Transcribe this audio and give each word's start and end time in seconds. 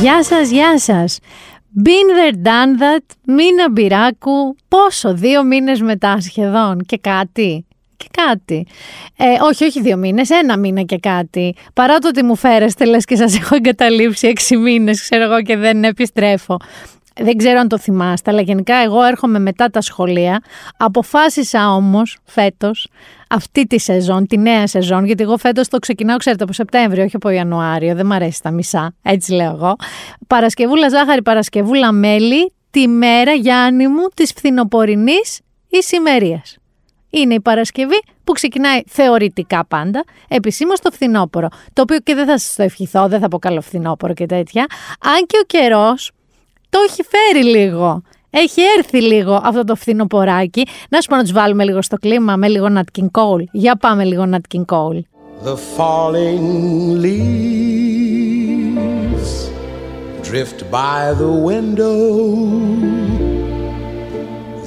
Γεια 0.00 0.22
σας, 0.22 0.50
γεια 0.50 0.78
σας. 0.78 1.18
Been 1.84 1.88
there, 2.18 2.46
done 2.46 2.82
that, 2.82 3.04
μήνα 3.26 3.70
μπυράκου, 3.70 4.56
πόσο, 4.68 5.14
δύο 5.14 5.44
μήνες 5.44 5.80
μετά 5.80 6.20
σχεδόν 6.20 6.80
και 6.86 6.98
κάτι. 6.98 7.66
Και 7.96 8.06
κάτι. 8.10 8.66
Ε, 9.16 9.24
όχι, 9.42 9.64
όχι 9.64 9.80
δύο 9.80 9.96
μήνες, 9.96 10.30
ένα 10.30 10.56
μήνα 10.56 10.82
και 10.82 10.98
κάτι. 10.98 11.54
Παρά 11.74 11.98
το 11.98 12.08
ότι 12.08 12.22
μου 12.22 12.36
φέρεστε, 12.36 12.84
λες 12.84 13.04
και 13.04 13.16
σας 13.16 13.36
έχω 13.40 13.54
εγκαταλείψει 13.54 14.26
έξι 14.26 14.56
μήνες, 14.56 15.00
ξέρω 15.00 15.22
εγώ, 15.24 15.42
και 15.42 15.56
δεν 15.56 15.84
επιστρέφω. 15.84 16.56
Δεν 17.20 17.36
ξέρω 17.36 17.58
αν 17.58 17.68
το 17.68 17.78
θυμάστε, 17.78 18.30
αλλά 18.30 18.40
γενικά 18.40 18.74
εγώ 18.74 19.02
έρχομαι 19.02 19.38
μετά 19.38 19.68
τα 19.70 19.80
σχολεία. 19.80 20.42
Αποφάσισα 20.76 21.74
όμως 21.74 22.18
φέτος 22.24 22.88
αυτή 23.34 23.66
τη 23.66 23.78
σεζόν, 23.78 24.26
τη 24.26 24.38
νέα 24.38 24.66
σεζόν, 24.66 25.04
γιατί 25.04 25.22
εγώ 25.22 25.36
φέτος 25.36 25.68
το 25.68 25.78
ξεκινάω, 25.78 26.16
ξέρετε, 26.16 26.44
από 26.44 26.52
Σεπτέμβριο, 26.52 27.04
όχι 27.04 27.16
από 27.16 27.28
Ιανουάριο, 27.28 27.94
δεν 27.94 28.06
μου 28.06 28.14
αρέσει 28.14 28.42
τα 28.42 28.50
μισά, 28.50 28.94
έτσι 29.02 29.32
λέω 29.32 29.50
εγώ. 29.50 29.76
Παρασκευούλα 30.26 30.88
ζάχαρη, 30.88 31.22
Παρασκευούλα 31.22 31.92
μέλι, 31.92 32.52
τη 32.70 32.88
μέρα 32.88 33.32
Γιάννη 33.32 33.88
μου 33.88 34.08
της 34.14 34.32
φθινοπορεινής 34.32 35.40
ησημερίας. 35.68 36.56
Είναι 37.10 37.34
η 37.34 37.40
Παρασκευή 37.40 38.02
που 38.24 38.32
ξεκινάει 38.32 38.80
θεωρητικά 38.86 39.64
πάντα, 39.66 40.04
επισήμως 40.28 40.80
το 40.80 40.90
φθινόπωρο. 40.90 41.48
Το 41.72 41.82
οποίο 41.82 41.98
και 41.98 42.14
δεν 42.14 42.26
θα 42.26 42.38
σας 42.38 42.54
το 42.54 42.62
ευχηθώ, 42.62 43.08
δεν 43.08 43.20
θα 43.20 43.28
πω 43.28 43.38
καλό 43.38 43.60
φθινόπωρο 43.60 44.14
και 44.14 44.26
τέτοια. 44.26 44.66
Αν 45.00 45.26
και 45.26 45.38
ο 45.42 45.44
καιρός 45.46 46.10
το 46.68 46.78
έχει 46.88 47.02
φέρει 47.02 47.44
λίγο. 47.44 48.02
Έχει 48.36 48.60
έρθει 48.78 49.02
λίγο 49.02 49.40
αυτό 49.44 49.64
το 49.64 49.74
φθινοποράκι. 49.74 50.66
Να 50.88 51.00
σου 51.00 51.08
πω 51.08 51.16
να 51.16 51.24
του 51.24 51.32
βάλουμε 51.32 51.64
λίγο 51.64 51.82
στο 51.82 51.96
κλίμα 51.96 52.36
με 52.36 52.48
λίγο 52.48 52.66
Nat 52.76 52.84
King 52.98 53.10
Cole. 53.10 53.44
Για 53.52 53.76
πάμε 53.76 54.04
λίγο 54.04 54.28
Nat 54.32 54.40
King 54.54 54.64
Cole. 54.64 55.00
The 55.44 55.56
falling 55.76 56.46
leaves 57.06 58.14
drift 60.28 60.60
by 60.80 61.00
the 61.22 61.32
window. 61.50 61.98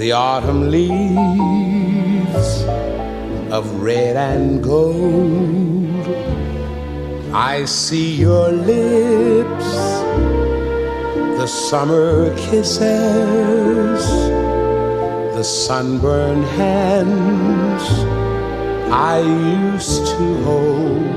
The 0.01 0.09
autumn 0.11 0.61
leaves 0.77 2.49
of 3.57 3.63
red 3.89 4.15
and 4.31 4.47
gold. 4.73 6.05
I 7.53 7.55
see 7.65 8.09
your 8.25 8.49
lips, 8.71 9.69
the 11.47 11.53
summer 11.71 12.11
kisses, 12.47 14.03
the 15.37 15.45
sunburned 15.65 16.47
hands 16.59 17.83
I 19.11 19.17
used 19.73 20.05
to 20.13 20.25
hold. 20.45 21.07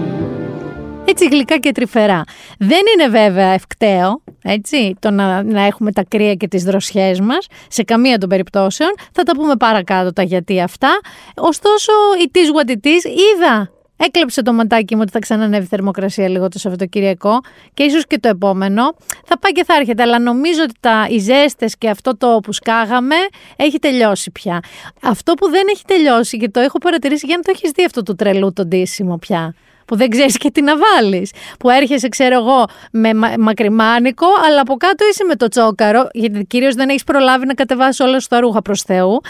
Έτσι 1.05 1.27
γλυκά 1.28 1.56
και 1.59 1.72
τρυφερά. 1.72 2.25
Δεν 2.59 2.81
είναι 2.95 3.09
βέβαια 3.09 3.48
ευκταίο, 3.48 4.22
έτσι, 4.42 4.97
το 4.98 5.11
να, 5.11 5.42
να 5.42 5.62
έχουμε 5.62 5.92
τα 5.92 6.05
κρύα 6.09 6.34
και 6.34 6.48
τις 6.48 6.65
δροσιές 6.65 7.20
μας, 7.20 7.47
σε 7.69 7.83
καμία 7.83 8.19
των 8.19 8.28
περιπτώσεων. 8.28 8.91
Θα 9.12 9.22
τα 9.22 9.33
πούμε 9.33 9.56
παρακάτω 9.56 10.12
τα 10.12 10.22
γιατί 10.22 10.61
αυτά. 10.61 11.00
Ωστόσο, 11.37 11.92
η 12.25 12.31
is 12.34 12.61
what 12.61 12.70
it 12.70 12.87
is, 12.87 13.05
είδα 13.05 13.70
Έκλεψε 14.03 14.43
το 14.43 14.53
ματάκι 14.53 14.95
μου 14.95 15.01
ότι 15.03 15.11
θα 15.11 15.19
ξανανεύει 15.19 15.65
η 15.65 15.67
θερμοκρασία 15.67 16.29
λίγο 16.29 16.48
το 16.48 16.59
Σαββατοκυριακό 16.59 17.41
και 17.75 17.83
ίσως 17.83 18.06
και 18.06 18.19
το 18.19 18.29
επόμενο. 18.29 18.83
Θα 19.25 19.39
πάει 19.39 19.53
και 19.53 19.65
θα 19.65 19.75
έρχεται, 19.75 20.03
αλλά 20.03 20.19
νομίζω 20.19 20.62
ότι 20.62 20.75
τα, 20.81 21.06
οι 21.11 21.19
ζέστες 21.19 21.77
και 21.79 21.89
αυτό 21.89 22.17
το 22.17 22.41
που 22.43 22.53
σκάγαμε 22.53 23.15
έχει 23.56 23.78
τελειώσει 23.78 24.31
πια. 24.31 24.61
Αυτό 25.03 25.34
που 25.34 25.51
δεν 25.51 25.62
έχει 25.75 25.84
τελειώσει 25.87 26.37
και 26.37 26.48
το 26.48 26.61
έχω 26.61 26.78
παρατηρήσει, 26.78 27.27
για 27.27 27.37
να 27.37 27.43
το 27.43 27.51
έχεις 27.55 27.71
δει 27.71 27.84
αυτό 27.84 28.03
το 28.03 28.15
τρελού 28.15 28.53
το 28.53 28.65
ντύσιμο 28.67 29.17
πια 29.19 29.55
που 29.84 29.97
δεν 29.97 30.09
ξέρεις 30.09 30.37
και 30.37 30.51
τι 30.51 30.62
να 30.62 30.73
βάλεις. 30.77 31.33
Που 31.59 31.71
έρχεσαι, 31.71 32.09
ξέρω 32.09 32.34
εγώ, 32.34 32.65
με 32.93 33.15
μα- 33.15 33.34
μακριμάνικο, 33.39 34.27
αλλά 34.47 34.61
από 34.61 34.75
κάτω 34.77 35.05
είσαι 35.11 35.25
με 35.25 35.34
το 35.37 35.48
τσόκαρο, 35.48 36.09
γιατί 36.12 36.45
κυρίως 36.45 36.75
δεν 36.75 36.89
έχεις 36.89 37.05
προλάβει 37.05 37.47
να 37.47 37.55
κατεβάσεις 37.55 38.01
όλα 38.01 38.21
σου 38.21 38.28
τα 38.28 38.41
ρούχα 38.41 38.62
προς 38.62 38.83
Θεού. 38.83 39.21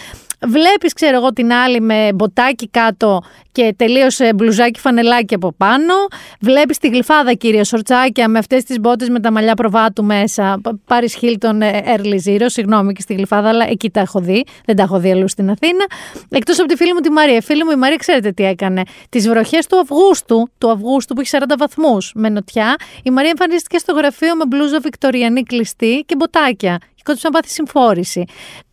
Βλέπεις, 0.47 0.93
ξέρω 0.93 1.17
εγώ, 1.17 1.33
την 1.33 1.53
άλλη 1.53 1.81
με 1.81 2.13
μποτάκι 2.15 2.69
κάτω 2.69 3.23
και 3.53 3.75
τελείωσε 3.77 4.35
μπλουζάκι 4.35 4.81
φανελάκι 4.81 5.35
από 5.35 5.53
πάνω. 5.57 5.95
Βλέπεις 6.41 6.79
τη 6.79 6.89
γλυφάδα, 6.89 7.33
κύριε, 7.33 7.65
σορτσάκια 7.65 8.29
με 8.29 8.39
αυτές 8.39 8.65
τις 8.65 8.81
μπότες 8.81 9.09
με 9.09 9.21
τα 9.21 9.33
μαλλιά 9.33 9.55
προβάτου 9.55 10.05
μέσα. 10.05 10.61
Πάρει 10.85 11.09
Χίλτον 11.09 11.61
Early 11.63 12.19
Zero, 12.27 12.45
συγγνώμη 12.47 12.93
και 12.93 13.01
στη 13.01 13.15
γλυφάδα, 13.15 13.49
αλλά 13.49 13.67
εκεί 13.71 13.91
τα 13.91 14.01
έχω 14.01 14.21
δει. 14.21 14.45
Δεν 14.65 14.77
τα 14.77 14.83
έχω 14.83 14.99
δει 14.99 15.11
αλλού 15.11 15.29
στην 15.29 15.51
Αθήνα. 15.51 15.85
Εκτός 16.29 16.59
από 16.59 16.69
τη 16.69 16.77
φίλη 16.77 16.95
μου 16.95 17.01
τη 17.01 17.11
Μαρία. 17.11 17.37
Η 17.37 17.43
φίλη 17.43 17.65
μου 17.65 17.71
η 17.71 17.77
Μαρία, 17.77 17.97
ξέρετε 17.97 18.33
τι 18.33 18.45
έκανε. 18.45 18.83
Τις 19.09 19.29
βροχές 19.29 19.67
του 19.67 19.79
Αυγούστου, 19.79 20.51
του 20.59 20.71
Αυγούστου 20.71 21.15
που 21.15 21.21
έχει 21.21 21.31
40 21.33 21.57
βαθμούς 21.59 22.13
με 22.15 22.29
νοτιά, 22.29 22.77
η 23.03 23.11
Μαρία 23.11 23.31
εμφανίστηκε 23.31 23.79
στο 23.79 23.93
γραφείο 23.93 24.37
με 24.37 24.45
μπλούζα 24.47 24.81
βικτοριανή 24.81 25.43
κλειστή 25.43 26.05
και 26.07 26.17
μποτάκια. 26.17 26.79
Και 26.95 27.03
κόντουσε 27.05 27.29
να 27.29 27.33
πάθει 27.33 27.53
συμφόρηση. 27.53 28.25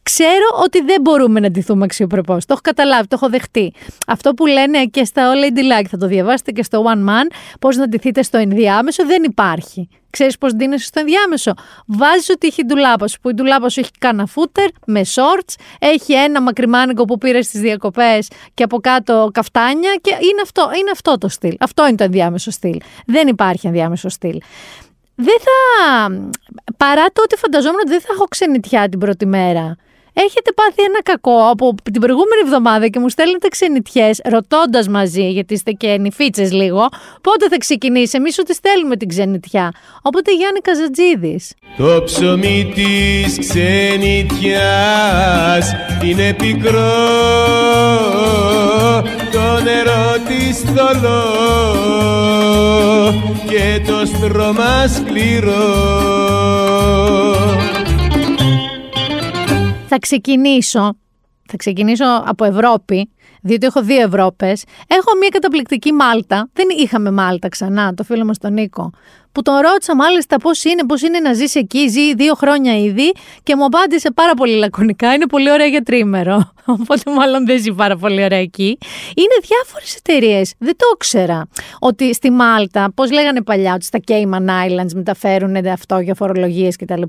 Ξέρω 0.10 0.64
ότι 0.64 0.82
δεν 0.82 1.02
μπορούμε 1.02 1.40
να 1.40 1.50
ντυθούμε 1.50 1.84
αξιοπρεπώς. 1.84 2.46
Το 2.46 2.54
έχω 2.54 2.62
καταλάβει, 2.64 3.08
το 3.08 3.16
έχω 3.22 3.30
δεχτεί. 3.30 3.74
Αυτό 4.08 4.34
που 4.34 4.46
λένε 4.46 4.86
και 4.86 5.04
στα 5.04 5.32
All 5.32 5.44
Lady 5.44 5.82
Like, 5.82 5.86
θα 5.90 5.98
το 5.98 6.08
διαβάσετε 6.08 6.52
και 6.52 6.64
στο 6.64 6.84
One 6.86 7.10
Man, 7.10 7.36
πώς 7.60 7.76
να 7.76 7.88
ντυθείτε 7.88 8.22
στο 8.22 8.38
ενδιάμεσο, 8.38 9.06
δεν 9.06 9.24
υπάρχει. 9.24 9.90
Ξέρεις 10.10 10.38
πώς 10.38 10.54
ντύνεσαι 10.54 10.86
στο 10.86 11.00
ενδιάμεσο; 11.00 11.54
Βάζεις 11.86 12.30
ότι 12.30 12.48
έχει 12.48 12.66
ντουλάπα 12.66 13.08
σου, 13.08 13.20
που 13.20 13.30
η 13.30 13.34
ντουλάπα 13.34 13.70
σου 13.70 13.80
έχει 13.80 13.92
κάνα 14.00 14.26
φούτερ 14.26 14.70
με 14.86 15.02
shorts, 15.16 15.54
έχει 15.80 16.14
ένα 16.14 16.42
μακριμάνικο 16.42 17.06
που 17.06 17.18
πήρες 17.18 17.46
στις 17.46 17.62
διακοπές 17.62 18.28
και 18.54 18.64
από 18.64 18.80
κάτω 18.80 19.30
καφτάνια 19.34 19.96
και 20.02 20.12
είναι 20.12 20.42
αυτό, 20.44 20.70
είναι 20.80 20.92
αυτό 20.92 21.18
το 21.18 21.28
στυλ. 21.28 21.56
Αυτό 21.60 21.88
είναι 21.88 21.96
το 21.96 22.04
ενδιάμεσο 22.04 22.52
στυλ. 22.52 22.78
Δεν 23.06 23.28
υπάρχει 23.28 23.68
ενδιάμεσο 23.68 24.10
στυλ. 24.10 24.38
Δεν 25.16 25.38
θα. 25.40 26.08
Παρά 26.78 27.06
το 27.14 27.22
ότι 27.24 27.36
φανταζόμουν 27.36 27.80
ότι 27.80 27.90
δεν 27.90 28.02
θα 28.02 28.08
έχω 28.12 28.24
ξενιτιά 28.24 28.90
την 28.90 29.00
πρώτη 29.00 29.26
μέρα. 29.26 29.76
Έχετε 30.26 30.52
πάθει 30.56 30.84
ένα 30.84 31.02
κακό 31.04 31.50
από 31.50 31.76
την 31.84 32.02
προηγούμενη 32.02 32.42
εβδομάδα 32.44 32.88
και 32.88 33.00
μου 33.00 33.10
στέλνετε 33.10 33.48
ξενιτιές, 33.48 34.20
ρωτώντας 34.24 34.88
μαζί, 34.88 35.30
γιατί 35.30 35.54
είστε 35.54 35.72
και 35.72 35.98
νυφίτσες 35.98 36.52
λίγο, 36.52 36.88
πότε 37.22 37.48
θα 37.50 37.58
ξεκινήσει. 37.58 38.18
Εμείς 38.18 38.40
ότι 38.40 38.54
στέλνουμε 38.54 38.96
την 38.96 39.08
ξενιτιά. 39.08 39.72
Οπότε 40.02 40.32
Γιάννη 40.34 40.60
Καζατζίδης. 40.60 41.54
Το 41.78 42.02
ψωμί 42.06 42.72
της 42.76 43.38
ξενιτιάς 43.40 44.56
είναι 46.04 46.34
πικρό 46.34 46.94
Το 49.32 49.60
νερό 49.64 50.18
της 50.28 50.60
θολό 50.60 51.24
και 53.50 53.82
το 53.88 54.06
στρώμα 54.06 54.88
σκληρό 54.88 56.16
Θα 59.88 60.00
ξεκινήσω. 60.00 60.96
Θα 61.50 61.58
ξεκινήσω 61.58 62.06
από 62.26 62.46
Ευρώπη, 62.46 63.10
διότι 63.42 63.66
έχω 63.66 63.84
δύο 63.84 64.02
Ευρώπες. 64.02 64.64
Έχω 64.88 65.18
μια 65.20 65.30
καταπληκτική 65.30 65.92
Μάλτα. 65.92 66.50
Δεν 66.54 66.66
είχαμε 66.80 67.12
Μάλτα 67.12 67.48
ξανά, 67.48 67.94
το 67.94 68.04
φίλο 68.04 68.26
μας 68.26 68.38
τον 68.38 68.54
Νίκο. 68.54 68.92
Που 69.38 69.44
τον 69.44 69.56
ρώτησα 69.56 69.96
μάλιστα 69.96 70.38
πώς 70.38 70.64
είναι, 70.64 70.86
πώς 70.86 71.02
είναι 71.02 71.20
να 71.20 71.34
ζήσει 71.34 71.60
εκεί. 71.60 71.88
Ζει 71.90 72.14
δύο 72.14 72.34
χρόνια 72.34 72.78
ήδη 72.78 73.12
και 73.44 73.56
μου 73.56 73.66
απάντησε 73.66 74.12
πάρα 74.12 74.34
πολύ 74.34 74.54
λακωνικά. 74.54 75.14
Είναι 75.14 75.28
πολύ 75.28 75.52
ωραία 75.52 75.66
για 75.66 75.82
τρίμερο. 75.82 76.52
Οπότε 76.80 77.12
μάλλον 77.12 77.46
δεν 77.46 77.62
ζει 77.62 77.74
πάρα 77.74 77.98
πολύ 77.98 78.24
ωραία 78.24 78.40
εκεί. 78.40 78.78
Είναι 79.16 79.36
διάφορες 79.42 79.96
εταιρείες. 79.96 80.54
Δεν 80.58 80.76
το 80.78 80.86
ήξερα. 80.94 81.48
Ότι 81.80 82.14
στη 82.14 82.30
Μάλτα, 82.30 82.92
πώς 82.96 83.12
λέγανε 83.12 83.42
παλιά, 83.42 83.74
ότι 83.74 83.86
στα 83.86 84.00
Cayman 84.08 84.48
Islands 84.48 84.94
μεταφέρουν 84.96 85.68
αυτό 85.68 86.00
για 86.00 86.14
φορολογίες 86.14 86.76
κτλ. 86.76 87.02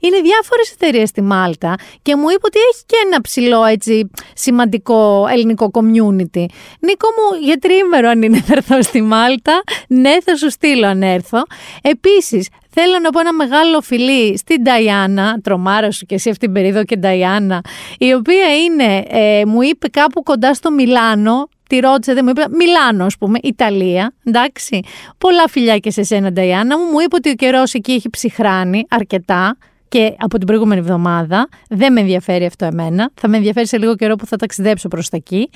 Είναι 0.00 0.20
διάφορες 0.22 0.70
εταιρείες 0.72 1.08
στη 1.08 1.22
Μάλτα 1.22 1.74
και 2.02 2.16
μου 2.16 2.28
είπε 2.28 2.42
ότι 2.42 2.58
έχει 2.72 2.82
και 2.86 2.96
ένα 3.06 3.20
ψηλό 3.20 3.64
έτσι 3.64 4.10
σημαντικό 4.34 5.26
ελληνικό 5.32 5.70
community. 5.72 6.44
Νίκο 6.80 7.08
μου, 7.16 7.44
για 7.44 7.56
τρίμερο 7.60 8.08
αν 8.08 8.22
είναι 8.22 8.44
να 8.46 8.54
έρθω 8.56 8.82
στη 8.82 9.02
Μάλτα, 9.02 9.62
ναι, 9.88 10.16
θα 10.24 10.36
σου 10.36 10.50
στείλω 10.50 10.86
αν 10.86 11.02
έρθω. 11.02 11.42
Επίσης, 11.82 12.48
θέλω 12.70 12.98
να 13.02 13.10
πω 13.10 13.20
ένα 13.20 13.32
μεγάλο 13.32 13.80
φιλί 13.80 14.38
στην 14.38 14.62
Νταϊάννα, 14.62 15.40
τρομάρα 15.42 15.90
σου 15.90 16.06
και 16.06 16.14
εσύ 16.14 16.30
αυτήν 16.30 16.52
την 16.52 16.62
περίοδο 16.62 16.84
και 16.84 16.96
Νταϊάννα, 16.96 17.60
η 17.98 18.12
οποία 18.12 18.56
είναι, 18.64 19.04
ε, 19.08 19.44
μου 19.46 19.62
είπε 19.62 19.88
κάπου 19.88 20.22
κοντά 20.22 20.54
στο 20.54 20.70
Μιλάνο, 20.70 21.48
τη 21.68 21.78
ρώτησε, 21.78 22.14
δεν 22.14 22.24
μου 22.24 22.30
είπε, 22.30 22.56
Μιλάνο, 22.56 23.04
ας 23.04 23.16
πούμε, 23.18 23.38
Ιταλία. 23.42 24.14
Εντάξει. 24.24 24.80
Πολλά 25.18 25.48
φιλιά 25.48 25.78
και 25.78 25.90
σε 25.90 26.02
σένα, 26.02 26.32
Νταϊάννα 26.32 26.78
μου. 26.78 26.84
Μου 26.84 27.00
είπε 27.00 27.16
ότι 27.16 27.30
ο 27.30 27.34
καιρός 27.34 27.74
εκεί 27.74 27.92
έχει 27.92 28.10
ψυχράνει 28.10 28.86
αρκετά 28.88 29.56
και 29.88 30.14
από 30.18 30.38
την 30.38 30.46
προηγούμενη 30.46 30.80
εβδομάδα. 30.80 31.48
Δεν 31.68 31.92
με 31.92 32.00
ενδιαφέρει 32.00 32.46
αυτό 32.46 32.64
εμένα. 32.64 33.10
Θα 33.14 33.28
με 33.28 33.36
ενδιαφέρει 33.36 33.66
σε 33.66 33.78
λίγο 33.78 33.96
καιρό 33.96 34.16
που 34.16 34.26
θα 34.26 34.36
ταξιδέψω 34.36 34.88
προς 34.88 35.08
τα 35.08 35.16
εκεί. 35.16 35.50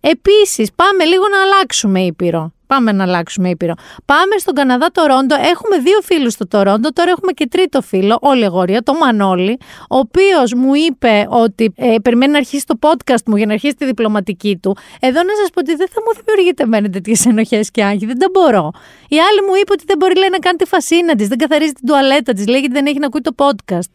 Επίσης, 0.00 0.72
πάμε 0.74 1.04
λίγο 1.04 1.24
να 1.28 1.42
αλλάξουμε 1.42 2.00
ήπειρο. 2.00 2.52
Πάμε 2.74 2.92
να 2.92 3.02
αλλάξουμε 3.04 3.48
ήπειρο. 3.48 3.74
Πάμε 4.04 4.38
στον 4.38 4.54
Καναδά, 4.54 4.88
Τορόντο. 4.92 5.34
Έχουμε 5.34 5.78
δύο 5.78 6.00
φίλους 6.02 6.32
στο 6.32 6.48
Τορόντο. 6.48 6.88
Τώρα 6.92 7.10
έχουμε 7.10 7.32
και 7.32 7.48
τρίτο 7.48 7.80
φίλο, 7.80 8.18
όλη 8.20 8.44
αγόρια, 8.44 8.82
το 8.82 8.94
Μανώλη, 8.94 9.58
ο 9.90 9.96
οποίος 9.96 10.52
μου 10.54 10.74
είπε 10.74 11.26
ότι 11.28 11.72
ε, 11.76 11.94
περιμένει 12.02 12.32
να 12.32 12.38
αρχίσει 12.38 12.66
το 12.66 12.78
podcast 12.80 13.22
μου 13.26 13.36
για 13.36 13.46
να 13.46 13.52
αρχίσει 13.52 13.74
τη 13.74 13.84
διπλωματική 13.84 14.58
του. 14.62 14.76
Εδώ 15.00 15.22
να 15.22 15.34
σας 15.40 15.50
πω 15.52 15.60
ότι 15.60 15.74
δεν 15.74 15.88
θα 15.92 16.00
μου 16.04 16.12
δημιουργείτε 16.18 16.62
εμένα 16.62 16.90
τέτοιες 16.90 17.26
ενοχές 17.26 17.70
και 17.70 17.84
άγχη. 17.84 18.06
Δεν 18.06 18.18
τα 18.18 18.26
μπορώ. 18.32 18.70
Η 19.08 19.18
άλλη 19.28 19.40
μου 19.48 19.54
είπε 19.60 19.72
ότι 19.72 19.84
δεν 19.86 19.96
μπορεί 19.98 20.16
λέει, 20.18 20.28
να 20.28 20.38
κάνει 20.38 20.56
τη 20.56 20.64
φασίνα 20.64 21.14
της, 21.14 21.28
δεν 21.28 21.38
καθαρίζει 21.38 21.72
την 21.72 21.86
τουαλέτα 21.86 22.32
της, 22.32 22.46
λέει 22.46 22.60
ότι 22.60 22.72
δεν 22.72 22.86
έχει 22.86 22.98
να 22.98 23.06
ακούει 23.06 23.20
το 23.20 23.34
podcast. 23.36 23.90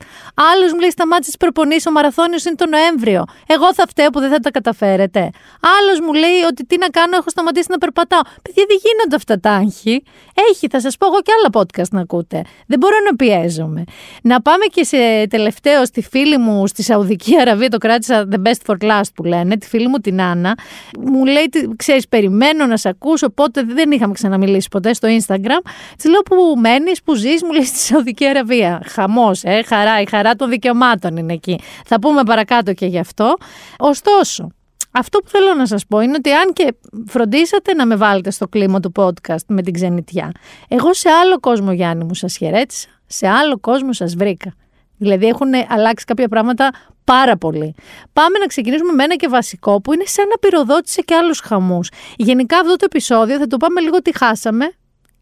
Άλλος 0.51 0.74
μου 0.74 0.80
λέει 0.80 0.89
σταμάτησε 0.89 1.30
τις 1.30 1.38
προπονήσεις, 1.38 1.86
ο 1.86 1.92
μαραθώνιος 1.92 2.44
είναι 2.45 2.56
το 2.56 2.68
Νοέμβριο. 2.68 3.24
Εγώ 3.48 3.74
θα 3.74 3.83
φταίω 3.88 4.10
που 4.10 4.19
δεν 4.19 4.30
θα 4.30 4.39
τα 4.39 4.51
καταφέρετε. 4.51 5.30
Άλλος 5.78 6.00
μου 6.00 6.13
λέει 6.13 6.39
ότι 6.50 6.66
τι 6.66 6.78
να 6.78 6.88
κάνω, 6.88 7.16
έχω 7.16 7.30
σταματήσει 7.30 7.68
να 7.69 7.78
περπατάω. 7.78 8.21
Παιδιά, 8.42 8.64
δεν 8.67 8.77
γίνονται 8.83 9.15
αυτά 9.15 9.39
τα 9.39 9.51
άγχη. 9.51 10.03
Έχει, 10.51 10.67
θα 10.67 10.81
σας 10.81 10.97
πω 10.97 11.06
εγώ 11.06 11.21
και 11.21 11.31
άλλα 11.38 11.63
podcast 11.63 11.89
να 11.91 12.01
ακούτε. 12.01 12.41
Δεν 12.67 12.79
μπορώ 12.79 12.95
να 13.09 13.15
πιέζομαι. 13.15 13.83
Να 14.21 14.41
πάμε 14.41 14.65
και 14.65 14.83
σε 14.83 15.27
τελευταίο 15.29 15.85
στη 15.85 16.01
φίλη 16.01 16.38
μου 16.38 16.67
στη 16.67 16.83
Σαουδική 16.83 17.39
Αραβία, 17.39 17.69
το 17.69 17.77
κράτησα 17.77 18.27
the 18.31 18.47
best 18.47 18.65
for 18.65 18.75
last 18.89 19.09
που 19.15 19.23
λένε, 19.23 19.57
τη 19.57 19.67
φίλη 19.67 19.88
μου 19.88 19.97
την 19.97 20.21
Άννα. 20.21 20.57
Μου 21.00 21.25
λέει, 21.25 21.50
ξέρεις, 21.75 22.07
περιμένω 22.07 22.65
να 22.65 22.77
σε 22.77 22.89
ακούσω, 22.89 23.25
οπότε 23.29 23.63
δεν 23.63 23.91
είχαμε 23.91 24.13
ξαναμιλήσει 24.13 24.68
ποτέ 24.71 24.94
στο 24.94 25.07
Instagram. 25.07 25.61
Της 25.95 26.06
λέω 26.06 26.21
που 26.21 26.59
μένεις, 26.59 27.03
που 27.03 27.15
ζεις, 27.15 27.44
μου 27.44 27.51
λέει 27.51 27.65
στη 27.65 27.77
Σαουδική 27.77 28.27
Αραβία. 28.27 28.81
Χαμός, 28.85 29.44
ε, 29.44 29.63
χαρά, 29.65 30.01
η 30.01 30.06
χαρά 30.09 30.35
των 30.35 30.50
δικαιωμάτων 30.50 31.18
είναι 31.18 31.33
εκεί. 31.33 31.59
Θα 31.85 32.00
πούμε 32.00 32.23
παρακάτω 32.23 32.73
και 32.73 32.85
γι' 32.85 33.00
αυτό. 33.00 33.38
Ωστόσο, 33.77 34.50
αυτό 34.97 35.19
που 35.19 35.30
θέλω 35.30 35.53
να 35.53 35.65
σας 35.65 35.86
πω 35.86 36.00
είναι 36.00 36.13
ότι 36.18 36.31
αν 36.31 36.53
και 36.53 36.75
φροντίσατε 37.07 37.74
να 37.74 37.86
με 37.86 37.95
βάλετε 37.95 38.31
στο 38.31 38.47
κλίμα 38.47 38.80
του 38.80 38.92
podcast 38.95 39.45
με 39.47 39.62
την 39.62 39.74
ξενιτιά, 39.74 40.31
εγώ 40.68 40.94
σε 40.94 41.09
άλλο 41.09 41.39
κόσμο 41.39 41.71
Γιάννη 41.71 42.03
μου 42.03 42.13
σας 42.13 42.38
χαιρέτησα, 42.38 42.88
σε 43.06 43.27
άλλο 43.27 43.59
κόσμο 43.59 43.94
σας 43.94 44.15
βρήκα. 44.15 44.53
Δηλαδή 44.97 45.25
έχουν 45.25 45.47
αλλάξει 45.68 46.06
κάποια 46.06 46.27
πράγματα 46.27 46.71
πάρα 47.03 47.38
πολύ. 47.38 47.75
Πάμε 48.13 48.38
να 48.39 48.45
ξεκινήσουμε 48.45 48.92
με 48.92 49.03
ένα 49.03 49.15
και 49.15 49.27
βασικό 49.27 49.81
που 49.81 49.94
είναι 49.94 50.03
σαν 50.06 50.27
να 50.27 50.38
πυροδότησε 50.38 51.01
και 51.01 51.15
άλλους 51.15 51.39
χαμούς. 51.39 51.89
Γενικά 52.15 52.57
αυτό 52.57 52.75
το 52.75 52.86
επεισόδιο 52.86 53.38
θα 53.38 53.47
το 53.47 53.57
πάμε 53.57 53.81
λίγο 53.81 54.01
τι 54.01 54.18
χάσαμε 54.18 54.71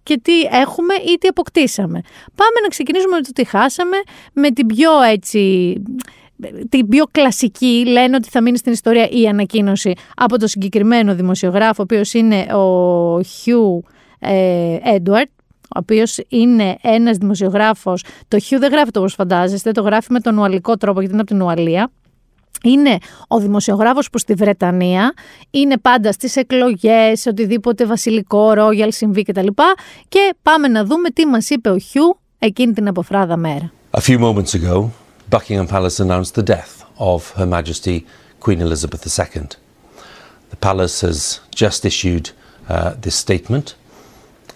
και 0.03 0.19
τι 0.19 0.41
έχουμε 0.41 0.93
ή 0.93 1.17
τι 1.17 1.27
αποκτήσαμε. 1.27 2.01
Πάμε 2.35 2.59
να 2.61 2.67
ξεκινήσουμε 2.67 3.15
με 3.15 3.21
το 3.21 3.31
τι 3.31 3.43
χάσαμε, 3.43 3.97
με 4.33 4.51
την 4.51 4.67
πιο 4.67 5.01
έτσι 5.01 5.73
την 6.69 6.87
πιο 6.87 7.05
κλασική, 7.11 7.85
λένε 7.87 8.15
ότι 8.15 8.29
θα 8.29 8.41
μείνει 8.41 8.57
στην 8.57 8.71
ιστορία 8.71 9.09
η 9.09 9.27
ανακοίνωση 9.27 9.93
από 10.15 10.39
το 10.39 10.47
συγκεκριμένο 10.47 11.15
δημοσιογράφο, 11.15 11.75
ο 11.79 11.83
οποίος 11.83 12.13
είναι 12.13 12.53
ο 12.53 13.21
Χιου 13.21 13.83
Έντουαρτ, 14.83 15.29
ο 15.61 15.79
οποίος 15.79 16.19
είναι 16.27 16.77
ένας 16.81 17.17
δημοσιογράφος. 17.17 18.03
Το 18.27 18.39
Χιου 18.39 18.59
δεν 18.59 18.71
γράφει 18.71 18.91
το 18.91 18.99
όπως 18.99 19.13
φαντάζεστε, 19.13 19.71
το 19.71 19.81
γράφει 19.81 20.11
με 20.11 20.19
τον 20.19 20.37
ουαλικό 20.37 20.77
τρόπο, 20.77 20.99
γιατί 20.99 21.13
είναι 21.13 21.21
από 21.21 21.31
την 21.31 21.41
Ουαλία. 21.41 21.91
Είναι 22.63 22.97
ο 23.27 23.39
δημοσιογράφος 23.39 24.09
που 24.09 24.17
στη 24.17 24.33
Βρετανία 24.33 25.13
είναι 25.49 25.77
πάντα 25.77 26.11
στις 26.11 26.35
εκλογές, 26.35 27.25
οτιδήποτε 27.25 27.85
βασιλικό, 27.85 28.53
ρόγιαλ 28.53 28.91
συμβεί 28.91 29.23
κτλ. 29.23 29.47
Και 30.09 30.33
πάμε 30.41 30.67
να 30.67 30.85
δούμε 30.85 31.09
τι 31.09 31.25
μας 31.25 31.49
είπε 31.49 31.69
ο 31.69 31.77
Χιου 31.77 32.19
εκείνη 32.39 32.73
την 32.73 32.87
αποφράδα 32.87 33.37
μέρα. 33.37 33.71
A 33.91 33.99
few 33.99 34.19
moments 34.19 34.53
ago, 34.53 34.89
Buckingham 35.32 35.66
Palace 35.66 36.00
announced 36.00 36.34
the 36.34 36.42
death 36.42 36.84
of 36.98 37.30
Her 37.32 37.46
Majesty 37.46 38.06
Queen 38.40 38.60
Elizabeth 38.60 39.02
II. 39.06 39.48
The 40.50 40.56
palace 40.56 41.02
has 41.02 41.40
just 41.54 41.84
issued 41.84 42.30
uh, 42.68 42.94
this 42.94 43.14
statement. 43.14 43.74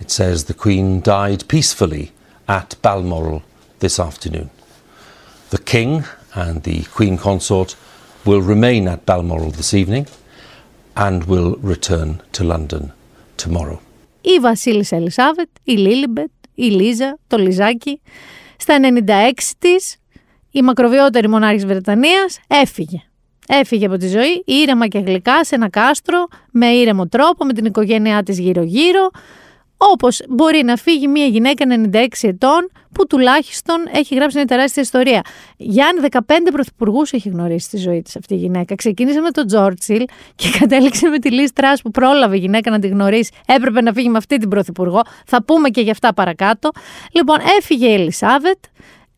It 0.00 0.10
says 0.10 0.44
the 0.44 0.54
Queen 0.54 1.00
died 1.00 1.46
peacefully 1.48 2.12
at 2.48 2.76
Balmoral 2.82 3.42
this 3.80 4.00
afternoon. 4.00 4.50
The 5.50 5.58
King 5.58 6.04
and 6.34 6.62
the 6.62 6.84
Queen 6.84 7.18
Consort 7.18 7.76
will 8.24 8.40
remain 8.40 8.88
at 8.88 9.04
Balmoral 9.04 9.50
this 9.50 9.74
evening 9.74 10.06
and 10.96 11.24
will 11.24 11.56
return 11.56 12.22
to 12.32 12.44
London 12.44 12.92
tomorrow. 13.36 13.80
Η 14.20 14.38
Βασίλισσα 14.38 14.96
Ελισάβετ, 14.96 15.48
η 15.64 15.72
Λίλιμπετ, 15.72 16.30
η 16.54 16.64
Λίζα, 16.64 17.18
το 17.26 17.36
Λιζάκι, 17.36 18.00
στα 18.56 18.78
96 19.06 19.30
της 19.58 19.96
η 20.57 20.61
μακροβιότερη 20.61 21.29
μονάρχης 21.29 21.65
Βρετανίας 21.65 22.39
έφυγε. 22.47 23.01
Έφυγε 23.47 23.85
από 23.85 23.97
τη 23.97 24.07
ζωή 24.07 24.43
ήρεμα 24.45 24.87
και 24.87 24.99
γλυκά 24.99 25.43
σε 25.43 25.55
ένα 25.55 25.69
κάστρο, 25.69 26.27
με 26.51 26.67
ήρεμο 26.67 27.07
τρόπο, 27.07 27.45
με 27.45 27.53
την 27.53 27.65
οικογένειά 27.65 28.23
της 28.23 28.39
γύρω-γύρω, 28.39 29.09
όπως 29.77 30.21
μπορεί 30.29 30.63
να 30.63 30.75
φύγει 30.75 31.07
μια 31.07 31.25
γυναίκα 31.25 31.65
96 31.91 32.07
ετών 32.21 32.71
που 32.91 33.07
τουλάχιστον 33.07 33.75
έχει 33.91 34.15
γράψει 34.15 34.37
μια 34.37 34.45
τεράστια 34.45 34.81
ιστορία. 34.81 35.21
Γιάννη, 35.57 36.01
15 36.11 36.19
πρωθυπουργούς 36.51 37.11
έχει 37.11 37.29
γνωρίσει 37.29 37.65
στη 37.65 37.77
ζωή 37.77 38.01
της 38.01 38.15
αυτή 38.15 38.33
η 38.33 38.37
γυναίκα. 38.37 38.75
Ξεκίνησε 38.75 39.19
με 39.19 39.31
τον 39.31 39.47
Τζόρτσιλ 39.47 40.05
και 40.35 40.49
κατέληξε 40.59 41.07
με 41.07 41.19
τη 41.19 41.31
Λίστ 41.31 41.55
Τρας 41.55 41.81
που 41.81 41.91
πρόλαβε 41.91 42.35
η 42.35 42.39
γυναίκα 42.39 42.71
να 42.71 42.79
τη 42.79 42.87
γνωρίσει. 42.87 43.31
Έπρεπε 43.45 43.81
να 43.81 43.93
φύγει 43.93 44.09
με 44.09 44.17
αυτή 44.17 44.37
την 44.37 44.49
πρωθυπουργό. 44.49 45.01
Θα 45.25 45.43
πούμε 45.43 45.69
και 45.69 45.81
γι' 45.81 45.91
αυτά 45.91 46.13
παρακάτω. 46.13 46.69
Λοιπόν, 47.11 47.37
έφυγε 47.57 47.87
η 47.87 47.93
Ελισάβετ. 47.93 48.57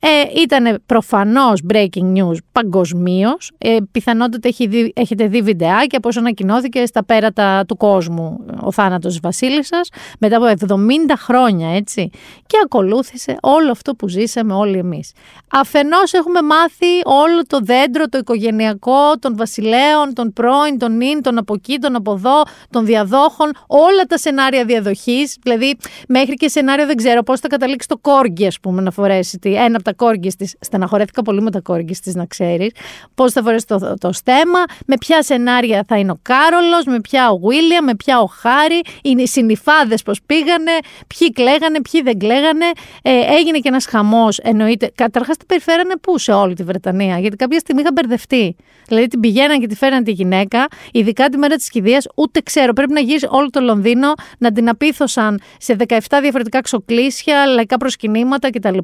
Ε, 0.01 0.41
ήταν 0.41 0.81
προφανώς 0.85 1.61
breaking 1.73 2.13
news 2.15 2.35
παγκοσμίως. 2.51 3.51
Ε, 3.57 3.77
πιθανότατα 3.91 4.47
έχει 4.47 4.67
δει, 4.67 4.93
έχετε 4.95 5.27
δει 5.27 5.41
βιντεάκια 5.41 5.97
από 5.97 6.07
όσο 6.07 6.19
ανακοινώθηκε 6.19 6.85
στα 6.85 7.03
πέρατα 7.03 7.65
του 7.65 7.77
κόσμου 7.77 8.45
ο 8.61 8.71
θάνατος 8.71 9.11
της 9.11 9.19
βασίλισσας 9.19 9.89
μετά 10.19 10.37
από 10.37 10.45
70 10.67 10.75
χρόνια 11.17 11.75
έτσι 11.75 12.09
και 12.45 12.57
ακολούθησε 12.63 13.37
όλο 13.41 13.71
αυτό 13.71 13.95
που 13.95 14.07
ζήσαμε 14.07 14.53
όλοι 14.53 14.77
εμείς. 14.77 15.11
Αφενός 15.51 16.13
έχουμε 16.13 16.41
μάθει 16.41 17.01
όλο 17.03 17.45
το 17.47 17.59
δέντρο, 17.63 18.07
το 18.09 18.17
οικογενειακό 18.17 19.17
των 19.19 19.37
βασιλέων, 19.37 20.13
των 20.13 20.33
πρώην, 20.33 20.77
των 20.77 20.97
νυν, 20.97 21.21
των 21.21 21.37
από 21.37 21.53
εκεί, 21.53 21.77
των 21.77 21.95
από 21.95 22.11
εδώ, 22.11 22.41
των 22.69 22.85
διαδόχων, 22.85 23.51
όλα 23.67 24.03
τα 24.07 24.17
σενάρια 24.17 24.65
διαδοχής, 24.65 25.37
δηλαδή 25.41 25.77
μέχρι 26.07 26.33
και 26.33 26.47
σενάριο 26.47 26.85
δεν 26.85 26.95
ξέρω 26.95 27.23
πώς 27.23 27.39
θα 27.39 27.47
καταλήξει 27.47 27.87
το 27.87 27.97
κόργκι 27.97 28.47
ας 28.47 28.59
πούμε 28.59 28.81
να 28.81 28.91
φορέσει 28.91 29.39
ένα 29.43 29.75
από 29.75 29.88
τα 29.89 29.95
κόργκι 29.95 30.29
της. 30.29 30.55
Στεναχωρέθηκα 30.59 31.21
πολύ 31.21 31.41
με 31.41 31.51
τα 31.51 31.59
κόργκι 31.59 31.93
της, 31.93 32.15
να 32.15 32.25
ξέρεις. 32.25 32.71
Πώς 33.15 33.31
θα 33.31 33.41
φορέσει 33.41 33.65
το, 33.67 33.93
το 33.99 34.11
στέμα, 34.11 34.63
με 34.85 34.95
ποια 34.99 35.23
σενάρια 35.23 35.83
θα 35.87 35.97
είναι 35.97 36.11
ο 36.11 36.19
Κάρολος, 36.21 36.85
με 36.85 36.99
ποια 36.99 37.29
ο 37.29 37.37
Βίλιαμ, 37.37 37.85
με 37.85 37.95
ποια 37.95 38.19
ο 38.19 38.25
Χάρη. 38.25 38.81
Είναι 39.03 39.21
οι 39.21 39.27
συνυφάδες 39.27 40.01
πώς 40.03 40.19
πήγανε, 40.25 40.71
ποιοι 41.07 41.31
κλαίγανε, 41.31 41.81
ποιοι 41.91 42.01
δεν 42.01 42.17
κλαίγανε. 42.17 42.65
Ε, 43.01 43.11
έγινε 43.37 43.57
και 43.57 43.67
ένας 43.67 43.85
χαμός, 43.85 44.37
εννοείται. 44.37 44.91
Καταρχάς 44.95 45.37
την 45.37 45.47
περιφέρανε 45.47 45.93
πού 46.01 46.17
σε 46.17 46.31
όλη 46.31 46.53
τη 46.53 46.63
Βρετανία, 46.63 47.19
γιατί 47.19 47.35
κάποια 47.35 47.59
στιγμή 47.59 47.81
είχα 47.81 47.91
μπερδευτεί. 47.93 48.55
Δηλαδή 48.87 49.07
την 49.07 49.19
πηγαίναν 49.19 49.59
και 49.59 49.67
τη 49.67 49.75
φέραν 49.75 50.03
τη 50.03 50.11
γυναίκα, 50.11 50.67
ειδικά 50.91 51.29
τη 51.29 51.37
μέρα 51.37 51.55
της 51.55 51.69
κηδείας, 51.69 52.07
ούτε 52.15 52.41
ξέρω. 52.41 52.73
Πρέπει 52.73 52.93
να 52.93 52.99
γυρίσει 52.99 53.27
όλο 53.29 53.49
το 53.49 53.59
Λονδίνο, 53.59 54.13
να 54.37 54.51
την 54.51 54.69
απίθωσαν 54.69 55.41
σε 55.57 55.75
17 55.87 55.97
διαφορετικά 56.21 56.61
ξοκλήσια, 56.61 57.45
λαϊκά 57.45 57.77
προσκυνήματα 57.77 58.49
κτλ. 58.49 58.77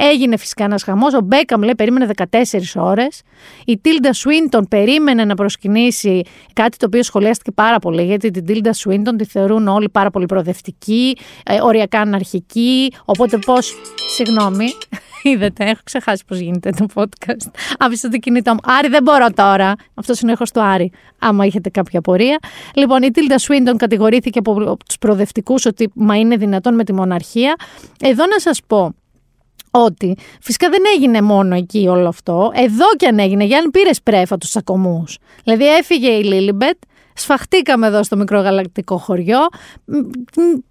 Έγινε 0.00 0.36
φυσικά 0.36 0.64
ένας 0.64 0.82
χαμός. 0.82 1.14
Ο 1.14 1.20
Μπέκαμ 1.20 1.62
λέει 1.62 1.74
περίμενε 1.74 2.08
14 2.16 2.26
ώρες. 2.74 3.22
Η 3.64 3.78
Τίλντα 3.78 4.12
Σουίντον 4.12 4.66
περίμενε 4.68 5.24
να 5.24 5.34
προσκυνήσει 5.34 6.22
κάτι 6.52 6.76
το 6.76 6.86
οποίο 6.86 7.02
σχολιάστηκε 7.02 7.50
πάρα 7.50 7.78
πολύ, 7.78 8.04
γιατί 8.04 8.30
την 8.30 8.44
Τίλντα 8.44 8.72
Σουίντον 8.72 9.16
τη 9.16 9.24
θεωρούν 9.24 9.68
όλοι 9.68 9.88
πάρα 9.88 10.10
πολύ 10.10 10.26
προοδευτική, 10.26 11.16
ε, 11.44 11.60
οριακά 11.60 12.00
αναρχική. 12.00 12.92
Οπότε 13.04 13.38
πώς. 13.38 13.74
Συγγνώμη. 14.14 14.66
Είδατε, 15.22 15.64
έχω 15.64 15.80
ξεχάσει 15.84 16.24
πώς 16.26 16.38
γίνεται 16.38 16.70
το 16.70 16.86
podcast. 16.94 17.50
Άφησα 17.78 18.08
το 18.08 18.18
κινητό 18.18 18.52
μου. 18.52 18.60
Άρη, 18.62 18.88
δεν 18.88 19.02
μπορώ 19.02 19.26
τώρα. 19.34 19.74
Αυτό 19.94 20.14
είναι 20.22 20.30
ο 20.30 20.34
ήχος 20.34 20.50
του 20.50 20.60
Άρη. 20.62 20.92
Άμα 21.18 21.44
έχετε 21.44 21.70
κάποια 21.70 21.98
απορία. 21.98 22.38
Λοιπόν, 22.74 23.02
η 23.02 23.10
Τίλντα 23.10 23.38
Σουίντον 23.38 23.76
κατηγορήθηκε 23.76 24.38
από 24.38 24.76
τους 24.86 24.98
προοδευτικούς 24.98 25.66
ότι 25.66 25.90
μα 25.94 26.16
είναι 26.16 26.36
δυνατόν 26.36 26.74
με 26.74 26.84
τη 26.84 26.92
μοναρχία. 26.92 27.54
Εδώ 28.00 28.26
να 28.26 28.38
σας 28.38 28.60
πω 28.66 28.94
ότι 29.70 30.16
φυσικά 30.40 30.68
δεν 30.68 30.82
έγινε 30.96 31.22
μόνο 31.22 31.54
εκεί 31.54 31.86
όλο 31.88 32.08
αυτό. 32.08 32.50
Εδώ 32.54 32.86
και 32.96 33.06
αν 33.06 33.18
έγινε, 33.18 33.44
Γιάννη 33.44 33.70
πήρες 33.70 34.02
πρέφα 34.02 34.38
τους 34.38 34.50
τσακωμούς. 34.50 35.18
Δηλαδή 35.44 35.76
έφυγε 35.76 36.10
η 36.10 36.22
Λίλιμπετ, 36.22 36.78
Σφαχτήκαμε 37.18 37.86
εδώ 37.86 38.02
στο 38.02 38.16
μικρό 38.16 38.40
γαλακτικό 38.40 38.96
χωριό. 38.96 39.38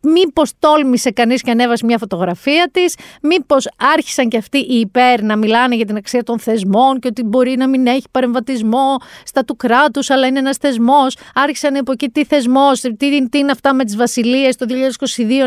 Μήπως 0.02 0.52
τόλμησε 0.60 1.12
κανείς 1.12 1.42
και 1.42 1.52
ανέβασε 1.52 1.86
μια 1.86 1.98
φωτογραφία 1.98 2.70
της. 2.72 2.96
Μήπως 3.22 3.70
άρχισαν 3.94 4.30
και 4.30 4.38
αυτοί 4.38 4.58
οι 4.58 4.80
υπέρ 4.80 5.24
να 5.24 5.36
μιλάνε 5.36 5.76
για 5.76 5.86
την 5.86 5.96
αξία 5.96 6.24
των 6.24 6.40
θεσμών 6.40 7.00
και 7.00 7.08
ότι 7.08 7.24
μπορεί 7.24 7.56
να 7.58 7.68
μην 7.68 7.88
έχει 7.88 8.06
παρεμβατισμό 8.12 8.98
στα 9.24 9.46
του 9.46 9.56
κράτους, 9.56 10.10
αλλά 10.10 10.28
είναι 10.28 10.40
ένας 10.40 10.58
θεσμός. 10.58 11.18
Άρχισαν 11.34 11.76
από 11.76 11.92
εκεί 11.92 12.10
τι 12.10 12.26
θεσμός, 12.26 12.80
τι, 12.80 13.30
τι 13.30 13.38
είναι 13.38 13.52
αυτά 13.52 13.74
με 13.74 13.84
τις 13.84 13.96
βασιλείες 13.96 14.56
το 14.56 14.66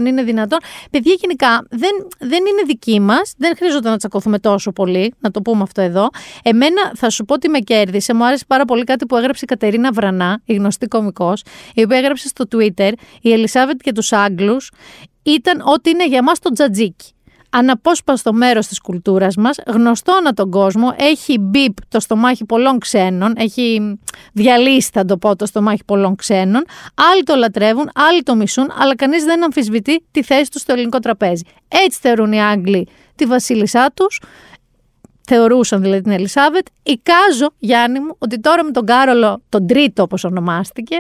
2022, 0.01 0.07
είναι 0.07 0.23
δυνατόν. 0.23 0.59
Παιδιά, 0.91 1.15
γενικά 1.21 1.67
δεν, 1.71 1.91
δεν 2.19 2.39
είναι 2.47 2.63
δική 2.67 3.01
μας. 3.01 3.35
Δεν 3.37 3.57
χρειάζεται 3.57 3.89
να 3.89 3.97
τσακωθούμε 3.97 4.39
τόσο 4.39 4.73
πολύ, 4.73 5.15
να 5.19 5.31
το 5.31 5.43
πούμε 5.43 5.63
αυτό 5.63 5.81
εδώ. 5.81 6.09
Εμένα 6.43 6.93
θα 6.95 7.11
σου 7.11 7.25
πω 7.25 7.35
ότι 7.35 7.49
με 7.49 7.59
κέρδισε. 7.59 8.15
Μου 8.15 8.25
άρεσε 8.25 8.45
πάρα 8.47 8.65
πολύ 8.65 8.85
κάτι 8.85 9.07
που 9.07 9.17
έγραψε 9.17 9.41
η 9.45 9.47
Κατερίνα 9.47 9.93
Βρανά, 9.93 10.41
η 10.45 10.55
γνωστή 10.55 10.87
κωμικός, 10.91 11.43
η 11.75 11.83
οποία 11.83 11.99
έγραψε 11.99 12.29
στο 12.29 12.45
Twitter 12.53 12.93
η 13.21 13.33
Ελισάβετ 13.33 13.81
και 13.83 13.93
τους 13.93 14.13
Άγγλους 14.13 14.71
ήταν 15.23 15.63
ό,τι 15.65 15.91
είναι 15.91 16.07
για 16.07 16.23
μας 16.23 16.39
το 16.39 16.53
τζατζίκι 16.53 17.15
αναπόσπαστο 17.51 18.33
μέρος 18.33 18.67
της 18.67 18.81
κουλτούρας 18.81 19.37
μας, 19.37 19.59
γνωστό 19.67 20.13
ανά 20.13 20.33
τον 20.33 20.51
κόσμο, 20.51 20.95
έχει 20.99 21.39
μπιπ 21.39 21.73
το 21.89 22.01
στομάχι 22.01 22.45
πολλών 22.45 22.79
ξένων, 22.79 23.33
έχει 23.37 23.99
διαλύσει 24.33 24.91
θα 24.93 25.05
το 25.05 25.17
πω 25.17 25.37
το 25.37 25.47
στομάχι 25.47 25.85
πολλών 25.85 26.17
ξένων, 26.17 26.65
άλλοι 27.13 27.23
το 27.23 27.35
λατρεύουν, 27.35 27.91
άλλοι 27.95 28.23
το 28.23 28.35
μισούν, 28.35 28.71
αλλά 28.79 28.97
κανείς 28.97 29.25
δεν 29.25 29.45
αμφισβητεί 29.45 30.05
τη 30.11 30.23
θέση 30.23 30.51
τους 30.51 30.61
στο 30.61 30.73
ελληνικό 30.73 30.99
τραπέζι. 30.99 31.43
Έτσι 31.69 31.99
θεωρούν 32.03 32.33
οι 32.33 32.43
Άγγλοι 32.43 32.89
τη 33.15 33.25
βασίλισσά 33.25 33.91
τους, 33.95 34.21
θεωρούσαν 35.31 35.83
δηλαδή 35.83 36.03
την 36.03 36.13
Ελισάβετ. 36.13 36.67
Εικάζω, 36.83 37.49
Γιάννη 37.59 38.01
μου, 38.01 38.17
ότι 38.19 38.41
τώρα 38.41 38.65
με 38.65 38.71
τον 38.71 38.87
Κάρολο, 38.87 39.43
τον 39.49 39.67
τρίτο 39.67 40.03
όπως 40.03 40.25
ονομάστηκε, 40.25 40.99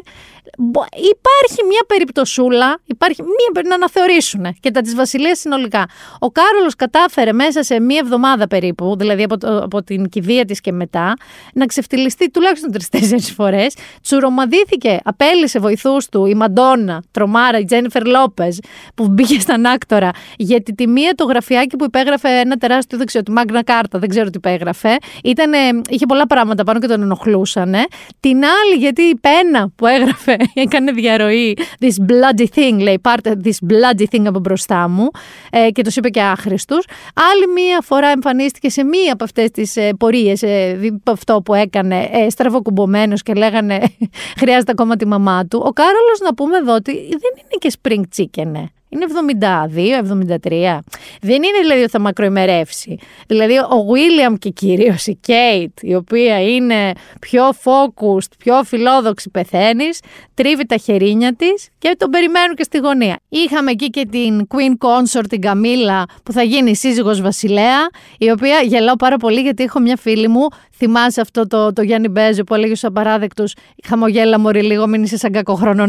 υπάρχει 1.12 1.64
μια 1.68 1.84
περιπτωσούλα, 1.86 2.80
υπάρχει 2.84 3.22
μια 3.22 3.62
να 3.68 3.74
αναθεωρήσουν 3.74 4.56
και 4.60 4.70
τα 4.70 4.80
της 4.80 4.94
βασιλείας 4.94 5.38
συνολικά. 5.38 5.86
Ο 6.18 6.30
Κάρολος 6.30 6.76
κατάφερε 6.76 7.32
μέσα 7.32 7.62
σε 7.62 7.80
μία 7.80 8.00
εβδομάδα 8.02 8.46
περίπου, 8.46 8.94
δηλαδή 8.98 9.22
από, 9.22 9.36
από 9.62 9.82
την 9.82 10.08
κηδεία 10.08 10.44
της 10.44 10.60
και 10.60 10.72
μετά, 10.72 11.14
να 11.54 11.66
ξεφτυλιστεί 11.66 12.30
τουλάχιστον 12.30 12.72
τρει-τέσσερι 12.72 13.20
φορές. 13.20 13.74
Τσουρομαδίθηκε, 14.02 14.98
απέλησε 15.04 15.58
βοηθούς 15.58 16.08
του 16.08 16.26
η 16.26 16.34
Μαντόνα, 16.34 17.02
τρομάρα, 17.10 17.58
η 17.58 17.64
Τζένιφερ 17.64 18.06
Λόπες, 18.06 18.58
που 18.94 19.08
μπήκε 19.08 19.40
στα 19.40 19.54
άκτορα, 19.74 20.10
γιατί 20.36 20.74
τη 20.74 20.86
μία 20.86 21.14
το 21.14 21.24
γραφιάκι 21.24 21.76
που 21.76 21.84
υπέγραφε 21.84 22.28
ένα 22.28 22.56
τεράστιο, 22.56 22.98
δεν 22.98 23.06
ξέρω, 23.06 23.24
τη 23.24 23.30
Μάγνα 23.30 23.64
Κάρτα, 23.64 23.98
δεν 23.98 24.08
ξέρω 24.08 24.19
τι 24.24 24.36
υπέγραφε, 24.36 24.96
Ήτανε, 25.24 25.58
είχε 25.88 26.06
πολλά 26.06 26.26
πράγματα 26.26 26.64
πάνω 26.64 26.80
και 26.80 26.86
τον 26.86 27.02
ενοχλούσαν. 27.02 27.74
Την 28.20 28.36
άλλη, 28.36 28.74
γιατί 28.78 29.02
η 29.02 29.16
πένα 29.16 29.70
που 29.76 29.86
έγραφε 29.86 30.36
έκανε 30.54 30.92
διαρροή. 30.92 31.56
This 31.80 32.10
bloody 32.10 32.46
thing, 32.54 32.78
λέει, 32.80 32.98
πάρτε 32.98 33.40
this 33.44 33.72
bloody 33.72 34.04
thing 34.12 34.24
από 34.26 34.38
μπροστά 34.38 34.88
μου. 34.88 35.10
Ε, 35.50 35.70
και 35.70 35.82
τους 35.82 35.96
είπε 35.96 36.08
και 36.08 36.20
άχρηστου. 36.20 36.76
Άλλη 37.14 37.52
μία 37.54 37.80
φορά 37.82 38.08
εμφανίστηκε 38.08 38.70
σε 38.70 38.84
μία 38.84 39.12
από 39.12 39.24
αυτές 39.24 39.50
τις 39.50 39.76
ε, 39.76 39.90
πορείες, 39.98 40.42
ε, 40.42 40.78
αυτό 41.04 41.42
που 41.44 41.54
έκανε, 41.54 42.08
ε, 42.12 42.30
στραβοκουμπομένο 42.30 43.14
και 43.16 43.32
λέγανε 43.32 43.80
Χρειάζεται 44.40 44.70
ακόμα 44.70 44.96
τη 44.96 45.06
μαμά 45.06 45.46
του. 45.46 45.62
Ο 45.66 45.72
Κάρολος, 45.72 46.20
να 46.24 46.34
πούμε 46.34 46.56
εδώ 46.56 46.74
ότι 46.74 46.92
δεν 46.92 47.32
είναι 47.36 47.58
και 47.58 47.72
spring 47.82 48.02
chicken. 48.16 48.64
Ε. 48.90 48.96
Είναι 48.96 49.06
72, 49.08 49.98
73. 49.98 50.78
Δεν 51.20 51.42
είναι 51.42 51.58
δηλαδή 51.60 51.80
ότι 51.80 51.90
θα 51.90 52.00
μακροημερεύσει. 52.00 52.98
Δηλαδή 53.26 53.58
ο 53.58 53.92
Βίλιαμ 53.92 54.34
και 54.34 54.50
κυρίως 54.50 55.06
η 55.06 55.18
Κέιτ, 55.20 55.78
η 55.82 55.94
οποία 55.94 56.42
είναι 56.42 56.92
πιο 57.20 57.42
focused, 57.48 58.30
πιο 58.38 58.62
φιλόδοξη 58.64 59.30
πεθαίνεις, 59.30 60.00
τρίβει 60.34 60.66
τα 60.66 60.76
χερίνια 60.76 61.34
της 61.34 61.68
και 61.78 61.94
τον 61.98 62.10
περιμένουν 62.10 62.54
και 62.56 62.62
στη 62.62 62.78
γωνία. 62.78 63.18
Είχαμε 63.28 63.70
εκεί 63.70 63.86
και 63.86 64.06
την 64.10 64.46
Queen 64.54 64.86
Consort, 64.86 65.24
την 65.28 65.40
Καμίλα, 65.40 66.06
που 66.22 66.32
θα 66.32 66.42
γίνει 66.42 66.76
σύζυγος 66.76 67.20
βασιλέα, 67.20 67.88
η 68.18 68.30
οποία 68.30 68.60
γελάω 68.60 68.96
πάρα 68.96 69.16
πολύ 69.16 69.40
γιατί 69.40 69.62
έχω 69.62 69.80
μια 69.80 69.96
φίλη 69.96 70.28
μου, 70.28 70.46
θυμάσαι 70.80 71.20
αυτό 71.20 71.46
το, 71.46 71.72
το 71.72 71.82
Γιάννη 71.82 72.08
Μπέζο 72.08 72.44
που 72.44 72.54
έλεγε 72.54 72.74
στους 72.74 72.88
απαράδεκτους, 72.88 73.54
χαμογέλα 73.86 74.38
μωρή 74.38 74.62
λίγο, 74.62 74.86
μην 74.86 75.02
είσαι 75.02 75.16
σαν 75.16 75.32
κακοχρόνο 75.32 75.86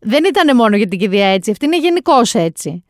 Δεν 0.00 0.24
ήταν 0.24 0.56
μόνο 0.56 0.76
για 0.76 0.88
την 0.88 0.98
κηδεία 0.98 1.26
έτσι, 1.26 1.50
αυτή 1.50 1.64
είναι 1.64 1.78
γενικώς 1.78 2.34
έτσι 2.34 2.84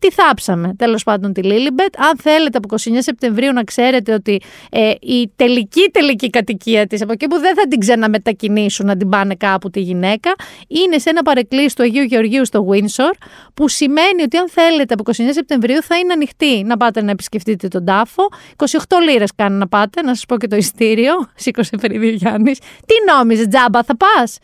τι 0.00 0.10
θάψαμε 0.10 0.74
τέλος 0.78 1.02
πάντων 1.02 1.32
τη 1.32 1.42
Λίλιμπετ. 1.42 2.00
Αν 2.00 2.18
θέλετε 2.22 2.58
από 2.58 2.74
29 2.76 2.96
Σεπτεμβρίου 2.98 3.52
να 3.52 3.64
ξέρετε 3.64 4.12
ότι 4.12 4.40
ε, 4.70 4.92
η 5.00 5.32
τελική 5.36 5.90
τελική 5.92 6.30
κατοικία 6.30 6.86
της, 6.86 7.02
από 7.02 7.12
εκεί 7.12 7.26
που 7.26 7.38
δεν 7.38 7.54
θα 7.54 7.68
την 7.68 7.80
ξαναμετακινήσουν 7.80 8.86
να 8.86 8.96
την 8.96 9.08
πάνε 9.08 9.34
κάπου 9.34 9.70
τη 9.70 9.80
γυναίκα, 9.80 10.34
είναι 10.68 10.98
σε 10.98 11.10
ένα 11.10 11.22
παρεκκλήσι 11.22 11.76
του 11.76 11.82
Αγίου 11.82 12.02
Γεωργίου 12.02 12.46
στο 12.46 12.66
Windsor, 12.70 13.12
που 13.54 13.68
σημαίνει 13.68 14.22
ότι 14.22 14.36
αν 14.36 14.48
θέλετε 14.48 14.94
από 14.94 15.12
29 15.16 15.24
Σεπτεμβρίου 15.30 15.82
θα 15.82 15.96
είναι 15.96 16.12
ανοιχτή 16.12 16.62
να 16.62 16.76
πάτε 16.76 17.02
να 17.02 17.10
επισκεφτείτε 17.10 17.68
τον 17.68 17.84
τάφο. 17.84 18.28
28 18.56 18.66
λίρες 19.10 19.30
κάνει 19.36 19.56
να 19.56 19.68
πάτε, 19.68 20.02
να 20.02 20.14
σας 20.14 20.26
πω 20.26 20.36
και 20.36 20.46
το 20.46 20.56
ειστήριο. 20.56 21.12
Σήκωσε 21.34 21.76
περίπου 21.76 22.04
Γιάννης. 22.04 22.58
Τι 22.58 23.12
νόμιζες, 23.12 23.46
τζάμπα 23.46 23.82
θα 23.82 23.96
πας; 23.96 24.38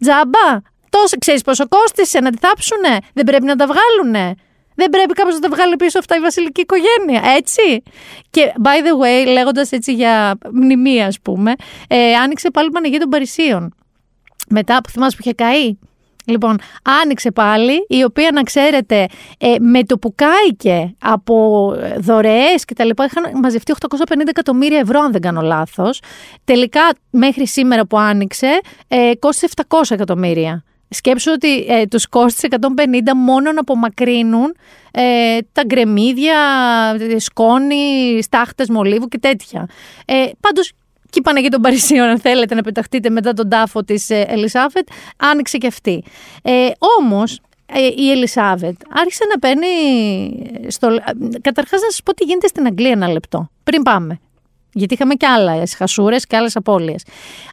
Τζάμπα; 0.00 0.68
Τόσο 0.90 1.16
ξέρεις 1.18 1.42
πόσο 1.42 1.68
κόστησε 1.68 2.20
να 2.20 2.30
τη 2.30 2.38
θάψουνε; 2.40 2.98
Δεν 3.12 3.24
πρέπει 3.24 3.44
να 3.44 3.56
τα 3.56 3.66
βγάλουνε; 3.66 4.34
Δεν 4.80 4.90
πρέπει 4.90 5.12
κάποιος 5.12 5.34
να 5.34 5.40
τα 5.40 5.56
βγάλει 5.56 5.76
πίσω 5.76 5.98
αυτά 5.98 6.16
η 6.16 6.20
βασιλική 6.20 6.60
οικογένεια, 6.60 7.32
έτσι. 7.36 7.82
Και 8.30 8.52
by 8.62 8.86
the 8.86 9.02
way, 9.02 9.32
λέγοντας 9.32 9.72
έτσι 9.72 9.92
για 9.92 10.38
μνημεία, 10.52 11.06
ας 11.06 11.20
πούμε, 11.20 11.52
ε, 11.88 12.14
άνοιξε 12.14 12.50
πάλι 12.50 12.68
η 12.68 12.70
Παναγία 12.70 12.98
των 12.98 13.08
Παρισίων. 13.08 13.74
Μετά 14.48 14.80
που 14.80 14.90
θυμάσαι 14.90 15.16
που 15.16 15.22
είχε 15.24 15.34
καεί. 15.34 15.78
Λοιπόν, 16.24 16.58
άνοιξε 17.02 17.30
πάλι, 17.30 17.86
η 17.88 18.04
οποία 18.04 18.30
να 18.32 18.42
ξέρετε, 18.42 19.06
ε, 19.38 19.54
με 19.60 19.84
το 19.84 19.98
που 19.98 20.14
κάηκε 20.14 20.94
από 20.98 21.74
δωρεές 21.98 22.64
και 22.64 22.74
τα 22.74 22.84
λοιπά, 22.84 23.04
είχαν 23.04 23.40
μαζευτεί 23.40 23.72
850 23.72 24.28
εκατομμύρια 24.28 24.78
ευρώ, 24.78 25.00
αν 25.00 25.12
δεν 25.12 25.20
κάνω 25.20 25.40
λάθος. 25.40 26.00
Τελικά, 26.44 26.80
μέχρι 27.10 27.46
σήμερα 27.46 27.86
που 27.86 27.98
άνοιξε, 27.98 28.60
ε, 28.88 29.12
κόστησε 29.18 29.46
700 29.68 29.94
εκατομμύρια. 29.94 30.64
Σκέψου 30.90 31.32
ότι 31.34 31.66
ε, 31.68 31.86
τους 31.86 32.06
κόστησε 32.06 32.48
150 32.60 32.66
μόνο 33.16 33.52
να 33.52 33.60
απομακρύνουν 33.60 34.56
ε, 34.90 35.38
τα 35.52 35.62
γκρεμίδια, 35.66 36.38
ε, 37.00 37.18
σκόνη, 37.18 38.18
στάχτες 38.22 38.68
μολύβου 38.68 39.08
και 39.08 39.18
τέτοια. 39.18 39.68
Ε, 40.04 40.26
πάντως 40.40 40.72
και 41.10 41.18
η 41.18 41.22
Παναγία 41.22 41.50
των 41.50 41.60
Παρισίων, 41.60 42.08
αν 42.08 42.18
θέλετε 42.20 42.54
να 42.54 42.62
πεταχτείτε 42.62 43.10
μετά 43.10 43.32
τον 43.32 43.48
τάφο 43.48 43.84
της 43.84 44.10
ε, 44.10 44.24
Ελισάβετ, 44.28 44.88
άνοιξε 45.16 45.58
και 45.58 45.66
αυτή. 45.66 46.04
Ε, 46.42 46.70
όμως, 47.00 47.40
ε, 47.66 48.02
η 48.02 48.10
Ελισάβετ 48.10 48.76
άρχισε 48.88 49.24
να 49.32 49.38
παίρνει... 49.38 49.66
Στο... 50.68 50.88
Καταρχάς 51.40 51.80
να 51.80 51.90
σας 51.90 52.02
πω 52.04 52.14
τι 52.14 52.24
γίνεται 52.24 52.46
στην 52.46 52.66
Αγγλία 52.66 52.90
ένα 52.90 53.08
λεπτό, 53.08 53.50
πριν 53.64 53.82
πάμε. 53.82 54.20
Γιατί 54.72 54.94
είχαμε 54.94 55.14
και 55.14 55.26
άλλες 55.26 55.74
χασούρες 55.74 56.26
και 56.26 56.36
άλλες 56.36 56.56
απώλειες. 56.56 57.02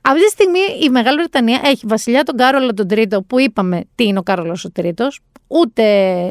Αυτή 0.02 0.24
τη 0.24 0.30
στιγμή 0.30 0.60
η 0.84 0.90
Μεγάλη 0.90 1.18
Βρετανία 1.18 1.62
έχει 1.64 1.86
βασιλιά 1.88 2.24
τον 2.24 2.38
Κάρολο 2.38 2.74
τον 2.74 2.88
Τρίτο, 2.88 3.22
που 3.22 3.40
είπαμε 3.40 3.84
τι 3.96 4.04
είναι 4.04 4.20
ο 4.20 4.24
Κάρολος 4.24 4.66
ο 4.66 4.72
Τρίτος. 4.72 5.20
Ούτε 5.48 5.84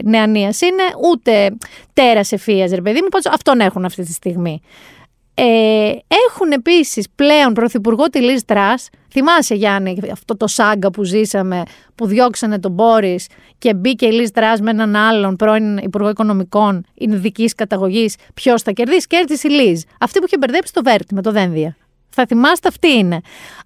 νεανίας 0.05 0.61
είναι, 0.61 0.83
ούτε 1.11 1.57
τέρας 1.93 2.33
ευφία, 2.33 2.67
ρε 2.67 2.81
παιδί 2.81 3.01
μου. 3.01 3.09
Αυτόν 3.33 3.61
έχουν 3.61 3.85
αυτή 3.85 4.05
τη 4.05 4.13
στιγμή. 4.13 4.61
Ε, 5.35 5.93
έχουν 6.29 6.51
επίσης 6.53 7.07
πλέον 7.15 7.53
πρωθυπουργό 7.53 8.05
τη 8.05 8.21
Λίζ 8.21 8.41
Τρας. 8.47 8.89
Θυμάσαι 9.19 9.55
Γιάννη 9.55 9.99
αυτό 10.13 10.37
το 10.37 10.47
σάγκα 10.47 10.91
που 10.91 11.05
ζήσαμε 11.05 11.63
που 11.95 12.07
διώξανε 12.07 12.59
τον 12.59 12.73
Μπόρις 12.73 13.27
και 13.59 13.75
μπήκε 13.75 14.07
η 14.07 14.13
Λίζ 14.13 14.29
Τρας 14.29 14.61
με 14.61 14.71
έναν 14.71 14.97
άλλον 14.97 15.37
πρώην 15.37 15.77
Υπουργό 15.77 16.09
Οικονομικών 16.09 16.85
ειδικής 16.95 17.55
καταγωγής. 17.55 18.17
Ποιος 18.35 18.63
θα 18.63 18.71
κερδίσει, 18.71 19.07
κέρδισε 19.07 19.49
η 19.49 19.51
Λίζ. 19.51 19.83
Αυτή 20.01 20.19
που 20.19 20.25
είχε 20.27 20.39
μπερδέψει 20.39 20.73
το 20.73 20.83
Βέρτι 20.83 21.15
με 21.15 21.23
το 21.23 21.33
Δένδια. 21.33 21.77
Θα 22.19 22.27
θυμάστε 22.27 22.69
αυτή 22.69 22.93
είναι. 22.93 23.21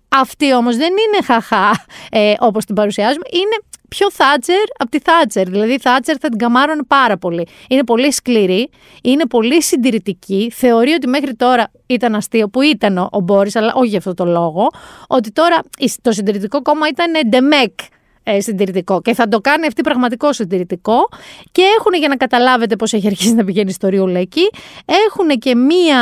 Αυτή 0.08 0.54
όμως 0.54 0.76
δεν 0.76 0.88
είναι 0.88 1.24
χαχά 1.24 1.84
ε, 2.10 2.34
όπως 2.38 2.64
την 2.64 2.74
παρουσιάζουμε, 2.74 3.24
είναι 3.32 3.56
πιο 3.88 4.10
Θάτσερ 4.10 4.62
από 4.78 4.90
τη 4.90 4.98
Θάτσερ. 4.98 5.48
Δηλαδή 5.48 5.72
η 5.72 5.78
Θάτσερ 5.78 6.16
θα 6.20 6.28
την 6.28 6.38
καμάρωνε 6.38 6.82
πάρα 6.86 7.16
πολύ. 7.16 7.46
Είναι 7.68 7.84
πολύ 7.84 8.12
σκληρή, 8.12 8.70
είναι 9.02 9.26
πολύ 9.26 9.62
συντηρητική. 9.62 10.52
Θεωρεί 10.54 10.92
ότι 10.92 11.06
μέχρι 11.06 11.34
τώρα 11.34 11.70
ήταν 11.86 12.14
αστείο 12.14 12.48
που 12.48 12.62
ήταν 12.62 12.98
ο, 12.98 13.08
ο 13.12 13.20
Μπόρις, 13.20 13.56
αλλά 13.56 13.72
όχι 13.74 13.88
για 13.88 13.98
αυτό 13.98 14.14
το 14.14 14.24
λόγο. 14.24 14.66
Ότι 15.06 15.32
τώρα 15.32 15.60
το 16.02 16.12
συντηρητικό 16.12 16.62
κόμμα 16.62 16.88
ήταν 16.88 17.28
ντεμεκ 17.28 17.78
ε, 18.22 18.40
συντηρητικό 18.40 19.00
και 19.00 19.14
θα 19.14 19.28
το 19.28 19.40
κάνει 19.40 19.66
αυτή 19.66 19.82
πραγματικό 19.82 20.32
συντηρητικό 20.32 21.08
και 21.52 21.62
έχουν 21.78 21.92
για 21.94 22.08
να 22.08 22.16
καταλάβετε 22.16 22.76
πώς 22.76 22.92
έχει 22.92 23.06
αρχίσει 23.06 23.34
να 23.34 23.44
πηγαίνει 23.44 23.72
στο 23.72 23.88
Ριούλα 23.88 24.18
εκεί 24.18 24.50
έχουν 24.84 25.38
και 25.38 25.54
μία 25.54 25.98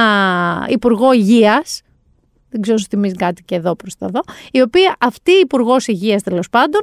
υπουργό 0.68 1.12
υγείας 1.12 1.82
δεν 2.50 2.60
ξέρω 2.60 2.78
σου 2.78 2.86
θυμίζει 2.88 3.14
κάτι 3.14 3.42
και 3.42 3.54
εδώ 3.54 3.74
προς 3.74 3.96
τα 3.96 4.06
εδώ, 4.06 4.20
η 4.50 4.60
οποία 4.60 4.96
αυτή 5.00 5.30
η 5.30 5.40
υπουργός 5.42 5.86
υγείας 5.86 6.22
τέλος 6.22 6.48
πάντων 6.48 6.80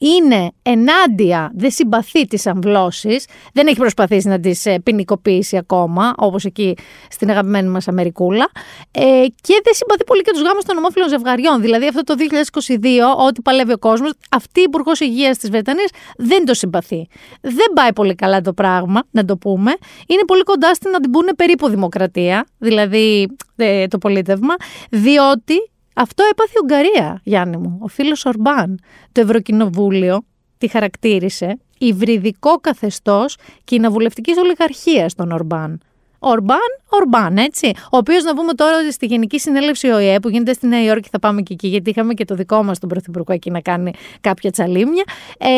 είναι 0.00 0.50
ενάντια, 0.62 1.52
δεν 1.54 1.70
συμπαθεί 1.70 2.26
τις 2.26 2.46
αμβλώσεις, 2.46 3.26
δεν 3.52 3.66
έχει 3.66 3.76
προσπαθήσει 3.76 4.28
να 4.28 4.40
τις 4.40 4.66
ε, 4.66 4.78
ποινικοποιήσει 4.78 5.56
ακόμα, 5.56 6.14
όπως 6.16 6.44
εκεί 6.44 6.76
στην 7.10 7.30
αγαπημένη 7.30 7.68
μας 7.68 7.88
Αμερικούλα, 7.88 8.50
ε, 8.90 9.00
και 9.40 9.60
δεν 9.64 9.74
συμπαθεί 9.74 10.04
πολύ 10.04 10.22
και 10.22 10.30
τους 10.30 10.42
γάμους 10.42 10.64
των 10.64 10.76
ομόφυλων 10.76 11.08
ζευγαριών. 11.08 11.60
Δηλαδή 11.60 11.86
αυτό 11.86 12.02
το 12.02 12.14
2022, 12.18 13.26
ό,τι 13.26 13.42
παλεύει 13.42 13.72
ο 13.72 13.78
κόσμος, 13.78 14.12
αυτή 14.30 14.60
η 14.60 14.64
Υπουργός 14.66 15.00
Υγείας 15.00 15.38
της 15.38 15.50
Βρετανίας 15.50 15.90
δεν 16.16 16.44
το 16.44 16.54
συμπαθεί. 16.54 17.08
Δεν 17.40 17.72
πάει 17.74 17.92
πολύ 17.92 18.14
καλά 18.14 18.40
το 18.40 18.52
πράγμα, 18.52 19.02
να 19.10 19.24
το 19.24 19.36
πούμε. 19.36 19.72
Είναι 20.06 20.24
πολύ 20.26 20.42
κοντά 20.42 20.74
στην 20.74 20.90
να 20.90 21.00
την 21.00 21.10
πούνε 21.10 21.34
περίπου 21.34 21.68
δημοκρατία, 21.68 22.46
δηλαδή 22.58 23.28
ε, 23.56 23.86
το 23.86 23.98
πολίτευμα, 23.98 24.54
διότι 24.90 25.54
αυτό 25.94 26.24
έπαθε 26.30 26.52
η 26.54 26.60
Ουγγαρία, 26.62 27.20
Γιάννη 27.24 27.56
μου. 27.56 27.78
Ο 27.80 27.86
φίλος 27.86 28.24
Ορμπάν. 28.24 28.80
Το 29.12 29.20
Ευρωκοινοβούλιο 29.20 30.24
τη 30.58 30.68
χαρακτήρισε 30.68 31.58
υβριδικό 31.78 32.56
καθεστώς 32.56 33.36
κοινοβουλευτικής 33.64 34.36
ολιγαρχίας 34.36 35.14
των 35.14 35.30
Ορμπάν. 35.30 35.80
Ορμπάν, 36.18 36.58
Ορμπάν, 36.88 37.36
έτσι. 37.36 37.72
Ο 37.90 37.96
οποίος 37.96 38.24
να 38.24 38.34
πούμε 38.34 38.52
τώρα 38.52 38.78
ότι 38.78 38.92
στη 38.92 39.06
Γενική 39.06 39.38
Συνέλευση 39.38 39.88
ΟΗΕ 39.88 40.20
που 40.20 40.28
γίνεται 40.28 40.52
στη 40.52 40.66
Νέα 40.66 40.82
Υόρκη, 40.82 41.08
θα 41.12 41.18
πάμε 41.18 41.42
και 41.42 41.52
εκεί, 41.52 41.68
γιατί 41.68 41.90
είχαμε 41.90 42.14
και 42.14 42.24
το 42.24 42.34
δικό 42.34 42.62
μας 42.62 42.78
τον 42.78 42.88
Πρωθυπουργό 42.88 43.32
εκεί 43.32 43.50
να 43.50 43.60
κάνει 43.60 43.92
κάποια 44.20 44.50
τσαλίμια. 44.50 45.04
Ε, 45.38 45.48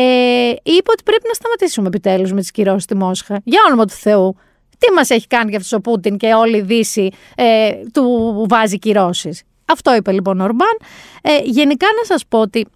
είπε 0.63 0.91
ότι 0.91 1.03
πρέπει 1.05 1.25
να 1.27 1.33
σταματήσουμε 1.33 1.87
επιτέλους 1.87 2.33
με 2.33 2.41
τις 2.41 2.51
κυρώσεις 2.51 2.83
στη 2.83 2.97
Μόσχα. 2.97 3.41
Για 3.45 3.61
όνομα 3.67 3.85
του 3.85 3.95
Θεού. 3.95 4.37
Τι 4.79 4.93
μας 4.93 5.11
έχει 5.11 5.27
κάνει 5.27 5.49
για 5.49 5.59
αυτός 5.59 5.73
ο 5.73 5.81
Πούτιν 5.81 6.17
και 6.17 6.33
όλη 6.33 6.57
η 6.57 6.61
Δύση 6.61 7.11
ε, 7.35 7.71
του 7.93 8.47
βάζει 8.49 8.79
κυρώσεις. 8.79 9.43
Αυτό 9.65 9.95
είπε 9.95 10.13
λοιπόν 10.13 10.41
ο 10.41 10.45
Ορμπάν. 10.45 10.77
Ε, 11.23 11.39
γενικά 11.45 11.87
να 11.97 12.05
σας 12.05 12.27
πω 12.27 12.41
ότι 12.41 12.67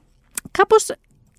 κάπως 0.51 0.91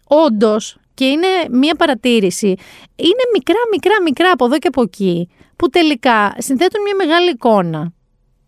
όντως 0.08 0.78
και 0.94 1.06
είναι 1.06 1.28
μία 1.52 1.76
παρατήρηση. 1.76 2.48
Είναι 2.96 3.24
μικρά, 3.34 3.60
μικρά, 3.72 4.02
μικρά 4.04 4.32
από 4.32 4.46
εδώ 4.46 4.58
και 4.58 4.68
από 4.68 4.82
εκεί 4.82 5.30
που 5.56 5.70
τελικά 5.70 6.36
συνθέτουν 6.38 6.82
μια 6.82 6.96
μεγάλη 6.96 7.30
εικόνα. 7.30 7.92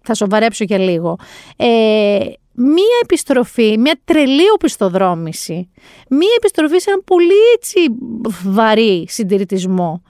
Θα 0.02 0.14
σοβαρέψω 0.14 0.64
για 0.64 0.78
λίγο. 0.78 1.18
Ε, 1.56 2.20
μία 2.54 2.98
επιστροφή, 3.04 3.78
μία 3.78 4.00
τρελή 4.06 4.50
οπισθοδρόμηση, 4.54 5.70
μία 6.10 6.34
επιστροφή 6.38 6.80
σε 6.80 6.92
ένα 6.92 7.02
πολύ 7.02 7.40
έτσι 7.56 7.80
βαρύ 8.44 9.06
συντηρητισμό. 9.10 10.02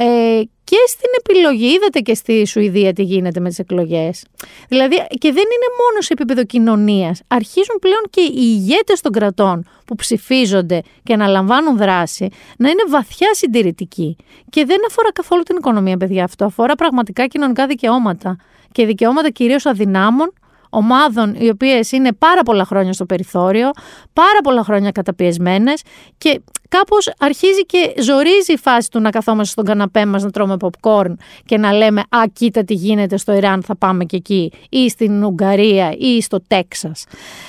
Ε, 0.00 0.42
και 0.64 0.76
στην 0.86 1.10
επιλογή, 1.18 1.66
είδατε 1.66 2.00
και 2.00 2.14
στη 2.14 2.46
Σουηδία 2.46 2.92
τι 2.92 3.02
γίνεται 3.02 3.40
με 3.40 3.48
τις 3.48 3.58
εκλογές. 3.58 4.24
Δηλαδή, 4.68 4.96
και 4.96 5.32
δεν 5.32 5.44
είναι 5.44 5.68
μόνο 5.80 6.00
σε 6.00 6.12
επίπεδο 6.12 6.44
κοινωνίας. 6.44 7.20
Αρχίζουν 7.28 7.78
πλέον 7.80 8.02
και 8.10 8.20
οι 8.20 8.30
ηγέτες 8.32 9.00
των 9.00 9.12
κρατών 9.12 9.68
που 9.86 9.94
ψηφίζονται 9.94 10.82
και 11.02 11.12
αναλαμβάνουν 11.12 11.76
δράση 11.76 12.28
να 12.58 12.68
είναι 12.68 12.82
βαθιά 12.88 13.34
συντηρητικοί. 13.34 14.16
Και 14.50 14.64
δεν 14.64 14.78
αφορά 14.86 15.12
καθόλου 15.12 15.42
την 15.42 15.56
οικονομία, 15.56 15.96
παιδιά, 15.96 16.24
αυτό. 16.24 16.44
Αφορά 16.44 16.74
πραγματικά 16.74 17.26
κοινωνικά 17.26 17.66
δικαιώματα. 17.66 18.36
Και 18.72 18.86
δικαιώματα 18.86 19.30
κυρίως 19.30 19.66
αδυνάμων, 19.66 20.32
ομάδων 20.70 21.34
οι 21.38 21.48
οποίες 21.48 21.92
είναι 21.92 22.12
πάρα 22.12 22.42
πολλά 22.42 22.64
χρόνια 22.64 22.92
στο 22.92 23.06
περιθώριο, 23.06 23.70
πάρα 24.12 24.40
πολλά 24.42 24.64
χρόνια 24.64 24.90
καταπιεσμένες 24.90 25.82
και 26.18 26.40
κάπως 26.68 27.12
αρχίζει 27.18 27.66
και 27.66 27.94
ζορίζει 28.02 28.52
η 28.52 28.58
φάση 28.58 28.90
του 28.90 29.00
να 29.00 29.10
καθόμαστε 29.10 29.52
στον 29.52 29.64
καναπέ 29.64 30.06
μας 30.06 30.22
να 30.22 30.30
τρώμε 30.30 30.56
popcorn 30.60 31.14
και 31.44 31.58
να 31.58 31.72
λέμε 31.72 32.00
«Α, 32.00 32.22
κοίτα 32.32 32.64
τι 32.64 32.74
γίνεται 32.74 33.16
στο 33.16 33.32
Ιράν, 33.32 33.62
θα 33.62 33.76
πάμε 33.76 34.04
και 34.04 34.16
εκεί» 34.16 34.52
ή 34.68 34.88
στην 34.88 35.24
Ουγγαρία 35.24 35.94
ή 35.98 36.20
στο 36.20 36.40
Τέξας. 36.46 37.04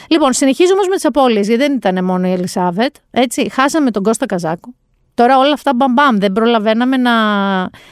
Λοιπόν, 0.10 0.34
συνεχίζω 0.34 0.74
όμως 0.74 0.88
με 0.88 0.96
τις 0.96 1.06
απώλειες, 1.06 1.48
γιατί 1.48 1.62
δεν 1.62 1.74
ήταν 1.74 2.06
μόνο 2.06 2.28
η 2.28 2.32
Ελισάβετ, 2.32 2.96
έτσι, 3.12 3.50
χάσαμε 3.52 3.92
τον 3.92 4.04
Κώστα 4.04 4.26
Καζάκο. 4.26 4.74
Τώρα 5.14 5.38
όλα 5.38 5.54
αυτά 5.54 5.74
μπαμπαμ, 5.76 6.18
δεν 6.18 6.32
προλαβαίναμε 6.32 6.98
να 6.98 7.12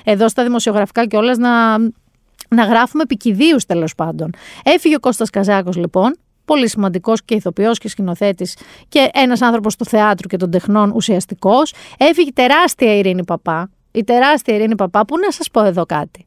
εδώ 0.03 0.29
στα 0.29 0.43
δημοσιογραφικά 0.43 1.05
και 1.05 1.17
όλα 1.17 1.37
να 1.37 1.49
να 2.47 2.63
γράφουμε 2.63 3.03
επικηδίους 3.03 3.65
τέλος 3.65 3.95
πάντων. 3.95 4.29
Έφυγε 4.63 4.95
ο 4.95 4.99
Κώστας 4.99 5.29
Καζάκος 5.29 5.75
λοιπόν, 5.75 6.15
πολύ 6.45 6.69
σημαντικός 6.69 7.23
και 7.23 7.35
ηθοποιός 7.35 7.77
και 7.77 7.89
σκηνοθέτης 7.89 8.57
και 8.89 9.09
ένας 9.13 9.41
άνθρωπος 9.41 9.75
του 9.75 9.85
θεάτρου 9.85 10.27
και 10.27 10.37
των 10.37 10.51
τεχνών 10.51 10.91
ουσιαστικός. 10.95 11.73
Έφυγε 11.97 12.31
τεράστια 12.31 12.97
Ειρήνη 12.97 13.23
Παπά. 13.23 13.69
Η 13.91 14.03
τεράστια 14.03 14.55
Ειρήνη 14.55 14.75
Παπά, 14.75 15.05
που 15.05 15.17
να 15.17 15.31
σας 15.31 15.49
πω 15.51 15.63
εδώ 15.63 15.85
κάτι. 15.85 16.25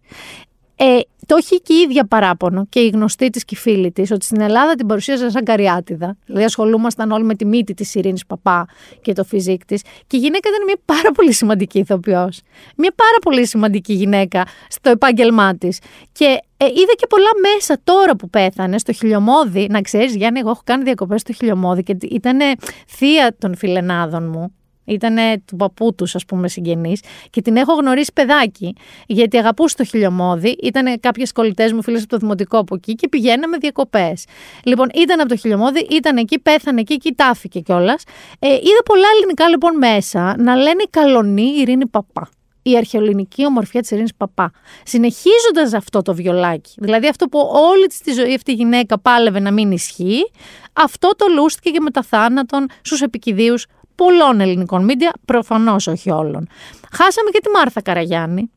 Ε, 0.82 1.00
το 1.26 1.37
έχει 1.37 1.60
και 1.60 1.72
η 1.72 1.76
ίδια 1.76 2.06
παράπονο 2.06 2.66
και 2.68 2.80
η 2.80 2.88
γνωστή 2.88 3.30
της 3.30 3.44
και 3.44 3.54
η 3.54 3.58
φίλη 3.58 3.92
της, 3.92 4.10
ότι 4.10 4.25
στην 4.25 4.40
Ελλάδα 4.40 4.75
την 4.75 4.87
παρουσίαζαν 4.87 5.30
σαν 5.30 5.44
καριάτιδα. 5.44 6.16
Δηλαδή, 6.26 6.44
ασχολούμασταν 6.44 7.10
όλοι 7.10 7.25
με 7.25 7.34
τη 7.34 7.44
μύτη 7.44 7.75
της 7.75 7.94
Ειρήνης 7.94 8.26
Παπά 8.26 8.66
και 9.00 9.12
το 9.12 9.25
φυσικ 9.25 9.64
της. 9.64 9.82
Και 10.06 10.16
η 10.16 10.20
γυναίκα 10.20 10.49
ήταν 10.49 10.64
μια 10.64 10.76
πάρα 10.84 11.12
πολύ 11.12 11.32
σημαντική 11.32 11.78
ηθοποιός. 11.78 12.40
Μια 12.76 12.92
πάρα 12.96 13.18
πολύ 13.22 13.46
σημαντική 13.46 13.92
γυναίκα 13.92 14.44
στο 14.68 14.90
επάγγελμά 14.90 15.56
της. 15.56 15.78
Και 16.12 16.25
ε, 16.56 16.64
είδα 16.64 16.92
και 16.96 17.06
πολλά 17.08 17.30
μέσα 17.52 17.80
τώρα 17.84 18.16
που 18.16 18.30
πέθανε 18.30 18.78
στο 18.78 18.92
χιλιομόδι. 18.92 19.66
Να 19.70 19.80
ξέρεις, 19.80 20.16
Γιάννη, 20.16 20.38
εγώ 20.38 20.50
έχω 20.50 20.62
κάνει 20.64 20.82
διακοπές 20.82 21.20
στο 21.20 21.32
χιλιομόδι 21.32 21.82
και 21.82 21.96
ήταν 22.00 22.38
θεία 22.87 23.34
των 23.38 23.56
φιλενάδων 23.56 24.28
μου 24.28 24.54
ήταν 24.90 25.42
του 25.44 25.56
παππού 25.56 25.94
τους, 25.94 26.14
ας 26.14 26.25
πούμε, 26.25 26.49
συγγενή. 26.49 26.97
Και 27.30 27.42
την 27.42 27.56
έχω 27.56 27.73
γνωρίσει 27.73 28.12
παιδάκι. 28.12 28.75
Γιατί 29.06 29.38
αγαπούσε 29.38 29.76
το 29.76 29.85
χιλιομόδι. 29.85 30.56
Ήταν 30.62 31.00
κάποιες 31.00 31.32
κολλητές 31.32 31.73
μου, 31.73 31.82
φίλες 31.82 32.00
από 32.00 32.11
το 32.11 32.16
δημοτικό 32.16 32.59
από 32.59 32.75
εκεί 32.75 32.94
και 32.94 33.09
πηγαίναμε 33.09 33.56
διακοπές. 33.56 34.25
Λοιπόν, 34.64 34.88
ήταν 34.94 35.20
από 35.20 35.28
το 35.28 35.37
χιλιομόδι, 35.37 35.87
ήταν 35.90 36.16
εκεί, 36.16 36.38
πέθανε 36.38 36.80
εκεί, 36.80 36.92
εκεί 36.92 37.12
τάφηκε 37.12 37.61
κιόλας. 37.61 38.02
Ε, 38.38 38.49
είδα 38.49 38.82
πολλά 38.85 39.06
ελληνικά 39.16 39.49
λοιπόν 39.49 39.76
μέσα 39.76 40.35
να 40.38 40.54
λένε 40.54 40.85
καλονή 40.90 41.54
Ειρήνη 41.59 41.87
Παπά 41.87 42.28
η 42.62 42.76
αρχαιολινική 42.76 43.47
ομορφιά 43.47 43.80
της 43.80 43.90
Ειρήνης 43.90 44.14
Παπά. 44.14 44.50
Συνεχίζοντας 44.85 45.73
αυτό 45.75 46.02
το 46.02 46.14
βιολάκι, 46.14 46.75
δηλαδή 46.76 47.09
αυτό 47.09 47.26
που 47.26 47.38
όλη 47.52 47.87
της 47.87 47.99
τη 47.99 48.12
ζωή 48.12 48.35
αυτή 48.35 48.50
η 48.50 48.54
γυναίκα 48.54 48.99
πάλευε 48.99 49.40
να 49.40 49.52
μην 49.52 49.70
ισχύει, 49.70 50.30
αυτό 50.73 51.10
το 51.17 51.26
λούστηκε 51.34 51.71
και 51.71 51.80
μετά 51.80 52.02
θάνατον 52.02 52.67
στους 52.82 53.00
επικηδίους 53.00 53.67
πολλών 54.00 54.41
ελληνικών 54.41 54.84
μίντια, 54.84 55.13
προφανώς 55.25 55.86
όχι 55.86 56.10
όλων. 56.10 56.49
Χάσαμε 56.93 57.30
και 57.30 57.41
τη 57.43 57.50
Μάρθα 57.50 57.82
Καραγιάννη. 57.82 58.50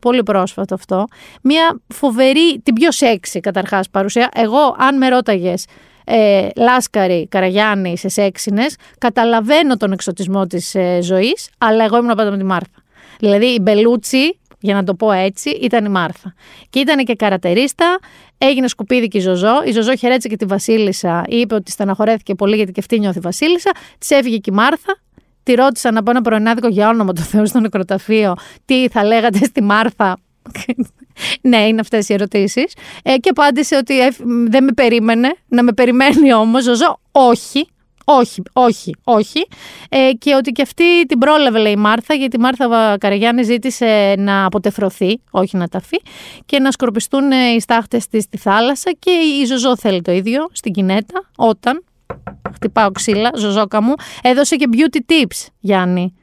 Πολύ 0.00 0.22
πρόσφατο 0.22 0.74
αυτό. 0.74 1.06
Μια 1.42 1.80
φοβερή, 1.94 2.60
την 2.62 2.74
πιο 2.74 2.92
σεξι 2.92 3.40
καταρχάς 3.40 3.90
παρουσία. 3.90 4.28
Εγώ, 4.34 4.76
αν 4.78 4.96
με 4.96 5.08
ρώταγες 5.08 5.66
ε, 6.04 6.48
Λάσκαρη, 6.56 7.28
Καραγιάννη 7.28 7.98
σε 7.98 8.08
σεξινε, 8.08 8.66
καταλαβαίνω 8.98 9.76
τον 9.76 9.92
εξωτισμό 9.92 10.46
της 10.46 10.74
ε, 10.74 10.98
ζωής, 11.02 11.48
αλλά 11.58 11.84
εγώ 11.84 11.96
ήμουν 11.96 12.14
πάντα 12.16 12.30
με 12.30 12.36
τη 12.36 12.44
Μάρθα. 12.44 12.82
Δηλαδή 13.18 13.46
η 13.46 13.58
Μπελούτσι, 13.62 14.38
για 14.60 14.74
να 14.74 14.84
το 14.84 14.94
πω 14.94 15.12
έτσι, 15.12 15.50
ήταν 15.50 15.84
η 15.84 15.88
Μάρθα. 15.88 16.34
Και 16.70 16.78
ήταν 16.78 17.04
και 17.04 17.14
καρατερίστα, 17.14 17.98
Έγινε 18.38 18.68
σκουπίδι 18.68 19.08
και 19.08 19.18
η 19.18 19.20
Ζωζό. 19.20 19.62
Η 19.64 19.72
Ζωζό 19.72 19.96
χαιρέτησε 19.96 20.28
και 20.28 20.36
τη 20.36 20.44
Βασίλισσα. 20.44 21.24
Είπε 21.28 21.54
ότι 21.54 21.70
στεναχωρέθηκε 21.70 22.34
πολύ 22.34 22.56
γιατί 22.56 22.72
και 22.72 22.80
αυτή 22.80 22.98
νιώθει 22.98 23.20
Βασίλισσα. 23.20 23.70
Της 23.98 24.10
έφυγε 24.10 24.36
και 24.36 24.50
η 24.52 24.54
Μάρθα. 24.54 24.98
Τη 25.42 25.54
ρώτησαν 25.54 25.94
να 25.94 26.02
πω 26.02 26.10
ένα 26.10 26.20
πρωινάδικο 26.20 26.68
για 26.68 26.88
όνομα 26.88 27.12
του 27.12 27.20
Θεού 27.20 27.46
στο 27.46 27.60
νεκροταφείο. 27.60 28.34
Τι 28.64 28.88
θα 28.88 29.04
λέγατε 29.04 29.38
στη 29.44 29.62
Μάρθα; 29.62 30.18
ναι, 31.50 31.56
είναι 31.56 31.80
αυτές 31.80 32.08
οι 32.08 32.12
ερωτήσεις. 32.14 32.74
Ε, 33.02 33.16
και 33.16 33.28
απάντησε 33.28 33.76
ότι 33.76 33.94
δεν 34.48 34.64
με 34.64 34.72
περίμενε. 34.72 35.34
Να 35.48 35.62
με 35.62 35.72
περιμένει 35.72 36.34
όμως. 36.34 36.64
Ζωζό, 36.64 37.00
όχι. 37.12 37.68
Όχι, 38.10 38.42
όχι, 38.52 38.96
όχι. 39.04 39.46
Ε, 39.88 40.12
και 40.12 40.34
ότι 40.34 40.52
και 40.52 40.62
αυτή 40.62 41.06
την 41.06 41.18
πρόλαβε, 41.18 41.58
λέει 41.58 41.72
η 41.72 41.76
Μάρθα, 41.76 42.14
γιατί 42.14 42.36
η 42.36 42.40
Μάρθα 42.40 42.96
Καραγιάννη 42.98 43.42
ζήτησε 43.42 44.14
να 44.18 44.44
αποτεφρωθεί, 44.44 45.20
όχι 45.30 45.56
να 45.56 45.68
ταφεί, 45.68 46.00
και 46.46 46.58
να 46.58 46.70
σκορπιστούν 46.70 47.32
ε, 47.32 47.36
οι 47.56 47.60
στάχτες 47.60 48.08
της 48.08 48.22
στη 48.22 48.36
θάλασσα 48.36 48.90
και 48.98 49.10
η 49.10 49.44
Ζωζό 49.44 49.76
θέλει 49.76 50.02
το 50.02 50.12
ίδιο 50.12 50.48
στην 50.52 50.72
κινέτα, 50.72 51.30
όταν, 51.36 51.84
χτυπάω 52.54 52.90
ξύλα, 52.90 53.30
Ζωζόκα 53.36 53.82
μου, 53.82 53.94
έδωσε 54.22 54.56
και 54.56 54.68
beauty 54.72 54.98
tips, 55.12 55.46
Γιάννη. 55.60 56.14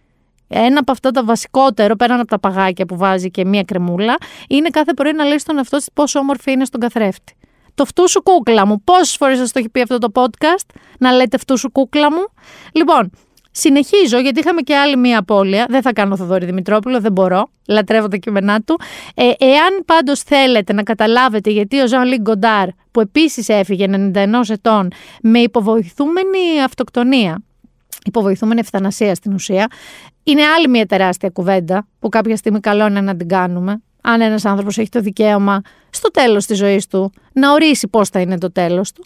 Ένα 0.47 0.79
από 0.79 0.91
αυτά 0.91 1.11
τα 1.11 1.23
βασικότερο, 1.23 1.95
πέραν 1.95 2.19
από 2.19 2.27
τα 2.27 2.39
παγάκια 2.39 2.85
που 2.85 2.97
βάζει 2.97 3.31
και 3.31 3.45
μία 3.45 3.63
κρεμούλα, 3.63 4.15
είναι 4.49 4.69
κάθε 4.69 4.93
πρωί 4.93 5.13
να 5.13 5.23
λέει 5.23 5.39
στον 5.39 5.57
εαυτό 5.57 5.77
πόσο 5.93 6.19
όμορφη 6.19 6.51
είναι 6.51 6.65
στον 6.65 6.79
καθρέφτη 6.79 7.34
το 7.75 7.85
φτού 7.85 8.09
σου 8.09 8.23
κούκλα 8.23 8.67
μου. 8.67 8.83
Πόσες 8.83 9.15
φορές 9.15 9.37
σας 9.37 9.51
το 9.51 9.59
έχει 9.59 9.69
πει 9.69 9.81
αυτό 9.81 9.97
το 9.97 10.11
podcast, 10.13 10.75
να 10.99 11.11
λέτε 11.11 11.37
φτού 11.37 11.57
σου 11.57 11.71
κούκλα 11.71 12.11
μου; 12.11 12.25
Λοιπόν, 12.71 13.09
συνεχίζω 13.51 14.19
γιατί 14.19 14.39
είχαμε 14.39 14.61
και 14.61 14.75
άλλη 14.75 14.97
μία 14.97 15.19
απώλεια. 15.19 15.65
Δεν 15.69 15.81
θα 15.81 15.93
κάνω 15.93 16.15
Θοδωρή 16.15 16.45
Δημητρόπουλο, 16.45 16.99
δεν 16.99 17.11
μπορώ. 17.11 17.49
Λατρεύω 17.67 18.07
τα 18.07 18.17
κείμενά 18.17 18.61
του. 18.61 18.79
Ε, 19.15 19.23
εάν 19.23 19.83
πάντως 19.85 20.19
θέλετε 20.21 20.73
να 20.73 20.83
καταλάβετε 20.83 21.49
γιατί 21.49 21.79
ο 21.81 21.87
Ζαν 21.87 22.21
Γκοντάρ, 22.21 22.67
που 22.91 22.99
επίσης 22.99 23.49
έφυγε 23.49 23.85
91 23.89 24.27
ετών, 24.47 24.87
με 25.21 25.39
υποβοηθούμενη 25.39 26.61
αυτοκτονία, 26.65 27.43
υποβοηθούμενη 28.05 28.59
ευθανασία 28.59 29.15
στην 29.15 29.33
ουσία, 29.33 29.67
είναι 30.23 30.43
άλλη 30.43 30.67
μια 30.67 30.85
τεράστια 30.85 31.29
κουβέντα 31.29 31.87
που 31.99 32.09
κάποια 32.09 32.35
στιγμή 32.35 32.59
καλό 32.59 32.87
είναι 32.87 33.01
να 33.01 33.15
την 33.15 33.27
κάνουμε 33.27 33.81
αν 34.05 34.21
ένας 34.21 34.45
άνθρωπος 34.45 34.77
έχει 34.77 34.89
το 34.89 34.99
δικαίωμα 34.99 35.61
στο 35.89 36.11
τέλος 36.11 36.45
της 36.45 36.57
ζωής 36.57 36.87
του 36.87 37.11
να 37.33 37.51
ορίσει 37.51 37.87
πώς 37.87 38.09
θα 38.09 38.19
είναι 38.19 38.37
το 38.37 38.51
τέλος 38.51 38.91
του. 38.91 39.05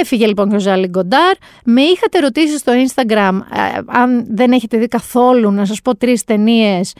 Έφυγε 0.00 0.26
λοιπόν 0.26 0.48
και 0.48 0.54
ο 0.56 0.58
Ζάλι 0.58 0.86
Γκοντάρ. 0.86 1.34
Με 1.64 1.82
είχατε 1.82 2.18
ρωτήσει 2.18 2.58
στο 2.58 2.72
Instagram, 2.72 3.38
ε, 3.52 3.78
αν 3.86 4.26
δεν 4.28 4.52
έχετε 4.52 4.78
δει 4.78 4.88
καθόλου, 4.88 5.50
να 5.50 5.64
σας 5.64 5.82
πω 5.82 5.96
τρεις 5.96 6.24
ταινίες 6.24 6.92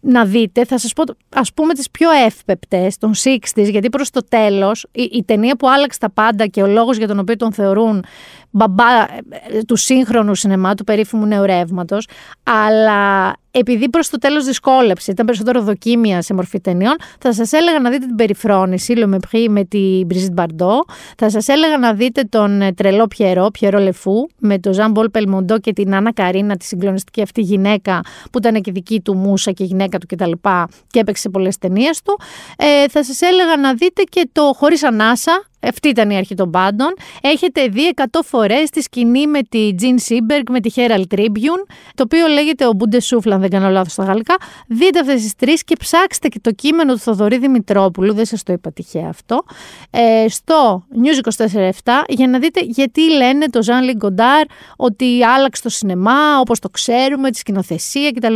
να 0.00 0.24
δείτε, 0.24 0.64
θα 0.64 0.78
σας 0.78 0.92
πω 0.92 1.02
ας 1.34 1.52
πούμε 1.52 1.74
τις 1.74 1.90
πιο 1.90 2.08
εύπεπτες 2.26 2.98
των 2.98 3.12
60's, 3.14 3.70
γιατί 3.70 3.88
προς 3.88 4.10
το 4.10 4.24
τέλος 4.28 4.86
η, 4.92 5.02
η 5.02 5.24
ταινία 5.24 5.56
που 5.56 5.70
άλλαξε 5.70 5.98
τα 5.98 6.10
πάντα 6.10 6.46
και 6.46 6.62
ο 6.62 6.66
λόγος 6.66 6.96
για 6.96 7.06
τον 7.06 7.18
οποίο 7.18 7.36
τον 7.36 7.52
θεωρούν 7.52 8.04
μπαμπά 8.50 8.84
ε, 8.84 9.62
του 9.66 9.76
σύγχρονου 9.76 10.34
σινεμά, 10.34 10.74
του 10.74 10.84
περίφημου 10.84 11.26
νέου 11.26 11.51
ρεύματος, 11.51 12.08
αλλά 12.42 13.32
επειδή 13.58 13.88
προς 13.88 14.08
το 14.08 14.18
τέλος 14.18 14.44
δυσκόλεψε, 14.44 15.10
ήταν 15.10 15.26
περισσότερο 15.26 15.62
δοκίμια 15.62 16.22
σε 16.22 16.34
μορφή 16.34 16.60
ταινιών, 16.60 16.96
θα 17.20 17.32
σας 17.32 17.52
έλεγα 17.52 17.78
να 17.78 17.90
δείτε 17.90 18.06
την 18.06 18.14
περιφρόνηση, 18.14 18.96
Le 18.96 19.09
Mépris 19.09 19.48
με 19.48 19.64
την 19.64 20.06
Μπριζίτ 20.06 20.32
Μπαρντό. 20.32 20.84
Θα 21.16 21.30
σας 21.30 21.48
έλεγα 21.48 21.78
να 21.78 21.92
δείτε 21.92 22.22
τον 22.22 22.60
ε, 22.60 22.72
τρελό 22.72 23.06
Πιερό, 23.06 23.46
Pierrot 23.50 23.78
le 23.78 23.94
Fou, 23.94 24.26
με 24.38 24.58
τον 24.58 24.72
Ζαν 24.72 24.90
Πολ 24.90 25.10
Μπελμοντό 25.10 25.58
και 25.58 25.72
την 25.72 25.94
Άννα 25.94 26.12
Καρίνα, 26.12 26.56
τη 26.56 26.64
συγκλονιστική 26.64 27.22
αυτή 27.22 27.40
γυναίκα 27.40 28.00
που 28.32 28.38
ήταν 28.38 28.60
και 28.60 28.72
δική 28.72 29.00
του 29.00 29.16
μούσα 29.16 29.50
και 29.50 29.64
γυναίκα 29.64 29.98
του 29.98 30.06
κτλ. 30.06 30.30
Και, 30.30 30.66
και 30.90 31.00
έπαιξε 31.00 31.28
πολλές 31.28 31.58
ταινίες 31.58 32.02
του. 32.02 32.20
Ε, 32.56 32.88
θα 32.88 33.04
σας 33.04 33.20
έλεγα 33.20 33.56
να 33.56 33.74
δείτε 33.74 34.02
και 34.02 34.28
το 34.32 34.52
Χωρίς 34.56 34.84
Ανάσα, 34.84 35.42
αυτή 35.62 35.88
ήταν 35.88 36.10
η 36.10 36.16
αρχή 36.16 36.34
των 36.34 36.50
πάντων. 36.50 36.94
Έχετε 37.20 37.66
δει 37.66 37.92
100 37.96 38.04
φορές 38.24 38.70
τη 38.70 38.82
σκηνή 38.82 39.26
με 39.26 39.42
τη 39.42 39.74
Τζιν 39.74 39.98
Σίμπεργκ, 39.98 40.44
με 40.50 40.60
τη 40.60 40.72
Herald 40.74 41.14
Tribune, 41.14 41.64
το 41.94 42.02
οποίο 42.02 42.26
λέγεται 42.26 42.66
À 42.66 42.72
bout 42.72 42.91
de 42.91 43.00
souffle, 43.00 43.34
αν 43.34 43.40
δεν 43.40 43.50
κάνω 43.50 43.68
λάθος 43.68 43.92
στα 43.92 44.04
γαλλικά. 44.04 44.34
Δείτε 44.68 44.98
αυτές 44.98 45.22
τις 45.22 45.34
τρεις 45.34 45.64
και 45.64 45.76
ψάξτε 45.78 46.28
και 46.28 46.40
το 46.40 46.52
κείμενο 46.52 46.92
του 46.92 46.98
Θοδωρή 46.98 47.38
Δημητρόπουλου, 47.38 48.14
δεν 48.14 48.24
σας 48.24 48.42
το 48.42 48.52
είπα 48.52 48.72
τυχαία 48.72 49.08
αυτό, 49.08 49.44
ε, 49.90 50.28
στο 50.28 50.84
News 51.02 51.18
24-7 51.46 52.04
για 52.08 52.28
να 52.28 52.38
δείτε 52.38 52.60
γιατί 52.60 53.10
λένε 53.10 53.46
το 53.46 53.62
Ζαν 53.62 53.84
Λικ 53.84 54.03
Γκοντάρ 54.03 54.46
ότι 54.76 55.24
άλλαξε 55.24 55.62
το 55.62 55.68
σινεμά 55.68 56.38
όπως 56.40 56.58
το 56.58 56.68
ξέρουμε, 56.68 57.30
τη 57.30 57.38
σκηνοθεσία 57.38 58.10
κτλ. 58.10 58.34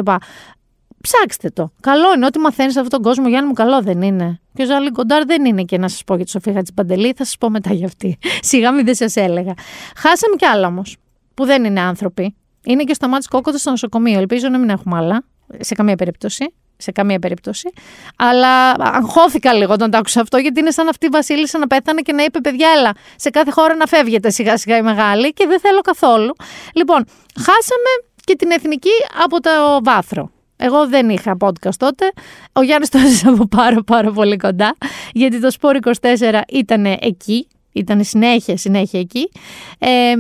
Ψάξτε 1.02 1.50
το. 1.50 1.72
Καλό 1.80 2.12
είναι. 2.14 2.26
Ό,τι 2.26 2.38
μαθαίνεις 2.38 2.72
σε 2.72 2.80
αυτόν 2.80 3.02
τον 3.02 3.10
κόσμο, 3.10 3.28
Γιάννη 3.28 3.48
μου, 3.48 3.54
καλό 3.54 3.82
δεν 3.82 4.02
είναι. 4.02 4.40
Και 4.54 4.62
ο 4.62 4.66
Ζαν 4.66 4.90
Λικ 4.90 5.01
Γκοντάρ 5.01 5.24
δεν 5.24 5.44
είναι 5.44 5.62
και 5.62 5.78
να 5.78 5.88
σας 5.88 6.04
πω 6.04 6.14
για 6.16 6.24
τη 6.24 6.30
Σοφία 6.30 6.52
Χατζηπαντελή, 6.52 7.12
θα 7.16 7.24
σας 7.24 7.36
πω 7.38 7.50
μετά 7.50 7.72
για 7.72 7.86
αυτή. 7.86 8.18
Σιγά 8.50 8.72
μην 8.72 8.84
δεν 8.84 8.94
σας 8.94 9.16
έλεγα. 9.16 9.54
Χάσαμε 9.96 10.36
κι 10.36 10.44
άλλα 10.44 10.66
όμως, 10.66 10.96
που 11.34 11.44
δεν 11.44 11.64
είναι 11.64 11.80
άνθρωποι. 11.80 12.36
Είναι 12.64 12.84
και 12.84 12.94
στο 12.94 13.08
μάτι 13.08 13.28
κόκκοτο 13.28 13.58
στο 13.58 13.70
νοσοκομείο. 13.70 14.18
Ελπίζω 14.18 14.48
να 14.48 14.58
μην 14.58 14.68
έχουμε 14.68 14.96
άλλα. 14.96 15.24
Σε 15.58 15.74
καμία 15.74 15.96
περίπτωση. 15.96 16.54
Σε 16.76 16.92
καμία 16.92 17.18
περίπτωση. 17.18 17.72
Αλλά 18.16 18.70
αγχώθηκα 18.70 19.52
λίγο 19.52 19.72
όταν 19.72 19.90
το 19.90 19.98
άκουσα 19.98 20.20
αυτό, 20.20 20.36
γιατί 20.36 20.60
είναι 20.60 20.70
σαν 20.70 20.88
αυτή 20.88 21.06
η 21.06 21.08
Βασίλισσα 21.08 21.58
να 21.58 21.66
πέθανε 21.66 22.00
και 22.00 22.12
να 22.12 22.22
είπε: 22.22 22.40
Παιδιά, 22.40 22.68
έλα, 22.76 22.92
σε 23.16 23.30
κάθε 23.30 23.50
χώρα 23.50 23.74
να 23.74 23.86
φεύγετε 23.86 24.30
σιγά 24.30 24.56
σιγά 24.56 24.76
η 24.76 24.82
μεγάλη 24.82 25.32
και 25.32 25.46
δεν 25.46 25.60
θέλω 25.60 25.80
καθόλου. 25.80 26.34
Λοιπόν, 26.74 27.04
χάσαμε 27.36 27.90
και 28.24 28.36
την 28.36 28.50
εθνική 28.50 28.90
από 29.24 29.40
το 29.40 29.50
βάθρο. 29.82 30.30
Εγώ 30.56 30.88
δεν 30.88 31.08
είχα 31.08 31.36
podcast 31.40 31.74
τότε. 31.78 32.12
Ο 32.52 32.62
Γιάννης 32.62 32.88
το 32.88 32.98
έζησε 32.98 33.28
από 33.28 33.46
πάρα 33.46 33.82
πάρα 33.82 34.10
πολύ 34.10 34.36
κοντά, 34.36 34.76
γιατί 35.12 35.40
το 35.40 35.50
Σπόρ 35.50 35.76
24 36.00 36.40
ήταν 36.48 36.84
εκεί, 36.84 37.46
ήταν 37.72 38.04
συνέχεια, 38.04 38.56
συνέχεια 38.56 39.00
εκεί. 39.00 39.30
Ε, 39.78 40.14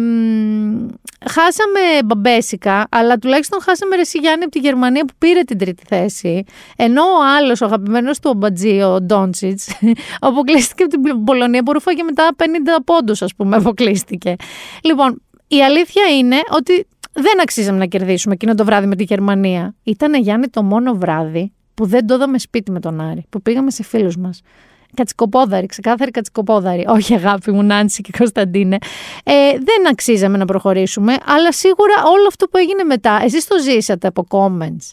χάσαμε 1.30 1.80
μπαμπέσικα, 2.04 2.86
αλλά 2.90 3.18
τουλάχιστον 3.18 3.60
χάσαμε 3.62 3.96
Ρεσί 3.96 4.18
Γιάννη 4.18 4.42
από 4.42 4.52
τη 4.52 4.58
Γερμανία 4.58 5.04
που 5.04 5.14
πήρε 5.18 5.40
την 5.40 5.58
τρίτη 5.58 5.82
θέση. 5.88 6.44
Ενώ 6.76 7.02
ο 7.02 7.24
άλλος, 7.36 7.60
ο 7.60 7.64
αγαπημένος 7.64 8.18
του 8.18 8.30
ο 8.34 8.38
Μπατζή, 8.38 8.82
ο 8.82 9.00
Ντόντσιτς, 9.00 9.68
αποκλείστηκε 10.20 10.82
από 10.82 10.92
την 10.92 11.24
Πολωνία 11.24 11.62
που 11.62 11.72
ρούφαγε 11.72 12.02
μετά 12.02 12.28
50 12.36 12.42
πόντους, 12.84 13.22
ας 13.22 13.34
πούμε, 13.34 13.56
αποκλείστηκε. 13.56 14.36
Λοιπόν, 14.82 15.22
η 15.48 15.62
αλήθεια 15.62 16.06
είναι 16.18 16.36
ότι 16.50 16.86
δεν 17.12 17.40
αξίζαμε 17.40 17.78
να 17.78 17.86
κερδίσουμε 17.86 18.34
εκείνο 18.34 18.54
το 18.54 18.64
βράδυ 18.64 18.86
με 18.86 18.96
τη 18.96 19.04
Γερμανία. 19.04 19.74
Ήταν 19.82 20.14
Γιάννη 20.14 20.48
το 20.48 20.62
μόνο 20.62 20.94
βράδυ 20.94 21.52
που 21.74 21.86
δεν 21.86 22.06
το 22.06 22.14
είδαμε 22.14 22.38
σπίτι 22.38 22.70
με 22.70 22.80
τον 22.80 23.00
Άρη, 23.00 23.24
που 23.28 23.42
πήγαμε 23.42 23.70
σε 23.70 23.82
φίλους 23.82 24.16
μας. 24.16 24.40
Κατσικοπόδαρη, 24.94 25.66
ξεκάθαρη 25.66 26.10
κατσικοπόδαρη. 26.10 26.84
Όχι, 26.88 27.14
αγάπη 27.14 27.52
μου, 27.52 27.62
Νάνση 27.62 28.02
και 28.02 28.10
Κωνσταντίνε. 28.18 28.78
Ε, 29.24 29.50
δεν 29.50 29.88
αξίζαμε 29.90 30.36
να 30.36 30.44
προχωρήσουμε, 30.44 31.16
αλλά 31.26 31.52
σίγουρα 31.52 31.94
όλο 32.04 32.26
αυτό 32.28 32.46
που 32.46 32.56
έγινε 32.56 32.84
μετά, 32.84 33.20
εσείς 33.22 33.46
το 33.46 33.58
ζήσατε 33.58 34.06
από 34.06 34.26
comments. 34.28 34.92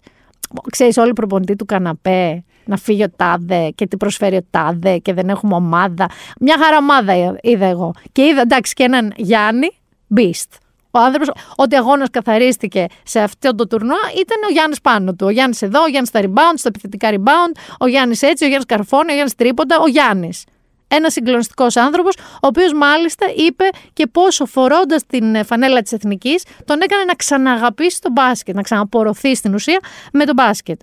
Ξέρεις, 0.72 0.98
όλοι 0.98 1.10
οι 1.10 1.14
προπονητή 1.14 1.56
του 1.56 1.66
καναπέ, 1.66 2.44
να 2.66 2.78
φύγει 2.78 3.04
ο 3.04 3.10
τάδε 3.16 3.72
και 3.76 3.88
τι 3.88 3.98
προσφέρει 3.98 4.36
ο 4.36 4.46
τάδε 4.50 4.98
και 4.98 5.14
δεν 5.14 5.30
έχουμε 5.30 5.56
ομάδα. 5.56 6.10
Μια 6.40 6.58
χαρά 6.64 6.78
ομάδα 6.78 7.38
είδα 7.42 7.66
εγώ. 7.66 7.94
Και 8.12 8.22
είδα 8.22 8.42
εντάξει 8.42 8.74
και 8.74 8.84
έναν 8.84 9.14
Γιάννη, 9.16 9.70
beast. 10.16 10.58
Ο 10.92 11.00
άνθρωπος, 11.00 11.30
ό,τι 11.56 11.76
αγώνας 11.76 12.08
καθαρίστηκε 12.12 12.86
σε 13.04 13.20
αυτό 13.20 13.56
το 13.56 13.68
τουρνουά 13.68 13.98
ήταν 14.20 14.38
ο 14.48 14.52
Γιάννης 14.52 14.82
πάνω 14.82 15.14
του. 15.14 15.26
Ο 15.26 15.30
Γιάννης 15.30 15.62
εδώ, 15.62 15.82
ο 15.82 15.88
Γιάννης 15.88 16.10
στα 16.10 16.20
rebound, 16.24 16.56
στα 16.56 16.68
επιθετικά 16.68 17.10
rebound, 17.12 17.76
ο 17.80 17.88
Γιάννης 17.88 18.22
έτσι, 18.22 18.44
ο 18.44 18.48
Γιάννης 18.48 18.66
καρφώνει, 18.66 19.10
ο 19.10 19.14
Γιάννης 19.14 19.36
τρίποντα, 19.36 19.80
ο 19.80 19.88
Γιάννης. 19.88 20.44
Ένας 20.88 21.14
συγκλονιστικός 21.14 21.76
άνθρωπος, 21.76 22.16
ο 22.18 22.48
οποίος 22.48 22.74
μάλιστα 22.74 23.26
είπε 23.36 23.70
και 23.94 24.08
πόσο 24.08 24.46
φορώντας 24.46 25.06
την 25.06 25.46
φανέλα 25.46 25.82
της 25.82 25.92
Εθνικής, 25.92 26.44
τον 26.66 26.82
έκανε 26.82 27.04
να 27.04 27.14
ξαναγαπήσει 27.14 28.02
τον 28.02 28.12
μπάσκετ, 28.12 28.56
να 28.56 28.62
ξαναπορωθεί 28.62 29.36
στην 29.36 29.54
ουσία 29.54 29.80
με 30.14 30.26
τον 30.26 30.36
μπάσκετ. 30.36 30.80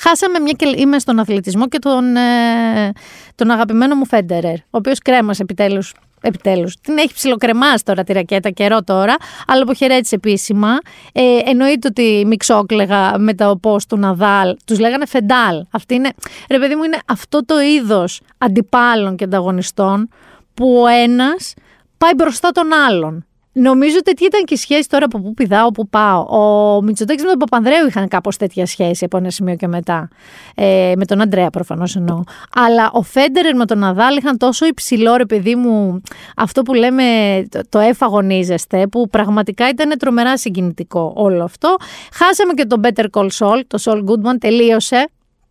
Χάσαμε 0.00 0.38
μια 0.38 0.52
και 0.52 0.74
είμαι 0.76 0.98
στον 0.98 1.18
αθλητισμό 1.18 1.68
και 1.68 1.78
τον, 1.78 2.16
ε, 2.16 2.92
τον 3.34 3.50
αγαπημένο 3.50 3.94
μου 3.94 4.06
Φέντερερ, 4.06 4.54
ο 4.54 4.64
οποίος 4.70 4.98
κρέμασε 4.98 5.42
επιτέλους 5.42 5.94
Επιτέλους. 6.26 6.76
Την 6.80 6.98
έχει 6.98 7.14
ψιλοκρεμάσει 7.14 7.84
τώρα 7.84 8.04
τη 8.04 8.12
ρακέτα, 8.12 8.50
καιρό 8.50 8.82
τώρα, 8.82 9.16
αλλά 9.46 9.62
αποχαιρέτησε 9.62 10.14
επίσημα. 10.14 10.78
Ε, 11.12 11.38
εννοείται 11.44 11.88
ότι 11.88 12.24
μιξόκλεγα 12.26 13.18
με 13.18 13.34
τα 13.34 13.50
οπό 13.50 13.76
του 13.88 13.96
Ναδάλ. 13.96 14.56
Τους 14.66 14.78
λέγανε 14.78 15.06
Φεντάλ. 15.06 15.64
Αυτή 15.70 15.94
είναι, 15.94 16.12
ρε 16.50 16.58
παιδί 16.58 16.74
μου, 16.74 16.82
είναι 16.82 16.98
αυτό 17.06 17.44
το 17.44 17.60
είδος 17.60 18.20
αντιπάλων 18.38 19.16
και 19.16 19.24
ανταγωνιστών 19.24 20.08
που 20.54 20.80
ο 20.82 20.86
ένας 20.86 21.54
πάει 21.98 22.14
μπροστά 22.14 22.50
τον 22.50 22.72
άλλον. 22.72 23.26
Νομίζω 23.56 23.96
ότι 23.98 24.24
ήταν 24.24 24.44
και 24.44 24.54
η 24.54 24.56
σχέση 24.56 24.88
τώρα 24.88 25.04
από 25.04 25.20
πού 25.20 25.34
πηδάω, 25.34 25.70
πού 25.70 25.88
πάω. 25.88 26.20
Ο 26.20 26.82
Μητσοτάκης 26.82 27.22
με 27.22 27.28
τον 27.28 27.38
Παπανδρέου 27.38 27.86
είχαν 27.86 28.08
κάπως 28.08 28.36
τέτοια 28.36 28.66
σχέση 28.66 29.04
από 29.04 29.16
ένα 29.16 29.30
σημείο 29.30 29.56
και 29.56 29.66
μετά. 29.66 30.08
Ε, 30.54 30.92
με 30.96 31.04
τον 31.04 31.20
Αντρέα 31.20 31.50
προφανώς 31.50 31.96
εννοώ. 31.96 32.22
Αλλά 32.54 32.90
ο 32.92 33.02
Φέντερερ 33.02 33.56
με 33.56 33.66
τον 33.66 33.78
Ναδάλ 33.78 34.16
είχαν 34.16 34.38
τόσο 34.38 34.66
υψηλό 34.66 35.16
ρε 35.16 35.26
παιδί 35.26 35.54
μου 35.54 36.00
αυτό 36.36 36.62
που 36.62 36.74
λέμε 36.74 37.04
το, 37.48 37.60
το 37.68 37.78
εφαγωνίζεστε, 37.78 38.86
που 38.86 39.08
πραγματικά 39.08 39.68
ήταν 39.68 39.98
τρομερά 39.98 40.38
συγκινητικό 40.38 41.12
όλο 41.16 41.44
αυτό. 41.44 41.76
Χάσαμε 42.12 42.52
και 42.52 42.64
τον 42.64 42.80
Better 42.84 43.06
Call 43.10 43.28
Saul, 43.38 43.60
το 43.66 43.78
Saul 43.84 44.04
Goodman 44.04 44.36
τελείωσε. 44.40 45.08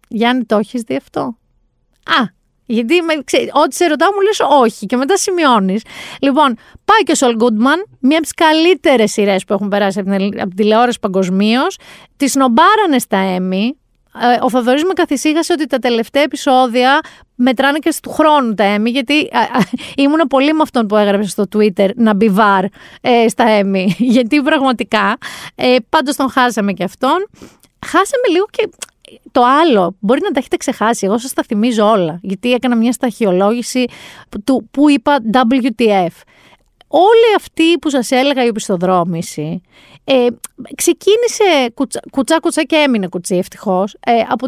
Γιάννη, 0.07 0.43
το 0.43 0.57
έχεις 0.57 0.81
δει 0.81 0.95
αυτό; 0.95 1.21
Α, 2.05 2.42
γιατί 2.65 2.95
ό,τι 3.63 3.75
σε 3.75 3.85
ρωτάω 3.87 4.11
μου 4.11 4.21
λες 4.21 4.39
όχι 4.61 4.85
και 4.85 4.97
μετά 4.97 5.17
σημειώνεις. 5.17 5.81
Λοιπόν, 6.21 6.57
πάει 6.85 7.03
και 7.05 7.11
ο 7.11 7.15
Σολ 7.15 7.35
Γκούντμαν, 7.35 7.85
μία 7.99 8.17
από 8.17 8.21
τις 8.21 8.33
καλύτερες 8.33 9.11
σειρές 9.11 9.43
που 9.43 9.53
έχουν 9.53 9.67
περάσει 9.67 9.99
από 9.99 10.09
την, 10.09 10.41
από 10.41 10.55
τηλεόραση 10.55 10.99
παγκοσμίως. 10.99 11.77
Τη 12.17 12.27
σνομπάρανε 12.27 12.99
στα 12.99 13.17
Έμι. 13.17 13.77
Ε, 14.21 14.37
ο 14.41 14.49
Θοδωρή 14.49 14.83
με 14.83 14.93
καθησύχασε 14.93 15.53
ότι 15.53 15.67
τα 15.67 15.79
τελευταία 15.79 16.23
επεισόδια 16.23 16.99
μετράνε 17.35 17.77
και 17.77 17.93
του 18.01 18.09
χρόνου 18.09 18.53
τα 18.53 18.63
Έμι, 18.63 18.89
γιατί 18.89 19.29
ήμουν 19.95 20.27
πολύ 20.29 20.53
με 20.53 20.61
αυτόν 20.61 20.87
που 20.87 20.95
έγραψε 20.95 21.29
στο 21.29 21.43
Twitter 21.55 21.89
να 21.95 22.13
μπει 22.13 22.29
βαρ 22.29 22.63
ε, 23.01 23.27
στα 23.27 23.49
Έμι. 23.49 23.95
Γιατί 24.15 24.41
πραγματικά, 24.41 25.17
ε, 25.55 25.75
πάντως 25.89 26.15
τον 26.15 26.29
χάσαμε 26.29 26.73
και 26.73 26.83
αυτόν. 26.83 27.29
Χάσαμε 27.85 28.27
λίγο 28.31 28.45
και 28.49 28.69
το 29.31 29.41
άλλο, 29.43 29.95
μπορεί 29.99 30.21
να 30.23 30.31
τα 30.31 30.39
έχετε 30.39 30.57
ξεχάσει, 30.57 31.05
εγώ 31.05 31.17
σας 31.17 31.33
τα 31.33 31.43
θυμίζω 31.43 31.89
όλα, 31.89 32.19
γιατί 32.21 32.53
έκανα 32.53 32.75
μια 32.75 32.91
σταχυολόγηση 32.91 33.85
του 34.43 34.67
που 34.71 34.89
είπα 34.89 35.19
WTF. 35.33 36.21
Όλη 36.87 37.35
αυτή 37.37 37.77
που 37.77 37.89
σας 37.89 38.11
έλεγα 38.11 38.45
η 38.45 38.47
οπισθοδρόμηση 38.47 39.61
ε, 40.03 40.27
ξεκίνησε 40.75 41.71
κουτσά, 41.73 41.99
κουτσά 42.11 42.39
κουτσά 42.39 42.63
και 42.63 42.75
έμεινε 42.75 43.07
κουτσί 43.07 43.35
ευτυχώς 43.35 43.97
ε, 44.05 44.19
από 44.29 44.47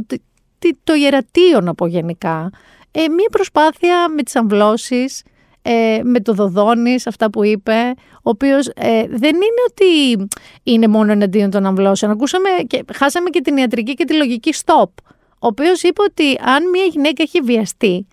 το 0.84 0.94
ιερατείο 0.94 1.62
να 1.62 1.76
πω 1.76 1.86
γενικά. 1.86 2.50
Ε, 2.92 3.08
μια 3.08 3.28
προσπάθεια 3.32 4.10
με 4.10 4.24
τις 4.24 4.36
αμβλώσεις, 4.36 5.24
ε, 5.68 6.00
με 6.04 6.20
το 6.20 6.34
Δοδόνης, 6.34 7.08
αυτά 7.08 7.30
που 7.30 7.44
είπε, 7.44 7.94
ο 8.16 8.30
οποίος 8.30 8.68
ε, 8.68 9.04
δεν 9.08 9.36
είναι 9.36 9.62
ότι 9.70 10.28
είναι 10.64 10.88
μόνο 10.88 11.12
εναντίον 11.12 11.50
των 11.50 11.66
αμβλώσεων. 11.66 12.12
Ακούσαμε 12.12 12.50
και 12.68 12.84
χάσαμε 12.94 13.30
και 13.30 13.42
την 13.42 13.58
ιατρική 13.58 13.94
και 13.94 14.06
τη 14.06 14.14
λογική 14.14 14.54
stop. 14.66 14.90
Ο 15.30 15.48
οποίος 15.48 15.82
είπε 15.82 16.02
ότι 16.02 16.38
αν 16.42 16.70
μια 16.70 16.84
γυναίκα 16.84 17.24
έχει 17.24 17.42
βιαστεί, 17.42 18.08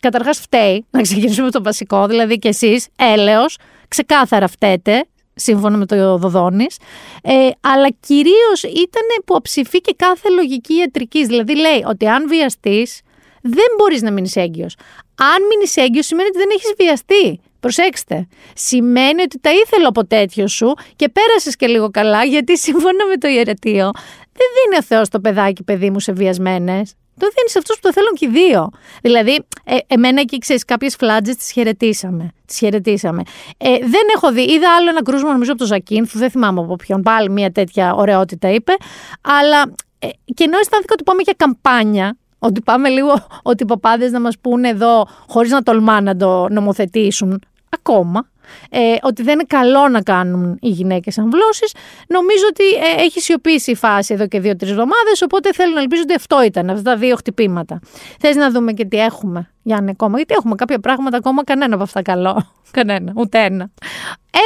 καταρχάς 0.00 0.38
φταίει, 0.38 0.84
να 0.90 1.00
ξεκινήσουμε 1.00 1.44
με 1.44 1.50
το 1.50 1.62
βασικό, 1.62 2.06
δηλαδή 2.06 2.38
και 2.38 2.48
εσείς, 2.48 2.88
έλεος, 2.96 3.58
ξεκάθαρα 3.88 4.46
φταίτε, 4.48 5.04
σύμφωνα 5.34 5.76
με 5.76 5.86
το 5.86 6.16
Δοδόνης, 6.16 6.76
ε, 7.22 7.48
αλλά 7.60 7.88
κυρίως 8.00 8.62
ήταν 8.62 9.22
που 9.24 9.34
αψηφεί 9.34 9.80
και 9.80 9.94
κάθε 9.96 10.28
λογική 10.28 10.74
ιατρικής. 10.74 11.26
Δηλαδή 11.26 11.56
λέει 11.56 11.84
ότι 11.86 12.06
αν 12.08 12.28
βιαστείς, 12.28 13.00
δεν 13.42 13.66
μπορείς 13.78 14.02
να 14.02 14.10
μείνεις 14.10 14.36
έγκυος. 14.36 14.76
Αν 15.20 15.38
μείνει 15.48 15.70
έγκυος, 15.74 16.06
σημαίνει 16.06 16.28
ότι 16.28 16.38
δεν 16.38 16.48
έχεις 16.52 16.72
βιαστεί. 16.78 17.40
Προσέξτε. 17.60 18.28
Σημαίνει 18.54 19.22
ότι 19.22 19.38
τα 19.40 19.50
ήθελα 19.50 19.88
από 19.88 20.06
τέτοιο 20.06 20.48
σου 20.48 20.74
και 20.96 21.08
πέρασες 21.08 21.56
και 21.56 21.66
λίγο 21.66 21.90
καλά, 21.90 22.24
γιατί 22.24 22.58
σύμφωνα 22.58 23.06
με 23.06 23.16
το 23.16 23.28
ιερετείο, 23.28 23.90
δεν 24.32 24.48
δίνει 24.56 24.76
ο 24.78 24.82
Θεός 24.82 25.08
το 25.08 25.20
παιδάκι, 25.20 25.62
παιδί 25.62 25.90
μου, 25.90 26.00
σε 26.00 26.12
βιασμένες. 26.12 26.94
το 27.18 27.26
δίνεις 27.36 27.50
σε 27.50 27.58
αυτούς 27.58 27.74
που 27.74 27.80
το 27.82 27.92
θέλουν 27.92 28.14
και 28.14 28.26
οι 28.26 28.28
δύο. 28.28 28.70
Δηλαδή, 29.02 29.44
ε, 29.64 29.76
εμένα 29.86 30.20
εκεί 30.20 30.38
ξέρεις, 30.38 30.64
κάποιες 30.64 30.96
φλάτζες 30.96 31.36
τις 31.36 31.50
χαιρετήσαμε. 31.50 32.32
Τις 32.46 32.58
χαιρετήσαμε. 32.58 33.22
Ε, 33.58 33.78
δεν 33.78 34.02
έχω 34.14 34.32
δει. 34.32 34.42
Είδα 34.42 34.74
άλλο 34.74 34.88
ένα 34.88 35.02
κρούσμα, 35.02 35.32
νομίζω 35.32 35.50
από 35.52 35.60
το 35.60 35.66
Ζακίνθου, 35.66 36.18
δεν 36.18 36.30
θυμάμαι 36.30 36.60
από 36.60 36.76
ποιον. 36.76 37.02
Πάλι 37.02 37.30
μια 37.30 37.50
τέτοια 37.52 37.94
ωραιότητα 37.94 38.50
είπε. 38.50 38.72
Αλλά 39.20 39.72
ε, 39.98 40.08
και 40.34 40.44
ενώ 40.44 40.58
αισθάνθηκα 40.58 40.92
ότι 40.92 41.02
πάμε 41.02 41.22
για 41.22 41.34
καμπάνια, 41.36 42.16
ότι 42.42 42.60
πάμε 42.60 42.88
λίγο 42.88 43.26
ότι 43.42 43.62
οι 43.62 43.66
παπάδες 43.66 44.12
να 44.12 44.20
μας 44.20 44.38
πούνε 44.38 44.68
εδώ, 44.68 45.06
χωρίς 45.28 45.50
να 45.50 45.62
τολμά 45.62 46.00
να 46.00 46.16
το 46.16 46.48
νομοθετήσουν, 46.48 47.42
ακόμα 47.68 48.26
ε, 48.70 48.96
ότι 49.02 49.22
δεν 49.22 49.34
είναι 49.34 49.44
καλό 49.46 49.88
να 49.88 50.02
κάνουν 50.02 50.58
οι 50.60 50.68
γυναίκες 50.68 51.18
αμβλώσεις. 51.18 51.74
Νομίζω 52.08 52.44
ότι 52.50 52.64
ε, 52.64 53.02
έχει 53.02 53.20
σιωπήσει 53.20 53.70
η 53.70 53.74
φάση 53.74 54.14
εδώ 54.14 54.26
και 54.26 54.40
δύο-τρεις 54.40 54.70
εβδομάδες. 54.70 55.22
Οπότε 55.22 55.52
θέλω 55.52 55.74
να 55.74 55.80
ελπίζω 55.80 56.02
ότι 56.02 56.14
αυτό 56.14 56.42
ήταν, 56.42 56.70
αυτά 56.70 56.82
τα 56.82 56.96
δύο 56.96 57.16
χτυπήματα. 57.16 57.80
Θες 58.20 58.36
να 58.36 58.50
δούμε 58.50 58.72
και 58.72 58.84
τι 58.84 58.98
έχουμε, 58.98 59.50
Γιάννη, 59.62 59.90
ακόμα. 59.90 60.16
Γιατί 60.16 60.34
έχουμε 60.34 60.54
κάποια 60.54 60.78
πράγματα 60.78 61.16
ακόμα, 61.16 61.44
κανένα 61.44 61.74
από 61.74 61.82
αυτά 61.82 62.02
καλό. 62.02 62.46
κανένα, 62.76 63.12
ούτε 63.16 63.38
ένα. 63.38 63.70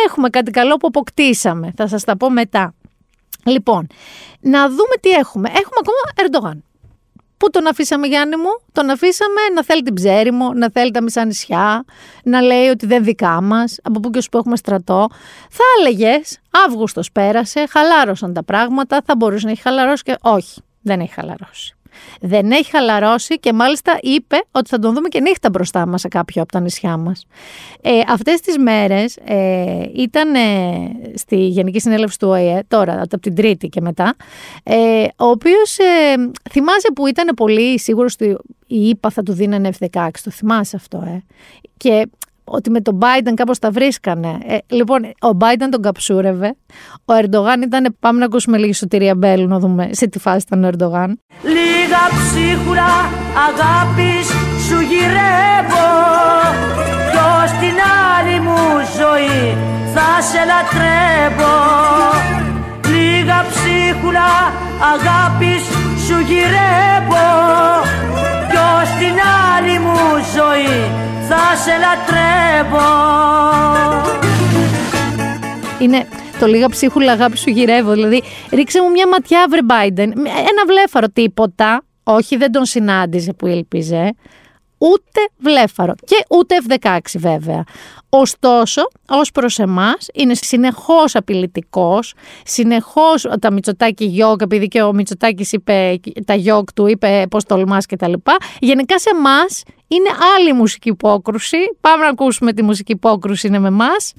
Έχουμε 0.06 0.28
κάτι 0.28 0.50
καλό 0.50 0.76
που 0.76 0.86
αποκτήσαμε. 0.86 1.72
Θα 1.76 1.88
σας 1.88 2.04
τα 2.04 2.16
πω 2.16 2.30
μετά. 2.30 2.74
Λοιπόν, 3.44 3.86
να 4.40 4.68
δούμε 4.68 4.94
τι 5.00 5.10
έχουμε. 5.10 5.48
Έχουμε 5.48 5.78
ακόμα 5.80 5.98
Ερντογάν. 6.14 6.64
Πού 7.44 7.50
τον 7.50 7.66
αφήσαμε 7.66 8.06
Γιάννη 8.06 8.36
μου, 8.36 8.60
τον 8.72 8.90
αφήσαμε 8.90 9.40
να 9.54 9.64
θέλει 9.64 9.82
την 9.82 9.94
ψέριμο, 9.94 10.52
να 10.52 10.70
θέλει 10.70 10.90
τα 10.90 11.02
μισά 11.02 11.24
νησιά, 11.24 11.84
να 12.24 12.40
λέει 12.40 12.68
ότι 12.68 12.86
δεν 12.86 13.04
δικά 13.04 13.40
μας, 13.40 13.78
από 13.82 14.00
πού 14.00 14.10
και 14.10 14.22
που 14.30 14.38
έχουμε 14.38 14.56
στρατό. 14.56 15.08
Θα 15.50 15.64
έλεγες, 15.78 16.40
Αύγουστος 16.66 17.12
πέρασε, 17.12 17.66
χαλάρωσαν 17.68 18.32
τα 18.32 18.44
πράγματα, 18.44 19.02
θα 19.04 19.16
μπορούσε 19.16 19.46
να 19.46 19.52
έχει 19.52 19.60
χαλαρώσει 19.60 20.02
και 20.02 20.16
όχι, 20.20 20.60
δεν 20.82 21.00
έχει 21.00 21.12
χαλαρώσει 21.12 21.76
δεν 22.20 22.50
έχει 22.50 22.70
χαλαρώσει 22.70 23.38
και 23.40 23.52
μάλιστα 23.52 23.98
είπε 24.02 24.36
ότι 24.50 24.68
θα 24.68 24.78
τον 24.78 24.94
δούμε 24.94 25.08
και 25.08 25.20
νύχτα 25.20 25.50
μπροστά 25.50 25.86
μας 25.86 26.00
σε 26.00 26.08
κάποιο 26.08 26.42
από 26.42 26.52
τα 26.52 26.60
νησιά 26.60 26.96
μας. 26.96 27.26
Ε, 27.80 28.00
αυτές 28.08 28.40
τις 28.40 28.58
μέρες 28.58 29.16
ε, 29.24 29.90
ήταν 29.94 30.34
ε, 30.34 30.40
στη 31.14 31.36
Γενική 31.36 31.80
Συνέλευση 31.80 32.18
του 32.18 32.28
ΟΗΕ, 32.28 32.62
τώρα 32.68 33.00
από 33.02 33.18
την 33.18 33.34
Τρίτη 33.34 33.68
και 33.68 33.80
μετά, 33.80 34.14
ε, 34.62 35.06
ο 35.16 35.24
οποίος 35.26 35.78
ε, 35.78 36.14
θυμάσαι 36.50 36.88
που 36.94 37.06
ήταν 37.06 37.34
πολύ 37.34 37.78
σίγουρος 37.80 38.14
ότι 38.14 38.36
η 38.66 38.88
ΙΠΑ 38.88 39.10
θα 39.10 39.22
του 39.22 39.32
δίνανε 39.32 39.70
F-16, 39.80 40.08
το 40.24 40.30
θυμάσαι 40.30 40.76
αυτό, 40.76 41.02
ε; 41.06 41.22
Και 41.76 42.08
ότι 42.44 42.70
με 42.70 42.80
τον 42.80 42.98
Biden 43.00 43.32
κάπως 43.34 43.58
τα 43.58 43.70
βρίσκανε. 43.70 44.38
Ε, 44.46 44.56
λοιπόν, 44.66 45.04
ο 45.04 45.36
Biden 45.38 45.68
τον 45.70 45.82
καψούρευε. 45.82 46.54
Ο 47.04 47.12
Ερντογάν 47.14 47.62
ήταν, 47.62 47.96
πάμε 48.00 48.18
να 48.18 48.24
ακούσουμε 48.24 48.58
λίγη 48.58 48.72
σωτηρία 48.72 49.14
Μπέλου 49.14 49.48
να 49.48 49.58
δούμε 49.58 49.88
σε 49.92 50.06
τι 50.08 50.18
φάση 50.18 50.44
ήταν 50.46 50.64
ο 50.64 50.66
Ερντογάν. 50.66 51.20
Λίγα 51.42 52.02
ψίχουρα 52.16 52.92
αγάπης 53.48 54.26
σου 54.66 54.80
γυρεύω 54.90 55.88
Κι 57.12 57.48
στην 57.48 57.76
άλλη 58.16 58.40
μου 58.40 58.60
ζωή 58.98 59.56
θα 59.94 60.08
σε 60.28 60.42
λατρεύω 60.50 61.56
Λίγα 62.88 63.44
ψίχουρα 63.50 64.32
αγάπης 64.92 65.62
σου 66.06 66.18
γυρεύω 66.28 67.26
Κι 68.13 68.13
στην 68.84 69.16
άλλη 69.54 69.78
μου 69.78 69.98
ζωή 70.36 70.90
θα 71.28 71.56
σε 71.56 71.72
λατρεύω 71.84 72.90
Είναι 75.78 76.06
το 76.40 76.46
λίγα 76.46 76.68
ψίχουλα 76.68 77.12
αγάπη 77.12 77.38
σου 77.38 77.50
γυρεύω. 77.50 77.92
Δηλαδή, 77.92 78.22
ρίξε 78.50 78.82
μου 78.82 78.90
μια 78.90 79.08
ματιά, 79.08 79.46
βρε 79.48 79.60
Biden. 79.68 80.08
Ένα 80.26 80.64
βλέφαρο, 80.66 81.06
τίποτα. 81.08 81.82
Όχι, 82.02 82.36
δεν 82.36 82.52
τον 82.52 82.64
συνάντησε 82.64 83.32
που 83.32 83.46
ήλπιζε. 83.46 84.14
Ούτε 84.78 85.20
βλέφαρο. 85.38 85.94
Και 86.04 86.24
ούτε 86.30 86.56
F-16 86.68 86.98
βέβαια. 87.14 87.64
Ωστόσο, 88.16 88.82
ως 89.08 89.30
προς 89.30 89.58
εμάς, 89.58 90.08
είναι 90.14 90.34
συνεχώς 90.34 91.14
απειλητικός, 91.14 92.14
συνεχώς 92.44 93.26
τα 93.40 93.52
Μητσοτάκη 93.52 94.04
γιόγκ, 94.04 94.40
επειδή 94.42 94.68
και 94.68 94.82
ο 94.82 94.92
Μητσοτάκης 94.92 95.52
είπε, 95.52 96.00
τα 96.24 96.34
γιόγκ 96.34 96.66
του 96.74 96.86
είπε 96.86 97.26
πώς 97.30 97.44
τολμάς 97.44 97.86
και 97.86 97.96
τα 97.96 98.08
λοιπά. 98.08 98.36
Γενικά 98.58 98.98
σε 98.98 99.10
εμάς 99.10 99.62
είναι 99.88 100.08
άλλη 100.36 100.52
μουσική 100.52 100.88
υπόκρουση. 100.88 101.56
Πάμε 101.80 102.02
να 102.02 102.08
ακούσουμε 102.10 102.52
τη 102.52 102.62
μουσική 102.62 102.92
υπόκρουση 102.92 103.46
είναι 103.46 103.58
με 103.58 103.68
εμάς. 103.68 104.12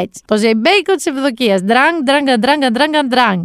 Έτσι. 0.00 0.22
Το 0.26 0.36
ζεϊμπέικο 0.36 0.94
της 0.94 1.06
Ευδοκίας. 1.06 1.62
Ντραγκ, 1.62 1.94
ντραγκ, 2.04 2.38
ντραγκ, 2.40 2.60
ντραγκ, 2.72 3.06
ντραγκ. 3.08 3.44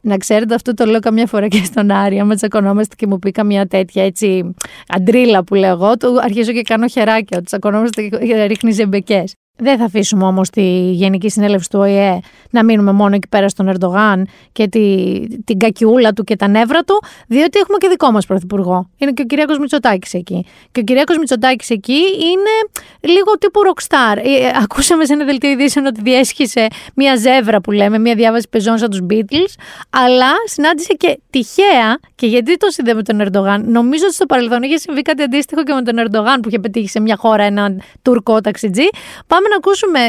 Να 0.00 0.16
ξέρετε, 0.16 0.54
αυτό 0.54 0.74
το 0.74 0.84
λέω 0.84 1.00
καμιά 1.00 1.26
φορά 1.26 1.48
και 1.48 1.64
στον 1.64 1.90
Άρη. 1.90 2.20
Άμα 2.20 2.34
τσακωνόμαστε 2.34 2.94
και 2.94 3.06
μου 3.06 3.18
πει 3.18 3.30
καμιά 3.30 3.66
τέτοια 3.66 4.04
έτσι 4.04 4.54
αντρίλα 4.88 5.44
που 5.44 5.54
λέω 5.54 5.70
εγώ, 5.70 5.96
του 5.96 6.18
αρχίζω 6.22 6.52
και 6.52 6.62
κάνω 6.62 6.86
χεράκια. 6.86 7.36
Ότι 7.36 7.46
τσακωνόμαστε 7.46 8.08
και 8.08 8.44
ρίχνει 8.44 8.70
ζεϊμπεκιές. 8.70 9.34
Δεν 9.58 9.78
θα 9.78 9.84
αφήσουμε 9.84 10.24
όμως 10.24 10.50
τη 10.50 10.90
Γενική 10.90 11.28
Συνέλευση 11.28 11.70
του 11.70 11.78
ΟΗΕ 11.78 12.20
να 12.50 12.64
μείνουμε 12.64 12.92
μόνο 12.92 13.14
εκεί 13.14 13.28
πέρα 13.28 13.48
στον 13.48 13.68
Ερντογάν 13.68 14.26
και 14.52 14.68
τη, 14.68 15.20
την 15.44 15.58
κακιούλα 15.58 16.12
του 16.12 16.24
και 16.24 16.36
τα 16.36 16.48
νεύρα 16.48 16.82
του, 16.82 17.02
διότι 17.26 17.58
έχουμε 17.58 17.78
και 17.78 17.88
δικό 17.88 18.10
μας 18.10 18.26
πρωθυπουργό. 18.26 18.88
Είναι 18.98 19.12
και 19.12 19.22
ο 19.22 19.24
Κυριάκος 19.24 19.58
Μητσοτάκης 19.58 20.14
εκεί. 20.14 20.46
Και 20.72 20.80
ο 20.80 20.82
Κυριάκος 20.82 21.18
Μητσοτάκης 21.18 21.70
εκεί 21.70 22.00
είναι 22.22 22.80
λίγο 23.00 23.38
τύπου 23.38 23.62
rockstar. 23.62 24.18
Ακούσαμε 24.62 25.04
σε 25.04 25.12
ένα 25.12 25.24
δελτίο 25.24 25.50
ειδήσεων 25.50 25.86
ότι 25.86 26.00
διέσχισε 26.02 26.66
μια 26.94 27.16
ζεύρα 27.16 27.60
που 27.60 27.70
λέμε, 27.70 27.98
μια 27.98 28.14
διάβαση 28.14 28.48
πεζών 28.50 28.78
σαν 28.78 28.90
τους 28.90 29.00
Beatles, 29.10 29.52
αλλά 29.90 30.30
συνάντησε 30.44 30.92
και 30.92 31.20
τυχαία, 31.30 31.98
και 32.14 32.26
γιατί 32.26 32.56
το 32.56 32.66
συνδέει 32.70 32.94
με 32.94 33.02
τον 33.02 33.20
Ερντογάν, 33.20 33.70
νομίζω 33.70 34.04
ότι 34.04 34.14
στο 34.14 34.26
παρελθόν 34.26 34.62
είχε 34.62 34.76
συμβεί 34.76 35.02
κάτι 35.02 35.22
αντίστοιχο 35.22 35.62
και 35.62 35.72
με 35.72 35.82
τον 35.82 35.98
Ερντογάν 35.98 36.40
που 36.40 36.48
είχε 36.48 36.58
πετύχει 36.58 36.88
σε 36.88 37.00
μια 37.00 37.16
χώρα 37.16 37.42
έναν 37.42 37.82
τουρκό 38.02 38.40
ταξιτζή. 38.40 38.88
Πάμε 39.26 39.47
να 39.50 39.56
ακούσουμε 39.56 40.08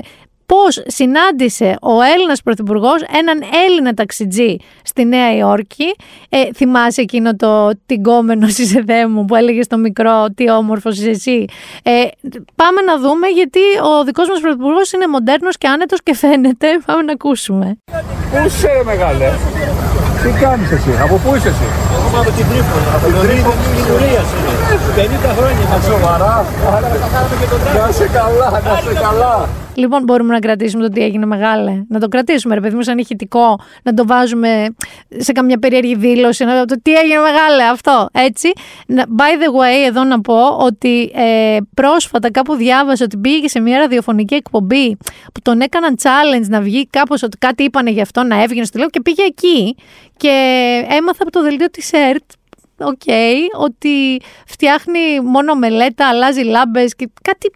πώς 0.54 0.84
συνάντησε 0.88 1.75
ο 1.82 2.02
Έλληνας 2.13 2.41
Πρωθυπουργός 2.41 3.02
έναν 3.02 3.43
Έλληνα 3.67 3.93
ταξιτζή 3.93 4.56
στη 4.84 5.06
Νέα 5.06 5.36
Υόρκη. 5.36 5.95
Ε, 6.30 6.39
θυμάσαι 6.56 7.02
εκείνο 7.02 7.36
το 7.36 7.69
τυγκόμενο 7.86 8.47
είσαι 8.62 8.84
μου 9.10 9.25
που 9.25 9.36
έλεγε 9.36 9.63
στο 9.63 9.78
μικρό 9.78 10.25
τι 10.36 10.52
όμορφος 10.52 10.97
είσαι 10.97 11.10
εσύ. 11.10 11.45
Ε, 11.84 11.91
πάμε 12.56 12.82
να 12.82 12.97
δούμε 12.99 13.28
γιατί 13.28 13.60
ο 13.91 14.04
δικός 14.04 14.28
μας 14.30 14.39
Πρωθυπουργός 14.39 14.91
είναι 14.91 15.08
μοντέρνος 15.08 15.58
και 15.58 15.67
άνετος 15.67 16.04
και 16.04 16.15
φαίνεται. 16.15 16.67
Πάμε 16.86 17.02
να 17.02 17.12
ακούσουμε. 17.12 17.78
Πού 18.32 18.45
είσαι 18.45 18.67
ρε 18.67 18.84
μεγάλε. 18.84 19.30
Τι 20.23 20.30
κάνεις 20.43 20.71
εσύ, 20.71 20.91
από 21.04 21.15
πού 21.23 21.36
είσαι 21.36 21.47
εσύ; 21.47 21.67
Εγώ 22.08 22.19
από 22.21 22.32
την 22.38 22.45
Τρίπολη, 22.49 22.88
από 22.95 23.06
την 23.06 23.19
Τρίπολη 23.25 23.60
κοινωνία 23.75 24.23
50 24.69 25.36
χρόνια. 25.38 25.82
Σοβαρά. 25.82 26.45
Να 27.75 27.91
σε 27.91 28.08
καλά, 28.08 28.49
να 28.51 28.91
σε 28.91 28.99
καλά. 28.99 29.47
Λοιπόν, 29.73 30.03
μπορούμε 30.03 30.34
να 30.34 30.39
κρατήσουμε 30.39 30.84
το 30.84 30.89
τι 30.89 31.01
έγινε 31.01 31.25
μεγάλε. 31.25 31.84
Να 31.88 31.99
το 31.99 32.08
κρατήσουμε, 32.08 32.55
ρε 32.55 32.62
παιδί 32.62 32.75
μου, 32.75 32.82
σαν 32.82 32.97
ηχητικό. 32.97 33.60
Να 33.84 33.93
το 33.93 34.05
βάζουμε 34.05 34.65
σε 35.17 35.32
καμιά 35.32 35.60
περίεργη 35.60 35.95
δήλωση. 35.95 36.43
Να 36.43 36.65
το 36.65 36.79
τι 36.82 36.93
έγινε 36.93 37.19
μεγάλε, 37.19 37.63
αυτό. 37.63 38.08
Έτσι. 38.12 38.51
By 38.95 39.43
the 39.43 39.60
way, 39.60 39.88
εδώ 39.88 40.03
να 40.03 40.21
πω 40.21 40.47
ότι 40.47 41.12
ε, 41.13 41.58
πρόσφατα 41.73 42.32
κάπου 42.32 42.55
διάβασα 42.55 43.03
ότι 43.03 43.17
πήγε 43.17 43.47
σε 43.47 43.60
μια 43.60 43.77
ραδιοφωνική 43.77 44.36
εκπομπή 44.36 44.97
που 45.34 45.41
τον 45.41 45.62
έκαναν 45.62 45.95
challenge 46.01 46.47
να 46.47 46.62
βγει 46.62 46.88
κάπως 46.88 47.23
ότι 47.23 47.38
κάτι 47.38 47.63
είπανε 47.63 47.89
γι' 47.89 48.01
αυτό 48.01 48.23
να 48.23 48.43
έβγαινε 48.43 48.65
στο 48.65 48.79
λέω 48.79 48.89
και 48.89 49.01
πήγε 49.01 49.23
εκεί. 49.23 49.75
Και 50.17 50.29
έμαθα 50.89 51.21
από 51.21 51.32
το 51.32 51.41
δελτίο 51.41 51.69
της 51.69 51.91
ΕΡΤ 51.91 52.23
OK, 52.80 53.02
okay, 53.06 53.36
ότι 53.60 54.22
φτιάχνει 54.46 55.22
μόνο 55.24 55.56
ομελέτα, 55.56 56.08
αλλάζει 56.08 56.42
λάμπες 56.42 56.96
και 56.96 57.10
κάτι 57.22 57.52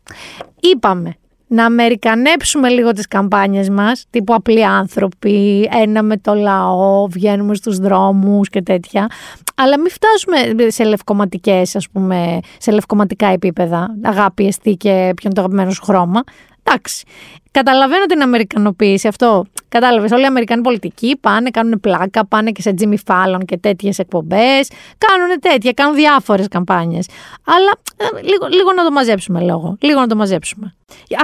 είπαμε 0.60 1.16
να 1.54 1.66
αμερικανέψουμε 1.66 2.70
λίγο 2.70 2.92
τις 2.92 3.08
καμπάνιες 3.08 3.70
μας, 3.70 4.06
τύπου 4.10 4.34
απλοί 4.34 4.66
άνθρωποι, 4.66 5.70
ένα 5.82 6.04
με 6.04 6.18
το 6.18 6.34
λαό, 6.34 7.08
βγαίνουμε 7.08 7.56
στους 7.56 7.78
δρόμους 7.78 8.50
και 8.50 8.62
τέτοια, 8.62 9.08
αλλά 9.56 9.80
μην 9.80 9.92
φτάσουμε 9.92 10.70
σε 10.70 10.84
λευκοματικές, 10.84 11.76
ας 11.76 11.90
πούμε, 11.90 12.40
σε 12.58 12.72
λευκοματικά 12.72 13.28
επίπεδα, 13.28 13.96
αγάπη, 14.04 14.46
εστί 14.46 14.76
και 14.76 14.90
ποιο 14.90 15.24
είναι 15.24 15.34
το 15.34 15.42
αγαπημένο 15.42 15.72
σου 15.72 15.84
χρώμα. 15.84 16.24
Εντάξει. 16.64 17.06
Καταλαβαίνω 17.52 18.06
την 18.06 18.22
Αμερικανοποίηση 18.22 19.08
αυτό. 19.08 19.46
Κατάλαβες. 19.74 20.12
Όλοι 20.12 20.22
οι 20.22 20.26
Αμερικανοί 20.26 20.62
πολιτικοί 20.62 21.18
πάνε, 21.22 21.50
κάνουν 21.50 21.80
πλάκα, 21.80 22.26
πάνε 22.26 22.52
και 22.52 22.62
σε 22.62 22.74
Jimmy 22.80 22.96
Fallon 23.06 23.40
και 23.46 23.58
τέτοιες 23.58 24.00
εκπομπές. 24.00 24.70
Κάνουν 24.98 25.40
τέτοια, 25.40 25.72
κάνουν 25.72 25.96
διάφορες 25.96 26.48
καμπάνιες. 26.48 27.08
Αλλά 27.46 27.72
ε, 27.98 28.22
λίγο, 28.22 28.48
λίγο 28.48 28.74
να 28.76 28.84
το 28.84 28.92
μαζέψουμε, 28.92 29.42
λόγο. 29.42 29.78
Λίγο 29.82 30.00
να 30.00 30.08
το 30.08 30.16
μαζέψουμε. 30.16 30.74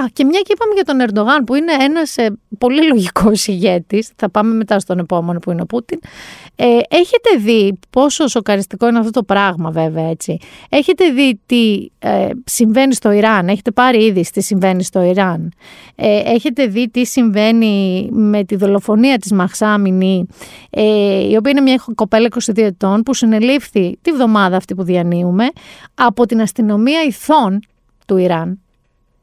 Α, 0.02 0.08
και 0.12 0.24
μια 0.24 0.40
και 0.40 0.52
είπαμε 0.52 0.72
για 0.74 0.84
τον 0.84 1.00
Ερντογάν 1.00 1.44
που 1.44 1.54
είναι 1.54 1.72
ένας 1.80 2.16
ε, 2.16 2.38
πολύ 2.58 2.86
λογικός 2.86 3.46
ηγέτης, 3.46 4.10
θα 4.16 4.30
πάμε 4.30 4.54
μετά 4.54 4.78
στον 4.78 4.98
επόμενο 4.98 5.38
που 5.38 5.50
είναι 5.50 5.62
ο 5.62 5.66
Πούτιν. 5.66 6.00
Ε, 6.56 6.78
έχετε 6.88 7.36
δει 7.38 7.78
πόσο 7.90 8.26
σοκαριστικό 8.26 8.88
είναι 8.88 8.98
αυτό 8.98 9.10
το 9.10 9.22
πράγμα 9.22 9.70
βέβαια 9.70 10.10
έτσι. 10.10 10.38
Έχετε 10.68 11.10
δει 11.10 11.40
τι 11.46 11.88
ε, 11.98 12.28
συμβαίνει 12.44 12.94
στο 12.94 13.10
Ιράν, 13.10 13.48
έχετε 13.48 13.70
πάρει 13.70 14.04
ήδη 14.04 14.30
τι 14.32 14.40
συμβαίνει 14.40 14.82
στο 14.82 15.02
Ιράν; 15.02 15.52
Ε, 15.94 16.20
έχετε 16.24 16.66
δει 16.66 16.88
τι 16.88 17.06
συμβαίνει 17.06 18.08
με 18.12 18.44
τη 18.44 18.56
δολοφονία 18.56 19.18
της 19.18 19.32
Μαχσά 19.32 19.68
Αμινή, 19.68 20.26
ε, 20.70 20.82
η 21.30 21.36
οποία 21.36 21.50
είναι 21.50 21.60
μια 21.60 21.84
κοπέλα 21.94 22.28
22 22.30 22.58
ετών 22.58 23.02
που 23.02 23.14
συνελήφθη 23.14 23.98
τη 24.02 24.12
βδομάδα 24.12 24.56
αυτή 24.56 24.74
που 24.74 24.82
διανύουμε 24.82 25.48
από 25.94 26.26
την 26.26 26.40
αστυνομία 26.40 27.02
ηθών 27.02 27.60
του 28.06 28.16
Ιράν 28.16 28.58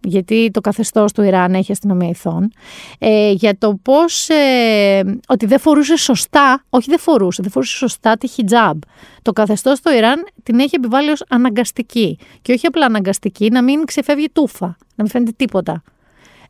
γιατί 0.08 0.50
το 0.54 0.62
καθεστώς 0.62 1.12
του 1.12 1.22
Ιράν 1.22 1.54
έχει 1.54 1.72
αστυνομία 1.72 2.10
ηθών, 2.10 2.52
ε, 3.00 3.32
για 3.32 3.58
το 3.58 3.80
πώς, 3.82 4.30
ε, 4.30 5.20
ότι 5.28 5.46
δεν 5.46 5.60
φορούσε 5.60 5.96
σωστά, 5.96 6.64
όχι 6.70 6.90
δεν 6.90 7.00
φορούσε, 7.00 7.42
δεν 7.42 7.52
φορούσε 7.52 7.76
σωστά 7.76 8.18
τη 8.18 8.28
χιτζάμπ. 8.28 8.80
Το 9.22 9.34
καθεστώς 9.34 9.82
του 9.82 9.92
Ιράν 9.92 10.28
την 10.44 10.60
έχει 10.60 10.76
επιβάλει 10.76 11.10
ως 11.10 11.24
αναγκαστική 11.30 12.18
και 12.42 12.54
όχι 12.54 12.68
απλά 12.68 12.86
αναγκαστική, 12.86 13.50
να 13.50 13.64
μην 13.64 13.86
ξεφεύγει 13.86 14.30
τούφα, 14.34 14.66
να 14.66 15.04
μην 15.04 15.08
φαίνεται 15.08 15.32
τίποτα. 15.36 15.84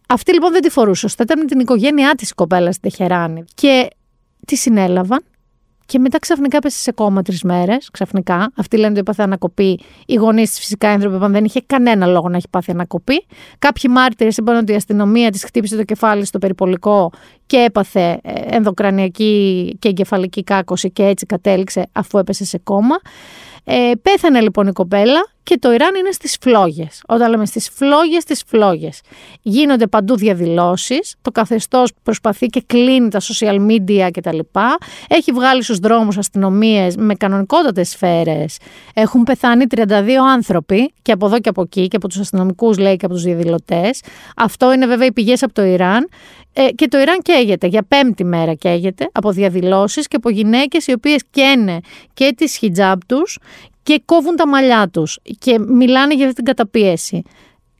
Αυτή 0.07 0.33
λοιπόν 0.33 0.51
δεν 0.51 0.61
τη 0.61 0.69
φορούσε 0.69 1.01
σωστά, 1.01 1.23
ήταν 1.23 1.39
με 1.39 1.45
την 1.45 1.59
οικογένειά 1.59 2.15
της 2.15 2.33
κοπέλα 2.33 2.71
στην 2.71 2.89
Τεχεράνη 2.89 3.43
και 3.53 3.87
τη 4.45 4.55
συνέλαβαν 4.55 5.23
και 5.87 5.99
μετά 5.99 6.19
ξαφνικά 6.19 6.59
πέσει 6.59 6.79
σε 6.79 6.91
κόμμα 6.91 7.21
τρεις 7.21 7.43
μέρες. 7.43 7.89
Ξαφνικά. 7.91 8.51
Αυτοί 8.55 8.75
λένε 8.75 8.89
ότι 8.89 8.99
έπαθε 8.99 9.23
ανακοπή. 9.23 9.79
Οι 10.05 10.15
γονείς 10.15 10.51
τη 10.51 10.59
φυσικά 10.59 10.89
άνθρωποι 10.89 11.15
είπαν 11.15 11.31
δεν 11.31 11.45
είχε 11.45 11.61
κανένα 11.65 12.05
λόγο 12.05 12.29
να 12.29 12.37
έχει 12.37 12.49
πάθει 12.49 12.71
ανακοπή. 12.71 13.25
Κάποιοι 13.59 13.91
μάρτυρες 13.93 14.37
είπαν 14.37 14.57
ότι 14.57 14.71
η 14.71 14.75
αστυνομία 14.75 15.31
της 15.31 15.43
χτύπησε 15.43 15.75
το 15.75 15.83
κεφάλι 15.83 16.25
στο 16.25 16.39
περιπολικό 16.39 17.11
και 17.45 17.57
έπαθε 17.57 18.19
ε, 18.23 18.33
ενδοκρανιακή 18.55 19.75
και 19.79 19.89
εγκεφαλική 19.89 20.43
κάκωση 20.43 20.91
και 20.91 21.03
έτσι 21.03 21.25
κατέληξε 21.25 21.87
αφού 21.91 22.17
έπεσε 22.17 22.45
σε 22.45 22.57
κόμμα. 22.57 22.95
Ε, 23.63 23.91
πέθανε 24.01 24.41
λοιπόν 24.41 24.67
η 24.67 24.71
κοπέλα 24.71 25.27
και 25.47 25.57
το 25.59 25.71
Ιράν 25.71 25.95
είναι 25.95 26.11
στις 26.11 26.37
φλόγες. 26.41 27.01
Όταν 27.07 27.29
λέμε 27.29 27.45
στις 27.45 27.69
φλόγες, 27.69 28.21
στις 28.21 28.43
φλόγες. 28.47 29.01
Γίνονται 29.41 29.87
παντού 29.87 30.15
διαδηλώσεις, 30.15 31.15
το 31.21 31.31
καθεστώς 31.31 31.91
προσπαθεί 32.03 32.45
και 32.45 32.63
κλείνει 32.65 33.09
τα 33.09 33.19
social 33.19 33.67
media 33.67 34.09
κτλ. 34.11 34.39
Έχει 35.07 35.31
βγάλει 35.31 35.63
στους 35.63 35.77
δρόμους 35.77 36.17
αστυνομίες 36.17 36.95
με 36.95 37.15
κανονικότατες 37.15 37.89
σφαίρες. 37.89 38.57
Έχουν 38.93 39.23
πεθάνει 39.23 39.65
32 39.75 39.83
άνθρωποι 40.33 40.93
και 41.01 41.11
από 41.11 41.25
εδώ 41.25 41.39
και 41.39 41.49
από 41.49 41.61
εκεί 41.61 41.87
και 41.87 41.95
από 41.95 42.07
τους 42.07 42.19
αστυνομικούς 42.19 42.77
λέει 42.77 42.95
και 42.95 43.05
από 43.05 43.13
τους 43.13 43.23
διαδηλωτές. 43.23 44.01
Αυτό 44.35 44.73
είναι 44.73 44.85
βέβαια 44.85 45.07
οι 45.07 45.11
πηγές 45.11 45.43
από 45.43 45.53
το 45.53 45.63
Ιράν. 45.63 46.09
Ε, 46.53 46.71
και 46.71 46.87
το 46.87 46.99
Ιράν 46.99 47.21
καίγεται, 47.21 47.67
για 47.67 47.83
πέμπτη 47.83 48.23
μέρα 48.23 48.53
καίγεται 48.53 49.09
από 49.11 49.31
διαδηλώσεις 49.31 50.07
και 50.07 50.15
από 50.15 50.29
γυναίκες 50.29 50.87
οι 50.87 50.91
οποίες 50.91 51.23
καίνε 51.29 51.79
και 52.13 52.33
τις 52.37 52.57
χιτζάμπ 52.57 52.99
τους 53.07 53.39
και 53.87 54.01
κόβουν 54.05 54.35
τα 54.35 54.47
μαλλιά 54.47 54.89
τους 54.89 55.19
και 55.39 55.59
μιλάνε 55.59 56.13
για 56.13 56.23
αυτή 56.23 56.35
την 56.35 56.45
καταπίεση. 56.45 57.23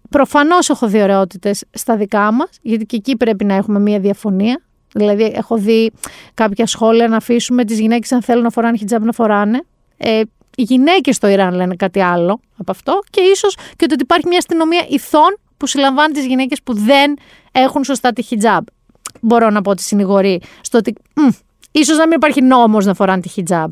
Προφανώς 0.10 0.70
έχω 0.70 0.88
δει 0.88 1.02
ωραιότητες 1.02 1.64
στα 1.72 1.98
δικά 1.98 2.32
μας, 2.32 2.50
γιατί 2.62 2.86
και 2.86 2.96
εκεί 2.96 3.18
πρέπει 3.18 3.46
να 3.46 3.54
έχουμε 3.54 3.80
μία 3.80 4.00
διαφωνία. 4.00 4.62
Δηλαδή 4.94 5.24
έχω 5.36 5.58
δει 5.58 5.92
κάποια 6.34 6.66
σχόλια 6.66 7.08
να 7.08 7.18
αφήσουμε 7.18 7.66
τις 7.66 7.80
γυναίκες 7.80 8.12
αν 8.12 8.22
θέλουν 8.22 8.44
να 8.44 8.50
φοράνε 8.50 8.78
χιτζάμπ 8.78 9.04
να 9.04 9.12
φοράνε. 9.12 9.64
Ε, 9.98 10.22
οι 10.58 10.62
γυναίκες 10.62 11.16
στο 11.16 11.28
Ιράν 11.28 11.54
λένε 11.54 11.76
κάτι 11.76 12.02
άλλο 12.02 12.40
από 12.58 12.72
αυτό 12.72 13.00
και 13.10 13.22
ίσως 13.22 13.56
και 13.56 13.86
ότι 13.92 13.96
υπάρχει 14.00 14.28
μια 14.28 14.38
αστυνομία 14.38 14.86
ηθών 14.90 15.38
που 15.58 15.68
συλλαμβάνει 15.68 16.14
τις 16.14 16.26
γυναίκες 16.26 16.62
που 16.64 16.74
δεν 16.74 17.18
έχουν 17.52 17.84
σωστά 17.84 18.14
τη 18.14 18.22
χιτζάμπ. 18.22 18.64
Μπορώ 19.22 19.50
να 19.50 19.62
πω 19.62 19.70
ότι 19.70 19.82
συνηγορεί 19.82 20.42
στο 20.62 20.78
ότι 20.78 20.94
μ, 21.14 21.28
ίσως 21.72 21.98
να 21.98 22.08
μην 22.08 22.16
υπάρχει 22.16 22.42
νόμος 22.42 22.86
να 22.86 22.94
φοράνε 22.94 23.22
τη 23.22 23.30
χιτζάμπ. 23.30 23.72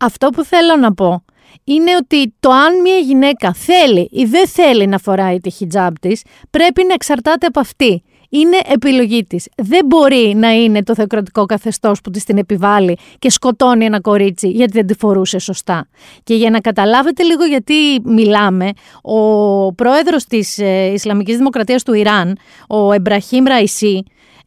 Αυτό 0.00 0.28
που 0.28 0.44
θέλω 0.44 0.76
να 0.76 0.94
πω 0.94 1.24
είναι 1.64 1.96
ότι 1.96 2.34
το 2.40 2.50
αν 2.50 2.80
μια 2.80 2.96
γυναίκα 2.96 3.52
θέλει 3.52 4.08
ή 4.12 4.24
δεν 4.24 4.48
θέλει 4.48 4.86
να 4.86 4.98
φοράει 4.98 5.38
τη 5.38 5.50
χιτζάμπ 5.50 5.94
της, 6.00 6.22
πρέπει 6.50 6.84
να 6.84 6.94
εξαρτάται 6.94 7.46
από 7.46 7.60
αυτή. 7.60 8.02
Είναι 8.28 8.56
επιλογή 8.66 9.24
της. 9.24 9.48
Δεν 9.56 9.86
μπορεί 9.86 10.34
να 10.36 10.50
είναι 10.50 10.82
το 10.82 10.94
θεοκρατικό 10.94 11.44
καθεστώς 11.46 12.00
που 12.00 12.10
της 12.10 12.24
την 12.24 12.38
επιβάλλει 12.38 12.98
και 13.18 13.30
σκοτώνει 13.30 13.84
ένα 13.84 14.00
κορίτσι 14.00 14.48
γιατί 14.48 14.72
δεν 14.72 14.86
τη 14.86 14.94
φορούσε 14.94 15.38
σωστά. 15.38 15.88
Και 16.22 16.34
για 16.34 16.50
να 16.50 16.60
καταλάβετε 16.60 17.22
λίγο 17.22 17.44
γιατί 17.44 17.74
μιλάμε, 18.04 18.70
ο 19.02 19.72
πρόεδρος 19.72 20.24
της 20.24 20.58
ε, 20.58 20.92
Ισλαμικής 20.92 21.36
Δημοκρατίας 21.36 21.82
του 21.82 21.94
Ιράν, 21.94 22.38
ο 22.68 22.92
Εμπραχήμ 22.92 23.44
Ραϊσί, 23.44 24.02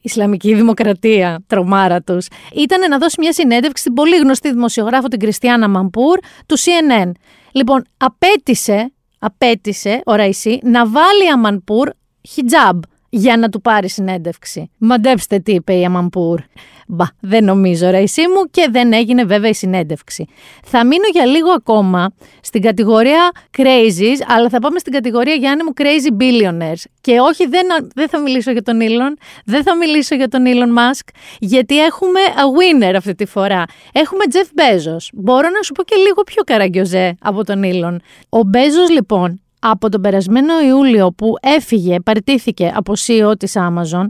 Ισλαμική 0.08 0.54
Δημοκρατία, 0.56 1.44
τρομάρα 1.48 2.02
τους, 2.02 2.28
ήταν 2.56 2.90
να 2.90 2.98
δώσει 2.98 3.16
μια 3.20 3.34
συνέντευξη 3.34 3.82
στην 3.82 3.94
πολύ 3.94 4.18
γνωστή 4.18 4.52
δημοσιογράφο 4.52 5.08
την 5.08 5.20
Κριστιάνα 5.20 5.68
Μαμπούρ 5.68 6.20
του 6.46 6.58
CNN. 6.58 7.12
Λοιπόν, 7.52 7.84
απέτησε, 7.98 8.94
απέτησε 9.20 10.02
ο 10.06 10.16
Ραϊσί 10.16 10.60
να 10.64 10.88
βάλει 10.88 11.30
Αμανπούρ 11.34 11.90
χιτζάμπ 12.30 12.82
για 13.18 13.38
να 13.38 13.50
του 13.50 13.62
πάρει 13.62 13.90
συνέντευξη. 13.90 14.70
Μαντέψτε 14.78 15.40
τι 15.40 15.52
είπε 15.52 15.74
η 15.74 15.86
Αμανπούρ. 15.86 16.42
Μπα, 16.90 17.06
δεν 17.20 17.44
νομίζω 17.44 17.90
ρε 17.90 17.98
εσύ 17.98 18.22
μου 18.22 18.50
και 18.52 18.68
δεν 18.72 18.94
έγινε 18.94 19.24
βέβαια 19.24 19.50
η 19.50 19.54
συνέντευξη. 19.54 20.26
Θα 20.64 20.86
μείνω 20.86 21.08
για 21.12 21.26
λίγο 21.26 21.50
ακόμα 21.52 22.12
στην 22.42 22.62
κατηγορία 22.62 23.32
crazies, 23.58 24.20
αλλά 24.28 24.50
θα 24.50 24.60
πάμε 24.60 24.80
στην 24.80 24.94
κατηγορία 24.94 25.34
Γιάννη 25.34 25.64
μου 25.64 25.74
crazy 25.78 26.22
billionaires. 26.22 26.84
Και 27.02 27.20
όχι 27.20 27.48
δεν, 27.48 27.68
δεν 27.96 28.10
θα 28.10 28.20
μιλήσω 28.20 28.52
για 28.52 28.62
τον 28.62 28.80
Elon, 28.82 29.22
δεν 29.46 29.64
θα 29.64 29.76
μιλήσω 29.76 30.16
για 30.16 30.28
τον 30.28 30.44
Elon 30.46 30.78
Musk, 30.80 31.08
γιατί 31.40 31.84
έχουμε 31.84 32.20
a 32.36 32.40
winner 32.40 32.94
αυτή 32.96 33.16
τη 33.16 33.26
φορά. 33.26 33.64
Έχουμε 33.92 34.24
Jeff 34.32 34.60
Bezos. 34.60 35.08
Μπορώ 35.14 35.50
να 35.50 35.62
σου 35.64 35.72
πω 35.72 35.84
και 35.84 35.96
λίγο 35.96 36.24
πιο 36.24 36.44
καραγκιόζε 36.44 37.16
από 37.20 37.44
τον 37.44 37.62
Elon. 37.64 37.96
Ο 38.30 38.40
Bezos 38.54 38.92
λοιπόν 38.92 39.42
από 39.60 39.90
τον 39.90 40.02
περασμένο 40.02 40.62
Ιούλιο 40.62 41.12
που 41.12 41.34
έφυγε, 41.42 42.00
παραιτήθηκε 42.00 42.72
από 42.76 42.94
CEO 43.08 43.34
της 43.40 43.54
Amazon, 43.56 44.08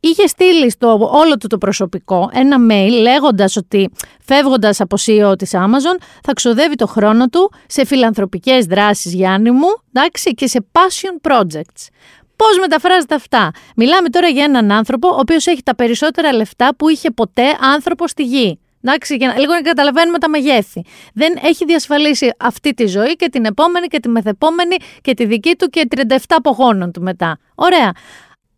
είχε 0.00 0.26
στείλει 0.26 0.70
στο 0.70 1.10
όλο 1.12 1.36
του 1.36 1.46
το 1.46 1.58
προσωπικό 1.58 2.30
ένα 2.32 2.56
mail 2.70 2.90
λέγοντας 3.00 3.56
ότι 3.56 3.90
φεύγοντας 4.24 4.80
από 4.80 4.96
CEO 5.06 5.38
της 5.38 5.50
Amazon 5.54 6.00
θα 6.22 6.32
ξοδεύει 6.32 6.74
το 6.74 6.86
χρόνο 6.86 7.28
του 7.28 7.52
σε 7.66 7.84
φιλανθρωπικές 7.84 8.66
δράσεις 8.66 9.14
Γιάννη 9.14 9.50
μου 9.50 9.68
εντάξει, 9.92 10.34
και 10.34 10.46
σε 10.46 10.66
passion 10.72 11.30
projects. 11.30 11.86
Πώς 12.36 12.58
μεταφράζεται 12.60 13.14
αυτά; 13.14 13.50
Μιλάμε 13.76 14.08
τώρα 14.08 14.28
για 14.28 14.44
έναν 14.44 14.72
άνθρωπο 14.72 15.08
ο 15.08 15.16
οποίος 15.18 15.46
έχει 15.46 15.62
τα 15.62 15.74
περισσότερα 15.74 16.32
λεφτά 16.32 16.74
που 16.76 16.88
είχε 16.88 17.10
ποτέ 17.10 17.56
άνθρωπο 17.74 18.08
στη 18.08 18.22
γη. 18.22 18.58
Εντάξει, 18.88 19.16
για 19.16 19.28
να, 19.28 19.38
λίγο 19.38 19.52
να 19.52 19.60
καταλαβαίνουμε 19.60 20.18
τα 20.18 20.28
μεγέθη. 20.28 20.84
Δεν 21.14 21.38
έχει 21.42 21.64
διασφαλίσει 21.64 22.30
αυτή 22.38 22.74
τη 22.74 22.86
ζωή 22.86 23.16
και 23.16 23.28
την 23.28 23.44
επόμενη 23.44 23.86
και 23.86 24.00
τη 24.00 24.08
μεθεπόμενη 24.08 24.76
και 25.00 25.14
τη 25.14 25.26
δική 25.26 25.54
του 25.56 25.68
και 25.68 25.88
37 25.96 26.16
απογόνων 26.28 26.92
του 26.92 27.02
μετά. 27.02 27.38
Ωραία. 27.54 27.92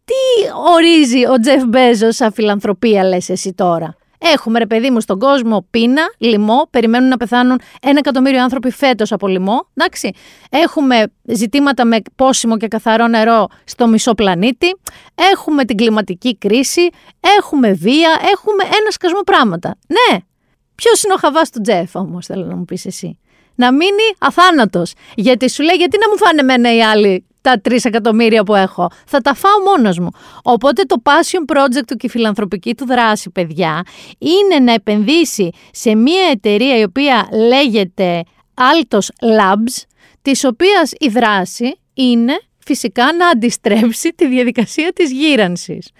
Τι 0.04 0.50
ορίζει 0.74 1.26
ο 1.26 1.38
Τζεφ 1.40 1.64
Μπέζος 1.64 2.16
σαν 2.16 2.32
φιλανθρωπία, 2.32 3.04
λες 3.04 3.28
εσύ 3.28 3.52
τώρα; 3.54 3.96
Έχουμε 4.22 4.58
ρε 4.58 4.66
παιδί 4.66 4.90
μου 4.90 5.00
στον 5.00 5.18
κόσμο 5.18 5.66
πείνα, 5.70 6.02
λοιμό, 6.18 6.66
περιμένουν 6.70 7.08
να 7.08 7.16
πεθάνουν 7.16 7.60
ένα 7.82 7.98
εκατομμύριο 7.98 8.42
άνθρωποι 8.42 8.70
φέτος 8.70 9.12
από 9.12 9.26
λοιμό. 9.28 9.68
Εντάξει. 9.74 10.10
Έχουμε 10.50 11.12
ζητήματα 11.22 11.84
με 11.84 11.96
πόσιμο 12.16 12.56
και 12.56 12.68
καθαρό 12.68 13.06
νερό 13.06 13.48
στο 13.64 13.86
μισό 13.86 14.14
πλανήτη. 14.14 14.76
Έχουμε 15.32 15.64
την 15.64 15.76
κλιματική 15.76 16.36
κρίση. 16.36 16.88
Έχουμε 17.38 17.72
βία. 17.72 18.18
Έχουμε 18.32 18.62
ένα 18.62 18.90
σκασμό 18.90 19.20
πράγματα. 19.20 19.76
Ναι. 19.86 20.18
Ποιος 20.74 21.02
είναι 21.02 21.14
ο 21.14 21.16
χαβάς 21.16 21.50
του 21.50 21.60
Τζεφ 21.60 21.94
όμως, 21.94 22.26
θέλω 22.26 22.44
να 22.44 22.56
μου 22.56 22.64
πεις 22.64 22.86
εσύ. 22.86 23.18
Να 23.54 23.72
μείνει 23.72 24.02
αθάνατος. 24.18 24.92
Γιατί 25.14 25.50
σου 25.50 25.62
λέει, 25.62 25.76
γιατί 25.76 25.98
να 25.98 26.08
μου 26.08 26.16
φάνε 26.16 26.42
μένα 26.42 26.74
οι 26.74 26.82
άλλοι 26.82 27.24
τα 27.40 27.60
τρεις 27.60 27.84
εκατομμύρια 27.84 28.44
που 28.44 28.54
έχω. 28.54 28.90
Θα 29.06 29.20
τα 29.20 29.34
φάω 29.34 29.60
μόνος 29.60 29.98
μου. 29.98 30.08
Οπότε 30.42 30.82
το 30.82 31.02
passion 31.02 31.54
project 31.54 31.84
του 31.86 31.96
και 31.96 32.06
η 32.06 32.10
φιλανθρωπική 32.10 32.74
του 32.74 32.86
δράση, 32.86 33.30
παιδιά, 33.30 33.82
είναι 34.18 34.58
να 34.58 34.72
επενδύσει 34.72 35.50
σε 35.72 35.94
μια 35.94 36.28
εταιρεία 36.30 36.78
η 36.78 36.82
οποία 36.82 37.28
λέγεται 37.48 38.22
Altos 38.54 39.28
Labs, 39.40 39.84
της 40.22 40.44
οποίας 40.44 40.92
η 40.98 41.08
δράση 41.08 41.78
είναι 41.94 42.40
φυσικά 42.64 43.12
να 43.12 43.28
αντιστρέψει 43.28 44.08
τη 44.08 44.28
διαδικασία 44.28 44.92
της 44.92 45.12
γύρανσης. 45.12 45.90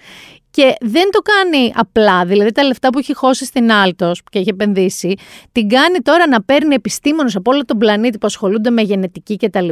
Και 0.51 0.75
δεν 0.81 1.11
το 1.11 1.21
κάνει 1.21 1.73
απλά, 1.77 2.25
δηλαδή 2.25 2.53
τα 2.53 2.63
λεφτά 2.65 2.89
που 2.91 2.99
έχει 2.99 3.15
χώσει 3.15 3.45
στην 3.45 3.73
Άλτο 3.73 4.13
και 4.31 4.39
έχει 4.39 4.49
επενδύσει, 4.49 5.15
την 5.53 5.69
κάνει 5.69 5.99
τώρα 5.99 6.29
να 6.29 6.43
παίρνει 6.43 6.75
επιστήμονες 6.75 7.37
από 7.37 7.51
όλο 7.51 7.65
τον 7.65 7.79
πλανήτη 7.79 8.19
που 8.19 8.27
ασχολούνται 8.27 8.71
με 8.71 8.83
γενετική 8.83 9.37
κτλ. 9.37 9.69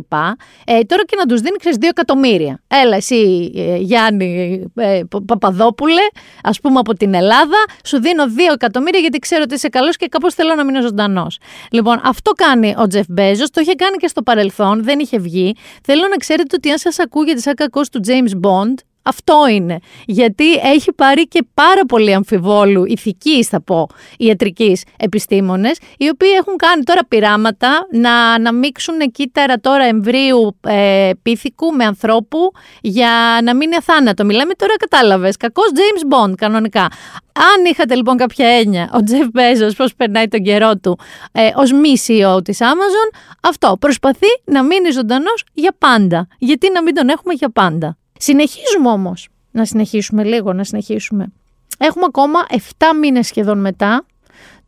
Ε, 0.64 0.80
τώρα 0.80 1.04
και 1.04 1.16
να 1.16 1.26
τους 1.26 1.40
δίνει, 1.40 1.56
ξέρεις, 1.56 1.78
2 1.80 1.84
εκατομμύρια. 1.88 2.62
Έλα, 2.68 2.96
εσύ, 2.96 3.52
ε, 3.54 3.76
Γιάννη 3.76 4.62
ε, 4.74 5.00
Παπαδόπουλε, 5.26 6.02
ας 6.42 6.60
πούμε 6.60 6.78
από 6.78 6.94
την 6.94 7.14
Ελλάδα, 7.14 7.56
σου 7.84 8.00
δίνω 8.00 8.24
2 8.24 8.28
εκατομμύρια 8.54 9.00
γιατί 9.00 9.18
ξέρω 9.18 9.42
ότι 9.44 9.54
είσαι 9.54 9.68
καλός 9.68 9.96
και 9.96 10.06
κάπως 10.06 10.34
θέλω 10.34 10.54
να 10.54 10.64
μείνω 10.64 10.80
ζωντανός. 10.80 11.38
Λοιπόν, 11.70 12.00
αυτό 12.04 12.30
κάνει 12.30 12.74
ο 12.78 12.86
Τζεφ 12.86 13.06
Μπέζος, 13.08 13.50
το 13.50 13.60
είχε 13.60 13.74
κάνει 13.74 13.96
και 13.96 14.06
στο 14.06 14.22
παρελθόν, 14.22 14.84
δεν 14.84 14.98
είχε 14.98 15.18
βγει. 15.18 15.54
Θέλω 15.82 16.02
να 16.10 16.16
ξέρετε 16.16 16.54
ότι 16.56 16.70
αν 16.70 16.78
σας 16.78 16.98
ακούγεται 16.98 17.40
σαν 17.40 17.54
κακό 17.54 17.80
του 17.80 18.00
James 18.06 18.46
Bond, 18.46 18.74
αυτό 19.08 19.34
είναι. 19.50 19.78
Γιατί 20.06 20.52
έχει 20.54 20.92
πάρει 20.92 21.28
και 21.28 21.46
πάρα 21.54 21.84
πολύ 21.88 22.14
αμφιβόλου 22.14 22.84
ηθικής, 22.86 23.48
θα 23.48 23.60
πω, 23.60 23.86
ιατρικής 24.18 24.84
επιστήμονες, 24.98 25.78
οι 25.98 26.08
οποίοι 26.08 26.30
έχουν 26.38 26.56
κάνει 26.56 26.82
τώρα 26.82 27.00
πειράματα 27.08 27.86
να 27.92 28.12
αναμίξουν 28.12 28.98
κύτταρα 29.12 29.60
τώρα 29.60 29.84
εμβρίου 29.84 30.56
ε, 30.66 31.10
πίθηκου 31.22 31.72
με 31.72 31.84
ανθρώπου 31.84 32.52
για 32.80 33.38
να 33.42 33.54
μην 33.54 33.66
είναι 33.68 33.76
αθάνατο. 33.76 34.24
Μιλάμε 34.24 34.54
τώρα, 34.54 34.76
κατάλαβες. 34.76 35.36
Κακός 35.36 35.70
James 35.74 36.14
Bond, 36.14 36.32
κανονικά. 36.36 36.88
Αν 37.32 37.64
είχατε 37.70 37.94
λοιπόν 37.94 38.16
κάποια 38.16 38.48
έννοια, 38.48 38.90
ο 38.94 39.02
Τζεφ 39.02 39.26
Μπέζο, 39.32 39.68
πώς 39.76 39.94
περνάει 39.94 40.28
τον 40.28 40.42
καιρό 40.42 40.76
του 40.76 40.98
ε, 41.32 41.50
ως 41.54 41.72
μη 41.72 41.92
CEO 42.06 42.44
της 42.44 42.58
Amazon, 42.60 43.18
αυτό 43.42 43.76
προσπαθεί 43.80 44.26
να 44.44 44.62
μείνει 44.62 44.90
ζωντανός 44.90 45.44
για 45.52 45.74
πάντα. 45.78 46.28
Γιατί 46.38 46.70
να 46.72 46.82
μην 46.82 46.94
τον 46.94 47.08
έχουμε 47.08 47.34
για 47.34 47.50
πάντα. 47.50 47.96
Συνεχίζουμε 48.18 48.88
όμως, 48.90 49.28
να 49.50 49.64
συνεχίσουμε 49.64 50.24
λίγο, 50.24 50.52
να 50.52 50.64
συνεχίσουμε. 50.64 51.32
Έχουμε 51.78 52.04
ακόμα 52.08 52.38
7 52.50 52.56
μήνες 53.00 53.26
σχεδόν 53.26 53.60
μετά 53.60 54.06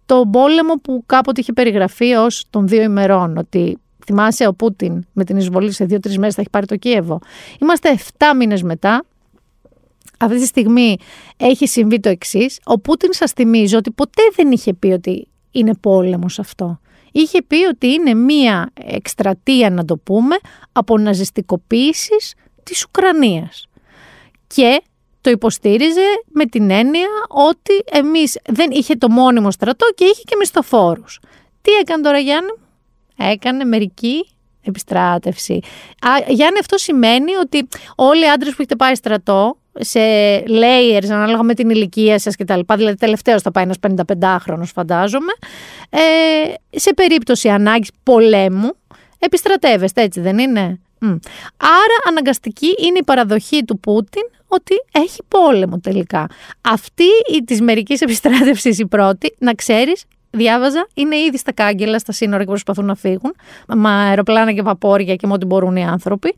το 0.06 0.28
πόλεμο 0.32 0.74
που 0.74 1.02
κάποτε 1.06 1.40
είχε 1.40 1.52
περιγραφεί 1.52 2.12
ως 2.12 2.44
των 2.50 2.68
δύο 2.68 2.82
ημερών, 2.82 3.36
ότι 3.36 3.78
θυμάσαι 4.04 4.46
ο 4.46 4.54
Πούτιν 4.54 5.06
με 5.12 5.24
την 5.24 5.36
εισβολή 5.36 5.72
σε 5.72 5.84
δύο-τρεις 5.84 6.18
μέρες 6.18 6.34
θα 6.34 6.40
έχει 6.40 6.50
πάρει 6.50 6.66
το 6.66 6.76
Κίεβο. 6.76 7.18
Είμαστε 7.60 7.98
7 8.18 8.24
μήνες 8.36 8.62
μετά, 8.62 9.04
αυτή 10.18 10.38
τη 10.38 10.46
στιγμή 10.46 10.96
έχει 11.36 11.66
συμβεί 11.66 12.00
το 12.00 12.08
εξής. 12.08 12.60
Ο 12.64 12.78
Πούτιν 12.78 13.12
σας 13.12 13.32
θυμίζω 13.32 13.78
ότι 13.78 13.90
ποτέ 13.90 14.22
δεν 14.34 14.52
είχε 14.52 14.74
πει 14.74 14.86
ότι 14.86 15.28
είναι 15.50 15.74
πόλεμος 15.74 16.38
αυτό. 16.38 16.80
Είχε 17.12 17.42
πει 17.42 17.66
ότι 17.66 17.86
είναι 17.86 18.14
μία 18.14 18.70
εκστρατεία, 18.74 19.70
να 19.70 19.84
το 19.84 19.96
πούμε, 19.96 20.36
από 20.72 20.98
ναζιστικοποίησης 20.98 22.34
της 22.62 22.84
Ουκρανίας. 22.84 23.68
Και 24.46 24.82
το 25.20 25.30
υποστήριζε 25.30 26.06
με 26.26 26.44
την 26.44 26.70
έννοια 26.70 27.08
ότι 27.28 27.98
εμείς 27.98 28.38
δεν 28.46 28.70
είχε 28.70 28.94
το 28.94 29.10
μόνιμο 29.10 29.50
στρατό 29.50 29.86
και 29.94 30.04
είχε 30.04 30.22
και 30.24 30.36
μισθοφόρους. 30.38 31.20
Τι 31.62 31.72
έκανε 31.72 32.02
τώρα 32.02 32.18
Γιάννη; 32.18 32.50
Έκανε 33.16 33.64
μερική 33.64 34.26
επιστράτευση. 34.62 35.60
Α, 36.00 36.10
Γιάννη 36.28 36.58
αυτό 36.58 36.78
σημαίνει 36.78 37.34
ότι 37.34 37.68
όλοι 37.96 38.24
οι 38.24 38.28
άντρες 38.28 38.50
που 38.50 38.56
έχετε 38.58 38.76
πάει 38.76 38.94
στρατό 38.94 39.56
σε 39.78 40.00
layers 40.46 41.08
ανάλογα 41.10 41.42
με 41.42 41.54
την 41.54 41.70
ηλικία 41.70 42.18
σας 42.18 42.36
και 42.36 42.44
τα 42.44 42.56
λοιπά, 42.56 42.76
δηλαδή 42.76 42.96
τελευταίος 42.96 43.42
θα 43.42 43.50
πάει 43.50 43.64
ένας 43.64 43.76
55χρονος 43.80 44.70
φαντάζομαι, 44.74 45.32
ε, 45.90 45.98
σε 46.78 46.94
περίπτωση 46.94 47.48
ανάγκης 47.48 47.90
πολέμου 48.02 48.70
επιστρατεύεστε 49.18 50.02
έτσι 50.02 50.20
δεν 50.20 50.38
είναι; 50.38 50.80
Άρα 51.56 51.96
αναγκαστική 52.08 52.74
είναι 52.78 52.98
η 52.98 53.04
παραδοχή 53.04 53.64
του 53.64 53.78
Πούτιν 53.78 54.22
ότι 54.48 54.74
έχει 54.92 55.22
πόλεμο 55.28 55.78
τελικά. 55.78 56.26
Αυτή 56.60 57.04
η 57.34 57.44
της 57.44 57.60
μερικής 57.60 58.00
επιστράτευσης 58.00 58.78
η 58.78 58.86
πρώτη, 58.86 59.34
να 59.38 59.54
ξέρεις, 59.54 60.04
διάβαζα, 60.30 60.86
είναι 60.94 61.16
ήδη 61.16 61.38
στα 61.38 61.52
κάγκελα, 61.52 61.98
στα 61.98 62.12
σύνορα 62.12 62.42
και 62.42 62.48
προσπαθούν 62.48 62.84
να 62.84 62.94
φύγουν, 62.94 63.34
με 63.66 63.88
αεροπλάνα 63.88 64.52
και 64.52 64.62
βαπόρια 64.62 65.14
και 65.16 65.26
με 65.26 65.32
ό,τι 65.32 65.46
μπορούν 65.46 65.76
οι 65.76 65.84
άνθρωποι. 65.84 66.34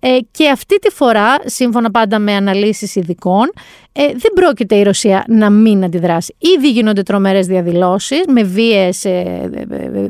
Ε, 0.00 0.18
και 0.30 0.48
αυτή 0.48 0.78
τη 0.78 0.90
φορά, 0.90 1.36
σύμφωνα 1.44 1.90
πάντα 1.90 2.18
με 2.18 2.32
αναλύσεις 2.34 2.96
ειδικών, 2.96 3.50
ε, 3.92 4.06
δεν 4.06 4.32
πρόκειται 4.34 4.74
η 4.74 4.82
Ρωσία 4.82 5.24
να 5.28 5.50
μην 5.50 5.84
αντιδράσει. 5.84 6.36
Ήδη 6.38 6.70
γίνονται 6.70 7.02
τρομερές 7.02 7.46
διαδηλώσεις 7.46 8.22
με, 8.28 8.42
βίες, 8.42 9.04
ε, 9.04 9.50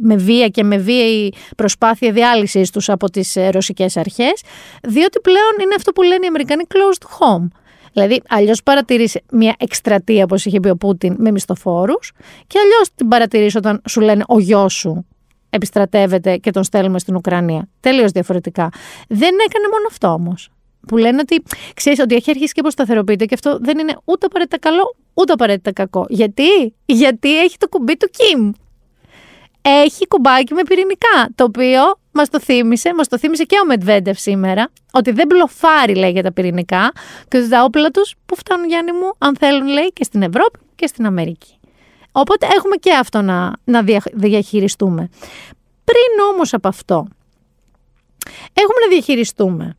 με 0.01 0.17
βία 0.17 0.49
και 0.49 0.65
με 0.65 0.77
βίαιη 0.77 1.35
προσπάθεια 1.57 2.13
διάλυσης 2.13 2.71
τους 2.71 2.89
από 2.89 3.11
τις 3.11 3.37
ε, 3.37 3.51
ρωσικές 3.51 3.97
αρχές, 3.97 4.43
διότι 4.83 5.21
πλέον 5.21 5.53
είναι 5.63 5.75
αυτό 5.77 5.93
που 5.93 6.03
λένε 6.03 6.25
οι 6.25 6.27
Αμερικανοί 6.29 6.65
closed 6.69 7.07
home. 7.19 7.47
Δηλαδή, 7.93 8.23
αλλιώς 8.29 8.63
παρατηρεί 8.63 9.09
μια 9.33 9.55
εκστρατεία, 9.59 10.25
όπως 10.25 10.45
είχε 10.45 10.61
πει 10.61 10.69
ο 10.69 10.77
Πούτιν, 10.77 11.15
με 11.19 11.31
μισθοφόρους, 11.31 12.13
και 12.47 12.59
αλλιώς 12.59 12.89
την 12.95 13.09
παρατηρεί 13.09 13.51
όταν 13.57 13.83
σου 13.89 14.01
λένε 14.01 14.25
ο 14.29 14.39
γιος 14.39 14.73
σου 14.73 15.07
επιστρατεύεται 15.51 16.37
και 16.37 16.51
τον 16.51 16.65
στέλνουμε 16.65 16.99
στην 16.99 17.17
Ουκρανία. 17.17 17.69
Τελείως 17.81 18.11
διαφορετικά. 18.11 18.69
Δεν 19.09 19.35
έκανε 19.47 19.69
μόνο 19.73 19.87
αυτό 19.91 20.09
όμως. 20.09 20.51
Που 20.89 20.97
λένε 20.97 21.19
ότι 21.21 21.43
ξέρεις 21.75 21.99
ότι 21.99 22.15
έχει 22.15 22.31
αρχίσει 22.31 22.53
και 22.53 22.61
αποσταθεροποιείται 22.61 23.25
και 23.25 23.35
αυτό 23.35 23.59
δεν 23.61 23.79
είναι 23.79 23.97
ούτε 24.05 24.27
απαραίτητα 24.27 24.59
καλό, 24.59 24.97
ούτε 25.15 25.33
απαραίτητα 25.33 25.73
κακό. 25.73 26.07
Γιατί; 26.09 26.75
Γιατί 26.85 27.41
έχει 27.41 27.57
το 27.59 27.69
κουμπί 27.69 27.97
του 27.97 28.09
Κιμ. 28.11 28.53
Έχει 29.63 30.07
κουμπάκι 30.07 30.55
με 30.55 30.63
πυρηνικά. 30.63 31.29
Το 31.35 31.45
οποίο 31.45 31.81
μας 32.19 32.29
το 32.29 32.41
θύμισε, 32.41 32.95
μας 32.95 33.09
το 33.09 33.19
θύμισε 33.19 33.45
και 33.45 33.57
ο 33.63 33.67
Μετβέντεφ 33.67 34.19
σήμερα, 34.19 34.71
ότι 34.93 35.11
δεν 35.11 35.27
μπλοφάρει, 35.27 35.95
λέει, 35.95 36.11
για 36.11 36.23
τα 36.23 36.33
πυρηνικά 36.33 36.93
και 37.29 37.37
ότι 37.37 37.49
τα 37.49 37.63
όπλα 37.65 37.91
τους 37.91 38.15
που 38.27 38.37
φτάνουν, 38.37 38.69
Γιάννη 38.69 38.93
μου, 38.93 39.13
αν 39.19 39.37
θέλουν, 39.37 39.67
λέει, 39.67 39.93
και 39.93 40.05
στην 40.05 40.23
Ευρώπη 40.23 40.59
και 40.75 40.87
στην 40.87 41.07
Αμερική. 41.07 41.59
Οπότε 42.13 42.47
έχουμε 42.57 42.77
και 42.77 42.95
αυτό 42.95 43.23
να, 43.23 43.53
να 43.65 43.85
διαχειριστούμε. 44.13 45.09
Πριν 45.85 46.27
όμως 46.33 46.55
από 46.55 46.69
αυτό, 46.69 47.07
έχουμε 48.53 48.79
να 48.85 48.89
διαχειριστούμε 48.91 49.77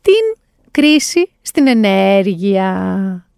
την 0.00 0.42
κρίση 0.70 1.30
στην 1.42 1.66
ενέργεια. 1.66 2.70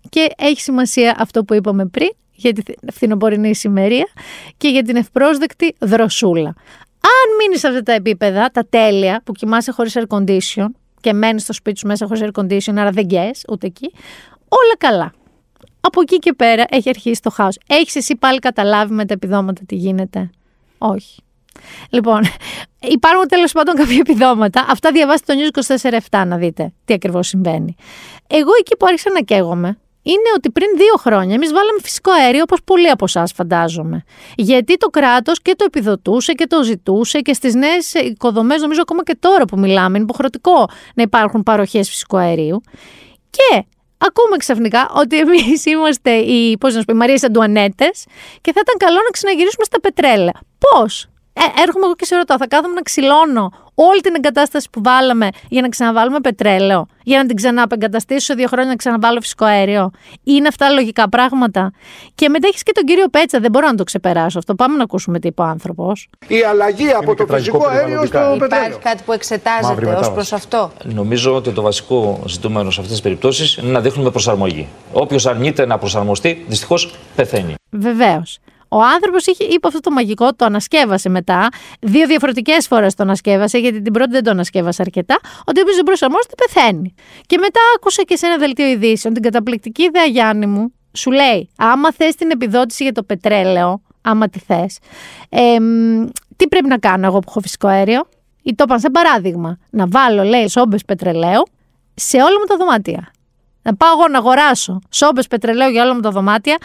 Και 0.09 0.29
έχει 0.37 0.61
σημασία 0.61 1.17
αυτό 1.19 1.45
που 1.45 1.55
είπαμε 1.55 1.87
πριν 1.87 2.11
για 2.33 2.53
την 2.53 2.65
φθινοπορεινή 2.93 3.49
ησημερία 3.49 4.09
και 4.57 4.69
για 4.69 4.83
την 4.83 4.97
ευπρόσδεκτη 4.97 5.75
δροσούλα. 5.79 6.55
Αν 7.05 7.37
μείνεις 7.39 7.61
σε 7.61 7.69
αυτά 7.69 7.83
τα 7.83 7.93
επίπεδα, 7.93 8.51
τα 8.51 8.67
τέλεια 8.71 9.21
που 9.25 9.33
κοιμάσαι 9.33 9.73
χωρίς 9.73 9.97
air 9.97 10.17
condition 10.17 10.67
και 11.01 11.13
μένεις 11.13 11.43
στο 11.43 11.53
σπίτι 11.53 11.79
σου 11.79 11.87
μέσα 11.87 12.07
χωρίς 12.07 12.23
air 12.25 12.41
condition, 12.41 12.75
άρα 12.77 12.91
δεν 12.91 13.05
γκες 13.05 13.45
ούτε 13.49 13.67
εκεί, 13.67 13.93
όλα 14.49 14.77
καλά. 14.79 15.13
Από 15.81 16.01
εκεί 16.01 16.19
και 16.19 16.33
πέρα 16.33 16.65
έχει 16.69 16.89
αρχίσει 16.89 17.23
το 17.23 17.31
χάος. 17.31 17.59
Έχεις 17.67 17.97
εσύ 17.97 18.17
πάλι 18.17 18.39
καταλάβει 18.39 18.95
με 18.95 19.05
τα 19.05 19.15
επιδόματα 19.15 19.63
τι 19.67 19.75
γίνεται; 19.75 20.31
Όχι. 20.79 21.23
Λοιπόν, 21.91 22.21
υπάρχουν 22.97 23.29
τέλος 23.29 23.53
πάντων 23.53 23.75
κάποια 23.75 23.97
επιδόματα. 23.97 24.67
Αυτά 24.69 24.93
διαβάστε 24.93 25.35
το 25.35 25.41
News 25.41 25.77
24-7 26.11 26.27
να 26.27 26.37
δείτε 26.37 26.73
τι 26.85 26.95
ακριβώς 26.95 27.29
συμβαίνει. 27.29 27.75
Εγώ 28.27 28.51
εκεί 28.59 28.77
που 28.77 28.87
άρχισα 28.87 29.11
να 29.11 29.21
καίγομαι 29.21 29.79
είναι 30.03 30.29
ότι 30.37 30.51
πριν 30.51 30.69
δύο 30.77 30.95
χρόνια 30.99 31.35
εμείς 31.35 31.53
βάλαμε 31.53 31.79
φυσικό 31.83 32.11
αέριο 32.13 32.43
όπως 32.43 32.59
πολλοί 32.65 32.89
από 32.89 33.05
εσάς 33.05 33.33
φαντάζομαι. 33.33 34.05
Γιατί 34.37 34.77
το 34.77 34.87
κράτος 34.87 35.43
και 35.43 35.55
το 35.57 35.65
επιδοτούσε 35.65 36.33
και 36.33 36.47
το 36.47 36.63
ζητούσε 36.63 37.21
και 37.21 37.33
στις 37.33 37.55
νέες 37.55 37.95
οικοδομές, 37.95 38.61
νομίζω 38.61 38.81
ακόμα 38.83 39.03
και 39.03 39.17
τώρα 39.21 39.45
που 39.45 39.59
μιλάμε, 39.59 39.97
είναι 39.97 40.05
υποχρεωτικό 40.05 40.69
να 40.95 41.03
υπάρχουν 41.03 41.43
παροχές 41.43 41.89
φυσικού 41.89 42.17
αερίου. 42.17 42.61
Και 43.31 43.65
ακούμε 43.99 44.37
ξαφνικά 44.37 44.91
ότι 44.95 45.19
εμείς 45.19 45.65
είμαστε 45.65 46.11
οι, 46.11 46.59
πώς 46.59 46.75
να 46.75 46.79
σου 46.79 46.85
πω, 46.85 46.93
οι 46.95 46.97
Μαρίες 46.97 47.25
Αντουανέτες 47.25 48.05
και 48.41 48.53
θα 48.53 48.61
ήταν 48.63 48.77
καλό 48.77 48.97
να 49.05 49.11
ξαναγυρίσουμε 49.11 49.65
στα 49.65 49.81
πετρέλαια. 49.81 50.41
Πώς, 50.59 51.07
ε, 51.33 51.63
έρχομαι 51.63 51.85
εγώ 51.85 51.95
και 51.95 52.05
σε 52.05 52.17
ρωτάω, 52.17 52.37
θα 52.37 52.47
κάθομαι 52.47 52.75
να 52.75 52.83
ξυλώνω 52.83 53.53
όλη 53.75 54.01
την 54.01 54.15
εγκατάσταση 54.15 54.69
που 54.71 54.81
βάλαμε 54.85 55.29
για 55.49 55.63
να 55.63 55.69
ξαναβάλουμε 55.69 56.21
πετρέλαιο, 56.21 56.87
για 57.03 57.19
να 57.19 57.27
την 57.27 57.37
ξαναπεγκαταστήσω 57.37 58.21
σε 58.21 58.35
δύο 58.35 58.47
χρόνια 58.47 58.71
να 58.71 58.77
ξαναβάλω 58.77 59.21
φυσικό 59.21 59.45
αέριο; 59.45 59.91
Είναι 60.23 60.49
αυτά 60.49 60.71
λογικά 60.71 61.09
πράγματα; 61.09 61.73
Και 62.15 62.29
μετά 62.29 62.49
έχεις 62.49 62.63
και 62.63 62.73
τον 62.73 62.85
κύριο 62.85 63.09
Πέτσα, 63.09 63.41
δεν 63.41 63.51
μπορώ 63.51 63.67
να 63.67 63.75
το 63.75 63.85
ξεπεράσω 63.85 64.39
αυτό. 64.39 64.55
Πάμε 64.55 64.77
να 64.77 64.83
ακούσουμε 64.83 65.19
τι 65.19 65.27
είπε 65.29 65.43
ο 65.43 65.45
άνθρωπος. 65.45 66.09
Η 66.27 66.43
αλλαγή 66.43 66.91
από 66.91 67.15
το 67.15 67.27
φυσικό 67.27 67.67
αέριο 67.67 68.07
στο 68.07 68.37
πετρέλαιο. 68.39 68.67
Υπάρχει 68.67 68.79
κάτι 68.79 69.03
που 69.03 69.13
εξετάζεται 69.13 69.95
ως 69.95 70.13
προς 70.13 70.33
αυτό; 70.33 70.73
Νομίζω 70.85 71.35
ότι 71.35 71.51
το 71.51 71.63
βασικό 71.63 72.23
ζητούμενο 72.27 72.71
σε 72.71 72.81
αυτές 72.81 72.93
τις 72.93 73.03
περιπτώσεις 73.03 73.57
είναι 73.57 73.71
να 73.71 73.81
δείχνουμε 73.81 74.11
προσαρμογή. 74.11 74.69
Όποιος 74.93 75.27
αρνείται 75.27 75.67
να 75.67 75.79
προσαρμοστεί, 75.79 76.45
δυστυχώς 76.49 76.95
πεθαίνει. 77.17 77.55
Βεβαίως. 77.71 78.39
Ο 78.73 78.83
άνθρωπος 78.83 79.27
είπε 79.27 79.67
αυτό 79.67 79.81
το 79.81 79.91
μαγικό, 79.91 80.35
το 80.35 80.45
ανασκεύασε 80.45 81.09
μετά. 81.09 81.49
Δύο 81.81 82.07
διαφορετικές 82.07 82.67
φορές 82.67 82.95
το 82.95 83.03
ανασκεύασε, 83.03 83.59
γιατί 83.59 83.83
την 83.83 83.93
πρώτη 83.93 84.11
δεν 84.11 84.25
το 84.25 84.31
ανασκεύασε 84.31 84.83
αρκετά. 84.83 85.19
Ότι 85.45 85.61
όποιο 85.61 85.75
δεν 85.75 85.85
προσαρμόζεται 85.85 86.35
πεθαίνει. 86.35 86.95
Και 87.27 87.39
μετά 87.39 87.61
άκουσα 87.77 88.03
και 88.03 88.17
σε 88.17 88.27
ένα 88.27 88.37
δελτίο 88.37 88.67
ειδήσεων 88.67 89.15
την 89.15 89.23
καταπληκτική 89.23 89.83
ιδέα 89.83 90.05
Γιάννη 90.05 90.47
μου. 90.47 90.73
Σου 90.93 91.11
λέει, 91.11 91.51
άμα 91.57 91.93
θες 91.93 92.15
την 92.15 92.31
επιδότηση 92.31 92.83
για 92.83 92.93
το 92.93 93.03
πετρέλαιο, 93.03 93.83
άμα 94.03 94.29
τη 94.29 94.39
θες, 94.39 94.79
ε, 95.29 95.57
τι 96.37 96.49
πρέπει 96.49 96.69
να 96.69 96.79
κάνω 96.79 97.07
εγώ 97.07 97.19
που 97.19 97.27
έχω 97.29 97.41
φυσικό 97.41 97.69
αέριο; 97.69 98.09
Ή 98.43 98.55
το 98.55 98.65
είπαν 98.67 98.81
σαν 98.81 98.93
παράδειγμα, 98.93 99.59
να 99.71 99.87
βάλω, 99.89 100.23
λέει, 100.23 100.49
σόμπες 100.49 100.85
πετρελαίου 100.85 101.43
σε 101.95 102.17
όλα 102.17 102.39
μου 102.39 102.45
τα 102.49 102.57
δωμάτια. 102.57 103.11
Να 103.63 103.75
πάω 103.75 103.93
εγώ 103.99 104.09
να 104.09 104.19
αγοράσω 104.19 104.79
σόμπες 104.91 105.27
πετρελαίου 105.27 105.71
για 105.71 105.83
όλα 105.83 105.95
μου 105.95 106.01
τα 106.01 106.11
δωμάτια, 106.11 106.57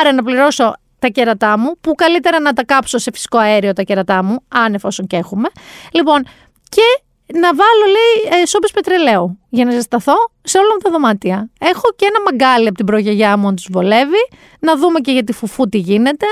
άρα 0.00 0.12
να 0.12 0.22
πληρώσω 0.22 0.74
τα 0.98 1.08
κερατά 1.08 1.58
μου, 1.58 1.74
που 1.80 1.94
καλύτερα 1.94 2.40
να 2.40 2.52
τα 2.52 2.64
κάψω 2.64 2.98
σε 2.98 3.10
φυσικό 3.12 3.38
αέριο 3.38 3.72
τα 3.72 3.82
κερατά 3.82 4.22
μου, 4.22 4.36
αν 4.48 4.74
εφόσον 4.74 5.06
και 5.06 5.16
έχουμε. 5.16 5.48
Λοιπόν, 5.92 6.22
και 6.68 7.02
να 7.34 7.54
βάλω, 7.54 7.84
λέει, 7.86 8.40
ε, 8.40 8.46
σόπες 8.46 8.70
πετρελαίου 8.70 9.38
για 9.48 9.64
να 9.64 9.70
ζεσταθώ 9.70 10.14
σε 10.42 10.58
όλα 10.58 10.66
τα 10.82 10.90
δωμάτια. 10.90 11.50
Έχω 11.60 11.88
και 11.96 12.06
ένα 12.06 12.22
μαγκάλι 12.22 12.66
από 12.66 12.76
την 12.76 12.86
προγιαγιά 12.86 13.36
μου, 13.36 13.48
αν 13.48 13.56
τους 13.56 13.68
βολεύει, 13.70 14.28
να 14.60 14.76
δούμε 14.76 15.00
και 15.00 15.12
για 15.12 15.24
τη 15.24 15.32
φουφού 15.32 15.68
τι 15.68 15.78
γίνεται. 15.78 16.26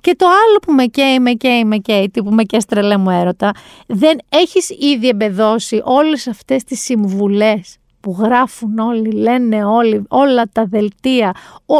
Και 0.00 0.14
το 0.16 0.26
άλλο 0.26 0.58
που 0.62 0.72
με 0.72 0.84
καίει, 0.84 1.18
με 1.18 1.32
καίει, 1.32 1.64
με 1.64 1.76
καίει, 1.76 2.10
τύπου 2.10 2.30
με 2.30 2.42
καίει 2.42 2.60
στρελέ 2.60 2.96
μου 2.96 3.10
έρωτα, 3.10 3.52
δεν 3.86 4.18
έχεις 4.28 4.70
ήδη 4.70 5.08
εμπεδώσει 5.08 5.80
όλες 5.84 6.26
αυτές 6.26 6.64
τις 6.64 6.80
συμβουλές 6.80 7.76
που 8.06 8.16
γράφουν 8.18 8.78
όλοι, 8.78 9.10
λένε 9.10 9.64
όλοι, 9.64 10.04
όλα 10.08 10.44
τα 10.52 10.64
δελτία. 10.66 11.34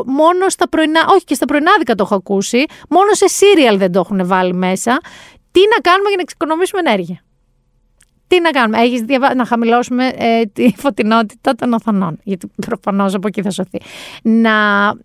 μόνο 0.07 0.49
στα 0.49 0.69
πρωινά, 0.69 1.01
όχι 1.09 1.25
και 1.25 1.35
στα 1.35 1.47
πρωινάδικα 1.47 1.95
το 1.95 2.03
έχω 2.03 2.15
ακούσει, 2.15 2.65
μόνο 2.89 3.13
σε 3.13 3.29
σύριαλ 3.29 3.79
δεν 3.79 3.93
το 3.93 3.99
έχουν 3.99 4.27
βάλει 4.27 4.55
μέσα. 4.55 4.99
Τι 5.51 5.61
να 5.75 5.81
κάνουμε 5.81 6.09
για 6.09 6.17
να 6.17 6.23
εξοικονομήσουμε 6.23 6.81
ενέργεια; 6.87 7.21
Τι 8.29 8.41
να 8.41 8.51
κάνουμε, 8.51 8.79
έχεις 8.79 9.01
διαβα... 9.01 9.35
να 9.35 9.45
χαμηλώσουμε 9.45 10.13
ε, 10.17 10.43
τη 10.53 10.73
φωτεινότητα 10.77 11.55
των 11.55 11.73
οθονών, 11.73 12.19
γιατί 12.23 12.51
προφανώς 12.67 13.15
από 13.15 13.27
εκεί 13.27 13.43
θα 13.43 13.51
σωθεί. 13.51 13.81
Να 14.23 14.53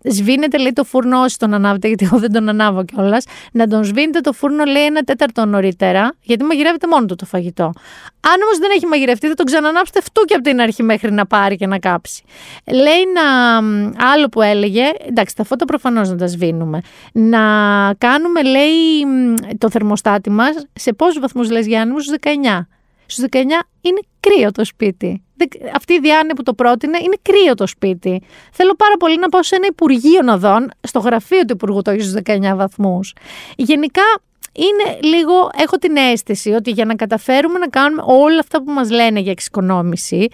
σβήνετε 0.04 0.58
λέει 0.58 0.72
το 0.72 0.84
φούρνο 0.84 1.20
όσοι 1.20 1.38
τον 1.38 1.54
ανάβετε, 1.54 1.86
γιατί 1.88 2.04
εγώ 2.04 2.18
δεν 2.18 2.32
τον 2.32 2.48
ανάβω 2.48 2.84
κιόλας. 2.84 3.24
Να 3.52 3.66
τον 3.66 3.84
σβήνετε 3.84 4.20
το 4.20 4.32
φούρνο 4.32 4.64
λέει 4.64 4.84
ένα 4.84 5.02
τέταρτο 5.02 5.44
νωρίτερα, 5.44 6.12
γιατί 6.22 6.44
μαγειρεύετε 6.44 6.86
μόνο 6.86 7.06
του 7.06 7.14
το 7.14 7.24
φαγητό. 7.24 7.72
Αν 8.24 8.42
όμως 8.42 8.58
δεν 8.58 8.70
έχει 8.74 8.86
μαγειρευτεί, 8.86 9.28
θα 9.28 9.34
τον 9.34 9.46
ξανανάψετε 9.46 10.00
και 10.24 10.34
από 10.34 10.42
την 10.42 10.60
αρχή 10.60 10.82
μέχρι 10.82 11.12
να 11.12 11.26
πάρει 11.26 11.56
και 11.56 11.66
να 11.66 11.78
κάψει. 11.78 12.22
Λέει 12.66 13.02
να. 13.14 13.56
Άλλο 14.12 14.28
που 14.28 14.42
έλεγε, 14.42 14.82
εντάξει, 15.08 15.36
τα 15.36 15.44
φώτα 15.44 15.64
προφανώς 15.64 16.08
να 16.08 16.16
τα 16.16 16.26
σβήνουμε. 16.26 16.80
Να 17.12 17.40
κάνουμε, 17.98 18.42
λέει, 18.42 18.70
το 19.58 19.70
θερμοστάτη 19.70 20.30
μας 20.30 20.66
σε 20.72 20.92
πόσους 20.92 21.20
βαθμούς 21.20 21.50
λες 21.50 21.66
Γιάννη 21.66 21.92
μου, 21.92 22.00
στους 22.00 22.16
19. 22.20 22.66
Στους 23.12 23.24
19 23.30 23.36
είναι 23.80 24.00
κρύο 24.20 24.52
το 24.52 24.64
σπίτι. 24.64 25.22
Αυτή 25.74 25.92
η 25.92 26.00
Διάννη 26.00 26.34
που 26.34 26.42
το 26.42 26.54
πρότεινε 26.54 26.98
είναι 26.98 27.16
κρύο 27.22 27.54
το 27.54 27.66
σπίτι. 27.66 28.22
Θέλω 28.52 28.74
πάρα 28.74 28.96
πολύ 28.96 29.18
να 29.18 29.28
πάω 29.28 29.42
σε 29.42 29.56
ένα 29.56 29.66
Υπουργείο 29.66 30.22
Νοδών, 30.22 30.70
στο 30.80 30.98
γραφείο 30.98 31.44
του 31.44 31.52
Υπουργού 31.52 31.82
το 31.82 31.90
έχει 31.90 32.00
στους 32.02 32.20
19 32.24 32.52
βαθμούς. 32.56 33.12
Γενικά 33.56 34.02
είναι 34.52 34.98
λίγο, 35.02 35.50
έχω 35.56 35.76
την 35.76 35.96
αίσθηση 35.96 36.50
ότι 36.50 36.70
για 36.70 36.84
να 36.84 36.94
καταφέρουμε 36.94 37.58
να 37.58 37.68
κάνουμε 37.68 38.02
όλα 38.06 38.38
αυτά 38.38 38.62
που 38.62 38.72
μας 38.72 38.90
λένε 38.90 39.20
για 39.20 39.30
εξοικονόμηση, 39.30 40.28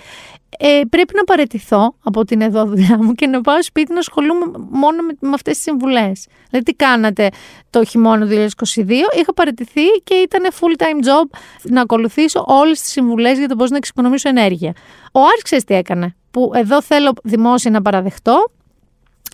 ε, 0.59 0.81
πρέπει 0.91 1.13
να 1.17 1.25
παρετηθώ 1.25 1.95
από 2.03 2.25
την 2.25 2.41
εδώ 2.41 2.65
δουλειά 2.65 2.99
μου 3.03 3.13
και 3.13 3.27
να 3.27 3.41
πάω 3.41 3.63
σπίτι 3.63 3.93
να 3.93 3.99
ασχολούμαι 3.99 4.45
μόνο 4.71 5.03
με, 5.03 5.13
με 5.21 5.31
αυτές 5.35 5.55
τις 5.55 5.63
συμβουλές. 5.63 6.27
Δηλαδή 6.51 6.73
τι 6.73 6.73
κάνατε 6.73 7.29
το 7.71 7.85
χειμώνα 7.85 8.27
του 8.27 8.33
2022, 8.33 8.91
είχα 9.19 9.35
παρετηθεί 9.35 9.87
και 10.05 10.15
ήταν 10.15 10.43
full 10.53 10.83
time 10.83 11.07
job 11.07 11.39
να 11.63 11.81
ακολουθήσω 11.81 12.45
όλες 12.47 12.81
τις 12.81 12.91
συμβουλές 12.91 13.39
για 13.39 13.49
το 13.49 13.57
πώς 13.57 13.71
να 13.71 13.77
εξοικονομήσω 13.77 14.29
ενέργεια. 14.29 14.73
Ο 15.13 15.21
Άρης 15.21 15.43
ξέρεις 15.43 15.65
τι 15.65 15.75
έκανε, 15.75 16.15
που 16.31 16.51
εδώ 16.55 16.83
θέλω 16.83 17.13
δημόσια 17.23 17.71
να 17.71 17.83
παραδεχτώ, 17.83 18.51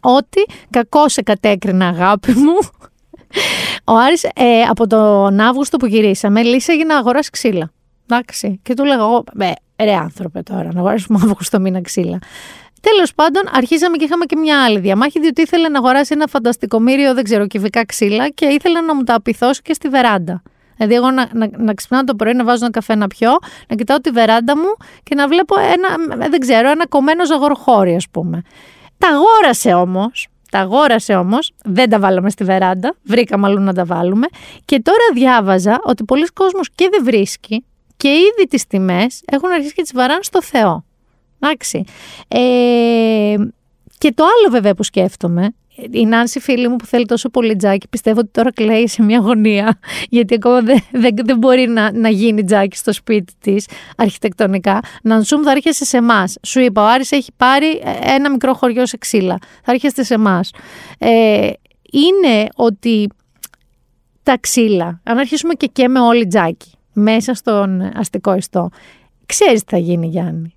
ότι 0.03 0.47
κακό 0.71 1.09
σε 1.09 1.23
κατέκρινα 1.23 1.87
αγάπη 1.89 2.33
μου, 2.33 2.57
ο 3.85 3.93
Άρης 3.93 4.25
ε, 4.25 4.63
από 4.69 4.87
τον 4.87 5.41
Αύγουστο 5.41 5.77
που 5.77 5.87
γυρίσαμε 5.87 6.43
λύσαγε 6.43 6.85
να 6.85 6.97
αγοράσει 6.97 7.31
ξύλα. 7.31 7.71
Εντάξει. 8.09 8.61
Και 8.63 8.75
του 8.75 8.85
λέγα 8.85 9.01
εγώ, 9.01 9.25
ε, 9.39 9.85
ρε 9.85 9.95
άνθρωπε 9.95 10.43
τώρα, 10.43 10.69
να 10.73 10.81
αγοράσουμε 10.81 11.19
Αύγουστο 11.23 11.61
μήνα 11.61 11.81
ξύλα. 11.81 12.19
Τέλος 12.81 13.15
πάντων, 13.15 13.43
αρχίσαμε 13.53 13.97
και 13.97 14.05
είχαμε 14.05 14.25
και 14.25 14.37
μια 14.37 14.65
άλλη 14.65 14.79
διαμάχη, 14.79 15.21
διότι 15.21 15.43
ήθελε 15.43 15.69
να 15.69 15.79
αγοράσει 15.79 16.13
ένα 16.15 16.27
φανταστικό 16.27 16.81
μύριο, 16.81 17.15
δεν 17.15 17.25
ξέρω, 17.25 17.47
κυβικά 17.47 17.87
ξύλα 17.87 18.29
και 18.29 18.47
ήθελε 18.47 18.81
να 18.81 18.95
μου 18.95 19.03
τα 19.03 19.15
απειθώσει 19.15 19.63
και 19.63 19.73
στη 19.73 19.89
βεράντα. 19.89 20.43
Δηλαδή, 20.77 20.95
εγώ 20.95 21.11
να, 21.11 21.29
να, 21.33 21.49
να 21.57 21.75
ξυπνάω 21.75 22.05
το 22.05 22.15
πρωί, 22.15 22.35
να 22.35 22.45
βάζω 22.45 22.65
ένα 22.65 22.71
καφέ 22.71 22.95
να 22.95 23.07
πιω, 23.07 23.31
να 23.69 23.77
κοιτάω 23.77 24.01
τη 24.01 24.11
βεράντα 24.11 24.57
μου 24.57 24.77
και 25.03 25.15
να 25.15 25.29
βλέπω 25.29 25.55
ένα, 25.59 26.19
δεν 26.29 26.41
ξέρω, 26.41 26.71
ένα 26.71 26.87
κομμένο 26.87 27.27
ζαγορχώρι, 27.27 27.95
ας 27.95 28.09
πούμε. 28.11 28.43
Τα 28.99 29.09
αγόρασε 29.09 29.75
όμως 29.75 30.29
τα 30.55 30.61
αγόρασε 30.61 31.15
όμως, 31.15 31.53
δεν 31.65 31.91
τα 31.91 31.99
βάλαμε 31.99 32.31
στη 32.31 32.45
βεράντα, 32.45 32.95
βρήκαμε 33.03 33.47
αλλού 33.47 33.61
να 33.61 33.75
τα 33.75 33.85
βάλουμε. 33.85 34.27
Και 34.65 34.81
τώρα 34.81 35.05
διάβαζα 35.15 35.81
ότι 35.83 36.05
πολλοί 36.05 36.27
κόσμος 36.27 36.71
και 36.75 36.89
δεν 36.91 37.05
βρίσκει 37.05 37.65
και 37.97 38.09
ήδη 38.09 38.47
τις 38.49 38.67
τιμές 38.67 39.23
έχουν 39.25 39.51
αρχίσει 39.51 39.75
και 39.75 39.83
τις 39.83 39.93
βαράνε 39.95 40.23
στο 40.23 40.43
Θεό. 40.43 40.85
Εντάξει. 41.39 41.85
Ε, 42.29 43.35
και 43.99 44.13
το 44.15 44.25
άλλο 44.25 44.51
βέβαια 44.51 44.75
που 44.75 44.83
σκέφτομαι 44.83 45.55
η 45.91 46.07
Νάνση 46.07 46.41
φίλη 46.41 46.69
μου 46.69 46.77
που 46.77 46.87
θέλει 46.87 47.07
τόσο 47.07 47.29
πολύ 47.29 47.57
τζάκι, 47.57 47.89
πιστεύω 47.89 48.21
ότι 48.21 48.29
τώρα 48.33 48.53
κλαίει 48.53 48.89
σε 48.89 49.03
μια 49.03 49.19
γωνία, 49.19 49.79
γιατί 50.09 50.35
ακόμα 50.35 50.61
δεν, 50.61 50.79
δεν, 50.93 51.15
δεν 51.25 51.39
μπορεί 51.39 51.69
να, 51.69 51.93
να 51.93 52.09
γίνει 52.09 52.45
τζάκι 52.45 52.77
στο 52.77 52.93
σπίτι 52.93 53.33
της 53.41 53.69
αρχιτεκτονικά. 53.97 54.81
Νανσούμ 55.03 55.43
θα 55.43 55.51
έρχεσαι 55.51 55.85
σε 55.85 55.97
εμάς. 55.97 56.37
Σου 56.47 56.61
είπα, 56.61 56.83
ο 56.83 56.87
Άρης 56.87 57.13
έχει 57.13 57.31
πάρει 57.37 57.83
ένα 58.03 58.31
μικρό 58.31 58.55
χωριό 58.55 58.87
σε 58.87 58.97
ξύλα. 58.97 59.39
Θα 59.63 59.73
έρχεστε 59.73 60.03
σε 60.03 60.15
εμάς. 60.15 60.51
Ε, 60.99 61.51
είναι 61.93 62.49
ότι 62.55 63.09
τα 64.23 64.39
ξύλα, 64.41 65.01
αν 65.03 65.19
αρχίσουμε 65.19 65.55
και 65.55 65.67
και 65.67 65.89
με 65.89 66.01
όλοι 66.01 66.27
τζάκι, 66.27 66.73
μέσα 66.93 67.35
στον 67.35 67.91
αστικό 67.95 68.35
ιστό, 68.35 68.69
ξέρεις 69.27 69.65
τι 69.65 69.75
θα 69.75 69.79
γίνει 69.79 70.07
Γιάννη. 70.07 70.55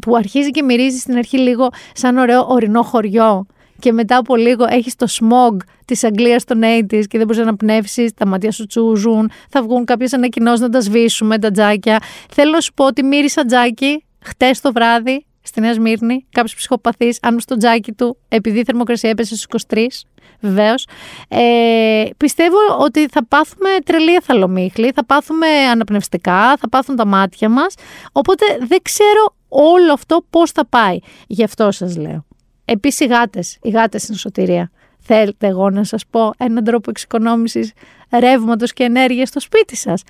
Που 0.00 0.16
αρχίζει 0.16 0.50
και 0.50 0.62
μυρίζει 0.62 0.98
στην 0.98 1.16
αρχή 1.16 1.38
λίγο 1.38 1.68
σαν 1.92 2.16
ωραίο 2.16 2.46
ορεινό 2.48 2.82
χωριό 2.82 3.46
και 3.80 3.92
μετά 3.92 4.16
από 4.16 4.36
λίγο 4.36 4.64
έχεις 4.68 4.96
το 4.96 5.06
smog 5.10 5.56
της 5.84 6.04
Αγγλίας 6.04 6.44
των 6.44 6.60
80 6.62 7.02
και 7.08 7.18
δεν 7.18 7.26
μπορείς 7.26 7.44
να 7.44 7.56
πνεύσει, 7.56 8.12
τα 8.16 8.26
μάτια 8.26 8.52
σου 8.52 8.66
τσούζουν, 8.66 9.30
θα 9.48 9.62
βγουν 9.62 9.84
κάποιες 9.84 10.12
ανακοινώσεις 10.12 10.60
να 10.60 10.68
τα 10.68 10.80
σβήσουμε, 10.80 11.38
τα 11.38 11.50
τζάκια. 11.50 11.98
Θέλω 12.30 12.50
να 12.50 12.60
σου 12.60 12.72
πω 12.74 12.84
ότι 12.84 13.02
μύρισα 13.02 13.44
τζάκι 13.44 14.04
χτες 14.20 14.60
το 14.60 14.72
βράδυ 14.72 15.26
στη 15.42 15.60
Νέα 15.60 15.72
Σμύρνη, 15.72 16.26
κάποιος 16.32 16.54
ψυχοπαθής, 16.54 17.18
αν 17.22 17.40
στο 17.40 17.56
τζάκι 17.56 17.92
του, 17.92 18.16
επειδή 18.28 18.58
η 18.58 18.64
θερμοκρασία 18.64 19.10
έπεσε 19.10 19.36
στους 19.36 19.62
23, 19.68 20.06
βεβαίως. 20.40 20.86
Ε, 21.28 22.04
πιστεύω 22.16 22.56
ότι 22.78 23.06
θα 23.08 23.26
πάθουμε 23.26 23.68
τρελή 23.84 24.14
εθαλομίχλη, 24.14 24.90
θα 24.94 25.04
πάθουμε 25.04 25.46
αναπνευστικά, 25.46 26.56
θα 26.56 26.68
πάθουν 26.68 26.96
τα 26.96 27.06
μάτια 27.06 27.48
μας. 27.48 27.74
Οπότε 28.12 28.44
δεν 28.58 28.78
ξέρω 28.82 29.34
όλο 29.48 29.92
αυτό 29.92 30.24
πώς 30.30 30.50
θα 30.50 30.66
πάει. 30.66 30.98
Γι' 31.26 31.44
αυτό 31.44 31.70
σας 31.70 31.96
λέω. 31.96 32.27
Επίσης 32.70 33.00
οι 33.00 33.06
γάτες, 33.06 33.58
οι 33.62 33.70
γάτες 33.70 34.02
στην 34.02 34.14
σωτηρία. 34.14 34.70
Θέλετε 34.98 35.46
εγώ 35.46 35.70
να 35.70 35.84
σας 35.84 36.06
πω 36.10 36.30
έναν 36.38 36.64
τρόπο 36.64 36.90
εξοικονόμησης 36.90 37.72
ρεύματος 38.18 38.72
και 38.72 38.84
ενέργειας 38.84 39.28
στο 39.28 39.40
σπίτι 39.40 39.76
σας. 39.76 40.02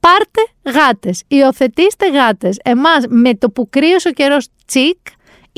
Πάρτε 0.00 0.40
γάτες. 0.78 1.22
Υιοθετήστε 1.28 2.10
γάτες. 2.10 2.58
Εμάς 2.64 3.04
με 3.08 3.34
το 3.34 3.50
που 3.50 3.68
κρύωσε 3.70 4.08
ο 4.08 4.12
καιρός 4.12 4.48
τσικ, 4.66 4.98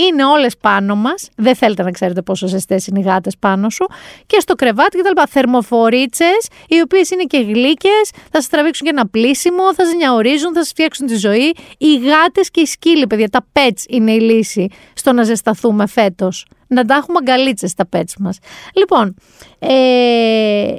είναι 0.08 0.24
όλες 0.24 0.56
πάνω 0.56 0.94
μας. 0.94 1.28
Δεν 1.36 1.54
θέλετε 1.54 1.82
να 1.82 1.90
ξέρετε 1.90 2.22
πόσο 2.22 2.46
ζεστές 2.46 2.86
είναι 2.86 2.98
οι 2.98 3.02
γάτες 3.02 3.36
πάνω 3.38 3.70
σου. 3.70 3.86
Και 4.26 4.40
στο 4.40 4.54
κρεβάτι 4.54 4.96
και 4.96 5.02
τα 5.02 5.08
λοιπά. 5.08 5.26
Θερμοφορίτσες, 5.26 6.48
οι 6.68 6.80
οποίες 6.80 7.10
είναι 7.10 7.22
και 7.24 7.38
γλύκες, 7.38 8.10
θα 8.12 8.40
σας 8.40 8.48
τραβήξουν 8.48 8.86
και 8.86 8.92
ένα 8.92 9.08
πλήσιμο, 9.08 9.74
θα 9.74 9.84
σας 9.84 9.94
νιαορίζουν, 9.94 10.54
θα 10.54 10.60
σας 10.60 10.68
φτιάξουν 10.68 11.06
τη 11.06 11.16
ζωή. 11.16 11.54
Οι 11.78 11.98
γάτες 11.98 12.50
και 12.50 12.60
οι 12.60 12.66
σκύλοι, 12.66 13.06
παιδιά, 13.06 13.28
τα 13.28 13.46
pets 13.52 13.84
είναι 13.88 14.12
η 14.12 14.20
λύση 14.20 14.68
στο 14.92 15.12
να 15.12 15.22
ζεσταθούμε 15.22 15.86
φέτος. 15.86 16.46
Να 16.66 16.84
τα 16.84 16.94
έχουμε 16.94 17.18
αγκαλίτσες 17.18 17.74
τα 17.74 17.88
pets 17.92 18.14
μας. 18.18 18.38
Λοιπόν, 18.74 19.14
ε, 19.58 20.74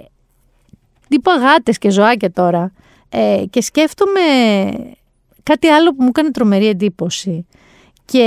είπα 1.08 1.36
γάτες 1.36 1.78
και 1.78 1.90
ζωάκια 1.90 2.32
τώρα. 2.32 2.74
Ε, 3.10 3.44
και 3.50 3.62
σκέφτομαι 3.62 4.22
κάτι 5.44 5.68
άλλο 5.68 5.90
που 5.90 6.04
μου 6.04 6.08
έκανε 6.08 6.32
τρομερή 6.32 6.68
εντύπωση. 6.68 7.46
Και 8.06 8.24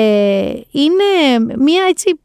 είναι 0.71 1.39
μια 1.59 1.85
έτσι 1.89 2.19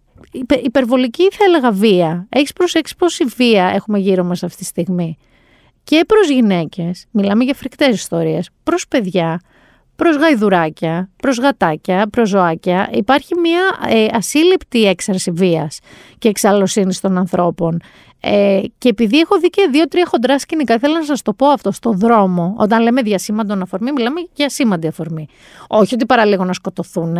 υπερβολική 0.64 1.30
θα 1.32 1.44
έλεγα 1.44 1.72
βία. 1.72 2.28
Έχεις 2.30 2.54
προσέξει 2.54 2.96
πόση 2.96 3.24
βία 3.24 3.66
έχουμε 3.66 4.00
γύρω 4.00 4.24
μας 4.24 4.44
αυτή 4.44 4.58
τη 4.58 4.66
στιγμή; 4.66 5.18
Και 5.84 6.04
προς 6.08 6.30
γυναίκες, 6.30 7.06
μιλάμε 7.12 7.44
για 7.44 7.54
φρικτές 7.54 7.96
ιστορίες, 7.96 8.50
προς 8.64 8.88
παιδιά, 8.88 9.40
προς 9.96 10.16
γαϊδουράκια, 10.16 11.10
προς 11.16 11.40
γατάκια, 11.40 12.08
προς 12.08 12.30
ζωάκια. 12.30 12.90
Υπάρχει 12.92 13.36
μια 13.36 13.62
ε, 13.90 14.06
ασύλληπτη 14.12 14.86
έξαρση 14.86 15.32
βίας 15.32 15.80
και 16.18 16.30
εξαλλοσύνης 16.30 17.00
των 17.00 17.18
ανθρώπων. 17.18 17.82
Ε, 18.22 18.62
και 18.78 18.90
επειδή 18.90 19.20
έχω 19.20 19.40
δει 19.40 19.50
και 19.50 19.68
δύο-τρία 19.72 20.06
χοντρά 20.06 20.40
σκηνικά, 20.40 20.80
θέλω 20.80 20.94
να 20.94 21.04
σας 21.04 21.22
το 21.22 21.34
πω 21.34 21.48
αυτό 21.48 21.72
στο 21.72 21.92
δρόμο. 21.92 22.56
Όταν 22.58 22.82
λέμε 22.82 23.02
διασήμαντον 23.02 23.62
αφορμή, 23.62 23.92
μιλάμε 23.92 24.20
για 24.34 24.50
σήμαντη 24.50 24.88
αφορμή. 24.88 25.28
Όχι 25.68 25.94
ότι 25.94 26.06
παραλίγο 26.06 26.44
να 26.44 26.54
σκοτωθούν. 26.54 27.18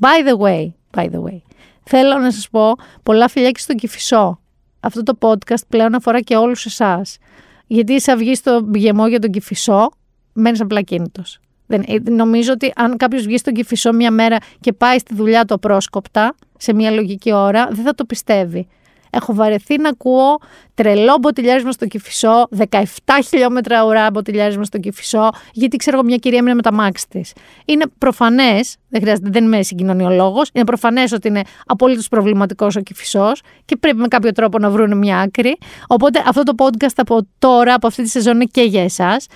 By 0.00 0.28
the 0.28 0.38
way, 0.38 0.72
by 0.96 1.04
the 1.04 1.22
way. 1.22 1.40
Θέλω 1.84 2.18
να 2.18 2.30
σας 2.30 2.48
πω 2.50 2.72
πολλά 3.02 3.28
φιλιά 3.28 3.50
και 3.50 3.60
στον 3.60 3.76
Κηφισό. 3.76 4.38
Αυτό 4.80 5.02
το 5.02 5.18
podcast 5.20 5.66
πλέον 5.68 5.94
αφορά 5.94 6.20
και 6.20 6.36
όλους 6.36 6.66
εσάς. 6.66 7.18
Γιατί 7.66 7.92
είσαι 7.92 8.16
βγει 8.16 8.34
στο 8.34 8.68
γεμό 8.74 9.06
για 9.08 9.18
τον 9.18 9.30
Κηφισό, 9.30 9.90
μένεις 10.32 10.60
απλά 10.60 10.80
κίνητος. 10.80 11.38
Δεν, 11.66 11.84
ε, 11.86 12.10
νομίζω 12.10 12.52
ότι 12.52 12.72
αν 12.76 12.96
κάποιος 12.96 13.24
βγει 13.24 13.38
στον 13.38 13.52
Κηφισό 13.52 13.92
μια 13.92 14.10
μέρα 14.10 14.36
και 14.60 14.72
πάει 14.72 14.98
στη 14.98 15.14
δουλειά 15.14 15.44
του 15.44 15.58
πρόσκοπτα, 15.58 16.34
σε 16.58 16.74
μια 16.74 16.90
λογική 16.90 17.32
ώρα, 17.32 17.68
δεν 17.70 17.84
θα 17.84 17.94
το 17.94 18.04
πιστεύει. 18.04 18.68
Έχω 19.14 19.34
βαρεθεί 19.34 19.80
να 19.80 19.88
ακούω 19.88 20.38
τρελό 20.74 21.16
μποτιλιάρισμα 21.20 21.72
στο 21.72 21.86
κυφισό, 21.86 22.48
17 22.72 22.82
χιλιόμετρα 23.28 23.84
ουρά 23.84 24.10
μποτιλιάρισμα 24.10 24.64
στο 24.64 24.78
κυφισό, 24.78 25.28
γιατί 25.52 25.76
ξέρω 25.76 25.96
εγώ 25.96 26.06
μια 26.06 26.16
κυρία 26.16 26.38
έμεινε 26.38 26.54
με 26.54 26.62
τα 26.62 26.72
μάξι 26.72 27.08
της. 27.08 27.32
Είναι 27.64 27.84
προφανές, 27.98 28.76
δεν 28.88 29.00
χρειάζεται, 29.00 29.28
δεν 29.30 29.44
είμαι 29.44 29.62
συγκοινωνιολόγος, 29.62 30.50
είναι 30.52 30.64
προφανές 30.64 31.12
ότι 31.12 31.28
είναι 31.28 31.42
απολύτως 31.66 32.08
προβληματικός 32.08 32.76
ο 32.76 32.80
κυφισός 32.80 33.42
και 33.64 33.76
πρέπει 33.76 33.96
με 33.96 34.08
κάποιο 34.08 34.32
τρόπο 34.32 34.58
να 34.58 34.70
βρουν 34.70 34.98
μια 34.98 35.18
άκρη. 35.18 35.58
Οπότε 35.86 36.22
αυτό 36.26 36.42
το 36.42 36.54
podcast 36.56 36.94
από 36.96 37.26
τώρα, 37.38 37.74
από 37.74 37.86
αυτή 37.86 38.02
τη 38.02 38.08
σεζόν 38.08 38.34
είναι 38.34 38.44
και 38.44 38.62
για 38.62 38.82
εσάς. 38.82 39.26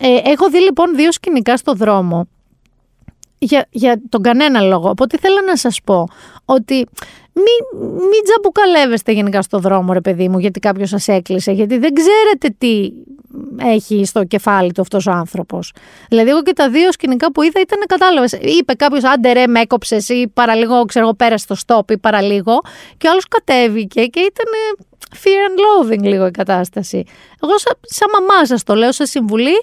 Ε, 0.00 0.30
έχω 0.30 0.50
δει 0.50 0.58
λοιπόν 0.58 0.96
δύο 0.96 1.12
σκηνικά 1.12 1.56
στο 1.56 1.72
δρόμο 1.72 2.28
για, 3.38 3.66
για 3.70 4.00
τον 4.08 4.22
κανένα 4.22 4.60
λόγο. 4.60 4.88
Οπότε 4.88 5.18
θέλω 5.20 5.40
να 5.46 5.56
σας 5.56 5.80
πω 5.84 6.08
ότι 6.50 6.74
μην, 7.32 7.82
μην 7.82 8.22
τζαμπουκαλεύεστε 8.24 9.12
γενικά 9.12 9.42
στο 9.42 9.58
δρόμο 9.58 9.92
ρε 9.92 10.00
παιδί 10.00 10.28
μου 10.28 10.38
γιατί 10.38 10.60
κάποιος 10.60 10.88
σας 10.88 11.08
έκλεισε 11.08 11.52
γιατί 11.52 11.78
δεν 11.78 11.92
ξέρετε 11.92 12.54
τι 12.58 12.90
έχει 13.62 14.04
στο 14.04 14.24
κεφάλι 14.24 14.72
του 14.72 14.80
αυτός 14.80 15.06
ο 15.06 15.10
άνθρωπος. 15.10 15.72
Δηλαδή 16.08 16.30
εγώ 16.30 16.42
και 16.42 16.52
τα 16.52 16.70
δύο 16.70 16.92
σκηνικά 16.92 17.32
που 17.32 17.42
είδα 17.42 17.60
ήταν 17.60 17.78
κατάλαβες. 17.86 18.32
Είπε 18.32 18.74
κάποιος 18.74 19.04
άντε 19.04 19.32
ρε 19.32 19.46
με 19.46 19.60
έκοψες 19.60 20.08
ή 20.08 20.30
παραλίγο 20.34 20.84
ξέρω 20.84 21.04
εγώ 21.04 21.14
πέρασε 21.14 21.46
στο 21.48 21.56
stop 21.66 21.90
ή 21.90 21.98
παραλίγο 21.98 22.60
και 22.96 23.06
ο 23.06 23.10
άλλος 23.10 23.28
κατέβηκε 23.28 24.06
και 24.06 24.20
ήταν 24.20 24.50
fear 25.14 25.42
and 25.48 25.58
loathing 25.64 26.02
λίγο 26.02 26.26
η 26.26 26.30
κατάσταση. 26.30 27.04
Εγώ 27.42 27.58
σαν, 27.58 27.72
σαν 27.80 28.08
μαμά 28.12 28.46
σας 28.46 28.62
το 28.62 28.74
λέω, 28.74 28.92
σαν 28.92 29.06
συμβουλή, 29.06 29.56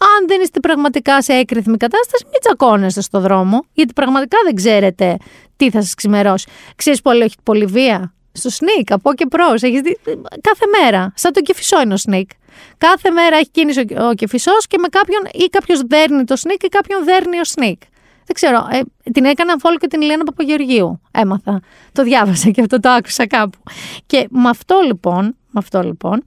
αν 0.00 0.26
δεν 0.26 0.40
είστε 0.40 0.60
πραγματικά 0.60 1.22
σε 1.22 1.32
έκρηθμη 1.32 1.76
κατάσταση, 1.76 2.24
μην 2.24 2.40
τσακώνεστε 2.40 3.00
στο 3.00 3.20
δρόμο, 3.20 3.64
γιατί 3.72 3.92
πραγματικά 3.92 4.38
δεν 4.44 4.54
ξέρετε 4.54 5.16
τι 5.58 5.70
θα 5.70 5.82
σας 5.82 5.94
ξημερώσει. 5.94 6.48
Ξέρεις 6.76 7.02
πολύ, 7.02 7.22
έχει 7.22 7.36
πολύ 7.42 7.64
βία; 7.64 8.14
Στο 8.32 8.50
σνίκ, 8.50 8.92
από 8.92 9.14
και 9.14 9.26
προς. 9.26 9.62
Έχεις 9.62 9.80
δει 9.80 9.98
κάθε 10.40 10.64
μέρα. 10.80 11.12
Σαν 11.14 11.32
το 11.32 11.40
κεφισό 11.40 11.80
είναι 11.80 11.94
ο 11.94 11.96
σνίκ. 11.96 12.30
Κάθε 12.78 13.10
μέρα 13.10 13.36
έχει 13.36 13.50
κίνηση 13.50 13.86
ο 14.10 14.14
κεφισός 14.14 14.66
και 14.66 14.78
με 14.78 14.88
κάποιον 14.88 15.22
ή 15.32 15.44
κάποιος 15.44 15.80
δέρνει 15.80 16.24
το 16.24 16.36
σνίκ 16.36 16.62
ή 16.62 16.68
κάποιον 16.68 17.04
δέρνει 17.04 17.38
ο 17.38 17.44
σνίκ. 17.44 17.80
Δεν 18.24 18.34
ξέρω. 18.34 18.68
Ε, 18.70 19.10
την 19.12 19.24
έκανα 19.24 19.56
φόλ 19.58 19.76
και 19.76 19.86
την 19.86 20.00
Ηλιάνα 20.00 20.24
Παπαγεωργίου. 20.24 21.00
Έμαθα. 21.10 21.60
Το 21.92 22.02
διάβασα 22.02 22.50
και 22.50 22.60
αυτό 22.60 22.80
το 22.80 22.88
άκουσα 22.88 23.26
κάπου. 23.26 23.58
Και 24.06 24.26
με 24.30 24.48
αυτό 24.48 24.80
λοιπόν, 24.86 25.24
με 25.24 25.60
αυτό 25.60 25.82
λοιπόν 25.82 26.24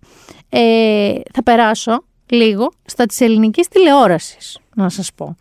ε, 0.49 1.13
θα 1.33 1.43
περάσω 1.43 2.03
λίγο 2.29 2.71
στα 2.85 3.05
της 3.05 3.21
ελληνικής 3.21 3.67
τηλεόρασης, 3.67 4.59
να 4.75 4.89
σας 4.89 5.09
πω. 5.15 5.35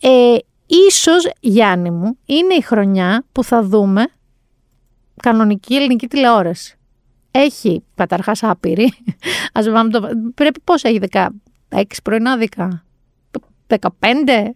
Ε, 0.00 0.36
ίσως, 0.66 1.28
Γιάννη 1.40 1.90
μου, 1.90 2.18
είναι 2.24 2.54
η 2.54 2.60
χρονιά 2.60 3.24
που 3.32 3.44
θα 3.44 3.62
δούμε 3.62 4.06
κανονική 5.22 5.74
ελληνική 5.74 6.06
τηλεόραση. 6.06 6.78
Έχει, 7.30 7.84
καταρχάς 7.94 8.42
άπειρη, 8.42 8.92
ας 9.52 9.68
βάλουμε 9.70 10.00
το... 10.00 10.08
Πρέπει 10.34 10.60
πώς 10.64 10.82
έχει, 10.84 11.00
16 11.70 11.82
πρωινάδικα, 12.02 12.85
15. 13.68 13.78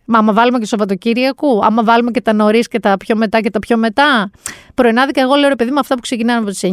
Μα 0.04 0.18
άμα 0.18 0.32
βάλουμε 0.32 0.58
και 0.58 0.66
Σαββατοκύριακου, 0.66 1.64
άμα 1.64 1.84
βάλουμε 1.84 2.10
και 2.10 2.20
τα 2.20 2.32
νωρίς 2.32 2.68
και 2.68 2.80
τα 2.80 2.96
πιο 2.96 3.16
μετά 3.16 3.40
και 3.40 3.50
τα 3.50 3.58
πιο 3.58 3.76
μετά. 3.76 4.30
Πρωινάδικα, 4.74 5.20
εγώ 5.20 5.34
λέω 5.34 5.48
ρε 5.48 5.56
παιδί 5.56 5.70
με 5.70 5.78
αυτά 5.78 5.94
που 5.94 6.00
ξεκινάνε 6.00 6.38
από 6.38 6.48
τις 6.48 6.60
9, 6.62 6.68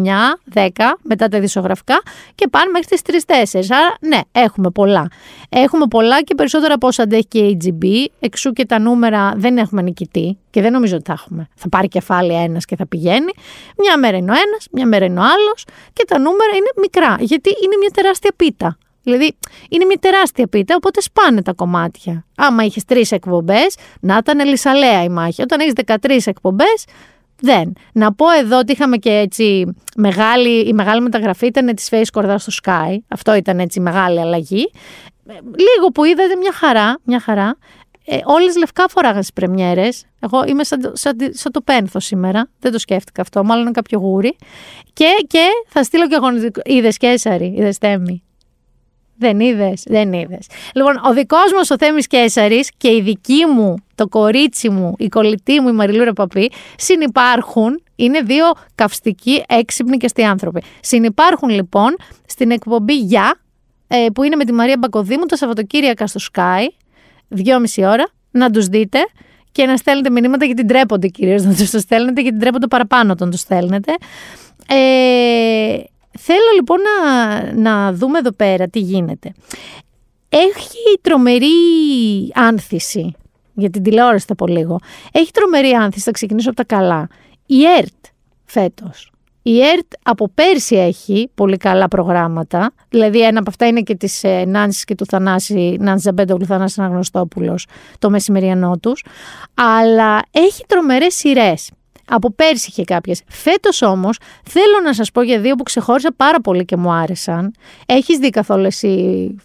10, 0.53 0.69
μετά 1.01 1.27
τα 1.27 1.37
ειδησιογραφικά 1.37 2.01
και 2.35 2.47
πάνε 2.47 2.71
μέχρι 2.71 2.87
τις 2.87 3.01
3-4. 3.25 3.75
Άρα, 3.75 3.95
ναι, 3.99 4.19
έχουμε 4.31 4.69
πολλά. 4.69 5.07
Έχουμε 5.49 5.85
πολλά 5.87 6.21
και 6.21 6.35
περισσότερα 6.35 6.73
από 6.73 6.87
όσα 6.87 7.03
αντέχει 7.03 7.27
και 7.27 7.39
η 7.39 7.57
AGB. 7.61 7.85
Εξού 8.19 8.53
και 8.53 8.65
τα 8.65 8.79
νούμερα 8.79 9.33
δεν 9.35 9.57
έχουμε 9.57 9.81
νικητή 9.81 10.37
και 10.49 10.61
δεν 10.61 10.71
νομίζω 10.71 10.95
ότι 10.95 11.03
θα 11.05 11.13
έχουμε. 11.13 11.47
Θα 11.55 11.69
πάρει 11.69 11.87
κεφάλι 11.87 12.33
ένας 12.33 12.65
και 12.65 12.75
θα 12.75 12.87
πηγαίνει. 12.87 13.31
Μια 13.77 13.97
μέρα 13.97 14.17
είναι 14.17 14.31
ο 14.31 14.35
ένας, 14.35 14.67
μια 14.71 14.85
μέρα 14.87 15.05
είναι 15.05 15.19
ο 15.19 15.23
άλλος 15.23 15.65
και 15.93 16.03
τα 16.07 16.19
νούμερα 16.19 16.51
είναι 16.55 16.71
μικρά 16.81 17.15
γιατί 17.19 17.49
είναι 17.63 17.77
μια 17.79 17.89
τεράστια 17.93 18.31
πίτα. 18.35 18.77
Δηλαδή 19.07 19.37
είναι 19.69 19.85
μια 19.85 19.97
τεράστια 19.99 20.47
πίτα, 20.47 20.75
οπότε 20.75 21.01
σπάνε 21.01 21.41
τα 21.41 21.53
κομμάτια. 21.53 22.25
Άμα 22.37 22.63
είχες 22.63 22.85
τρεις 22.85 23.11
εκπομπές, 23.11 23.75
να 23.99 24.17
ήταν 24.17 24.47
λισαλέα 24.47 25.03
η 25.03 25.09
μάχη. 25.09 25.41
Όταν 25.41 25.59
έχεις 25.59 25.73
13 25.73 26.27
εκπομπές, 26.27 26.85
δεν. 27.41 27.73
Να 27.93 28.13
πω 28.13 28.29
εδώ 28.29 28.57
ότι 28.57 28.71
είχαμε 28.71 28.97
και 28.97 29.09
έτσι 29.09 29.75
μεγάλη, 29.95 30.59
η 30.59 30.73
μεγάλη 30.73 31.01
μεταγραφή 31.01 31.45
ήταν 31.45 31.75
της 31.75 31.89
Face 31.91 32.07
Κορδά 32.11 32.37
στο 32.37 32.51
Sky. 32.63 32.97
Αυτό 33.07 33.35
ήταν 33.35 33.59
έτσι 33.59 33.79
μεγάλη 33.79 34.19
αλλαγή. 34.19 34.71
Λίγο 35.43 35.87
που 35.93 36.03
είδατε 36.03 36.35
μια 36.35 36.51
χαρά, 36.53 36.99
μια 37.03 37.19
χαρά. 37.19 37.57
Ε, 38.05 38.19
όλες 38.23 38.57
λευκά 38.57 38.87
φοράγαν 38.87 39.21
στις 39.21 39.33
πρεμιέρες. 39.33 40.05
Εγώ 40.19 40.43
είμαι 40.47 40.63
σαν, 40.63 40.91
σαν, 40.93 41.17
σαν, 41.29 41.51
το 41.51 41.61
πένθος 41.61 42.05
σήμερα. 42.05 42.49
Δεν 42.59 42.71
το 42.71 42.79
σκέφτηκα 42.79 43.21
αυτό. 43.21 43.43
Μάλλον 43.43 43.63
είναι 43.63 43.71
κάποιο 43.71 43.99
γούρι. 43.99 44.35
Και, 44.93 45.07
και 45.27 45.47
θα 45.67 45.83
στείλω 45.83 46.07
και 46.07 46.15
αγωνιστικό. 46.15 46.61
Είδες 46.65 46.97
Κέσσαρη, 46.97 47.53
είδες 47.57 47.77
Τέμι; 47.77 48.23
Δεν 49.17 49.39
είδες, 49.39 49.83
δεν 49.85 50.13
είδες. 50.13 50.47
Λοιπόν, 50.73 51.01
ο 51.07 51.13
δικός 51.13 51.53
μας 51.55 51.69
ο 51.69 51.77
Θέμης 51.77 52.07
Κέσσαρη 52.07 52.63
και 52.77 52.87
η 52.87 53.01
δική 53.01 53.45
μου, 53.45 53.75
το 53.95 54.07
κορίτσι 54.07 54.69
μου, 54.69 54.93
η 54.97 55.07
κολλητή 55.07 55.59
μου, 55.59 55.67
η 55.67 55.71
Μαριλούρα 55.71 56.13
Παπή, 56.13 56.51
συνυπάρχουν. 56.77 57.81
Είναι 57.95 58.21
δύο 58.21 58.45
καυστικοί, 58.75 59.43
έξυπνοι 59.47 59.97
και 59.97 60.05
αστεί 60.05 60.23
άνθρωποι. 60.23 60.61
Συνυπάρχουν 60.79 61.49
λοιπόν 61.49 61.95
στην 62.25 62.51
εκπομπή 62.51 62.97
Για, 62.97 63.39
ε, 63.87 64.05
που 64.13 64.23
είναι 64.23 64.35
με 64.35 64.45
τη 64.45 64.53
Μαρία 64.53 64.75
Μπακοδήμου 64.79 65.25
τα 65.25 65.35
Σαββατοκύριακα 65.35 66.07
στο 66.07 66.19
Sky, 66.33 66.67
δυόμιση 67.27 67.85
ώρα, 67.85 68.07
να 68.31 68.49
τους 68.49 68.65
δείτε 68.65 68.99
και 69.51 69.65
να 69.65 69.77
στέλνετε 69.77 70.09
μηνύματα 70.09 70.45
γιατί 70.45 70.65
τρέπονται 70.65 71.07
κυρίως 71.07 71.43
να 71.43 71.55
τους 71.55 71.69
το 71.69 71.79
στέλνετε, 71.79 72.21
γιατί 72.21 72.37
τρέπονται 72.37 72.67
παραπάνω 72.67 73.11
όταν 73.11 73.31
το 73.31 73.37
στέλνετε. 73.37 73.93
Ε, 74.67 75.77
Θέλω 76.17 76.51
λοιπόν 76.55 76.77
να, 76.81 77.53
να 77.53 77.93
δούμε 77.93 78.17
εδώ 78.17 78.31
πέρα 78.31 78.67
τι 78.67 78.79
γίνεται. 78.79 79.33
Έχει 80.29 80.99
τρομερή 81.01 81.47
άνθηση, 82.33 83.15
για 83.53 83.69
την 83.69 83.83
τηλεόραση 83.83 84.25
θα 84.27 84.35
πω 84.35 84.47
λίγο. 84.47 84.79
Έχει 85.11 85.31
τρομερή 85.31 85.71
άνθηση, 85.71 86.03
θα 86.03 86.11
ξεκινήσω 86.11 86.49
από 86.49 86.57
τα 86.57 86.75
καλά. 86.75 87.07
Η 87.45 87.65
ΕΡΤ 87.65 88.05
φέτος. 88.45 89.11
Η 89.41 89.61
ΕΡΤ 89.61 89.91
από 90.03 90.29
πέρσι 90.33 90.75
έχει 90.75 91.29
πολύ 91.35 91.57
καλά 91.57 91.87
προγράμματα. 91.87 92.71
Δηλαδή, 92.89 93.21
ένα 93.21 93.39
από 93.39 93.49
αυτά 93.49 93.67
είναι 93.67 93.81
και 93.81 93.95
της 93.95 94.23
ε, 94.23 94.45
Νάνσης 94.45 94.83
και 94.83 94.95
του 94.95 95.05
Θανάση, 95.05 95.77
Νάνση 95.79 96.01
Ζαμπέντογλου, 96.03 96.45
Θανάση 96.45 96.81
Αναγνωστόπουλος, 96.81 97.67
το 97.99 98.09
μεσημεριανό 98.09 98.77
τους. 98.77 99.03
Αλλά 99.53 100.21
έχει 100.31 100.65
τρομερές 100.67 101.13
σειρές. 101.15 101.71
Από 102.09 102.31
πέρσι 102.31 102.67
είχε 102.69 102.83
κάποιες. 102.83 103.21
Φέτος 103.27 103.81
όμως 103.81 104.17
θέλω 104.43 104.79
να 104.83 104.93
σας 104.93 105.11
πω 105.11 105.21
για 105.21 105.39
δύο 105.39 105.55
που 105.55 105.63
ξεχώρισα 105.63 106.13
πάρα 106.15 106.41
πολύ 106.41 106.65
και 106.65 106.77
μου 106.77 106.91
άρεσαν. 106.91 107.53
Έχεις 107.85 108.17
δει 108.17 108.29
καθόλου 108.29 108.65
εσύ 108.65 109.35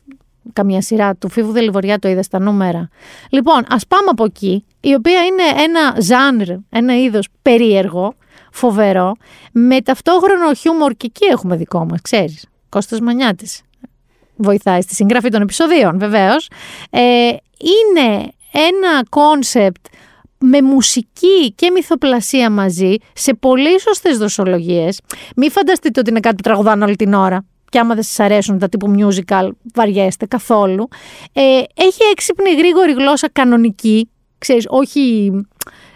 καμία 0.52 0.82
σειρά 0.82 1.16
του 1.16 1.28
Φίβου 1.28 1.52
Δελιβοριά, 1.52 1.98
το 1.98 2.08
είδες 2.08 2.26
στα 2.26 2.38
νούμερα; 2.38 2.88
Λοιπόν, 3.30 3.64
ας 3.68 3.86
πάμε 3.86 4.08
από 4.10 4.24
εκεί, 4.24 4.64
η 4.80 4.94
οποία 4.94 5.24
είναι 5.24 5.62
ένα 5.62 6.00
genre, 6.00 6.48
ένα 6.70 6.98
είδος 7.00 7.28
περίεργο, 7.42 8.14
φοβερό, 8.52 9.12
με 9.52 9.80
ταυτόχρονο 9.80 10.54
χιούμορ 10.54 10.92
και 10.92 11.06
εκεί 11.06 11.24
έχουμε 11.24 11.56
δικό 11.56 11.84
μας, 11.84 12.00
ξέρεις. 12.00 12.46
Κώστας 12.68 13.00
Μανιάτης 13.00 13.62
βοηθάει 14.36 14.80
στη 14.80 14.94
συγγραφή 14.94 15.28
των 15.28 15.42
επεισοδίων, 15.42 15.98
βεβαίως. 15.98 16.50
Ε, 16.90 17.00
είναι 17.58 18.32
ένα 18.52 19.04
concept 19.08 19.86
με 20.42 20.62
μουσική 20.62 21.52
και 21.54 21.70
μυθοπλασία 21.70 22.50
μαζί, 22.50 22.94
σε 23.12 23.34
πολύ 23.34 23.80
σωστές 23.80 24.18
δοσολογίε. 24.18 24.88
Μην 25.36 25.50
φανταστείτε 25.50 26.00
ότι 26.00 26.10
είναι 26.10 26.20
κάτι 26.20 26.34
που 26.34 26.42
τραγουδάνε 26.42 26.84
όλη 26.84 26.96
την 26.96 27.14
ώρα. 27.14 27.44
Και 27.68 27.78
άμα 27.78 27.94
δεν 27.94 28.02
σας 28.02 28.20
αρέσουν 28.20 28.58
τα 28.58 28.68
τύπου 28.68 28.94
musical, 28.98 29.48
βαριέστε 29.74 30.26
καθόλου. 30.26 30.88
Ε, 31.32 31.40
έχει 31.74 32.02
έξυπνη 32.12 32.54
γρήγορη 32.54 32.92
γλώσσα 32.92 33.28
κανονική. 33.32 34.10
Ξέρεις, 34.38 34.64
όχι 34.68 35.30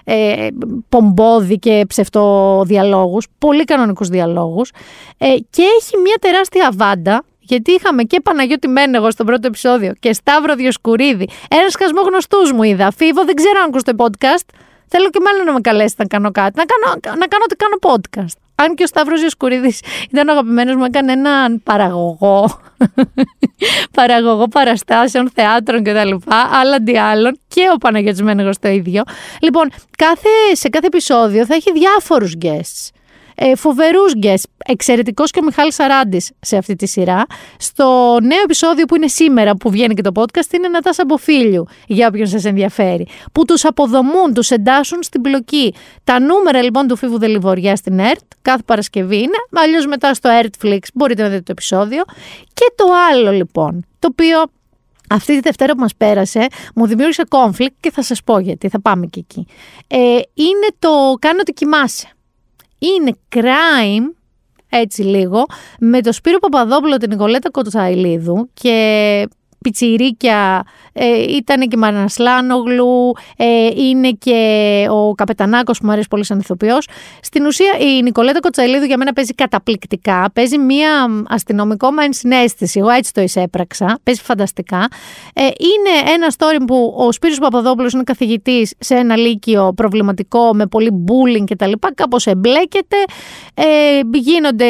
ε, 0.05 0.49
πομπόδι 0.89 1.59
και 1.59 1.85
ψευτοδιαλόγους, 1.89 3.27
πολύ 3.39 3.65
κανονικούς 3.65 4.09
διαλόγους 4.09 4.71
ε, 5.19 5.27
και 5.51 5.63
έχει 5.81 5.97
μια 6.03 6.17
τεράστια 6.21 6.71
βάντα 6.75 7.25
γιατί 7.47 7.73
είχαμε 7.73 8.03
και 8.03 8.21
Παναγιώτη 8.21 8.69
Μένεγο 8.69 9.11
στο 9.11 9.25
πρώτο 9.25 9.47
επεισόδιο 9.47 9.93
και 10.01 10.13
Σταύρο 10.13 10.55
Διοσκουρίδη. 10.55 11.29
Ένα 11.49 11.69
σκασμό 11.69 12.01
γνωστούς 12.01 12.53
μου 12.53 12.63
είδα. 12.63 12.93
Φίβο, 12.97 13.25
δεν 13.25 13.35
ξέρω 13.35 13.59
αν 13.61 13.69
ακούσετε 13.69 13.93
podcast. 13.97 14.47
Θέλω 14.89 15.11
και 15.11 15.21
μάλλον 15.25 15.45
να 15.45 15.53
με 15.53 15.61
καλέσεις 15.61 15.97
να 15.97 16.05
κάνω 16.05 16.31
κάτι. 16.31 16.59
Να 16.59 16.65
κάνω, 16.65 17.17
να 17.19 17.27
κάνω 17.27 17.45
ότι 17.45 17.57
κάνω 17.57 17.77
podcast. 17.81 18.37
Αν 18.55 18.75
και 18.75 18.83
ο 18.83 18.87
Σταύρος 18.87 19.21
Διοσκουρίδης 19.21 19.81
ήταν 20.11 20.29
αγαπημένος 20.29 20.75
μου, 20.75 20.85
έκανε 20.85 21.13
έναν 21.13 21.63
παραγωγό. 21.63 22.61
παραγωγό 23.99 24.49
παραστάσεων, 24.49 25.31
θεάτρων 25.35 25.83
κτλ. 25.83 26.15
Αλλά 26.61 26.77
αντί 26.77 26.99
άλλων 26.99 27.39
και 27.49 27.63
ο 27.75 27.77
Παναγιώτης 27.77 28.23
Μένεγος 28.23 28.59
το 28.59 28.69
ίδιο. 28.69 29.03
Λοιπόν, 29.41 29.71
κάθε, 29.99 30.29
σε 30.53 30.69
κάθε 30.69 30.87
επεισόδιο 30.87 31.47
θα 31.47 31.55
έχει 31.55 31.73
διάφορους 31.73 32.35
guests. 32.43 32.96
Ε, 33.37 33.57
φοβερούς 33.57 34.13
guests. 34.23 34.51
Εξαιρετικός 34.67 35.31
και 35.31 35.39
ο 35.39 35.45
Μιχάλης 35.45 35.75
Σαράντης 35.75 36.31
σε 36.41 36.57
αυτή 36.57 36.77
τη 36.77 36.87
σειρά. 36.87 37.27
Στο 37.59 38.19
νέο 38.23 38.41
επεισόδιο 38.45 38.85
που 38.85 38.97
είναι 38.97 39.09
σήμερα 39.09 39.57
που 39.57 39.71
βγαίνει 39.71 39.95
και 39.95 40.03
το 40.03 40.11
podcast 40.15 40.53
είναι 40.53 40.69
Νατάσα 40.69 41.05
Μποφίλιου, 41.07 41.67
για 41.87 42.09
όποιον 42.09 42.27
σας 42.27 42.45
ενδιαφέρει. 42.45 43.07
Που 43.33 43.45
τους 43.45 43.65
αποδομούν, 43.65 44.35
τους 44.35 44.51
εντάσσουν 44.51 45.03
στην 45.03 45.21
πλοκή. 45.21 45.75
Τα 46.05 46.21
νούμερα 46.21 46.63
λοιπόν 46.63 46.87
του 46.87 46.97
Φίβου 46.97 47.19
Δελιβοριά 47.19 47.77
στην 47.77 47.99
ΕΡΤ, 47.99 48.23
κάθε 48.43 48.63
Παρασκευή 48.65 49.17
είναι, 49.17 49.37
αλλιώς 49.53 49.87
μετά 49.87 50.15
στο 50.15 50.31
ERTFlix 50.43 50.79
μπορείτε 50.95 51.23
να 51.23 51.29
δείτε 51.29 51.41
το 51.41 51.53
επεισόδιο. 51.53 52.03
Και 52.55 52.73
το 52.75 52.85
άλλο 53.11 53.31
λοιπόν, 53.31 53.87
το 53.99 54.09
οποίο 54.11 54.45
αυτή 55.11 55.35
τη 55.35 55.41
Δευτέρα 55.41 55.73
που 55.75 55.81
μας 55.81 55.95
πέρασε 55.97 56.47
μου 56.75 56.87
δημιούργησε 56.87 57.23
conflict 57.29 57.75
και 57.81 57.91
θα 57.91 58.03
σας 58.03 58.23
πω 58.23 58.39
γιατί, 58.39 58.69
θα 58.69 58.81
πάμε 58.81 59.07
και 59.07 59.21
εκεί. 59.21 59.47
Ε, 59.87 59.97
είναι 60.35 60.69
το 60.79 60.89
«Κάνω 61.19 61.39
ότι 61.41 61.53
κοιμάσαι». 61.53 62.16
Είναι 62.79 63.17
crime, 63.35 64.15
έτσι 64.69 65.03
λίγο, 65.03 65.45
με 65.79 66.01
το 66.01 66.13
Σπύρο 66.13 66.39
Παπαδόπουλο, 66.39 66.97
την 66.97 67.11
Νικολέτα 67.11 67.51
Κοτσαϊλίδου 67.51 68.51
και 68.55 69.29
πιτσιρίκια, 69.61 70.65
ε, 70.99 71.37
ήταν 71.37 71.61
και 71.61 71.69
η 71.73 71.79
Μαρανασλάνογλου, 71.79 73.13
ε, 73.37 73.67
είναι 73.77 74.11
και 74.11 74.87
ο 74.91 75.15
Καπετανάκος 75.15 75.79
που 75.79 75.87
μου 75.87 75.93
αρέσει 75.93 76.09
πολύ 76.09 76.25
σαν 76.25 76.39
ηθοποιός. 76.39 76.89
Στην 77.21 77.47
ουσία 77.47 77.73
η 77.79 78.03
Νικολέτα 78.03 78.41
Κοτσαλίδου 78.41 78.85
για 78.85 78.97
μένα 78.97 79.13
παίζει 79.13 79.35
καταπληκτικά, 79.35 80.31
παίζει 80.33 80.59
μια 80.59 81.07
αστυνομικό 81.29 81.91
με 81.91 82.05
ενσυναίσθηση, 82.05 82.79
εγώ 82.79 82.91
έτσι 82.91 83.13
το 83.13 83.21
εισέπραξα, 83.21 83.99
παίζει 84.03 84.21
φανταστικά. 84.23 84.89
Ε, 85.35 85.43
είναι 85.43 86.13
ένα 86.15 86.33
story 86.39 86.65
που 86.67 86.95
ο 86.97 87.13
Σπύρος 87.13 87.39
Παπαδόπουλος 87.39 87.93
είναι 87.93 88.03
καθηγητής 88.03 88.75
σε 88.79 88.95
ένα 88.95 89.17
λύκειο 89.17 89.73
προβληματικό 89.77 90.55
με 90.55 90.67
πολύ 90.67 91.05
bullying 91.09 91.45
κτλ. 91.51 91.73
Κάπως 91.95 92.27
εμπλέκεται, 92.27 92.97
ε, 93.55 93.65
γίνονται, 94.13 94.67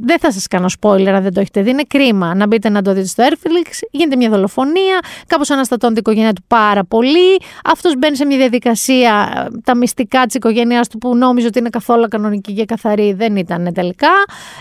δεν 0.00 0.18
θα 0.18 0.32
σας 0.32 0.46
κάνω 0.46 0.66
spoiler 0.80 1.06
αν 1.06 1.22
δεν 1.22 1.32
το 1.32 1.40
έχετε 1.40 1.62
δει, 1.62 1.70
είναι 1.70 1.82
κρίμα 1.88 2.34
να 2.34 2.46
μπείτε 2.46 2.68
να 2.68 2.82
το 2.82 2.92
δείτε 2.92 3.06
στο 3.06 3.24
Airflix, 3.28 3.70
γίνεται 3.90 4.16
μια 4.16 4.30
δολοφονία, 4.30 4.98
κάπως 5.38 5.56
αναστατώνεται 5.56 5.98
η 5.98 6.02
οικογένεια 6.06 6.32
του 6.32 6.42
πάρα 6.46 6.84
πολύ. 6.84 7.40
Αυτός 7.64 7.94
μπαίνει 7.98 8.16
σε 8.16 8.24
μια 8.24 8.36
διαδικασία, 8.36 9.32
ε, 9.36 9.60
τα 9.64 9.76
μυστικά 9.76 10.26
της 10.26 10.34
οικογένειάς 10.34 10.88
του 10.88 10.98
που 10.98 11.16
νόμιζε 11.16 11.46
ότι 11.46 11.58
είναι 11.58 11.68
καθόλου 11.68 12.08
κανονική 12.08 12.52
και 12.52 12.64
καθαρή, 12.64 13.12
δεν 13.12 13.36
ήταν 13.36 13.72
τελικά. 13.74 14.10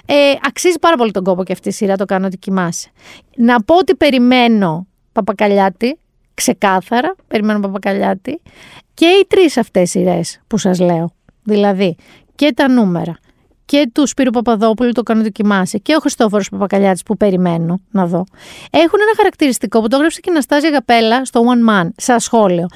Ε, 0.05 0.13
αξίζει 0.47 0.80
πάρα 0.80 0.95
πολύ 0.95 1.11
τον 1.11 1.23
κόπο 1.23 1.43
και 1.43 1.51
αυτή 1.51 1.69
η 1.69 1.71
σειρά, 1.71 1.95
το 1.95 2.05
κάνω 2.05 2.25
ότι 2.25 2.38
κοιμάσαι. 2.38 2.89
Να 3.36 3.61
πω 3.61 3.75
ότι 3.75 3.95
περιμένω 3.95 4.88
Παπακαλιάτη, 5.11 5.99
ξεκάθαρα, 6.34 7.15
περιμένω 7.28 7.59
Παπακαλιάτη 7.59 8.41
και 8.93 9.05
οι 9.05 9.25
τρεις 9.28 9.57
αυτές 9.57 9.89
σειρές 9.89 10.39
που 10.47 10.57
σας 10.57 10.80
λέω. 10.80 11.11
Δηλαδή 11.43 11.95
και 12.36 12.53
τα 12.55 12.69
νούμερα 12.69 13.17
και 13.68 13.89
του 13.93 14.07
Σπύρου 14.07 14.32
Παπαδόπουλου 14.32 14.91
το 14.91 15.03
κάνω 15.03 15.24
δοκιμάσει 15.24 15.80
και 15.80 15.95
ο 15.95 15.99
Χριστόφορος 15.99 16.49
Παπακαλιάτης 16.49 17.03
που 17.03 17.18
περιμένω 17.18 17.80
να 17.91 18.05
δω. 18.05 18.24
Έχουν 18.72 18.99
ένα 19.01 19.11
χαρακτηριστικό 19.15 19.82
που 19.82 19.88
το 19.88 19.95
έγραψε 19.95 20.20
και 20.20 20.30
η 20.30 20.34
Ναστάζια 20.34 20.70
Γαπέλα 20.70 21.26
στο 21.26 21.41
One 21.41 21.70
Man, 21.70 21.88
σαν 21.95 22.20
σχόλιο. 22.20 22.68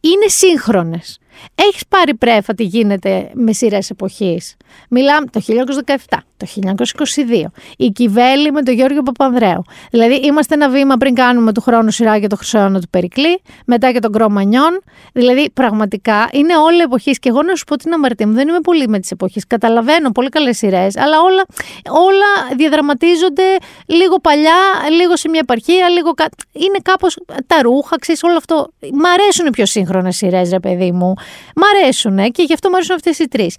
Είναι 0.00 0.28
σύγχρονες. 0.28 1.18
Έχεις 1.54 1.82
πάρει 1.88 2.14
πρέφα 2.14 2.54
τι 2.54 2.64
γίνεται 2.64 3.30
με 3.34 3.52
σειρές 3.52 3.90
εποχής. 3.90 4.56
Μιλάμε 4.88 5.26
το 5.26 5.40
1917, 5.40 5.94
το 6.36 6.46
1922. 6.46 7.52
Η 7.76 7.88
Κιβέλη 7.90 8.52
με 8.52 8.62
τον 8.62 8.74
Γιώργο 8.74 9.02
Παπανδρέου. 9.02 9.62
Δηλαδή, 9.90 10.14
είμαστε 10.14 10.54
ένα 10.54 10.68
βήμα 10.68 10.96
πριν 10.96 11.14
κάνουμε 11.14 11.52
του 11.52 11.60
χρόνου 11.60 11.90
σειρά 11.90 12.16
για 12.16 12.28
το 12.28 12.36
Χρυσόνα 12.36 12.80
του 12.80 12.88
Περικλή, 12.90 13.42
μετά 13.66 13.92
και 13.92 13.98
τον 13.98 14.12
Κρόμανιόν. 14.12 14.82
Δηλαδή, 15.12 15.50
πραγματικά 15.50 16.28
είναι 16.32 16.56
όλη 16.56 16.80
εποχή. 16.80 17.10
Και 17.10 17.28
εγώ 17.28 17.42
να 17.42 17.54
σου 17.54 17.64
πω 17.64 17.76
την 17.76 17.92
αμαρτία 17.92 18.26
μου, 18.26 18.34
δεν 18.34 18.48
είμαι 18.48 18.60
πολύ 18.60 18.88
με 18.88 18.98
τις 18.98 19.10
εποχές. 19.10 19.46
Καταλαβαίνω 19.46 20.10
πολύ 20.10 20.28
καλές 20.28 20.56
σειρές, 20.56 20.96
αλλά 20.96 21.20
όλα, 21.20 21.44
όλα 21.88 22.56
διαδραματίζονται 22.56 23.56
λίγο 23.86 24.16
παλιά, 24.18 24.60
λίγο 24.98 25.16
σε 25.16 25.28
μια 25.28 25.40
επαρχία, 25.42 25.88
λίγο. 25.88 26.10
Είναι 26.52 26.78
κάπως 26.82 27.16
τα 27.46 27.62
ρούχα, 27.62 27.98
ξέρεις, 27.98 28.22
όλο 28.22 28.36
αυτό. 28.36 28.68
Μ' 28.92 29.06
αρέσουν 29.06 29.46
οι 29.46 29.50
πιο 29.50 29.66
σύγχρονες 29.90 30.16
σειρές, 30.16 30.50
ρε 30.50 30.60
παιδί 30.60 30.92
μου. 30.92 31.12
Μ' 31.56 31.64
αρέσουν 31.74 32.30
και 32.30 32.42
γι' 32.42 32.52
αυτό 32.52 32.68
μου 32.68 32.74
αρέσουν 32.74 32.94
αυτές 32.94 33.18
οι 33.18 33.28
τρεις. 33.28 33.56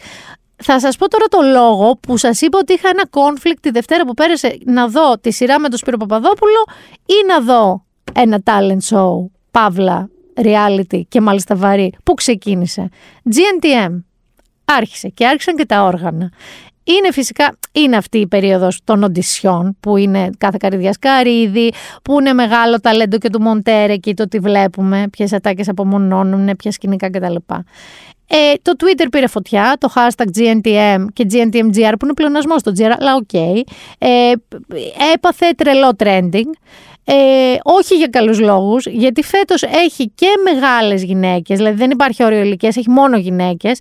Θα 0.63 0.79
σας 0.79 0.95
πω 0.97 1.07
τώρα 1.07 1.25
το 1.25 1.37
λόγο 1.41 1.97
που 1.97 2.17
σας 2.17 2.41
είπα 2.41 2.57
ότι 2.61 2.73
είχα 2.73 2.89
ένα 2.89 3.03
conflict 3.11 3.57
τη 3.61 3.69
Δευτέρα 3.69 4.05
που 4.05 4.13
πέρασε 4.13 4.57
να 4.65 4.87
δω 4.87 5.17
τη 5.17 5.31
σειρά 5.31 5.59
με 5.59 5.69
τον 5.69 5.77
Σπύρο 5.77 5.97
Παπαδόπουλο 5.97 6.65
ή 7.05 7.25
να 7.27 7.41
δω 7.41 7.85
ένα 8.13 8.43
talent 8.43 8.95
show, 8.95 9.25
παύλα, 9.51 10.09
reality 10.35 11.01
και 11.07 11.21
μάλιστα 11.21 11.55
βαρύ. 11.55 11.93
Πού 12.03 12.13
ξεκίνησε. 12.13 12.89
GNTM. 13.25 14.03
Άρχισε 14.65 15.07
και 15.07 15.27
άρχισαν 15.27 15.55
και 15.55 15.65
τα 15.65 15.83
όργανα. 15.83 16.31
Είναι 16.97 17.11
φυσικά, 17.11 17.57
είναι 17.71 17.95
αυτή 17.97 18.17
η 18.17 18.27
περίοδος 18.27 18.79
των 18.83 19.03
οντισιών 19.03 19.77
που 19.79 19.97
είναι 19.97 20.29
κάθε 20.37 20.57
καρυδιάς 20.59 20.99
καρύδι, 20.99 21.71
που 22.03 22.19
είναι 22.19 22.33
μεγάλο 22.33 22.79
ταλέντο 22.79 23.17
και 23.17 23.29
του 23.29 23.41
μοντέρ, 23.41 23.83
ε, 23.83 23.95
και 23.95 24.13
το 24.13 24.27
τι 24.27 24.39
βλέπουμε, 24.39 25.07
ποιες 25.11 25.33
ατάκες 25.33 25.69
απομονώνουν, 25.69 26.55
ποια 26.55 26.71
σκηνικά 26.71 27.09
κτλ. 27.09 27.35
Ε, 28.33 28.53
το 28.61 28.71
Twitter 28.79 29.05
πήρε 29.11 29.27
φωτιά, 29.27 29.75
το 29.79 29.93
hashtag 29.95 30.25
GNTM 30.37 31.05
και 31.13 31.25
GNTMGR 31.31 31.93
που 31.99 32.05
είναι 32.05 32.13
πλεονασμός 32.15 32.59
στο 32.59 32.71
GR, 32.77 32.95
αλλά 32.99 33.15
ok. 33.15 33.29
Okay. 33.33 33.61
Ε, 33.97 34.31
έπαθε 35.13 35.49
τρελό 35.57 35.91
trending. 35.97 36.49
Ε, 37.03 37.57
όχι 37.63 37.95
για 37.95 38.07
καλούς 38.07 38.39
λόγους, 38.39 38.85
γιατί 38.85 39.23
φέτος 39.23 39.61
έχει 39.63 40.11
και 40.15 40.27
μεγάλες 40.43 41.03
γυναίκες, 41.03 41.57
δηλαδή 41.57 41.77
δεν 41.77 41.91
υπάρχει 41.91 42.23
όριο 42.23 42.41
ηλικίας, 42.41 42.77
έχει 42.77 42.89
μόνο 42.89 43.17
γυναίκες. 43.17 43.79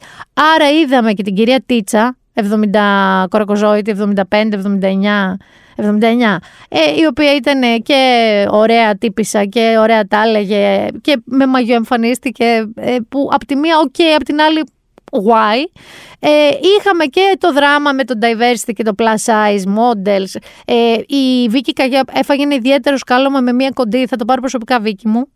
Άρα 0.54 0.70
είδαμε 0.70 1.12
και 1.12 1.22
την 1.22 1.34
κυρία 1.34 1.62
Τίτσα, 1.66 2.16
70 2.34 3.24
κορακοζώητη, 3.28 3.94
75, 3.98 4.14
79, 4.30 5.36
79, 5.76 6.38
ε, 6.68 7.00
η 7.00 7.06
οποία 7.08 7.34
ήταν 7.34 7.82
και 7.82 8.44
ωραία 8.50 8.96
τύπισσα 8.96 9.44
και 9.44 9.76
ωραία 9.78 10.06
τα 10.06 10.22
έλεγε 10.22 10.86
και 11.00 11.22
με 11.24 11.46
μαγιό 11.46 11.74
εμφανίστηκε 11.74 12.44
ε, 12.74 12.96
που 13.08 13.28
από 13.32 13.46
τη 13.46 13.56
μία 13.56 13.78
ok, 13.78 13.94
okay, 13.98 14.14
από 14.14 14.24
την 14.24 14.40
άλλη 14.40 14.64
why; 15.10 15.64
Ε, 16.18 16.28
είχαμε 16.78 17.04
και 17.04 17.36
το 17.38 17.52
δράμα 17.52 17.92
με 17.92 18.04
το 18.04 18.14
diversity 18.22 18.72
και 18.74 18.82
το 18.82 18.92
plus 18.98 19.32
size 19.32 19.64
models. 19.78 20.40
Ε, 20.64 20.94
η 21.06 21.48
Βίκη 21.48 21.72
Καγιά 21.72 22.04
έφαγε 22.12 22.42
ένα 22.42 22.54
ιδιαίτερο 22.54 22.96
σκάλωμα 22.96 23.40
με 23.40 23.52
μία 23.52 23.70
κοντή, 23.74 24.06
θα 24.06 24.16
το 24.16 24.24
πάρω 24.24 24.40
προσωπικά 24.40 24.80
Βίκη 24.80 25.08
μου 25.08 25.28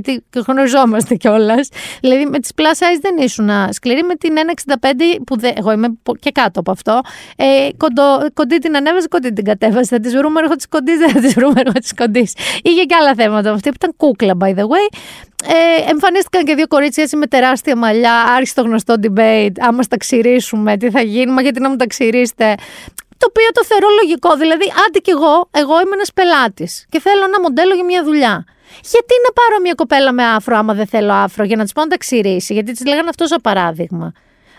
γιατί 0.00 0.24
γνωριζόμαστε 0.46 1.14
κιόλας. 1.14 1.68
Δηλαδή 2.00 2.26
με 2.26 2.38
τις 2.38 2.50
plus 2.56 2.78
size 2.82 2.98
δεν 3.00 3.16
ήσουν 3.18 3.50
σκληρή, 3.70 4.02
με 4.02 4.14
την 4.14 4.34
1,65 4.66 4.76
που 5.26 5.38
δεν, 5.38 5.52
εγώ 5.56 5.72
είμαι 5.72 5.88
και 6.20 6.30
κάτω 6.30 6.60
από 6.60 6.70
αυτό. 6.70 7.00
Ε, 7.36 7.68
κοντό, 7.76 8.26
κοντή 8.34 8.58
την 8.58 8.76
ανέβαζε, 8.76 9.08
κοντή 9.08 9.32
την 9.32 9.44
κατέβαζε. 9.44 9.96
Θα 9.96 10.00
τη 10.00 10.08
βρούμε 10.08 10.40
έργο 10.40 10.54
της 10.54 10.68
κοντής, 10.68 10.98
δεν 10.98 11.10
θα 11.10 11.20
τη 11.20 11.28
βρούμε 11.28 11.60
έργο 11.60 11.72
της 11.72 11.94
κοντής. 11.94 12.32
Είχε 12.62 12.82
και 12.82 12.94
άλλα 12.94 13.14
θέματα 13.14 13.50
αυτή 13.52 13.68
που 13.68 13.76
ήταν 13.76 13.94
κούκλα, 13.96 14.32
by 14.40 14.48
the 14.48 14.62
way. 14.62 14.86
Ε, 15.44 15.90
εμφανίστηκαν 15.90 16.44
και 16.44 16.54
δύο 16.54 16.66
κορίτσια 16.66 17.02
έτσι 17.02 17.16
με 17.16 17.26
τεράστια 17.26 17.76
μαλλιά. 17.76 18.14
Άρχισε 18.36 18.54
το 18.54 18.62
γνωστό 18.62 18.94
debate. 19.02 19.56
Άμα 19.60 19.82
στα 19.82 19.96
ξηρίσουμε, 19.96 20.76
τι 20.76 20.90
θα 20.90 21.00
γίνει, 21.00 21.32
μα 21.32 21.42
γιατί 21.42 21.60
να 21.60 21.68
μου 21.68 21.76
τα 21.76 21.86
ξηρίσετε. 21.86 22.54
Το 23.18 23.26
οποίο 23.28 23.48
το 23.52 23.64
θεωρώ 23.64 23.86
λογικό. 24.02 24.36
Δηλαδή, 24.36 24.64
άντε 24.86 24.98
κι 24.98 25.10
εγώ, 25.10 25.48
εγώ 25.50 25.80
είμαι 25.80 25.94
ένας 25.94 26.12
πελάτης 26.12 26.86
και 26.88 27.00
θέλω 27.00 27.24
ένα 27.24 27.40
μοντέλο 27.40 27.74
για 27.74 27.84
μια 27.84 28.04
δουλειά. 28.04 28.44
Γιατί 28.82 29.14
να 29.26 29.32
πάρω 29.32 29.60
μια 29.62 29.74
κοπέλα 29.74 30.12
με 30.12 30.24
άφρο, 30.24 30.56
άμα 30.56 30.74
δεν 30.74 30.86
θέλω 30.86 31.12
άφρο, 31.12 31.44
για 31.44 31.56
να 31.56 31.62
της 31.62 31.72
πω 31.72 31.80
να 31.80 31.86
τα 31.86 31.96
ξηρίσει, 31.96 32.52
γιατί 32.52 32.72
της 32.72 32.86
λέγανε 32.86 33.08
αυτός 33.08 33.28
σαν 33.28 33.40
παράδειγμα. 33.42 34.12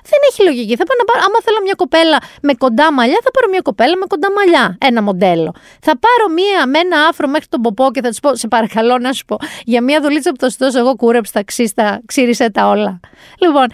Δεν 0.10 0.20
έχει 0.30 0.44
λογική. 0.44 0.76
Θα 0.76 0.84
πάω 0.86 0.98
να 0.98 1.06
πάρω, 1.10 1.20
άμα 1.28 1.40
θέλω 1.44 1.60
μια 1.64 1.74
κοπέλα 1.78 2.18
με 2.42 2.54
κοντά 2.54 2.94
μαλλιά, 2.94 3.20
θα 3.24 3.32
πάρω 3.32 3.48
μια 3.50 3.62
κοπέλα 3.62 3.98
με 3.98 4.06
κοντά 4.08 4.28
μαλλιά. 4.32 4.78
Ένα 4.80 5.02
μοντέλο. 5.02 5.52
Θα 5.82 5.94
πάρω 6.06 6.26
μια 6.34 6.68
με 6.68 6.80
ένα 6.80 7.08
άφρο 7.10 7.28
μέχρι 7.28 7.48
τον 7.48 7.62
ποπό 7.62 7.92
και 7.92 8.02
θα 8.02 8.10
της 8.10 8.20
πω, 8.20 8.36
σε 8.36 8.48
παρακαλώ 8.48 8.98
να 8.98 9.14
σου 9.14 9.26
πω, 9.26 9.38
για 9.64 9.82
μια 9.84 10.02
δουλίτσα 10.02 10.32
που 10.32 10.40
θα 10.40 10.50
σου 10.50 10.58
δώσω 10.60 10.80
εγώ 10.80 10.96
κούρεψα, 10.96 11.44
ξύστα, 11.44 12.02
ξύρισε 12.06 12.52
τα 12.52 12.68
όλα. 12.68 13.00
Λοιπόν, 13.40 13.66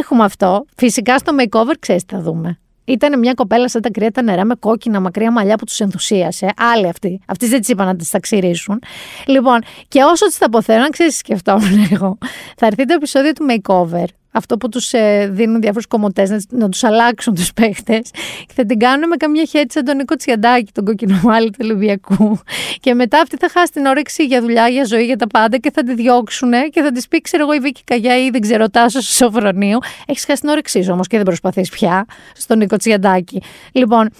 έχουμε 0.00 0.24
αυτό. 0.24 0.64
Φυσικά 0.76 1.18
στο 1.18 1.32
makeover 1.38 1.74
ξέρεις 1.78 2.04
τι 2.04 2.14
θα 2.14 2.20
δούμε. 2.20 2.61
Ήταν 2.84 3.18
μια 3.18 3.34
κοπέλα 3.34 3.68
σαν 3.68 3.82
τα 3.82 3.90
κρύα 3.90 4.10
τα 4.10 4.22
νερά 4.22 4.44
με 4.44 4.54
κόκκινα 4.54 5.00
μακριά 5.00 5.32
μαλλιά 5.32 5.56
που 5.56 5.64
τους 5.64 5.80
ενθουσίασε. 5.80 6.48
Άλλοι 6.56 6.88
αυτοί. 6.88 7.20
Αυτοί 7.26 7.46
δεν 7.46 7.60
τη 7.60 7.72
είπαν 7.72 7.86
να 7.86 7.96
τις 7.96 8.10
τα 8.10 8.20
ξυρίσουν. 8.20 8.82
Λοιπόν, 9.26 9.60
και 9.88 10.02
όσο 10.02 10.26
τις 10.26 10.38
τα 10.38 10.46
αποθέτουν, 10.46 10.90
ξέρει, 10.90 11.12
σκεφτόμουν 11.12 11.88
εγώ. 11.92 12.18
Θα 12.56 12.66
έρθει 12.66 12.84
το 12.84 12.94
επεισόδιο 12.94 13.32
του 13.32 13.46
makeover 13.50 14.04
αυτό 14.32 14.56
που 14.56 14.68
τους 14.68 14.92
ε, 14.92 15.28
δίνουν 15.32 15.60
διάφορους 15.60 15.86
κομμωτές 15.86 16.30
να, 16.30 16.40
να 16.48 16.68
τους 16.68 16.84
αλλάξουν 16.84 17.34
τους 17.34 17.52
παίχτες. 17.52 18.10
Και 18.46 18.52
θα 18.54 18.64
την 18.64 18.78
κάνουν 18.78 19.08
με 19.08 19.16
καμιά 19.16 19.44
χέτσα 19.44 19.66
σαν 19.72 19.84
τον 19.84 19.96
Νίκο 19.96 20.16
Τσιαντάκη, 20.16 20.72
τον 20.72 20.84
κοκκινομάλι 20.84 21.50
του 21.50 21.58
Ολυμπιακού. 21.62 22.38
Και 22.80 22.94
μετά 22.94 23.20
αυτή 23.20 23.36
θα 23.36 23.48
χάσει 23.52 23.72
την 23.72 23.86
όρεξη 23.86 24.24
για 24.24 24.40
δουλειά, 24.40 24.68
για 24.68 24.84
ζωή, 24.84 25.04
για 25.04 25.16
τα 25.16 25.26
πάντα 25.26 25.56
και 25.56 25.70
θα 25.70 25.82
τη 25.82 25.94
διώξουν 25.94 26.50
και 26.70 26.82
θα 26.82 26.90
της 26.90 27.08
πει 27.08 27.20
ξέρω 27.20 27.42
εγώ 27.42 27.52
η 27.52 27.58
Βίκη 27.58 27.84
Καγιά 27.84 28.24
ή 28.24 28.30
δεν 28.30 28.40
ξέρω 28.40 28.68
τάσο 28.68 29.00
στο 29.00 29.12
Σοφρονίου 29.12 29.78
έχεις 30.06 30.24
χάσει 30.24 30.40
την 30.40 30.50
όρεξή 30.50 30.82
σου 30.82 30.92
όμως 30.92 31.06
και 31.06 31.16
δεν 31.16 31.24
προσπαθείς 31.24 31.70
πια 31.70 32.04
στον 32.34 32.58
Νίκο 32.58 32.76
Τσιαντάκη. 32.76 33.42
Λοιπόν 33.72 34.10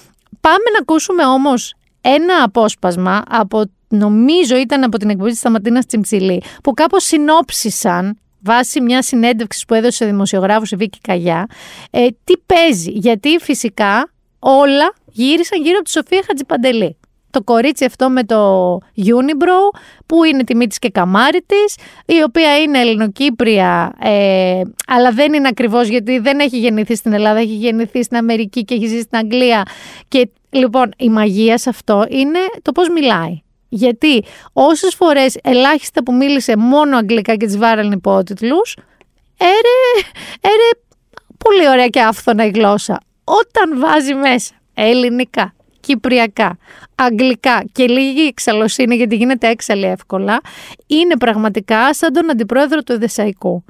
πάμε 0.41 0.65
να 0.73 0.79
ακούσουμε 0.81 1.27
όμως 1.27 1.75
ένα 2.01 2.43
απόσπασμα 2.43 3.23
από 3.29 3.63
νομίζω 3.89 4.57
ήταν 4.57 4.85
από 4.85 4.99
την 4.99 5.11
εκπομπή 5.11 5.31
της 5.31 5.39
Σταματίνας 5.39 5.87
Τσιμψιλή 5.87 6.43
που 6.63 6.73
κάπως 6.73 7.05
συνόψισαν 7.05 8.17
βάσει 8.43 8.81
μια 8.81 9.03
συνέντευξης 9.03 9.65
που 9.65 9.75
έδωσε 9.75 9.97
σε 9.97 10.05
δημοσιογράφου 10.05 10.65
η 10.71 10.77
Βίκη 10.77 10.99
Καγιά, 11.01 11.47
ε, 11.91 12.07
τι 12.25 12.33
παίζει. 12.47 12.91
Γιατί 12.91 13.39
φυσικά 13.41 14.11
όλα 14.39 14.95
γύρισαν 15.07 15.63
γύρω 15.63 15.75
από 15.75 15.85
τη 15.85 15.91
Σοφία 15.91 16.23
Χατζηπαντελή. 16.27 16.97
Το 17.31 17.43
κορίτσι 17.43 17.85
αυτό 17.85 18.11
με 18.11 18.25
το 18.25 18.73
Unibrow, 18.97 19.79
που 20.07 20.25
είναι 20.25 20.45
τιμή 20.45 20.67
της 20.67 20.79
και 20.79 20.89
καμάρι 20.89 21.45
της, 21.47 21.77
η 22.17 22.23
οποία 22.23 22.59
είναι 22.59 22.79
Ελληνοκύπρια, 22.79 23.93
ε, 24.01 24.61
αλλά 24.87 25.11
δεν 25.13 25.33
είναι 25.33 25.49
ακριβώς 25.49 25.89
γιατί 25.89 26.19
δεν 26.19 26.39
έχει 26.39 26.59
γεννηθεί 26.59 26.97
στην 26.97 27.13
Ελλάδα, 27.13 27.39
έχει 27.39 27.55
γεννηθεί 27.55 28.03
στην 28.03 28.17
Αμερική 28.17 28.65
και 28.65 28.75
έχει 28.75 28.87
ζήσει 28.87 29.01
στην 29.01 29.19
Αγγλία. 29.19 29.63
Και 30.09 30.31
λοιπόν 30.51 30.91
η 30.99 31.09
μαγεία 31.09 31.59
σε 31.59 31.69
αυτό 31.69 32.07
είναι 32.09 32.39
το 32.63 32.73
πώς 32.73 32.89
μιλάει. 32.89 33.43
Γιατί 33.75 34.25
όσες 34.53 34.95
φορές 34.95 35.37
ελάχιστα 35.43 36.03
που 36.03 36.15
μίλησε 36.15 36.57
μόνο 36.57 36.97
αγγλικά 36.97 37.37
και 37.37 37.47
τη 37.47 37.57
βάραλαν 37.57 37.93
υπότιτλους, 37.93 38.77
έρε, 39.37 40.07
έρε 40.41 40.69
πολύ 41.39 41.69
ωραία 41.69 41.87
και 41.89 42.01
άφθονα 42.01 42.45
η 42.45 42.51
γλώσσα. 42.51 43.01
Όταν 43.25 43.81
βάζει 43.81 44.15
μέσα 44.15 44.55
ελληνικά, 44.75 45.55
κυπριακά, 45.81 46.59
αγγλικά 46.95 47.65
και 47.73 47.87
λίγη 47.87 48.27
εξαλωσύνη 48.27 48.97
γιατί 48.97 49.17
γίνεται 49.17 49.49
έξαλλη 49.49 49.87
εύκολα, 49.87 50.41
είναι 50.87 51.17
πραγματικά 51.17 51.95
σαν 51.95 52.13
τον 52.13 52.31
αντιπρόεδρο 52.31 52.83
του 52.83 52.93
Εδεσαϊκού. 52.93 53.65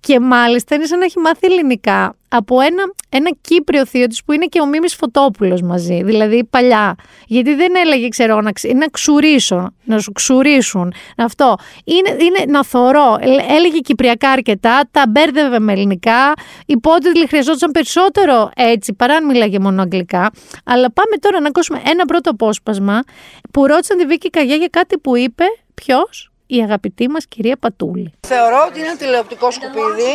Και 0.00 0.20
μάλιστα 0.20 0.74
είναι 0.74 0.84
σαν 0.84 0.98
να 0.98 1.04
έχει 1.04 1.18
μάθει 1.18 1.46
ελληνικά 1.46 2.14
από 2.32 2.60
ένα, 2.60 2.82
ένα 3.08 3.30
Κύπριο 3.40 3.86
θείο 3.86 4.06
της 4.06 4.24
που 4.24 4.32
είναι 4.32 4.46
και 4.46 4.60
ο 4.60 4.66
Μίμης 4.66 4.94
Φωτόπουλος 4.94 5.62
μαζί, 5.62 6.02
δηλαδή 6.02 6.44
παλιά. 6.44 6.94
Γιατί 7.26 7.54
δεν 7.54 7.72
έλεγε, 7.76 8.08
ξέρω, 8.08 8.40
να, 8.40 8.50
να 8.74 8.86
ξουρίσω, 8.86 9.72
να 9.84 9.98
σου 9.98 10.12
ξουρίσουν, 10.12 10.92
αυτό. 11.16 11.56
Είναι, 11.84 12.16
είναι 12.24 12.44
να 12.48 12.64
θωρώ. 12.64 13.16
Έλεγε 13.48 13.78
Κυπριακά 13.78 14.30
αρκετά, 14.30 14.88
τα 14.90 15.04
μπέρδευε 15.08 15.58
με 15.58 15.72
ελληνικά. 15.72 16.32
Οι 16.60 16.64
υπότιτλοι 16.66 17.26
χρειαζόταν 17.26 17.70
περισσότερο 17.70 18.50
έτσι, 18.56 18.92
παρά 18.92 19.14
αν 19.14 19.26
μίλαγε 19.26 19.58
μόνο 19.58 19.82
αγγλικά. 19.82 20.30
Αλλά 20.64 20.92
πάμε 20.92 21.16
τώρα 21.20 21.40
να 21.40 21.48
ακούσουμε 21.48 21.82
ένα 21.86 22.04
πρώτο 22.04 22.30
απόσπασμα 22.30 23.00
που 23.52 23.66
ρώτησαν 23.66 23.98
τη 23.98 24.06
Βίκη 24.06 24.30
Καγιά 24.30 24.56
για 24.56 24.68
κάτι 24.70 24.98
που 24.98 25.16
είπε. 25.16 25.44
Ποιος; 25.74 26.29
Η 26.56 26.62
αγαπητή 26.62 27.08
μας 27.08 27.26
κυρία 27.26 27.56
Πατούλη. 27.56 28.12
Θεωρώ 28.20 28.64
ότι 28.68 28.78
είναι 28.78 28.88
ένα 28.88 28.96
τηλεοπτικό 28.96 29.50
σκουπίδι, 29.50 30.12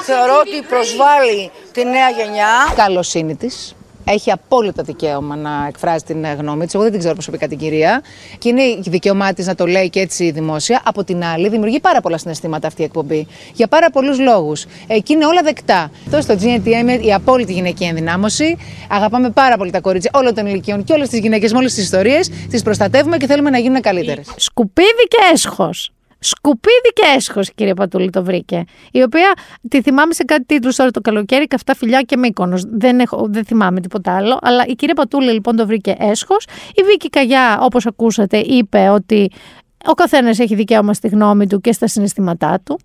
θεωρώ 0.00 0.34
ότι 0.40 0.66
προσβάλλει 0.68 1.50
τη 1.72 1.84
νέα 1.84 2.10
γενιά. 2.10 2.48
Καλοσύνη 2.74 3.36
της, 3.36 3.74
έχει 4.04 4.30
απόλυτο 4.30 4.82
δικαίωμα 4.82 5.36
να 5.36 5.66
εκφράζει 5.68 6.04
την 6.04 6.24
γνώμη 6.38 6.64
της. 6.64 6.74
Εγώ 6.74 6.82
δεν 6.82 6.92
την 6.92 7.00
ξέρω 7.00 7.14
προσωπικά 7.14 7.48
την 7.48 7.58
κυρία. 7.58 8.02
Και 8.38 8.48
είναι 8.48 8.62
η 8.62 8.82
δικαίωμά 8.86 9.32
της 9.32 9.46
να 9.46 9.54
το 9.54 9.66
λέει 9.66 9.90
και 9.90 10.00
έτσι 10.00 10.30
δημόσια. 10.30 10.80
Από 10.84 11.04
την 11.04 11.24
άλλη, 11.24 11.48
δημιουργεί 11.48 11.80
πάρα 11.80 12.00
πολλά 12.00 12.18
συναισθήματα 12.18 12.66
αυτή 12.66 12.82
η 12.82 12.84
εκπομπή. 12.84 13.26
Για 13.54 13.66
πάρα 13.66 13.90
πολλούς 13.90 14.18
λόγους. 14.18 14.64
Εκεί 14.86 15.12
είναι 15.12 15.26
όλα 15.26 15.42
δεκτά. 15.42 15.90
Αυτό 16.04 16.20
στο 16.20 16.34
GNTM 16.42 17.04
η 17.04 17.12
απόλυτη 17.14 17.52
γυναική 17.52 17.84
ενδυνάμωση. 17.84 18.56
Αγαπάμε 18.88 19.30
πάρα 19.30 19.56
πολύ 19.56 19.70
τα 19.70 19.80
κορίτσια 19.80 20.10
όλων 20.14 20.34
των 20.34 20.46
ηλικιών 20.46 20.84
και 20.84 20.92
όλες 20.92 21.08
τις 21.08 21.18
γυναίκες 21.18 21.52
με 21.52 21.58
όλες 21.58 21.74
τις 21.74 21.82
ιστορίες. 21.82 22.30
Τις 22.50 22.62
προστατεύουμε 22.62 23.16
και 23.16 23.26
θέλουμε 23.26 23.50
να 23.50 23.58
γίνουν 23.58 23.80
καλύτερες. 23.80 24.32
Σκουπίδι 24.36 25.06
και 25.08 25.18
έσχος. 25.32 25.92
Σκουπίδι 26.24 26.92
και 26.94 27.02
έσχος, 27.16 27.52
κύριε 27.54 27.74
Πατούλη, 27.74 28.10
το 28.10 28.24
βρήκε. 28.24 28.64
Η 28.92 29.02
οποία 29.02 29.32
τη 29.68 29.82
θυμάμαι 29.82 30.14
σε 30.14 30.24
κάτι 30.24 30.44
τίτλους 30.44 30.76
τώρα 30.76 30.90
το 30.90 31.00
καλοκαίρι, 31.00 31.46
καυτά 31.46 31.74
φιλιά 31.74 32.00
και 32.00 32.16
μήκονο. 32.16 32.58
Δεν, 32.72 33.00
έχω, 33.00 33.26
δεν 33.30 33.44
θυμάμαι 33.44 33.80
τίποτα 33.80 34.16
άλλο. 34.16 34.38
Αλλά 34.42 34.64
η 34.66 34.74
κυρία 34.74 34.94
Πατούλη 34.94 35.32
λοιπόν 35.32 35.56
το 35.56 35.66
βρήκε 35.66 35.94
έσχος. 35.98 36.46
Η 36.74 36.82
Βίκη 36.82 37.10
Καγιά, 37.10 37.58
όπως 37.60 37.86
ακούσατε, 37.86 38.38
είπε 38.38 38.88
ότι 38.88 39.30
ο 39.84 39.92
καθένας 39.92 40.38
έχει 40.38 40.54
δικαίωμα 40.54 40.94
στη 40.94 41.08
γνώμη 41.08 41.46
του 41.46 41.60
και 41.60 41.72
στα 41.72 41.86
συναισθήματά 41.86 42.60
του. 42.64 42.78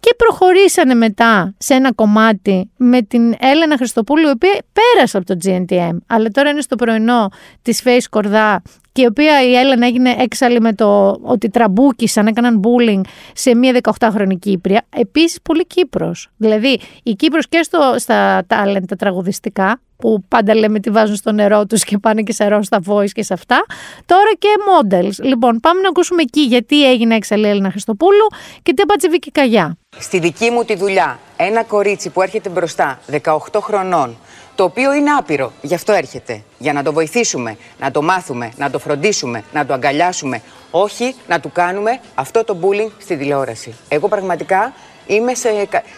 Και 0.00 0.14
προχωρήσανε 0.16 0.94
μετά 0.94 1.54
σε 1.58 1.74
ένα 1.74 1.92
κομμάτι 1.92 2.70
με 2.76 3.02
την 3.02 3.34
Έλενα 3.38 3.76
Χριστοπούλου, 3.76 4.28
η 4.28 4.30
οποία 4.30 4.62
πέρασε 4.72 5.16
από 5.16 5.26
το 5.26 5.36
GNTM, 5.44 5.96
αλλά 6.06 6.28
τώρα 6.28 6.50
είναι 6.50 6.60
στο 6.60 6.76
πρωινό 6.76 7.28
της 7.62 7.82
Face 7.84 8.06
Κορδά 8.10 8.62
και 8.92 9.02
η 9.02 9.06
οποία 9.06 9.44
η 9.44 9.54
Έλενα 9.54 9.86
έγινε 9.86 10.14
έξαλλη 10.18 10.60
με 10.60 10.72
το 10.72 11.18
ότι 11.22 11.48
τραμπούκησαν, 11.48 12.26
έκαναν 12.26 12.60
bullying 12.64 13.00
σε 13.34 13.54
μία 13.54 13.80
18χρονη 13.82 14.38
Κύπρια. 14.38 14.82
Επίσης 14.96 15.38
πολύ 15.42 15.66
Κύπρος. 15.66 16.28
Δηλαδή 16.36 16.80
η 17.02 17.12
Κύπρος 17.12 17.48
και 17.48 17.62
στο, 17.62 17.94
στα 17.96 18.46
talent 18.48 18.84
τα 18.88 18.96
τραγουδιστικά 18.96 19.80
που 20.02 20.24
πάντα 20.28 20.54
λέμε 20.54 20.80
τι 20.80 20.90
βάζουν 20.90 21.16
στο 21.16 21.32
νερό 21.32 21.66
τους 21.66 21.84
και 21.84 21.98
πάνε 21.98 22.22
και 22.22 22.32
σε 22.32 22.58
στα 22.62 22.80
voice 22.86 23.10
και 23.10 23.22
σε 23.22 23.34
αυτά. 23.34 23.64
Τώρα 24.06 24.30
και 24.38 24.48
models. 24.70 25.24
Λοιπόν, 25.24 25.60
πάμε 25.60 25.80
να 25.80 25.88
ακούσουμε 25.88 26.22
εκεί 26.22 26.40
γιατί 26.40 26.90
έγινε 26.90 27.14
έξαλλη 27.14 27.46
Έλληνα 27.46 27.70
Χριστοπούλου 27.70 28.26
και 28.62 28.74
τι 28.74 28.82
έπατσε 28.82 29.08
Βίκη 29.08 29.30
Καγιά. 29.30 29.76
Στη 29.98 30.18
δική 30.18 30.50
μου 30.50 30.64
τη 30.64 30.76
δουλειά, 30.76 31.18
ένα 31.36 31.64
κορίτσι 31.64 32.10
που 32.10 32.22
έρχεται 32.22 32.48
μπροστά 32.48 33.00
18 33.22 33.38
χρονών, 33.60 34.16
το 34.54 34.64
οποίο 34.64 34.92
είναι 34.92 35.10
άπειρο. 35.10 35.52
Γι' 35.62 35.74
αυτό 35.74 35.92
έρχεται. 35.92 36.42
Για 36.58 36.72
να 36.72 36.82
το 36.82 36.92
βοηθήσουμε, 36.92 37.56
να 37.80 37.90
το 37.90 38.02
μάθουμε, 38.02 38.52
να 38.56 38.70
το 38.70 38.78
φροντίσουμε, 38.78 39.44
να 39.52 39.66
το 39.66 39.72
αγκαλιάσουμε. 39.72 40.42
Όχι 40.70 41.14
να 41.28 41.40
του 41.40 41.52
κάνουμε 41.52 42.00
αυτό 42.14 42.44
το 42.44 42.56
bullying 42.62 42.90
στη 42.98 43.16
τηλεόραση. 43.16 43.74
Εγώ 43.88 44.08
πραγματικά 44.08 44.72
είμαι 45.06 45.34
σε. 45.34 45.48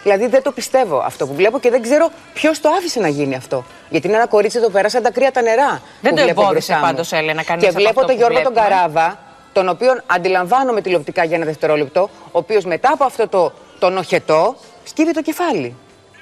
Δηλαδή 0.02 0.26
δεν 0.26 0.42
το 0.42 0.52
πιστεύω 0.52 0.98
αυτό 0.98 1.26
που 1.26 1.34
βλέπω 1.34 1.59
και 1.59 1.70
δεν 1.70 1.82
ξέρω 1.82 2.11
ποιος 2.34 2.61
το 2.61 2.68
άφησε 2.68 3.00
να 3.00 3.09
γίνει 3.09 3.34
αυτό. 3.34 3.64
Γιατί 3.90 4.07
είναι 4.07 4.16
ένα 4.16 4.26
κορίτσι 4.26 4.61
το 4.61 4.70
πέρασαν 4.70 5.02
τα 5.02 5.11
κρύα 5.11 5.30
τα 5.30 5.42
νερά. 5.42 5.82
Δεν 6.00 6.14
το 6.14 6.22
εμπόδισε 6.22 6.78
πάντως, 6.80 7.12
Έλενα, 7.12 7.42
Και 7.42 7.70
βλέπω 7.70 8.07
τον 8.07 8.16
Γιώργο 8.16 8.42
τον 8.42 8.55
Καράβα, 8.55 9.18
τον 9.52 9.68
οποίο 9.68 10.00
αντιλαμβάνομαι 10.07 10.80
τηλεοπτικά 10.80 11.24
για 11.24 11.36
ένα 11.36 11.44
δευτερόλεπτο, 11.44 12.11
ο 12.24 12.38
οποίος 12.38 12.64
μετά 12.64 12.90
από 12.92 13.05
αυτό 13.05 13.28
το, 13.28 13.52
το 13.78 13.90
νοχετό 13.90 14.57
σκύβει 14.84 15.12
το 15.12 15.22
κεφάλι. 15.22 15.74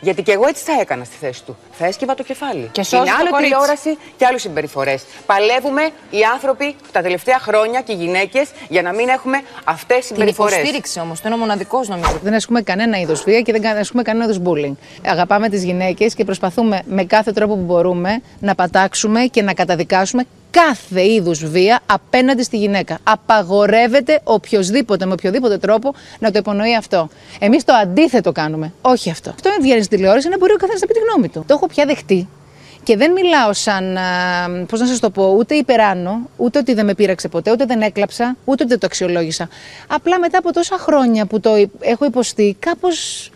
Γιατί 0.02 0.22
και 0.22 0.32
εγώ 0.32 0.46
έτσι 0.46 0.64
θα 0.64 0.80
έκανα 0.80 1.04
στη 1.04 1.16
θέση 1.20 1.44
του. 1.44 1.56
Θα 1.72 1.86
έσκυβα 1.86 2.14
το 2.14 2.22
κεφάλι. 2.22 2.68
Και 2.72 2.84
Είναι 2.92 3.10
άλλο 3.20 3.30
τηλεόραση 3.36 3.98
και 4.16 4.26
άλλε 4.26 4.38
συμπεριφορές. 4.38 5.04
Παλεύουμε 5.26 5.82
οι 6.10 6.22
άνθρωποι 6.32 6.76
τα 6.92 7.02
τελευταία 7.02 7.38
χρόνια 7.38 7.80
και 7.80 7.92
οι 7.92 7.94
γυναίκες 7.94 8.48
για 8.68 8.82
να 8.82 8.92
μην 8.92 9.08
έχουμε 9.08 9.40
αυτές 9.64 9.96
τις 9.96 10.06
συμπεριφορές. 10.06 10.52
Την 10.52 10.60
υποστήριξη 10.60 11.00
όμως, 11.00 11.20
το 11.20 11.22
είναι 11.26 11.34
ο 11.36 11.38
μοναδικός 11.38 11.88
νομίζω. 11.88 12.18
Δεν 12.22 12.34
ασκούμε 12.34 12.62
κανένα 12.62 12.98
είδος 12.98 13.22
βία 13.22 13.40
και 13.40 13.52
δεν 13.52 13.76
ασκούμε 13.76 14.02
κανένα 14.02 14.24
είδος 14.24 14.40
bullying. 14.44 14.74
Αγαπάμε 15.06 15.48
τις 15.48 15.64
γυναίκες 15.64 16.14
και 16.14 16.24
προσπαθούμε 16.24 16.82
με 16.86 17.04
κάθε 17.04 17.32
τρόπο 17.32 17.54
που 17.54 17.64
μπορούμε 17.64 18.22
να 18.40 18.54
πατάξουμε 18.54 19.20
και 19.20 19.42
να 19.42 19.54
καταδικάσουμε 19.54 20.24
κάθε 20.52 21.12
είδους 21.12 21.44
βία 21.44 21.80
απέναντι 21.86 22.42
στη 22.42 22.56
γυναίκα. 22.56 22.98
Απαγορεύεται 23.02 24.20
οποιοδήποτε 24.24 25.06
με 25.06 25.12
οποιοδήποτε 25.12 25.58
τρόπο 25.58 25.94
να 26.18 26.30
το 26.30 26.38
υπονοεί 26.38 26.76
αυτό. 26.76 27.08
Εμείς 27.38 27.64
το 27.64 27.72
αντίθετο 27.72 28.32
κάνουμε. 28.32 28.72
Όχι 28.82 29.10
αυτό. 29.10 29.30
Αυτό 29.30 29.48
είναι 29.48 29.58
βγαίνει 29.60 29.82
στη 29.82 29.96
τηλεόραση 29.96 30.28
να 30.28 30.38
μπορεί 30.38 30.52
ο 30.52 30.56
καθένας 30.56 30.80
να 30.80 30.86
πει 30.86 30.92
τη 30.92 30.98
γνώμη 30.98 31.28
του. 31.28 31.44
Το 31.46 31.54
έχω 31.54 31.66
πια 31.66 31.84
δεχτεί. 31.84 32.28
Και 32.82 32.96
δεν 32.96 33.12
μιλάω 33.12 33.52
σαν, 33.52 33.98
πώς 34.68 34.80
να 34.80 34.86
σας 34.86 34.98
το 34.98 35.10
πω, 35.10 35.34
ούτε 35.38 35.54
υπεράνω, 35.54 36.28
ούτε 36.36 36.58
ότι 36.58 36.74
δεν 36.74 36.84
με 36.84 36.94
πείραξε 36.94 37.28
ποτέ, 37.28 37.50
ούτε 37.50 37.64
δεν 37.64 37.80
έκλαψα, 37.80 38.36
ούτε 38.44 38.62
ότι 38.62 38.70
δεν 38.70 38.78
το 38.78 38.86
αξιολόγησα. 38.86 39.48
Απλά 39.86 40.18
μετά 40.18 40.38
από 40.38 40.52
τόσα 40.52 40.78
χρόνια 40.78 41.26
που 41.26 41.40
το 41.40 41.50
έχω 41.80 42.04
υποστεί, 42.04 42.56
κάπως, 42.58 43.30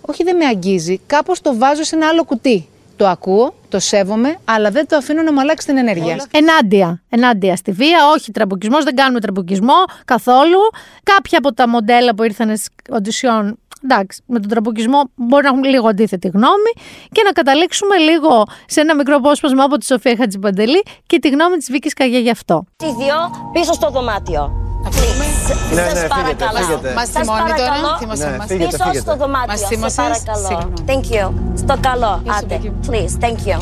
όχι 0.00 0.24
δεν 0.24 0.36
με 0.36 0.44
αγγίζει, 0.44 1.00
κάπως 1.06 1.40
το 1.40 1.56
βάζω 1.56 1.82
σε 1.82 1.96
ένα 1.96 2.08
άλλο 2.08 2.24
κουτί 2.24 2.68
το 2.96 3.06
ακούω, 3.06 3.54
το 3.68 3.78
σέβομαι, 3.78 4.38
αλλά 4.44 4.70
δεν 4.70 4.86
το 4.86 4.96
αφήνω 4.96 5.22
να 5.22 5.32
μου 5.32 5.40
αλλάξει 5.40 5.66
την 5.66 5.76
ενέργεια. 5.76 6.26
Ενάντια. 6.30 7.02
Ενάντια 7.08 7.56
στη 7.56 7.72
βία, 7.72 7.98
όχι 8.14 8.30
τραμπουκισμό, 8.30 8.82
δεν 8.82 8.94
κάνουμε 8.94 9.20
τραμπουκισμό 9.20 9.84
καθόλου. 10.04 10.58
Κάποια 11.02 11.38
από 11.38 11.54
τα 11.54 11.68
μοντέλα 11.68 12.14
που 12.14 12.22
ήρθαν 12.22 12.56
στις 12.56 12.68
οντισιόν, 12.90 13.58
εντάξει, 13.84 14.22
με 14.26 14.40
τον 14.40 14.48
τραμπουκισμό 14.48 15.10
μπορεί 15.14 15.42
να 15.42 15.48
έχουν 15.48 15.64
λίγο 15.64 15.88
αντίθετη 15.88 16.28
γνώμη 16.28 16.72
και 17.12 17.22
να 17.24 17.32
καταλήξουμε 17.32 17.96
λίγο 17.96 18.44
σε 18.66 18.80
ένα 18.80 18.94
μικρό 18.94 19.16
απόσπασμα 19.16 19.64
από 19.64 19.78
τη 19.78 19.84
Σοφία 19.84 20.16
Χατζιπαντελή 20.18 20.82
και 21.06 21.18
τη 21.18 21.28
γνώμη 21.28 21.56
της 21.56 21.70
Βίκης 21.70 21.94
Καγιά 21.94 22.18
γι' 22.18 22.30
αυτό. 22.30 22.64
Τις 22.76 22.92
δύο 22.92 23.14
πίσω 23.52 23.72
στο 23.72 23.90
δωμάτιο. 23.90 24.67
Ναι, 25.74 25.82
ναι, 25.82 25.88
φύγετε, 25.88 26.44
φύγετε. 26.54 26.94
Μας 26.94 27.08
θυμώνει 27.08 27.52
τώρα, 27.56 27.96
θυμάσαι 27.98 28.36
μας. 28.38 28.46
Φύγετε, 28.46 28.76
Πίσω 28.76 29.00
στο 29.00 29.16
δωμάτιο, 29.16 29.56
σε 29.56 30.02
παρακαλώ. 30.02 30.72
Thank 30.86 31.14
you. 31.14 31.32
Στο 31.56 31.76
καλό, 31.80 32.22
άντε. 32.38 32.60
Please, 32.90 33.24
thank 33.24 33.36
you. 33.48 33.60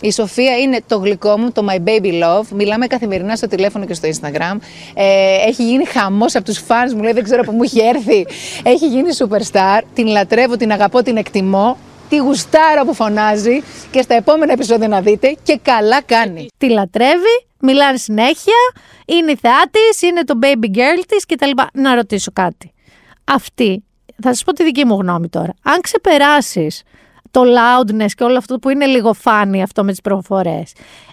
Η 0.00 0.12
Σοφία 0.12 0.56
είναι 0.56 0.80
το 0.86 0.98
γλυκό 0.98 1.38
μου, 1.38 1.52
το 1.52 1.66
my 1.68 1.88
baby 1.88 2.12
love. 2.22 2.44
Μιλάμε 2.54 2.86
καθημερινά 2.86 3.36
στο 3.36 3.46
τηλέφωνο 3.46 3.84
και 3.84 3.94
στο 3.94 4.08
Instagram. 4.08 4.56
Ε, 4.94 5.04
έχει 5.46 5.64
γίνει 5.64 5.84
χαμός 5.84 6.34
από 6.34 6.44
τους 6.44 6.58
fans 6.68 6.92
μου, 6.94 7.02
λέει 7.02 7.12
δεν 7.12 7.22
ξέρω 7.24 7.40
από 7.40 7.52
μου 7.52 7.62
έχει 7.62 7.80
έρθει. 7.80 8.26
Έχει 8.62 8.86
γίνει 8.88 9.08
superstar. 9.18 9.80
Την 9.94 10.06
λατρεύω, 10.06 10.56
την 10.56 10.72
αγαπώ, 10.72 11.02
την 11.02 11.16
εκτιμώ. 11.16 11.76
Τη 12.08 12.16
γουστάρα 12.16 12.84
που 12.84 12.94
φωνάζει 12.94 13.62
και 13.90 14.02
στα 14.02 14.14
επόμενα 14.14 14.52
επεισόδια 14.52 14.88
να 14.88 15.00
δείτε 15.00 15.36
και 15.42 15.58
καλά 15.62 16.02
κάνει. 16.02 16.46
Τη 16.58 16.70
λατρεύει, 16.70 17.46
μιλάνε 17.60 17.96
συνέχεια, 17.96 18.72
είναι 19.06 19.30
η 19.30 19.36
θεά 19.36 19.62
της, 19.70 20.02
είναι 20.02 20.24
το 20.24 20.38
baby 20.42 20.76
girl 20.76 21.02
της 21.08 21.26
κτλ. 21.26 21.50
Να 21.72 21.94
ρωτήσω 21.94 22.30
κάτι. 22.32 22.72
Αυτή, 23.24 23.84
θα 24.22 24.28
σας 24.28 24.44
πω 24.44 24.52
τη 24.52 24.64
δική 24.64 24.84
μου 24.84 25.00
γνώμη 25.00 25.28
τώρα. 25.28 25.54
Αν 25.62 25.80
ξεπεράσεις 25.80 26.82
το 27.30 27.42
loudness 27.42 28.10
και 28.16 28.24
όλο 28.24 28.36
αυτό 28.36 28.58
που 28.58 28.68
είναι 28.68 28.86
λίγο 28.86 29.12
φάνη 29.12 29.62
αυτό 29.62 29.84
με 29.84 29.90
τις 29.90 30.00
προφορές. 30.00 30.72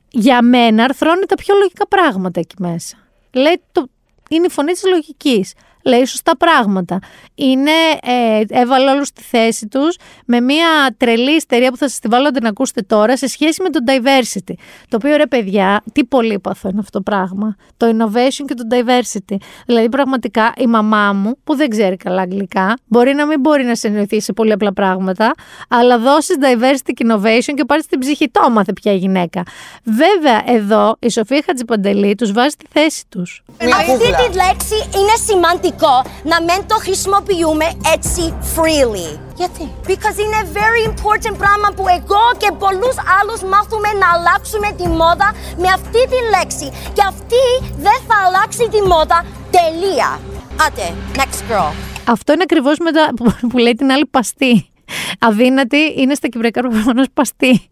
Για 0.10 0.42
μένα 0.42 0.84
αρθρώνει 0.84 1.26
τα 1.26 1.36
πιο 1.36 1.56
λογικά 1.56 1.88
πράγματα 1.88 2.40
εκεί 2.40 2.56
μέσα. 2.60 2.98
Λέει, 3.32 3.62
το, 3.72 3.88
είναι 4.30 4.46
η 4.46 4.50
φωνή 4.50 4.72
της 4.72 4.86
λογικής. 4.86 5.54
Λέει 5.86 6.06
σωστά 6.06 6.38
πράγματα. 6.38 7.00
Είναι, 7.36 7.72
ε, 8.02 8.60
έβαλε 8.60 8.92
όλους 8.92 9.08
στη 9.08 9.22
θέση 9.22 9.68
τους 9.68 9.98
με 10.26 10.42
μια 10.42 10.68
τρελή 10.98 11.36
ιστερία 11.36 11.70
που 11.70 11.78
θα 11.78 11.90
σας 11.90 12.00
τη 12.00 12.08
βάλω 12.08 12.24
να 12.24 12.32
την 12.32 12.46
ακούσετε 12.46 12.82
τώρα 12.82 13.18
σε 13.18 13.28
σχέση 13.28 13.62
με 13.62 13.70
το 13.70 13.80
diversity. 13.88 14.54
Το 14.90 14.96
οποίο 14.96 15.16
ρε 15.16 15.28
παιδιά, 15.28 15.84
τι 15.92 16.04
πολύπαθο 16.04 16.70
είναι 16.70 16.80
αυτό 16.80 16.98
το 16.98 17.04
πράγμα. 17.04 17.56
Το 17.78 17.88
innovation 17.88 18.46
και 18.48 18.54
το 18.54 18.64
diversity. 18.72 19.36
Δηλαδή, 19.66 19.90
πραγματικά 19.90 20.54
η 20.58 20.68
μαμά 20.68 21.14
μου, 21.14 21.38
που 21.44 21.56
δεν 21.56 21.70
ξέρει 21.70 21.96
καλά 21.96 22.22
αγγλικά, 22.22 22.78
μπορεί 22.88 23.14
να 23.14 23.26
μην 23.26 23.40
μπορεί 23.40 23.64
να 23.64 23.76
συνεννοηθεί 23.76 24.22
σε 24.22 24.34
πολύ 24.34 24.52
απλά 24.52 24.74
πράγματα, 24.74 25.34
αλλά 25.70 26.00
δώσεις 26.00 26.36
diversity 26.40 26.92
και 26.94 27.06
innovation 27.10 27.54
και 27.56 27.66
πάρει 27.68 27.84
την 27.84 28.00
ψυχή. 28.00 28.30
Το 28.30 28.42
έμαθε 28.48 28.74
πια 28.74 28.92
η 28.92 28.98
γυναίκα. 28.98 29.44
Βέβαια, 29.84 30.44
εδώ 30.46 30.96
η 31.00 31.10
Σοφία 31.10 31.44
Χατζηπαντελή 31.46 32.16
τους 32.16 32.32
βάζει 32.32 32.56
τη 32.56 32.66
θέση 32.70 33.04
τους. 33.10 33.44
Αυτή 33.62 33.98
τη 33.98 34.36
λέξη 34.36 34.76
είναι 34.76 35.16
σημαντικό 35.76 36.02
να 36.24 36.38
μην 36.42 36.68
το 36.68 36.76
χρησιμοποιούμε 36.76 37.68
έτσι 37.94 38.34
freely. 38.54 39.20
Γιατί; 39.36 39.64
Because 39.88 40.18
είναι 40.24 40.40
very 40.60 40.90
important 40.90 41.36
πράγμα 41.38 41.70
που 41.76 41.86
εγώ 41.88 42.24
και 42.38 42.52
πολλούς 42.60 42.96
άλλους 43.20 43.42
μάθουμε 43.54 43.90
να 44.02 44.08
αλλάξουμε 44.16 44.70
τη 44.78 44.88
μόδα 44.88 45.30
με 45.58 45.68
αυτή 45.78 46.02
τη 46.12 46.20
λέξη. 46.36 46.68
Και 46.94 47.04
αυτή 47.08 47.44
δεν 47.78 48.00
θα 48.08 48.16
αλλάξει 48.26 48.70
τη 48.74 48.82
μόδα. 48.82 49.26
Τελεία. 49.56 50.20
Άτε, 50.66 50.86
next 51.20 51.42
girl. 51.52 51.74
Αυτό 52.08 52.34
είναι 52.34 52.44
ακριβώς 52.44 52.78
μετά 52.78 53.14
που 53.50 53.58
λέει 53.58 53.74
την 53.74 53.92
άλλη 53.92 54.06
παστή. 54.06 54.70
Αδύνατη 55.20 55.94
είναι 55.98 56.14
στα 56.14 56.28
κυπριακά 56.28 56.62
προφανώς 56.62 57.08
παστή. 57.14 57.70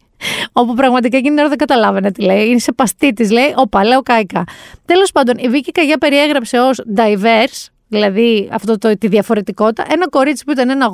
Όπου 0.52 0.74
πραγματικά 0.74 1.18
εκείνη 1.18 1.30
την 1.30 1.40
ώρα 1.40 1.50
δεν 1.50 1.58
καταλάβαινε 1.58 2.12
τι 2.12 2.22
λέει. 2.22 2.48
Είναι 2.48 2.60
σε 2.60 2.72
παστή 2.72 3.14
της, 3.14 3.32
λέει. 3.32 3.54
Όπα, 3.56 3.86
λέω 3.86 4.02
κάικα. 4.02 4.44
Τέλος 4.86 5.12
πάντων, 5.12 5.38
η 5.38 5.48
Βίκη 5.50 5.72
Καγιά 5.72 5.98
περιέγραψε 5.98 6.60
ως 6.60 6.82
diverse, 6.96 7.73
δηλαδή 7.94 8.50
αυτό 8.52 8.78
το, 8.78 8.98
τη 8.98 9.08
διαφορετικότητα, 9.08 9.86
ένα 9.90 10.10
κορίτσι 10.10 10.44
που 10.44 10.52
ήταν 10.52 10.70
ένα 10.70 10.90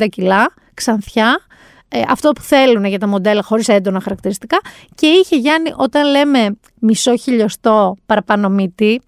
80-50 0.00 0.08
κιλά, 0.10 0.52
ξανθιά, 0.74 1.40
ε, 1.88 2.02
αυτό 2.08 2.32
που 2.32 2.40
θέλουν 2.40 2.84
για 2.84 2.98
τα 2.98 3.08
μοντέλα 3.08 3.42
χωρίς 3.42 3.68
έντονα 3.68 4.00
χαρακτηριστικά. 4.00 4.60
Και 4.94 5.06
είχε 5.06 5.36
Γιάννη 5.36 5.72
όταν 5.76 6.10
λέμε 6.10 6.56
μισό 6.80 7.16
χιλιοστό 7.16 7.96
παραπάνω 8.06 8.48
μύτη 8.48 9.00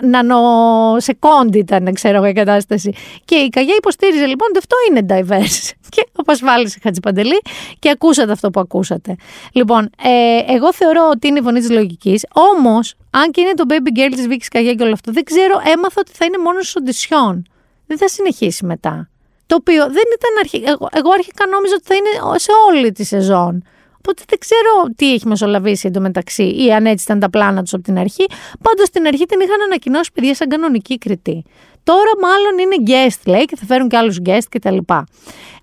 νανοσεκόντι 0.00 1.58
ήταν 1.58 1.92
ξέρω 1.92 2.16
εγώ 2.16 2.26
η 2.26 2.32
κατάσταση. 2.32 2.94
Και 3.24 3.34
η 3.34 3.48
Καγιά 3.48 3.74
υποστήριζε 3.78 4.26
λοιπόν 4.26 4.48
ότι 4.48 4.58
αυτό 4.58 4.76
είναι 4.88 5.06
diverse. 5.08 5.70
Και 5.94 6.06
απασφάλισε 6.16 6.78
Χατζηπαντελή 6.82 7.40
και 7.78 7.90
ακούσατε 7.90 8.32
αυτό 8.32 8.50
που 8.50 8.60
ακούσατε. 8.60 9.16
Λοιπόν 9.52 9.90
ε, 10.02 10.52
εγώ 10.52 10.72
θεωρώ 10.72 11.08
ότι 11.12 11.26
είναι 11.28 11.38
η 11.38 11.42
φωνή 11.42 11.60
της 11.60 11.70
λογικής. 11.70 12.26
Όμως 12.32 12.94
αν 13.10 13.30
και 13.30 13.40
είναι 13.40 13.54
το 13.54 13.64
baby 13.68 13.98
girl 13.98 14.12
της 14.14 14.26
Βίκης 14.26 14.48
Καγιά 14.48 14.74
και 14.74 14.82
όλο 14.82 14.92
αυτό 14.92 15.12
δεν 15.12 15.24
ξέρω 15.24 15.60
έμαθα 15.74 16.00
ότι 16.00 16.12
θα 16.14 16.24
είναι 16.24 16.38
μόνος 16.38 16.68
στους 16.68 16.76
οντισιόν 16.76 17.46
δεν 17.86 17.98
θα 17.98 18.08
συνεχίσει 18.08 18.64
μετά 18.64 19.08
το 19.46 19.54
οποίο 19.54 19.82
δεν 19.84 20.04
ήταν 20.18 20.32
αρχικά. 20.38 20.70
Εγώ, 20.70 20.88
εγώ 20.92 21.10
αρχικά 21.10 21.46
νόμιζα 21.46 21.74
ότι 21.74 21.86
θα 21.86 21.94
είναι 21.94 22.38
σε 22.38 22.50
όλη 22.68 22.92
τη 22.92 23.04
σεζόν. 23.04 23.64
Οπότε 23.98 24.22
δεν 24.28 24.38
ξέρω 24.38 24.94
τι 24.96 25.12
έχει 25.12 25.26
μεσολαβήσει 25.26 25.86
εντωμεταξύ 25.86 26.64
ή 26.64 26.72
αν 26.72 26.86
έτσι 26.86 27.04
ήταν 27.04 27.20
τα 27.20 27.30
πλάνα 27.30 27.62
τους 27.62 27.72
από 27.74 27.82
την 27.82 27.98
αρχή. 27.98 28.24
Πάντως 28.62 28.86
στην 28.86 29.06
αρχή 29.06 29.24
την 29.24 29.40
είχαν 29.40 29.60
ανακοινώσει 29.62 30.10
παιδιά 30.12 30.34
σαν 30.34 30.48
κανονική 30.48 30.98
κριτή. 30.98 31.44
Τώρα 31.82 32.10
μάλλον 32.20 32.58
είναι 32.58 32.76
guest 32.86 33.20
λέει 33.26 33.44
και 33.44 33.56
θα 33.56 33.66
φέρουν 33.66 33.88
και 33.88 33.96
άλλους 33.96 34.18
guest 34.24 34.46
κτλ. 34.48 34.76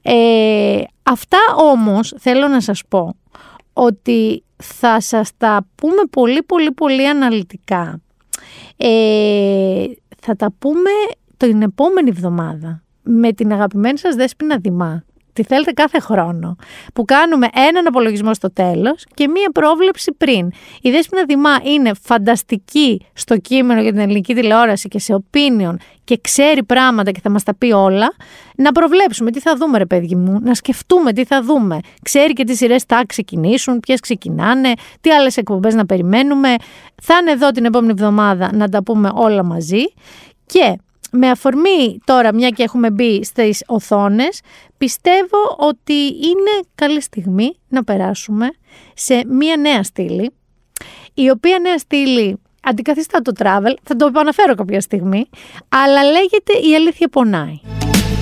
Ε, 0.01 0.81
αυτά 1.03 1.37
όμως 1.55 2.15
θέλω 2.19 2.47
να 2.47 2.61
σας 2.61 2.81
πω 2.87 3.15
ότι 3.73 4.43
θα 4.57 5.01
σας 5.01 5.31
τα 5.37 5.67
πούμε 5.75 6.01
πολύ 6.09 6.43
πολύ 6.43 6.71
πολύ 6.71 7.07
αναλυτικά. 7.07 8.01
Ε, 8.77 9.85
θα 10.19 10.35
τα 10.35 10.51
πούμε 10.59 10.89
την 11.37 11.61
επόμενη 11.61 12.09
εβδομάδα 12.09 12.80
με 13.03 13.31
την 13.31 13.53
αγαπημένη 13.53 13.97
σας 13.97 14.15
Δέσποινα 14.15 14.57
Δημά, 14.57 15.03
τη 15.33 15.43
θέλετε 15.43 15.71
κάθε 15.71 15.99
χρόνο, 15.99 16.55
που 16.93 17.05
κάνουμε 17.05 17.47
έναν 17.69 17.87
απολογισμό 17.87 18.33
στο 18.33 18.53
τέλος 18.53 19.05
και 19.13 19.27
μία 19.27 19.51
πρόβλεψη 19.51 20.13
πριν. 20.17 20.51
Η 20.81 20.91
Δέσποινα 20.91 21.23
Δημά 21.25 21.59
είναι 21.63 21.91
φανταστική 22.01 23.05
στο 23.13 23.37
κείμενο 23.37 23.81
για 23.81 23.91
την 23.91 23.99
ελληνική 23.99 24.33
τηλεόραση 24.33 24.87
και 24.87 24.99
σε 24.99 25.23
opinion 25.23 25.75
και 26.03 26.19
ξέρει 26.21 26.63
πράγματα 26.63 27.11
και 27.11 27.19
θα 27.23 27.29
μας 27.29 27.43
τα 27.43 27.55
πει 27.55 27.71
όλα, 27.71 28.13
να 28.55 28.71
προβλέψουμε 28.71 29.31
τι 29.31 29.39
θα 29.39 29.55
δούμε 29.55 29.77
ρε 29.77 29.85
παιδί 29.85 30.15
μου, 30.15 30.39
να 30.41 30.53
σκεφτούμε 30.53 31.13
τι 31.13 31.25
θα 31.25 31.41
δούμε. 31.43 31.79
Ξέρει 32.01 32.33
και 32.33 32.43
τι 32.43 32.55
σειρές 32.55 32.83
θα 32.83 33.03
ξεκινήσουν, 33.05 33.79
ποιες 33.79 33.99
ξεκινάνε, 33.99 34.71
τι 35.01 35.11
άλλες 35.11 35.37
εκπομπές 35.37 35.73
να 35.73 35.85
περιμένουμε. 35.85 36.55
Θα 37.01 37.17
είναι 37.21 37.31
εδώ 37.31 37.51
την 37.51 37.65
επόμενη 37.65 37.91
εβδομάδα 37.91 38.49
να 38.53 38.69
τα 38.69 38.83
πούμε 38.83 39.11
όλα 39.13 39.43
μαζί 39.43 39.83
και 40.45 40.77
με 41.11 41.29
αφορμή 41.29 41.99
τώρα, 42.05 42.33
μια 42.33 42.49
και 42.49 42.63
έχουμε 42.63 42.91
μπει 42.91 43.23
στις 43.23 43.63
οθόνες, 43.67 44.41
πιστεύω 44.77 45.37
ότι 45.57 46.03
είναι 46.03 46.67
καλή 46.75 47.01
στιγμή 47.01 47.55
να 47.67 47.83
περάσουμε 47.83 48.49
σε 48.93 49.23
μια 49.27 49.57
νέα 49.57 49.83
στήλη, 49.83 50.31
η 51.13 51.29
οποία 51.29 51.59
νέα 51.59 51.77
στήλη 51.77 52.39
αντικαθιστά 52.63 53.21
το 53.21 53.31
travel, 53.39 53.73
θα 53.83 53.95
το 53.95 54.05
επαναφέρω 54.05 54.55
κάποια 54.55 54.81
στιγμή, 54.81 55.29
αλλά 55.69 56.03
λέγεται 56.03 56.69
«Η 56.69 56.75
αλήθεια 56.75 57.07
πονάει». 57.07 57.59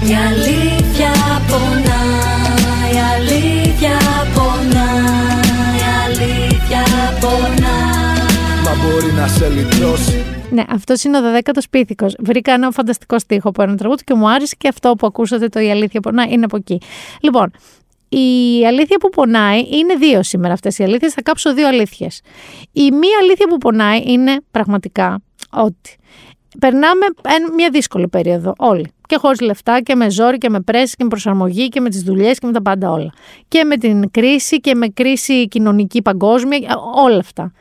Η 0.09 0.13
αλήθεια 0.27 1.11
πονάει, 1.49 2.93
η 2.93 2.99
αλήθεια 3.15 3.97
πονάει, 4.35 4.88
μπορεί 8.89 9.11
να 9.11 9.27
σε 9.27 9.49
λυτρώσει 9.49 10.23
ναι, 10.51 10.63
αυτός 10.69 11.03
είναι 11.03 11.17
ο 11.17 11.21
δωδέκατος 11.21 11.69
πίθηκος. 11.69 12.15
Βρήκα 12.19 12.53
ένα 12.53 12.71
φανταστικό 12.71 13.19
στίχο 13.19 13.49
από 13.49 13.61
ένα 13.61 13.75
τραγούδι 13.75 14.03
και 14.03 14.13
μου 14.13 14.29
άρεσε 14.29 14.55
και 14.57 14.67
αυτό 14.67 14.93
που 14.95 15.07
ακούσατε 15.07 15.47
το 15.47 15.59
Η 15.59 15.71
Αλήθεια 15.71 15.99
Πονάει 15.99 16.31
είναι 16.31 16.45
από 16.45 16.55
εκεί. 16.55 16.81
Λοιπόν, 17.21 17.51
η 18.09 18.65
αλήθεια 18.67 18.97
που 18.99 19.09
πονάει 19.09 19.59
είναι 19.59 19.95
δύο 19.95 20.23
σήμερα 20.23 20.53
αυτές 20.53 20.77
οι 20.77 20.83
αλήθειες. 20.83 21.13
Θα 21.13 21.21
κάψω 21.21 21.53
δύο 21.53 21.67
αλήθειες. 21.67 22.21
Η 22.71 22.91
μία 22.91 23.17
αλήθεια 23.21 23.47
που 23.47 23.57
πονάει 23.57 24.03
είναι 24.05 24.41
πραγματικά 24.51 25.21
ότι 25.51 25.95
περνάμε 26.59 27.05
μια 27.55 27.69
δύσκολη 27.71 28.07
περίοδο 28.07 28.53
όλοι. 28.57 28.91
Και 29.07 29.15
χωρίς 29.15 29.39
λεφτά 29.39 29.81
και 29.81 29.95
με 29.95 30.09
ζόρι 30.09 30.37
και 30.37 30.49
με 30.49 30.59
πρέση 30.59 30.95
και 30.95 31.03
με 31.03 31.09
προσαρμογή 31.09 31.69
και 31.69 31.79
με 31.79 31.89
τις 31.89 32.03
δουλειές 32.03 32.39
και 32.39 32.45
με 32.45 32.51
τα 32.51 32.61
πάντα 32.61 32.91
όλα. 32.91 33.13
Και 33.47 33.63
με 33.63 33.77
την 33.77 34.11
κρίση 34.11 34.59
και 34.59 34.75
με 34.75 34.87
κρίση 34.87 35.47
κοινωνική 35.47 36.01
παγκόσμια, 36.01 36.59
όλα 36.95 37.17
αυτά. 37.17 37.51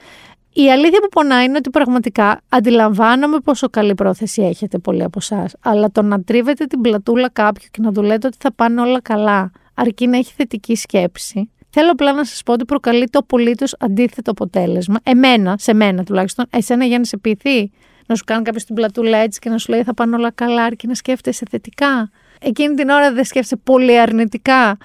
Η 0.61 0.71
αλήθεια 0.71 1.01
που 1.01 1.09
πονάει 1.09 1.45
είναι 1.45 1.57
ότι 1.57 1.71
πραγματικά 1.71 2.41
αντιλαμβάνομαι 2.49 3.39
πόσο 3.39 3.69
καλή 3.69 3.95
πρόθεση 3.95 4.43
έχετε 4.43 4.79
πολλοί 4.79 5.03
από 5.03 5.19
εσάς. 5.21 5.55
Αλλά 5.61 5.91
το 5.91 6.03
να 6.03 6.23
τρίβετε 6.23 6.65
την 6.65 6.81
πλατούλα 6.81 7.31
κάποιου 7.31 7.69
και 7.71 7.83
να 7.83 7.93
του 7.93 8.03
λέτε 8.03 8.27
ότι 8.27 8.37
θα 8.41 8.53
πάνε 8.53 8.81
όλα 8.81 9.01
καλά, 9.01 9.51
αρκεί 9.75 10.07
να 10.07 10.17
έχει 10.17 10.33
θετική 10.37 10.77
σκέψη. 10.77 11.51
Θέλω 11.71 11.91
απλά 11.91 12.13
να 12.13 12.25
σας 12.25 12.43
πω 12.43 12.53
ότι 12.53 12.65
προκαλεί 12.65 13.09
το 13.09 13.19
απολύτως 13.19 13.75
αντίθετο 13.79 14.31
αποτέλεσμα. 14.31 14.97
Εμένα, 15.03 15.57
σε 15.59 15.75
μένα 15.75 16.05
τουλάχιστον, 16.05 16.47
εσένα 16.51 16.85
για 16.85 16.99
να 16.99 17.05
σε 17.05 17.17
ποιηθεί. 17.17 17.71
Να 18.07 18.15
σου 18.15 18.25
κάνει 18.25 18.43
κάποιος 18.43 18.65
την 18.65 18.75
πλατούλα 18.75 19.19
έτσι 19.19 19.39
και 19.39 19.51
να 19.51 19.59
σου 19.59 19.73
λέει 19.73 19.83
θα 19.83 19.95
πάνε 19.95 20.17
όλα 20.17 20.31
καλά, 20.31 20.65
αρκεί 20.65 20.87
να 20.87 20.95
σκέφτεσαι 20.95 21.45
θετικά 21.51 22.11
εκείνη 22.41 22.75
την 22.75 22.89
ώρα 22.89 23.13
δεν 23.13 23.25
σκέφτεσαι 23.25 23.57
πολύ 23.57 24.01
αρνητικά. 24.01 24.77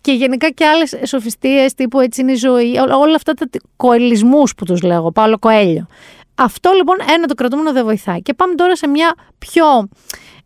Και 0.00 0.12
γενικά 0.12 0.50
και 0.50 0.66
άλλες 0.66 0.94
σοφιστίες 1.02 1.74
τύπου 1.74 2.00
έτσι 2.00 2.20
είναι 2.20 2.32
η 2.32 2.34
ζωή, 2.34 2.78
όλα 2.78 3.14
αυτά 3.14 3.34
τα 3.34 3.46
κοελισμούς 3.76 4.54
που 4.54 4.64
τους 4.64 4.82
λέγω, 4.82 5.12
Παύλο 5.12 5.38
Κοέλιο. 5.38 5.86
Αυτό 6.34 6.70
λοιπόν 6.76 6.96
ένα 7.14 7.26
το 7.26 7.34
κρατούμενο 7.34 7.72
δεν 7.72 7.84
βοηθάει. 7.84 8.22
Και 8.22 8.34
πάμε 8.34 8.54
τώρα 8.54 8.76
σε 8.76 8.88
μια 8.88 9.14
πιο 9.38 9.88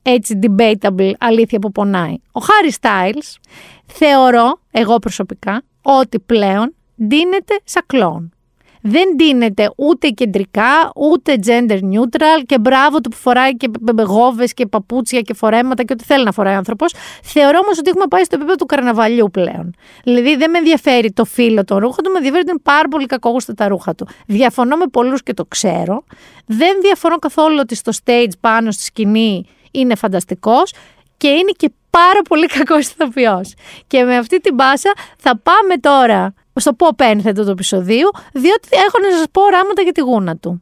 έτσι 0.03 0.39
debatable 0.43 1.13
αλήθεια 1.19 1.59
που 1.59 1.73
πονάει. 1.73 2.15
Ο 2.33 2.41
Χάρι 2.41 2.73
Styles 2.81 3.51
θεωρώ, 3.87 4.61
εγώ 4.71 4.99
προσωπικά, 4.99 5.63
ότι 5.83 6.19
πλέον 6.19 6.75
ντύνεται 7.03 7.61
σαν 7.65 7.83
κλόν 7.87 8.36
δεν 8.87 9.15
ντύνεται 9.17 9.71
ούτε 9.77 10.09
κεντρικά, 10.09 10.93
ούτε 10.97 11.39
gender 11.47 11.79
neutral 11.79 12.43
και 12.47 12.59
μπράβο 12.59 13.01
του 13.01 13.11
που 13.11 13.17
φοράει 13.17 13.57
και 13.57 13.71
γόβες 14.07 14.55
και 14.55 14.67
παπούτσια 14.67 15.21
και 15.21 15.35
φορέματα 15.35 15.83
και 15.83 15.93
ό,τι 15.93 16.05
θέλει 16.05 16.25
να 16.25 16.33
φοράει 16.33 16.55
ο 16.55 16.57
άνθρωπος. 16.57 16.95
Θεωρώ 17.23 17.59
όμως 17.65 17.79
ότι 17.79 17.89
έχουμε 17.89 18.07
πάει 18.07 18.25
στο 18.25 18.35
επίπεδο 18.35 18.57
του 18.57 18.67
καρναβαλιού 18.67 19.31
πλέον. 19.31 19.75
Δηλαδή 20.05 20.37
δεν 20.37 20.51
με 20.51 20.59
ενδιαφέρει 20.59 21.13
το 21.13 21.25
φύλλο 21.25 21.65
των 21.65 21.79
ρούχων 21.79 22.05
του, 22.05 22.11
με 22.11 22.17
ενδιαφέρει 22.17 22.43
ότι 22.43 22.51
είναι 22.51 22.61
πάρα 22.63 22.89
πολύ 22.89 23.07
κακόγουστα 23.07 23.55
τα 23.55 23.69
ρούχα 23.69 23.95
του. 23.95 24.09
Διαφωνώ 24.27 24.77
με 24.77 24.87
πολλούς 24.87 25.23
και 25.23 25.35
το 25.35 25.45
ξέρω. 25.45 26.05
Δεν 26.47 26.77
διαφωνώ 26.81 27.17
καθόλου 27.17 27.57
ότι 27.61 27.75
στο 27.75 27.93
stage 28.05 28.33
πάνω 28.41 28.71
στη 28.71 28.83
σκηνή 28.83 29.47
είναι 29.71 29.95
φανταστικός 29.95 30.73
και 31.17 31.29
είναι 31.29 31.51
και 31.57 31.71
πάρα 31.91 32.23
πολύ 32.29 32.47
κακός 32.47 32.87
ηθοποιός. 32.87 33.55
Και 33.87 34.03
με 34.05 34.17
αυτή 34.17 34.41
την 34.41 34.57
πάσα 34.57 34.93
θα 35.19 35.39
πάμε 35.39 35.77
τώρα 35.81 36.35
στο 36.61 36.73
πω 36.73 36.89
ένθετο 36.97 37.45
του 37.45 37.51
επεισοδίου, 37.51 38.11
διότι 38.33 38.69
έχω 38.71 38.99
να 39.11 39.17
σας 39.17 39.27
πω 39.33 39.43
οράματα 39.43 39.83
για 39.83 39.93
τη 39.93 40.01
γούνα 40.01 40.37
του. 40.37 40.61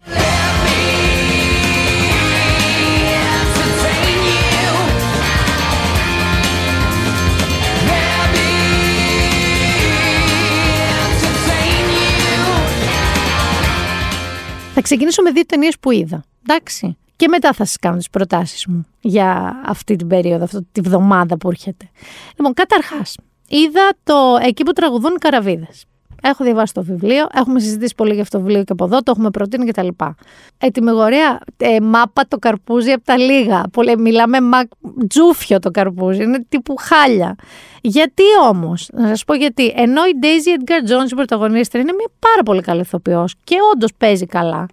Θα 14.76 14.82
ξεκινήσω 14.82 15.22
με 15.22 15.30
δύο 15.30 15.45
ταινίες 15.47 15.78
που 15.80 15.90
είδα. 15.90 16.24
Εντάξει. 16.47 16.97
Και 17.16 17.28
μετά 17.28 17.53
θα 17.53 17.64
σας 17.64 17.76
κάνω 17.76 17.97
τις 17.97 18.11
προτάσεις 18.11 18.66
μου 18.66 18.86
για 19.01 19.61
αυτή 19.66 19.97
την 19.97 20.07
περίοδο, 20.07 20.45
αυτή 20.45 20.66
τη 20.72 20.80
βδομάδα 20.80 21.36
που 21.36 21.49
έρχεται. 21.49 21.90
Λοιπόν, 22.36 22.55
καταρχάς, 22.55 23.16
είδα 23.49 23.92
το 24.05 24.38
εκεί 24.42 24.62
που 24.62 24.72
τραγουδούν 24.72 25.12
οι 25.14 25.18
καραβίδες. 25.18 25.84
Έχω 26.26 26.45
διαβάσει 26.45 26.74
το 26.74 26.82
βιβλίο, 26.82 27.26
έχουμε 27.34 27.61
συζητήσει 27.61 27.95
πολύ 27.95 28.12
για 28.12 28.22
αυτό 28.22 28.38
το 28.38 28.45
βιβλίο 28.45 28.64
και 28.64 28.72
από 28.72 28.84
εδώ, 28.84 29.03
το 29.03 29.11
έχουμε 29.11 29.30
προτείνει 29.30 29.66
κτλ. 29.66 29.88
Ετοιμιγορία, 30.59 31.40
ε, 31.57 31.80
μάπα 31.80 32.24
το 32.28 32.38
καρπούζι 32.38 32.90
από 32.90 33.05
τα 33.05 33.18
λίγα. 33.18 33.62
Πολύ, 33.72 33.99
μιλάμε 33.99 34.40
μα, 34.40 34.59
τζούφιο 35.09 35.59
το 35.59 35.70
καρπούζι, 35.70 36.22
είναι 36.22 36.45
τύπου 36.49 36.74
χάλια. 36.78 37.36
Γιατί 37.80 38.22
όμως, 38.49 38.88
να 38.92 39.09
σας 39.09 39.24
πω 39.24 39.34
γιατί, 39.34 39.72
ενώ 39.76 40.05
η 40.05 40.12
Daisy 40.22 40.61
Edgar 40.61 40.90
Jones, 40.90 41.11
η 41.11 41.14
πρωταγωνίστρια, 41.14 41.82
είναι 41.82 41.92
μια 41.92 42.09
πάρα 42.18 42.42
πολύ 42.42 42.61
καλή 42.61 42.80
ηθοποιός 42.80 43.34
και 43.45 43.57
όντως 43.74 43.90
παίζει 43.99 44.26
καλά. 44.26 44.66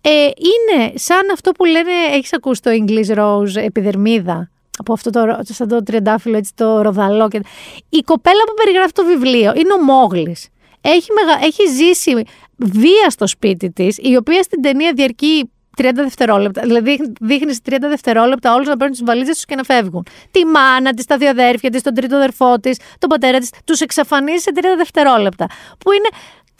Ε, 0.00 0.10
είναι 0.24 0.92
σαν 0.94 1.30
αυτό 1.32 1.52
που 1.52 1.64
λένε, 1.64 1.92
έχεις 2.12 2.32
ακούσει 2.32 2.62
το 2.62 2.70
English 2.70 3.16
Rose 3.18 3.62
επιδερμίδα, 3.64 4.50
από 4.78 4.92
αυτό 4.92 5.10
το, 5.10 5.38
σαν 5.42 5.68
το 5.68 5.82
τριαντάφυλλο, 5.82 6.36
έτσι 6.36 6.52
το 6.54 6.82
ροδαλό. 6.82 7.28
Και... 7.28 7.40
Η 7.88 8.00
κοπέλα 8.00 8.44
που 8.46 8.54
περιγράφει 8.56 8.92
το 8.92 9.04
βιβλίο 9.04 9.52
είναι 9.56 9.72
ο 9.72 9.82
Μόγλης 9.82 10.48
έχει, 10.88 11.12
μεγα... 11.12 11.44
έχει 11.44 11.62
ζήσει 11.68 12.24
βία 12.56 13.10
στο 13.10 13.26
σπίτι 13.26 13.70
της, 13.70 13.98
η 13.98 14.16
οποία 14.16 14.42
στην 14.42 14.62
ταινία 14.62 14.92
διαρκεί 14.92 15.50
30 15.82 15.90
δευτερόλεπτα. 15.94 16.62
Δηλαδή, 16.62 16.98
δείχνει 17.20 17.54
σε 17.54 17.60
30 17.70 17.76
δευτερόλεπτα 17.80 18.54
όλους 18.54 18.66
να 18.66 18.76
παίρνουν 18.76 18.96
τις 18.96 19.04
βαλίτσες 19.04 19.34
τους 19.34 19.44
και 19.44 19.54
να 19.54 19.62
φεύγουν. 19.62 20.06
Τη 20.30 20.44
μάνα 20.44 20.94
της, 20.94 21.04
τα 21.04 21.16
δύο 21.16 21.28
αδέρφια 21.28 21.70
της, 21.70 21.82
τον 21.82 21.94
τρίτο 21.94 22.16
αδερφό 22.16 22.58
της, 22.58 22.78
τον 22.98 23.08
πατέρα 23.08 23.38
της, 23.38 23.50
τους 23.64 23.80
εξαφανίζει 23.80 24.42
σε 24.42 24.50
30 24.54 24.60
δευτερόλεπτα. 24.76 25.46
Που 25.78 25.92
είναι 25.92 26.08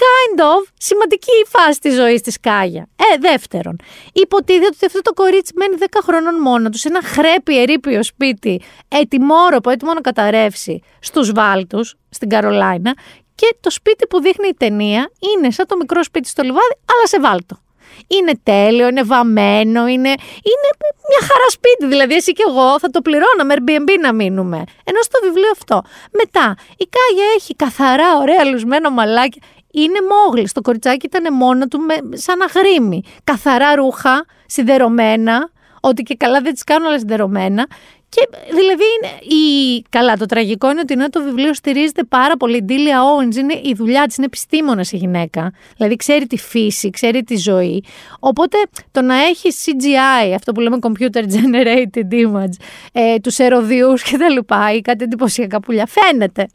kind 0.05 0.41
of 0.41 0.73
σημαντική 0.79 1.31
η 1.45 1.47
φάση 1.49 1.81
της 1.81 1.95
ζωής 1.95 2.21
της 2.21 2.41
Κάγια. 2.41 2.89
Ε, 2.97 3.19
δεύτερον, 3.19 3.77
υποτίθεται 4.13 4.67
ότι 4.67 4.87
αυτό 4.87 5.01
το 5.01 5.13
κορίτσι 5.13 5.53
μένει 5.57 5.77
10 5.81 5.85
χρονών 6.03 6.41
μόνο 6.41 6.69
τους 6.69 6.81
σε 6.81 6.89
ένα 6.89 7.03
χρέπι 7.03 7.61
ερήπιο 7.61 8.03
σπίτι, 8.03 8.63
έτοιμόρροπο, 8.89 9.71
έτοιμο 9.71 9.93
να 9.93 10.01
καταρρεύσει 10.01 10.83
στους 11.01 11.33
βάλτους 11.33 11.95
στην 12.09 12.29
Καρολάινα 12.29 12.95
και 13.35 13.57
το 13.61 13.71
σπίτι 13.71 14.07
που 14.07 14.21
δείχνει 14.21 14.49
η 14.49 14.55
ταινία 14.55 15.11
είναι 15.19 15.51
σαν 15.51 15.67
το 15.67 15.77
μικρό 15.77 16.03
σπίτι 16.05 16.29
στο 16.29 16.43
λιβάδι, 16.43 16.77
αλλά 16.93 17.07
σε 17.07 17.21
βάλτο. 17.21 17.61
Είναι 18.07 18.33
τέλειο, 18.43 18.89
είναι 18.89 19.03
βαμμένο, 19.03 19.87
είναι, 19.87 20.09
είναι 20.51 20.69
μια 21.11 21.21
χαρά 21.21 21.49
σπίτι. 21.49 21.87
Δηλαδή, 21.87 22.15
εσύ 22.15 22.33
και 22.33 22.45
εγώ 22.49 22.79
θα 22.79 22.91
το 22.91 23.01
πληρώναμε 23.01 23.55
Airbnb 23.57 23.91
να 24.01 24.13
μείνουμε. 24.13 24.57
Ενώ 24.85 25.03
στο 25.03 25.19
βιβλίο 25.23 25.51
αυτό. 25.53 25.83
Μετά, 26.13 26.55
η 26.77 26.89
Κάγια 26.95 27.27
έχει 27.37 27.55
καθαρά, 27.55 28.17
ωραία, 28.17 28.45
λουσμένο 28.45 28.91
μαλάκι. 28.91 29.41
Είναι 29.77 29.99
μόγλη. 30.11 30.49
Το 30.53 30.61
κοριτσάκι 30.61 31.07
ήταν 31.07 31.35
μόνο 31.35 31.67
του 31.67 31.81
με, 31.81 32.17
σαν 32.17 32.39
αγρίμι. 32.43 33.03
Καθαρά 33.25 33.75
ρούχα, 33.75 34.25
σιδερωμένα. 34.47 35.51
Ότι 35.81 36.03
και 36.03 36.15
καλά 36.15 36.41
δεν 36.41 36.53
τις 36.53 36.65
κάνουν 36.65 36.87
όλα 36.87 36.99
σιδερωμένα. 36.99 37.67
Και 38.09 38.29
δηλαδή, 38.51 38.85
είναι 38.97 39.37
η... 39.37 39.83
καλά, 39.89 40.17
το 40.17 40.27
τραγικό 40.27 40.71
είναι 40.71 40.81
ότι 40.81 40.93
ενώ 40.93 41.09
το 41.09 41.23
βιβλίο 41.23 41.55
στηρίζεται 41.55 42.05
πάρα 42.05 42.37
πολύ. 42.37 42.57
Η 42.57 42.63
Ντίλια 42.63 43.01
Owens 43.03 43.37
είναι 43.37 43.61
η 43.63 43.75
δουλειά 43.77 44.07
της, 44.07 44.17
είναι 44.17 44.27
επιστήμονας 44.27 44.93
η 44.93 44.97
γυναίκα. 44.97 45.53
Δηλαδή, 45.77 45.97
ξέρει 45.97 46.27
τη 46.27 46.37
φύση, 46.37 46.91
ξέρει 46.91 47.23
τη 47.23 47.37
ζωή. 47.37 47.85
Οπότε 48.19 48.57
το 48.91 49.03
να 49.03 49.15
έχει 49.15 49.49
CGI, 49.65 50.33
αυτό 50.35 50.53
που 50.53 50.61
λέμε 50.61 50.79
computer 50.81 51.23
generated 51.23 52.13
image, 52.13 52.57
ε, 52.93 53.19
τους 53.19 53.39
ερωδιούς 53.39 54.03
κτλ. 54.03 54.55
ή 54.77 54.81
κάτι 54.81 55.05
εντυπωσιακά 55.05 55.61
πουλιά, 55.61 55.87
φαίνεται. 55.87 56.47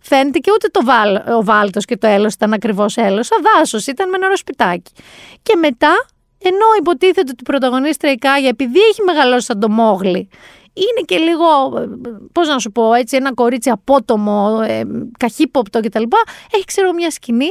Φαίνεται 0.00 0.38
και 0.38 0.50
ούτε 0.54 0.68
το 0.68 0.84
βάλ, 0.84 1.16
ο 1.16 1.44
βάλτος 1.44 1.84
και 1.84 1.96
το 1.96 2.06
έλος 2.06 2.34
ήταν 2.34 2.52
ακριβώς 2.52 2.96
έλος, 2.96 3.28
δάσος 3.42 3.86
ήταν 3.86 4.08
με 4.08 4.16
ένα 4.26 4.36
σπιτάκι. 4.36 4.92
Και 5.42 5.56
μετά, 5.56 6.06
ενώ 6.42 6.66
υποτίθεται 6.78 7.20
ότι 7.20 7.40
η 7.40 7.44
πρωταγωνίστρια 7.44 8.12
η 8.12 8.16
Κάγια, 8.16 8.48
επειδή 8.48 8.78
έχει 8.78 9.02
μεγαλώσει 9.02 9.44
σαν 9.44 9.60
το 9.60 9.70
Μόγλι, 9.70 10.28
είναι 10.78 11.04
και 11.04 11.16
λίγο, 11.16 11.46
πώς 12.32 12.48
να 12.48 12.58
σου 12.58 12.72
πω, 12.72 12.92
έτσι, 12.92 13.16
ένα 13.16 13.34
κορίτσι 13.34 13.70
απότομο, 13.70 14.60
ε, 14.66 14.82
καχύποπτο 15.18 15.80
κτλ. 15.80 16.02
Έχει 16.52 16.64
ξέρω 16.64 16.92
μια 16.92 17.10
σκηνή 17.10 17.50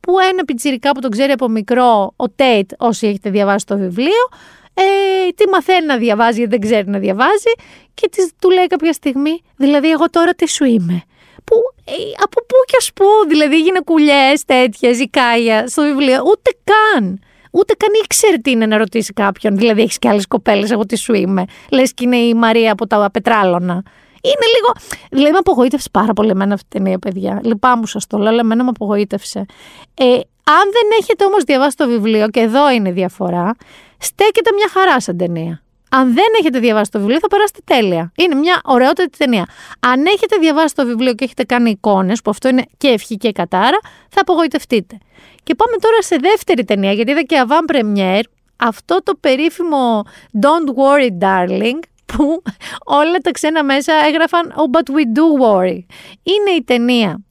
που 0.00 0.18
ένα 0.18 0.44
πιτσιρικά 0.44 0.92
που 0.92 1.00
τον 1.00 1.10
ξέρει 1.10 1.32
από 1.32 1.48
μικρό, 1.48 2.12
ο 2.16 2.30
Τέιτ, 2.30 2.70
όσοι 2.78 3.06
έχετε 3.06 3.30
διαβάσει 3.30 3.66
το 3.66 3.76
βιβλίο, 3.76 4.28
ε, 4.74 5.28
τι 5.34 5.48
μαθαίνει 5.48 5.86
να 5.86 5.96
διαβάζει 5.96 6.38
γιατί 6.38 6.58
δεν 6.58 6.60
ξέρει 6.68 6.88
να 6.88 6.98
διαβάζει 6.98 7.52
και 7.94 8.08
της, 8.08 8.30
του 8.40 8.50
λέει 8.50 8.66
κάποια 8.66 8.92
στιγμή, 8.92 9.42
δηλαδή 9.56 9.90
εγώ 9.90 10.10
τώρα 10.10 10.32
τι 10.34 10.48
σου 10.48 10.64
είμαι. 10.64 11.02
Που, 11.44 11.56
ε, 11.77 11.77
από 12.22 12.40
πού 12.40 12.56
και 12.66 12.76
ας 12.78 12.90
πού, 12.94 13.04
δηλαδή 13.28 13.54
έγινε 13.54 13.80
κουλιές 13.84 14.44
τέτοιες, 14.44 15.00
η 15.00 15.08
Κάια 15.08 15.66
στο 15.66 15.82
βιβλίο, 15.82 16.22
ούτε 16.26 16.50
καν. 16.64 17.20
Ούτε 17.50 17.74
καν 17.74 17.88
ήξερε 18.04 18.36
τι 18.36 18.50
είναι 18.50 18.66
να 18.66 18.76
ρωτήσει 18.76 19.12
κάποιον. 19.12 19.56
Δηλαδή, 19.56 19.82
έχεις 19.82 19.98
και 19.98 20.08
άλλες 20.08 20.26
κοπέλες, 20.26 20.70
εγώ 20.70 20.86
τις 20.86 21.00
σου 21.00 21.14
είμαι. 21.14 21.44
Λες 21.70 21.94
και 21.94 22.04
είναι 22.04 22.16
η 22.16 22.34
Μαρία 22.34 22.72
από 22.72 22.86
τα 22.86 23.10
πετράλωνα. 23.12 23.82
Είναι 24.20 24.46
λίγο. 24.54 24.72
Δηλαδή, 25.10 25.32
με 25.32 25.38
απογοήτευσε 25.38 25.88
πάρα 25.92 26.12
πολύ 26.12 26.30
εμένα 26.30 26.54
αυτή 26.54 26.66
την 26.68 26.82
ταινία, 26.82 26.98
παιδιά. 26.98 27.40
Λυπάμαι 27.44 27.86
σας 27.86 28.06
το 28.06 28.18
λέω, 28.18 28.28
αλλά 28.28 28.40
εμένα 28.40 28.62
με 28.64 28.68
απογοήτευσε. 28.68 29.44
Ε, 29.94 30.04
αν 30.44 30.64
δεν 30.72 30.98
έχετε 31.00 31.24
όμως 31.24 31.44
διαβάσει 31.44 31.76
το 31.76 31.86
βιβλίο, 31.86 32.28
και 32.28 32.40
εδώ 32.40 32.70
είναι 32.70 32.88
η 32.88 32.92
διαφορά, 32.92 33.54
στέκεται 33.98 34.50
μια 34.54 34.68
χαρά 34.72 35.00
σαν 35.00 35.16
ταινία. 35.16 35.62
Αν 35.90 36.14
δεν 36.14 36.26
έχετε 36.38 36.58
διαβάσει 36.58 36.90
το 36.90 36.98
βιβλίο, 36.98 37.18
θα 37.18 37.28
περάσετε 37.28 37.60
τέλεια. 37.64 38.12
Είναι 38.16 38.34
μια 38.34 38.60
ωραιότατη 38.64 39.18
ταινία. 39.18 39.46
Αν 39.80 40.06
έχετε 40.06 40.36
διαβάσει 40.36 40.74
το 40.74 40.86
βιβλίο 40.86 41.14
και 41.14 41.24
έχετε 41.24 41.44
κάνει 41.44 41.70
εικόνες, 41.70 42.22
που 42.22 42.30
αυτό 42.30 42.48
είναι 42.48 42.64
και 42.76 42.88
ευχή 42.88 43.16
και 43.16 43.32
κατάρα, 43.32 43.78
θα 44.08 44.20
απογοητευτείτε. 44.20 44.98
Και 45.42 45.54
πάμε 45.54 45.76
τώρα 45.80 46.02
σε 46.02 46.16
δεύτερη 46.16 46.64
ταινία, 46.64 46.92
γιατί 46.92 47.10
είδα 47.10 47.22
και 47.22 47.44
avant 47.48 47.76
premiere 47.76 48.22
αυτό 48.56 49.02
το 49.02 49.14
περίφημο 49.20 50.04
Don't 50.40 50.68
Worry 50.78 51.10
Darling, 51.24 51.78
που 52.06 52.42
όλα 52.84 53.18
τα 53.22 53.30
ξένα 53.30 53.64
μέσα 53.64 53.92
έγραφαν 54.06 54.54
Oh, 54.56 54.78
but 54.78 54.94
we 54.94 55.02
do 55.02 55.44
worry. 55.44 55.84
Είναι 56.22 56.50
η 56.56 56.62
ταινία 56.64 57.22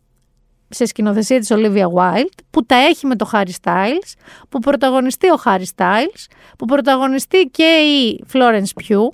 σε 0.69 0.85
σκηνοθεσία 0.85 1.39
της 1.39 1.49
Olivia 1.51 1.85
Wilde, 1.85 2.39
που 2.49 2.65
τα 2.65 2.75
έχει 2.75 3.05
με 3.05 3.15
το 3.15 3.29
Harry 3.33 3.51
Styles, 3.63 4.13
που 4.49 4.59
πρωταγωνιστεί 4.59 5.27
ο 5.27 5.41
Harry 5.45 5.65
Styles, 5.75 6.25
που 6.57 6.65
πρωταγωνιστεί 6.65 7.49
και 7.51 7.63
η 7.63 8.25
Florence 8.33 8.81
Pugh 8.81 9.09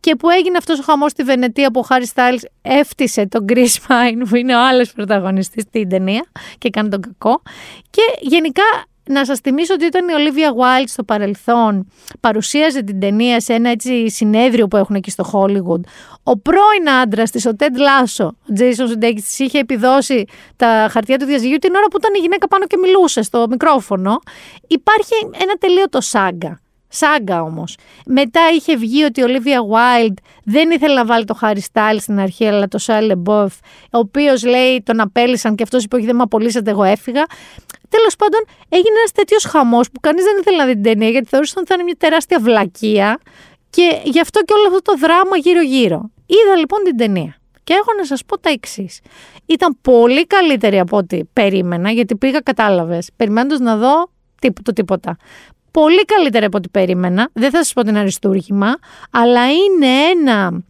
και 0.00 0.16
που 0.16 0.28
έγινε 0.28 0.56
αυτός 0.56 0.78
ο 0.78 0.82
χαμός 0.82 1.10
στη 1.10 1.22
Βενετία 1.22 1.70
που 1.70 1.80
ο 1.80 1.86
Harry 1.88 2.06
Styles 2.14 2.42
έφτισε 2.62 3.26
τον 3.26 3.44
Chris 3.48 3.74
Pine 3.88 4.22
που 4.28 4.36
είναι 4.36 4.54
ο 4.56 4.66
άλλος 4.66 4.92
πρωταγωνιστής 4.92 5.62
στην 5.62 5.88
ταινία 5.88 6.24
και 6.58 6.70
κάνει 6.70 6.88
τον 6.88 7.00
κακό. 7.00 7.42
Και 7.90 8.02
γενικά 8.20 8.62
να 9.08 9.24
σας 9.24 9.38
θυμίσω 9.38 9.74
ότι 9.74 9.84
όταν 9.84 10.08
η 10.08 10.12
Olivia 10.16 10.48
Wilde 10.48 10.86
στο 10.86 11.04
παρελθόν 11.04 11.90
παρουσίαζε 12.20 12.82
την 12.82 13.00
ταινία 13.00 13.40
σε 13.40 13.52
ένα 13.52 13.70
έτσι 13.70 14.10
συνέδριο 14.10 14.68
που 14.68 14.76
έχουν 14.76 14.94
εκεί 14.94 15.10
στο 15.10 15.30
Hollywood, 15.32 15.80
ο 16.22 16.38
πρώην 16.38 16.90
άντρας 17.02 17.30
της, 17.30 17.46
ο 17.46 17.50
Ted 17.58 17.64
Lasso, 17.64 18.26
ο 18.26 18.52
Jason 18.58 18.92
Sudeikis, 18.92 19.14
της 19.14 19.38
είχε 19.38 19.58
επιδώσει 19.58 20.24
τα 20.56 20.88
χαρτιά 20.90 21.18
του 21.18 21.24
διαζυγίου 21.24 21.58
την 21.58 21.74
ώρα 21.74 21.86
που 21.86 21.96
ήταν 21.96 22.14
η 22.14 22.18
γυναίκα 22.18 22.48
πάνω 22.48 22.66
και 22.66 22.76
μιλούσε 22.76 23.22
στο 23.22 23.46
μικρόφωνο. 23.50 24.18
Υπάρχει 24.66 25.14
ένα 25.32 25.54
τελείωτο 25.58 26.00
σάγκα. 26.00 26.60
Σάγκα 26.88 27.42
όμως. 27.42 27.76
Μετά 28.06 28.40
είχε 28.54 28.76
βγει 28.76 29.04
ότι 29.04 29.20
η 29.20 29.24
Olivia 29.26 29.74
Wilde 29.74 30.14
δεν 30.44 30.70
ήθελε 30.70 30.94
να 30.94 31.04
βάλει 31.04 31.24
το 31.24 31.38
Harry 31.42 31.58
Styles 31.72 31.96
στην 32.00 32.18
αρχή, 32.18 32.46
αλλά 32.46 32.68
το 32.68 32.78
Shia 32.86 33.12
LaBeouf, 33.12 33.48
ο 33.90 33.98
οποίος 33.98 34.44
λέει 34.44 34.82
τον 34.82 35.00
απέλησαν 35.00 35.54
και 35.54 35.62
αυτός 35.62 35.84
είπε: 35.84 35.96
Όχι, 35.96 36.06
δεν 36.06 36.16
με 36.16 36.22
απολύσατε, 36.22 36.70
εγώ 36.70 36.82
έφυγα. 36.82 37.24
Τέλος 37.88 38.16
πάντων, 38.16 38.40
έγινε 38.68 38.98
ένας 38.98 39.12
τέτοιος 39.12 39.44
χαμός 39.44 39.90
που 39.90 40.00
κανείς 40.00 40.24
δεν 40.24 40.36
ήθελε 40.40 40.56
να 40.56 40.64
δει 40.64 40.72
την 40.72 40.82
ταινία, 40.82 41.08
γιατί 41.08 41.28
θεωρούσαν 41.28 41.56
ότι 41.58 41.66
θα 41.68 41.74
είναι 41.74 41.82
μια 41.82 41.96
τεράστια 41.98 42.38
βλακεία 42.40 43.20
και 43.70 44.00
γι' 44.04 44.20
αυτό 44.20 44.40
και 44.40 44.52
όλο 44.52 44.66
αυτό 44.66 44.82
το 44.82 44.98
δράμα 44.98 45.36
γύρω-γύρω. 45.36 46.10
Είδα 46.26 46.56
λοιπόν 46.56 46.82
την 46.84 46.96
ταινία. 46.96 47.36
Και 47.64 47.72
έχω 47.74 47.92
να 47.98 48.04
σας 48.04 48.24
πω 48.24 48.38
τα 48.38 48.50
εξής. 48.50 49.00
Ήταν 49.46 49.78
πολύ 49.80 50.26
καλύτερη 50.26 50.78
από 50.78 50.96
ό,τι 50.96 51.24
περίμενα, 51.24 51.90
γιατί 51.90 52.16
πήγα, 52.16 52.40
κατάλαβες, 52.40 53.08
περιμένοντας 53.16 53.58
να 53.58 53.76
δω 53.76 54.10
το 54.62 54.72
τίποτα. 54.72 55.16
Πολύ 55.70 56.04
καλύτερη 56.04 56.44
από 56.44 56.56
ό,τι 56.56 56.68
περίμενα. 56.68 57.28
Δεν 57.32 57.50
θα 57.50 57.56
σας 57.56 57.72
πω 57.72 57.82
την 57.82 57.96
αριστούργημα, 57.96 58.74
αλλά 59.10 59.50
είναι 59.50 59.86
ένα 59.86 60.62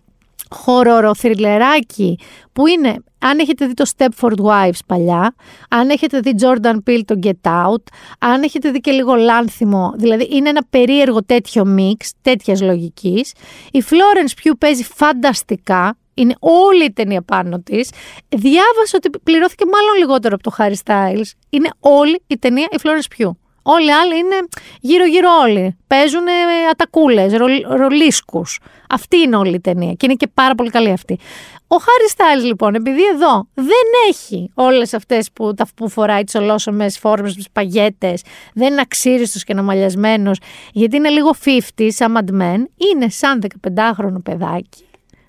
χοροροθριλεράκι 0.51 2.19
που 2.53 2.67
είναι, 2.67 2.97
αν 3.19 3.39
έχετε 3.39 3.67
δει 3.67 3.75
το 3.75 3.85
Stepford 3.97 4.37
Wives 4.43 4.79
παλιά, 4.87 5.35
αν 5.69 5.91
έχετε 5.91 6.21
δει 6.21 6.35
Jordan 6.41 6.77
Peele 6.87 7.01
το 7.05 7.19
Get 7.23 7.51
Out, 7.51 7.83
αν 8.19 8.43
έχετε 8.43 8.71
δει 8.71 8.81
και 8.81 8.91
λίγο 8.91 9.15
λάνθιμο, 9.15 9.93
δηλαδή 9.97 10.29
είναι 10.31 10.49
ένα 10.49 10.67
περίεργο 10.71 11.25
τέτοιο 11.25 11.65
μίξ, 11.65 12.13
τέτοιας 12.23 12.61
λογικής. 12.61 13.33
Η 13.73 13.83
Florence 13.91 14.47
Pugh 14.47 14.53
παίζει 14.59 14.85
φανταστικά, 14.85 15.97
είναι 16.15 16.35
όλη 16.39 16.85
η 16.85 16.93
ταινία 16.93 17.23
πάνω 17.23 17.61
της. 17.61 17.91
Διάβασα 18.29 18.95
ότι 18.95 19.11
πληρώθηκε 19.23 19.65
μάλλον 19.65 19.99
λιγότερο 19.99 20.35
από 20.35 20.43
το 20.43 20.57
Harry 20.59 20.75
Styles. 20.85 21.31
Είναι 21.51 21.69
όλη 21.81 22.23
η 22.27 22.39
ταινία 22.39 22.69
η 22.71 22.77
Florence 22.83 23.23
Pugh. 23.23 23.31
Όλοι 23.71 23.87
οι 23.87 23.93
άλλοι 23.93 24.17
είναι 24.19 24.37
γύρω-γύρω 24.81 25.29
όλοι. 25.43 25.77
Παίζουν 25.87 26.25
ατακούλες, 26.71 27.33
ρολίσκους. 27.77 28.61
Αυτή 28.89 29.17
είναι 29.17 29.37
όλη 29.37 29.55
η 29.55 29.61
ταινία 29.61 29.93
και 29.93 30.07
είναι 30.07 30.15
και 30.15 30.29
πάρα 30.35 30.55
πολύ 30.55 30.71
καλή 30.71 30.91
αυτή. 30.91 31.19
Ο 31.67 31.77
Χάρι 31.77 32.09
Στάιλς, 32.09 32.45
λοιπόν, 32.45 32.75
επειδή 32.75 33.03
εδώ 33.15 33.49
δεν 33.55 33.87
έχει 34.09 34.51
όλες 34.55 34.95
αυτές 34.95 35.31
που, 35.33 35.55
που 35.75 35.89
φοράει 35.89 36.25
τις 36.25 36.35
ολόσωμες 36.35 36.99
φόρμες, 36.99 37.35
τις 37.35 37.51
παγέτες, 37.51 38.23
δεν 38.55 38.73
είναι 38.73 38.81
αξίριστος 38.81 39.45
και 39.45 39.53
αναμαλιασμένο, 39.53 40.31
γιατί 40.73 40.97
είναι 40.97 41.09
λίγο 41.09 41.35
50 41.45 41.89
σαν 41.89 42.19
Mad 42.19 42.43
Men, 42.43 42.65
είναι 42.93 43.09
σαν 43.09 43.43
15χρονο 43.77 44.23
παιδάκι, 44.23 44.85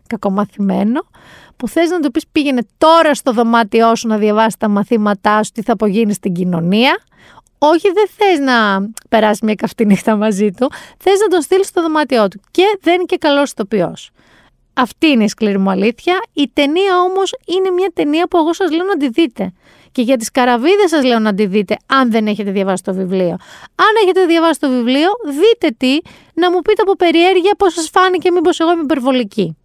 κακομαθημένο, 0.08 1.02
που 1.58 1.68
θες 1.68 1.90
να 1.90 2.00
του 2.00 2.12
πεις 2.12 2.24
πήγαινε 2.32 2.62
τώρα 2.78 3.14
στο 3.14 3.32
δωμάτιό 3.32 3.96
σου 3.96 4.08
να 4.08 4.18
διαβάσεις 4.18 4.58
τα 4.58 4.68
μαθήματά 4.68 5.44
σου, 5.44 5.52
τι 5.52 5.62
θα 5.62 5.74
απογίνεις 5.74 6.16
στην 6.16 6.34
κοινωνία. 6.34 7.00
Όχι, 7.60 7.91
δεν 7.91 8.07
θες 8.18 8.39
να 8.39 8.89
περάσεις 9.10 9.41
μια 9.41 9.55
καυτή 9.55 9.86
νύχτα 9.86 10.16
μαζί 10.16 10.51
του. 10.51 10.71
Θες 10.97 11.20
να 11.20 11.28
τον 11.28 11.42
στείλεις 11.42 11.67
στο 11.67 11.82
δωμάτιό 11.82 12.28
του. 12.28 12.42
Και 12.51 12.78
δεν 12.82 12.93
είναι 12.93 13.04
και 13.04 13.17
καλός 13.17 13.51
ηθοποιός. 13.51 14.12
Αυτή 14.74 15.08
είναι 15.08 15.24
η 15.24 15.28
σκληρή 15.28 15.58
μου 15.58 15.70
αλήθεια. 15.70 16.20
Η 16.34 16.50
ταινία 16.54 17.01
όμως 17.01 17.34
είναι 17.46 17.70
μια 17.70 17.92
ταινία 17.93 18.28
που 18.28 18.38
εγώ 18.38 18.54
σας 18.54 18.71
λέω 18.71 18.86
να 18.86 18.97
τη 18.97 19.09
δείτε. 19.09 19.54
Και 19.92 20.01
για 20.01 20.17
τις 20.17 20.32
καραβίδες 20.32 20.89
σας 20.89 21.04
λέω 21.04 21.20
να 21.20 21.34
τη 21.34 21.46
δείτε, 21.46 21.78
αν 21.86 22.12
δεν 22.12 22.28
έχετε 22.28 22.51
διαβάσει 22.51 22.84
το 22.84 22.93
βιβλίο. 22.93 23.38
Αν 23.75 23.93
έχετε 24.04 24.25
διαβάσει 24.25 24.59
το 24.59 24.70
βιβλίο, 24.70 25.09
δείτε 25.25 25.75
τι, 25.78 25.97
να 26.34 26.51
μου 26.51 26.62
πείτε 26.62 26.82
από 26.82 26.96
περιέργεια 26.96 27.55
πώς 27.58 27.74
σας 27.74 27.89
φάνηκε, 27.89 28.32
μήπως 28.32 28.59
εγώ 28.59 28.71
είμαι 28.71 28.82
υπερβολική. 28.82 29.58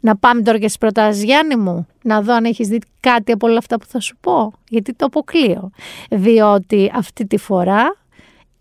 Να 0.00 0.16
πάμε 0.16 0.42
τώρα 0.42 0.58
και 0.58 0.66
στις 0.66 0.78
προτάσεις, 0.78 1.24
Γιάννη 1.24 1.56
μου, 1.56 1.86
να 2.02 2.22
δω 2.22 2.34
αν 2.34 2.44
έχεις 2.44 2.68
δει 2.68 2.78
κάτι 3.00 3.32
από 3.32 3.46
όλα 3.46 3.58
αυτά 3.58 3.78
που 3.78 3.86
θα 3.88 4.00
σου 4.00 4.16
πω. 4.20 4.52
Γιατί 4.68 4.94
το 4.94 5.04
αποκλείω. 5.04 5.70
Διότι 6.10 6.92
αυτή 6.94 7.26
τη 7.26 7.36
φορά 7.36 7.96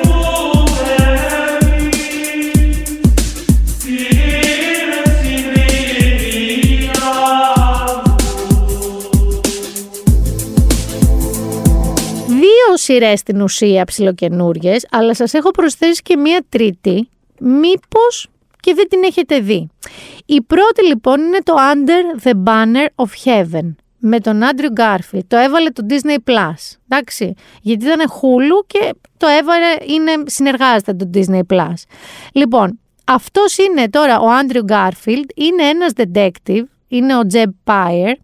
σειρές 12.84 13.20
στην 13.20 13.42
ουσία 13.42 13.86
ψιλοκαινούριες, 13.86 14.88
αλλά 14.92 15.16
σας 15.16 15.34
έχω 15.34 15.52
προσθέσει 15.52 16.02
και 16.02 16.18
μία 16.18 16.46
τρίτη. 16.50 17.10
Μήπως 17.40 18.28
και 18.60 18.74
δεν 18.74 18.90
την 18.90 19.04
έχετε 19.04 19.40
δει. 19.40 19.70
Η 20.26 20.42
πρώτη 20.42 20.86
λοιπόν 20.88 21.20
είναι 21.20 21.40
το 21.44 21.54
Under 21.74 22.24
the 22.28 22.44
Banner 22.44 23.06
of 23.06 23.10
Heaven 23.26 23.76
με 24.06 24.20
τον 24.20 24.44
Άντριου 24.44 24.72
Γκάρφιλ. 24.72 25.24
Το 25.28 25.38
έβαλε 25.38 25.70
το 25.70 25.86
Disney 25.90 26.32
Plus. 26.32 26.78
Εντάξει. 26.88 27.34
Γιατί 27.62 27.86
ήταν 27.86 28.10
Hulu 28.10 28.66
και 28.68 28.94
το 29.18 29.28
έβαλε, 29.28 29.66
είναι, 29.86 30.12
συνεργάζεται 30.26 30.94
το 30.94 31.10
Disney 31.14 31.42
Plus. 31.54 31.74
Λοιπόν, 32.34 32.80
αυτός 33.06 33.58
είναι 33.58 33.90
τώρα 33.90 34.20
ο 34.20 34.30
Άντριου 34.30 34.64
Γκάρφιλντ, 34.64 35.30
είναι 35.36 35.64
ένας 35.64 35.92
detective, 35.96 36.64
είναι 36.98 37.18
ο 37.18 37.26
Τζεμπ 37.26 37.52
Πάιερ, 37.64 38.16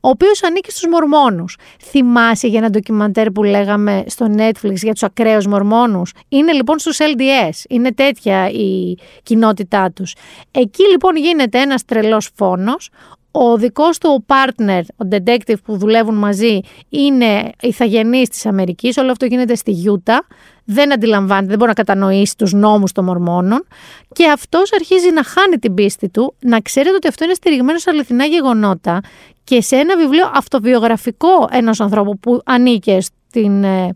ο 0.00 0.08
οποίος 0.08 0.42
ανήκει 0.42 0.70
στους 0.70 0.86
Μορμόνους. 0.90 1.56
Θυμάσαι 1.82 2.46
για 2.46 2.58
ένα 2.58 2.70
ντοκιμαντέρ 2.70 3.30
που 3.30 3.42
λέγαμε 3.42 4.04
στο 4.06 4.26
Netflix 4.36 4.74
για 4.74 4.92
τους 4.92 5.02
ακραίους 5.02 5.46
Μορμόνους; 5.46 6.12
Είναι 6.28 6.52
λοιπόν 6.52 6.78
στους 6.78 6.98
LDS, 7.00 7.64
είναι 7.68 7.92
τέτοια 7.92 8.50
η 8.50 8.96
κοινότητά 9.22 9.90
τους. 9.90 10.14
Εκεί 10.50 10.82
λοιπόν 10.90 11.16
γίνεται 11.16 11.58
ένας 11.60 11.84
τρελός 11.84 12.30
φόνος, 12.34 12.90
ο 13.36 13.56
δικός 13.56 13.98
του 13.98 14.24
partner, 14.26 14.80
ο 14.96 15.08
detective 15.10 15.54
που 15.64 15.76
δουλεύουν 15.76 16.14
μαζί, 16.14 16.60
είναι 16.88 17.50
ηθαγενής 17.60 18.28
της 18.28 18.46
Αμερικής, 18.46 18.96
όλο 18.96 19.10
αυτό 19.10 19.26
γίνεται 19.26 19.54
στη 19.54 19.70
Γιούτα, 19.70 20.26
δεν 20.64 20.92
αντιλαμβάνεται, 20.92 21.46
δεν 21.46 21.56
μπορεί 21.56 21.68
να 21.68 21.84
κατανοήσει 21.84 22.36
τους 22.36 22.52
νόμους 22.52 22.92
των 22.92 23.04
Μορμόνων. 23.04 23.66
Και 24.12 24.28
αυτός 24.28 24.72
αρχίζει 24.72 25.10
να 25.10 25.24
χάνει 25.24 25.58
την 25.58 25.74
πίστη 25.74 26.08
του, 26.08 26.34
να 26.40 26.60
ξέρετε 26.60 26.94
ότι 26.94 27.08
αυτό 27.08 27.24
είναι 27.24 27.34
στηριγμένο 27.34 27.78
σε 27.78 27.90
αληθινά 27.90 28.24
γεγονότα. 28.24 29.00
Και 29.44 29.60
σε 29.60 29.76
ένα 29.76 29.96
βιβλίο 29.96 30.30
αυτοβιογραφικό 30.34 31.48
ενός 31.50 31.80
ανθρώπου 31.80 32.18
που 32.18 32.40
ανήκε 32.44 32.98
στην, 33.00 33.64
ε, 33.64 33.94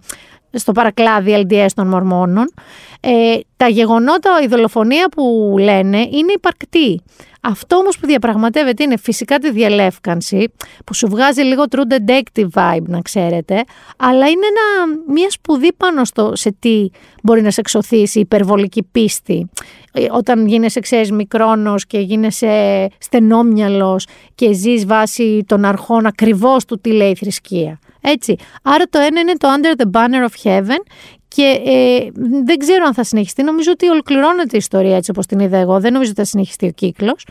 στο 0.53 0.73
παρακλάδι 0.73 1.47
LDS 1.49 1.67
των 1.75 1.87
Μορμόνων. 1.87 2.53
Ε, 3.01 3.39
τα 3.57 3.69
γεγονότα, 3.69 4.31
η 4.43 4.47
δολοφονία 4.47 5.09
που 5.09 5.55
λένε 5.59 5.99
είναι 5.99 6.33
υπαρκτή. 6.35 7.03
Αυτό 7.41 7.77
όμως 7.77 7.99
που 7.99 8.07
διαπραγματεύεται 8.07 8.83
είναι 8.83 8.97
φυσικά 8.97 9.39
τη 9.39 9.51
διαλεύκανση 9.51 10.53
που 10.85 10.95
σου 10.95 11.09
βγάζει 11.09 11.43
λίγο 11.43 11.65
true 11.71 11.93
detective 11.93 12.49
vibe 12.55 12.83
να 12.87 13.01
ξέρετε 13.01 13.65
αλλά 13.97 14.29
είναι 14.29 14.47
ένα, 14.47 14.97
μια 15.07 15.31
σπουδή 15.31 15.73
πάνω 15.73 16.05
στο 16.05 16.33
σε 16.35 16.57
τι 16.59 16.89
μπορεί 17.23 17.43
να 17.43 17.51
σε 17.51 17.61
εξωθήσει 17.61 18.19
η 18.19 18.21
υπερβολική 18.21 18.83
πίστη 18.83 19.49
ε, 19.93 20.07
όταν 20.11 20.47
γίνεσαι 20.47 20.81
ξέρεις 20.81 21.11
μικρόνος 21.11 21.87
και 21.87 21.99
γίνεσαι 21.99 22.87
στενόμυαλος 22.99 24.07
και 24.35 24.53
ζεις 24.53 24.87
βάσει 24.87 25.45
των 25.47 25.65
αρχών 25.65 26.07
ακριβώς 26.07 26.65
του 26.65 26.81
τι 26.81 26.93
λέει 26.93 27.11
η 27.11 27.15
θρησκεία. 27.15 27.79
Έτσι. 28.01 28.37
Άρα 28.63 28.85
το 28.85 28.99
ένα 28.99 29.21
είναι 29.21 29.33
το 29.33 29.49
Under 29.49 29.81
the 29.83 29.91
Banner 29.91 30.29
of 30.29 30.49
Heaven 30.49 30.83
και 31.29 31.61
ε, 31.65 32.11
δεν 32.45 32.59
ξέρω 32.59 32.85
αν 32.85 32.95
θα 32.95 33.05
συνεχιστεί. 33.05 33.43
Νομίζω 33.43 33.71
ότι 33.71 33.89
ολοκληρώνεται 33.89 34.55
η 34.55 34.59
ιστορία 34.59 34.97
έτσι 34.97 35.11
όπως 35.11 35.27
την 35.27 35.39
είδα 35.39 35.57
εγώ. 35.57 35.81
Δεν 35.81 35.93
νομίζω 35.93 36.11
ότι 36.11 36.21
θα 36.21 36.27
συνεχιστεί 36.27 36.67
ο 36.67 36.71
κύκλος. 36.71 37.27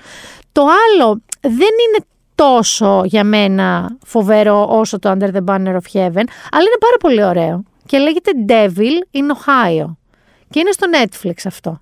Το 0.52 0.62
άλλο 0.62 1.22
δεν 1.42 1.54
είναι 1.54 2.06
τόσο 2.36 3.02
για 3.06 3.24
μένα 3.24 3.98
φοβερό 4.06 4.68
όσο 4.70 5.00
το 5.00 5.12
Under 5.12 5.34
the 5.34 5.44
Banner 5.46 5.74
of 5.74 5.94
Heaven, 5.94 6.26
αλλά 6.52 6.66
είναι 6.66 6.80
πάρα 6.80 6.98
πολύ 7.00 7.24
ωραίο. 7.24 7.64
Και 7.86 7.98
λέγεται 7.98 8.32
Devil 8.48 9.18
in 9.18 9.24
Ohio. 9.24 9.96
Και 10.50 10.60
είναι 10.60 10.72
στο 10.72 10.88
Netflix 10.94 11.34
αυτό. 11.46 11.82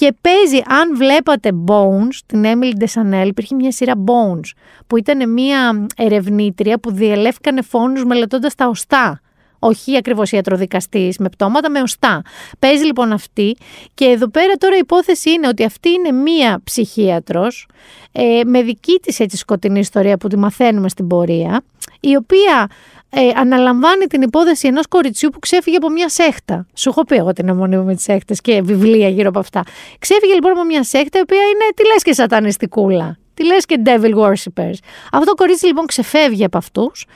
Και 0.00 0.14
παίζει, 0.20 0.62
αν 0.66 0.96
βλέπατε 0.96 1.50
Bones, 1.66 2.18
την 2.26 2.44
Emily 2.44 2.84
DeSanel, 2.84 3.26
υπήρχε 3.26 3.54
μια 3.54 3.72
σειρά 3.72 3.92
Bones, 3.96 4.50
που 4.86 4.96
ήταν 4.96 5.32
μια 5.32 5.86
ερευνήτρια 5.96 6.78
που 6.78 6.92
διελεύκανε 6.92 7.62
φόνους 7.62 8.04
μελετώντας 8.04 8.54
τα 8.54 8.68
οστά 8.68 9.20
όχι 9.58 9.96
ακριβώς 9.96 10.32
ιατροδικαστής 10.32 11.18
με 11.18 11.28
πτώματα, 11.28 11.70
με 11.70 11.80
οστά. 11.80 12.22
Παίζει 12.58 12.84
λοιπόν 12.84 13.12
αυτή 13.12 13.56
και 13.94 14.04
εδώ 14.04 14.28
πέρα 14.28 14.54
τώρα 14.54 14.74
η 14.74 14.78
υπόθεση 14.78 15.30
είναι 15.30 15.48
ότι 15.48 15.64
αυτή 15.64 15.90
είναι 15.90 16.12
μία 16.12 16.60
ψυχίατρος 16.64 17.68
ε, 18.12 18.40
με 18.44 18.62
δική 18.62 18.98
της 19.02 19.20
έτσι 19.20 19.36
σκοτεινή 19.36 19.78
ιστορία 19.78 20.16
που 20.16 20.28
τη 20.28 20.36
μαθαίνουμε 20.36 20.88
στην 20.88 21.06
πορεία, 21.06 21.62
η 22.00 22.16
οποία 22.16 22.68
ε, 23.10 23.28
αναλαμβάνει 23.36 24.06
την 24.06 24.22
υπόθεση 24.22 24.68
ενός 24.68 24.86
κοριτσιού 24.86 25.28
που 25.30 25.38
ξέφυγε 25.38 25.76
από 25.76 25.90
μια 25.90 26.08
σέχτα. 26.08 26.66
Σου 26.74 26.88
έχω 26.88 27.04
πει 27.04 27.16
εγώ 27.16 27.32
την 27.32 27.48
αιμονή 27.48 27.76
μου 27.76 27.84
με 27.84 27.94
τις 27.94 28.04
σέχτες 28.04 28.40
και 28.40 28.62
βιβλία 28.62 29.08
γύρω 29.08 29.28
από 29.28 29.38
αυτά. 29.38 29.62
Ξέφυγε 29.98 30.34
λοιπόν 30.34 30.50
από 30.50 30.64
μια 30.64 30.84
σέχτα 30.84 31.18
η 31.18 31.20
οποία 31.20 31.42
είναι, 31.42 31.64
τι 31.74 31.86
λες 31.86 32.02
και 32.02 32.12
σατανιστικούλα. 32.12 33.18
Τι 33.34 33.44
λες 33.44 33.66
και 33.66 33.82
devil 33.84 34.14
worshippers. 34.14 34.78
Αυτό 35.12 35.24
το 35.24 35.34
κορίτσι 35.34 35.66
λοιπόν 35.66 35.86
ξεφεύγει 35.86 36.44
από 36.44 36.58
αυτούς 36.58 37.06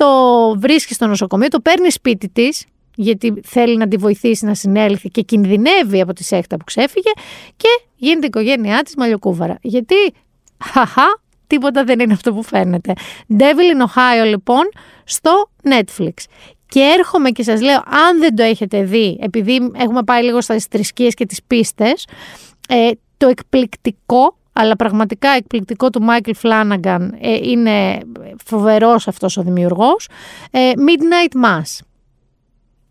το 0.00 0.58
βρίσκει 0.58 0.94
στο 0.94 1.06
νοσοκομείο, 1.06 1.48
το 1.48 1.60
παίρνει 1.60 1.90
σπίτι 1.90 2.28
της, 2.28 2.66
γιατί 2.94 3.40
θέλει 3.44 3.76
να 3.76 3.88
τη 3.88 3.96
βοηθήσει 3.96 4.44
να 4.44 4.54
συνέλθει 4.54 5.08
και 5.08 5.22
κινδυνεύει 5.22 6.00
από 6.00 6.12
τη 6.12 6.24
σέχτα 6.24 6.56
που 6.56 6.64
ξέφυγε 6.64 7.10
και 7.56 7.68
γίνεται 7.96 8.24
η 8.24 8.28
οικογένειά 8.28 8.82
της 8.82 8.96
μαλλιοκούβαρα. 8.96 9.58
Γιατί, 9.60 9.94
χαχά, 10.64 11.20
τίποτα 11.50 11.84
δεν 11.84 12.00
είναι 12.00 12.12
αυτό 12.12 12.32
που 12.32 12.42
φαίνεται. 12.42 12.92
Devil 13.38 13.76
in 13.76 13.86
Ohio 13.86 14.26
λοιπόν 14.26 14.62
στο 15.04 15.50
Netflix. 15.62 16.14
Και 16.68 16.80
έρχομαι 16.80 17.30
και 17.30 17.42
σας 17.42 17.60
λέω, 17.60 17.76
αν 17.76 18.18
δεν 18.18 18.34
το 18.34 18.42
έχετε 18.42 18.82
δει, 18.82 19.18
επειδή 19.20 19.70
έχουμε 19.76 20.02
πάει 20.02 20.22
λίγο 20.22 20.40
στα 20.40 20.56
θρησκείες 20.70 21.14
και 21.14 21.26
τις 21.26 21.42
πίστες, 21.46 22.06
ε, 22.68 22.90
το 23.16 23.28
εκπληκτικό 23.28 24.34
αλλά 24.52 24.76
πραγματικά 24.76 25.28
εκπληκτικό 25.28 25.90
του 25.90 26.02
Μάικλ 26.02 26.30
Φλάναγκαν 26.34 27.16
ε, 27.20 27.34
είναι 27.34 28.00
φοβερός 28.44 29.08
αυτός 29.08 29.36
ο 29.36 29.42
δημιουργός. 29.42 30.08
Ε, 30.50 30.70
Midnight 30.76 31.44
Mass. 31.44 31.78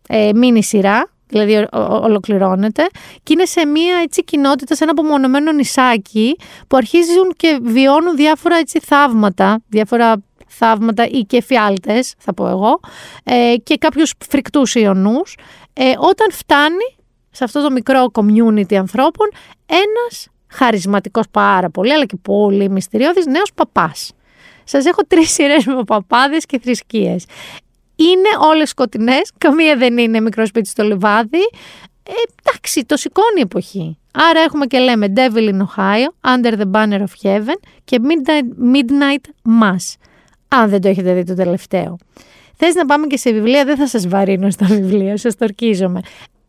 Ε, 0.08 0.30
μίνι 0.34 0.62
σειρά, 0.62 1.10
δηλαδή 1.30 1.66
ολοκληρώνεται 1.72 2.86
και 3.22 3.32
είναι 3.32 3.44
σε 3.44 3.66
μια 3.66 3.96
έτσι 4.02 4.24
κοινότητα, 4.24 4.74
σε 4.74 4.82
ένα 4.82 4.92
απομονωμένο 4.92 5.52
νησάκι 5.52 6.36
που 6.68 6.76
αρχίζουν 6.76 7.32
και 7.36 7.58
βιώνουν 7.62 8.16
διάφορα 8.16 8.56
έτσι 8.56 8.80
θαύματα, 8.80 9.62
διάφορα 9.68 10.22
θαύματα 10.46 11.06
ή 11.06 11.20
και 11.20 11.42
φιάλτες 11.42 12.14
θα 12.18 12.34
πω 12.34 12.48
εγώ 12.48 12.80
ε, 13.24 13.54
και 13.62 13.76
κάποιους 13.76 14.12
φρικτούς 14.28 14.74
ιονούς 14.74 15.36
ε, 15.72 15.92
όταν 15.98 16.30
φτάνει 16.30 16.96
σε 17.30 17.44
αυτό 17.44 17.62
το 17.62 17.70
μικρό 17.70 18.10
community 18.12 18.74
ανθρώπων 18.74 19.28
ένας 19.66 20.28
χαρισματικός 20.50 21.26
πάρα 21.30 21.70
πολύ, 21.70 21.92
αλλά 21.92 22.04
και 22.04 22.16
πολύ 22.22 22.70
μυστηριώδης 22.70 23.26
νέος 23.26 23.52
παπάς. 23.54 24.12
Σας 24.64 24.84
έχω 24.84 25.02
τρεις 25.08 25.30
σειρές 25.30 25.64
με 25.66 25.84
παπάδες 25.84 26.46
και 26.46 26.58
θρησκείες. 26.58 27.24
Είναι 28.00 28.48
όλες 28.50 28.68
σκοτεινές, 28.68 29.30
καμία 29.38 29.76
δεν 29.76 29.98
είναι 29.98 30.20
μικρό 30.20 30.46
σπίτι 30.46 30.68
στο 30.68 30.82
λιβάδι. 30.82 31.42
Ε, 32.02 32.12
εντάξει, 32.42 32.84
το 32.84 32.96
σηκώνει 32.96 33.38
η 33.38 33.40
εποχή. 33.40 33.98
Άρα 34.12 34.40
έχουμε 34.40 34.66
και 34.66 34.78
λέμε 34.78 35.12
Devil 35.16 35.50
in 35.50 35.58
Ohio, 35.58 36.36
Under 36.36 36.52
the 36.52 36.70
Banner 36.70 37.00
of 37.00 37.22
Heaven 37.22 37.58
και 37.84 37.98
Midnight, 38.02 38.74
Midnight 38.74 39.52
Mass. 39.62 39.94
Αν 40.48 40.68
δεν 40.70 40.80
το 40.80 40.88
έχετε 40.88 41.14
δει 41.14 41.24
το 41.24 41.34
τελευταίο. 41.34 41.96
Θες 42.56 42.74
να 42.74 42.84
πάμε 42.84 43.06
και 43.06 43.16
σε 43.16 43.32
βιβλία, 43.32 43.64
δεν 43.64 43.76
θα 43.76 43.86
σας 43.86 44.08
βαρύνω 44.08 44.50
στα 44.50 44.66
βιβλία, 44.66 45.16
σας 45.16 45.36
το 45.36 45.44
ορκίζομαι. 45.44 46.00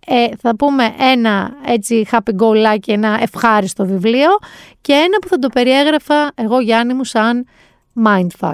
Ε, 0.07 0.27
θα 0.41 0.55
πούμε 0.55 0.93
ένα 0.99 1.51
έτσι 1.65 2.07
happy 2.11 2.35
go 2.39 2.65
lucky, 2.65 2.93
ένα 2.93 3.19
ευχάριστο 3.21 3.85
βιβλίο 3.85 4.29
και 4.81 4.93
ένα 4.93 5.17
που 5.21 5.27
θα 5.27 5.39
το 5.39 5.49
περιέγραφα 5.49 6.31
εγώ 6.35 6.59
Γιάννη 6.59 6.93
μου 6.93 7.03
σαν 7.03 7.47
mindfuck. 8.03 8.53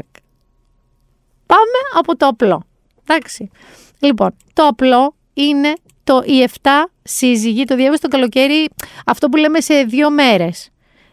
Πάμε 1.46 1.80
από 1.98 2.18
το 2.18 2.26
απλό. 2.26 2.64
Εντάξει. 3.08 3.50
Λοιπόν, 4.00 4.36
το 4.54 4.64
απλό 4.64 5.16
είναι 5.34 5.74
το, 6.04 6.22
οι 6.26 6.50
7 6.62 6.70
σύζυγοι, 7.04 7.64
το 7.64 7.76
διάβασα 7.76 8.02
το 8.02 8.08
καλοκαίρι, 8.08 8.70
αυτό 9.06 9.30
που 9.30 9.38
λέμε 9.38 9.62
σε 9.62 9.84
δύο 9.84 10.12
μέρες. 10.12 10.70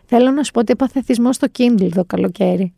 Θέλω 0.07 0.31
να 0.31 0.43
σου 0.43 0.51
πω 0.51 0.61
ότι 0.61 0.73
έπαθε 0.73 1.03
θυσμός 1.03 1.37
στο 1.37 1.47
Kindle 1.59 1.89
το 1.95 2.05
καλοκαίρι. 2.05 2.75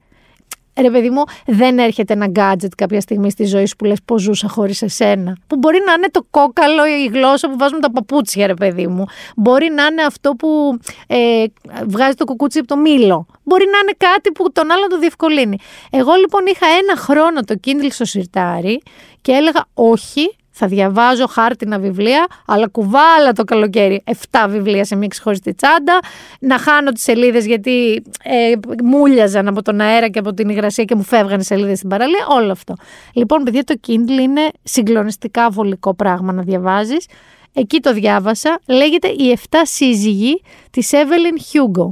Ρε 0.80 0.90
παιδί 0.90 1.10
μου, 1.10 1.22
δεν 1.46 1.78
έρχεται 1.78 2.12
ένα 2.12 2.32
gadget 2.34 2.68
κάποια 2.76 3.00
στιγμή 3.00 3.30
στη 3.30 3.44
ζωή 3.44 3.66
σου 3.66 3.76
που 3.76 3.84
λες 3.84 3.98
πώς 4.04 4.22
ζούσα 4.22 4.48
χωρίς 4.48 4.82
εσένα. 4.82 5.36
Που 5.46 5.56
μπορεί 5.56 5.78
να 5.86 5.92
είναι 5.92 6.08
το 6.10 6.26
κόκαλο 6.30 6.86
ή 6.86 7.02
η 7.02 7.18
γλώσσα 7.18 7.50
που 7.50 7.56
βάζουμε 7.58 7.80
τα 7.80 7.90
παπούτσια, 7.90 8.46
ρε 8.46 8.54
παιδί 8.54 8.86
μου. 8.86 9.04
Μπορεί 9.36 9.70
να 9.70 9.84
είναι 9.84 10.02
αυτό 10.02 10.30
που 10.30 10.78
ε, 11.06 11.44
βγάζει 11.86 12.14
το 12.14 12.24
κουκούτσι 12.24 12.58
από 12.58 12.68
το 12.68 12.76
μήλο. 12.76 13.26
Μπορεί 13.42 13.64
να 13.72 13.78
είναι 13.78 13.94
κάτι 13.96 14.32
που 14.32 14.52
τον 14.52 14.70
άλλο 14.70 14.86
το 14.86 14.98
διευκολύνει. 14.98 15.58
Εγώ 15.90 16.14
λοιπόν 16.14 16.46
είχα 16.46 16.66
ένα 16.66 16.96
χρόνο 16.96 17.40
το 17.42 17.54
Kindle 17.66 17.90
στο 17.90 18.04
σιρτάρι 18.04 18.82
και 19.20 19.32
έλεγα 19.32 19.64
όχι, 19.74 20.36
θα 20.58 20.66
διαβάζω 20.66 21.26
χάρτινα 21.26 21.78
βιβλία, 21.78 22.26
αλλά 22.46 22.68
κουβάλα 22.68 23.32
το 23.34 23.44
καλοκαίρι 23.44 24.02
7 24.30 24.46
βιβλία 24.48 24.84
σε 24.84 24.96
μία 24.96 25.08
ξεχωριστή 25.08 25.54
τσάντα, 25.54 25.98
να 26.40 26.58
χάνω 26.58 26.90
τις 26.92 27.02
σελίδες 27.02 27.46
γιατί 27.46 28.02
ε, 28.22 28.52
μούλιαζαν 28.84 29.48
από 29.48 29.62
τον 29.62 29.80
αέρα 29.80 30.08
και 30.08 30.18
από 30.18 30.34
την 30.34 30.48
υγρασία 30.48 30.84
και 30.84 30.94
μου 30.94 31.02
φεύγανε 31.02 31.42
σελίδες 31.42 31.76
στην 31.76 31.88
παραλία, 31.88 32.26
όλο 32.28 32.52
αυτό. 32.52 32.74
Λοιπόν, 33.12 33.42
παιδιά, 33.42 33.64
το 33.64 33.74
Kindle 33.86 34.20
είναι 34.20 34.48
συγκλονιστικά 34.62 35.50
βολικό 35.50 35.94
πράγμα 35.94 36.32
να 36.32 36.42
διαβάζεις. 36.42 37.06
Εκεί 37.52 37.80
το 37.80 37.92
διάβασα, 37.92 38.60
λέγεται 38.66 39.08
«Οι 39.08 39.38
7 39.50 39.56
σύζυγοι» 39.62 40.42
της 40.70 40.90
Evelyn 40.92 41.38
Hugo 41.52 41.88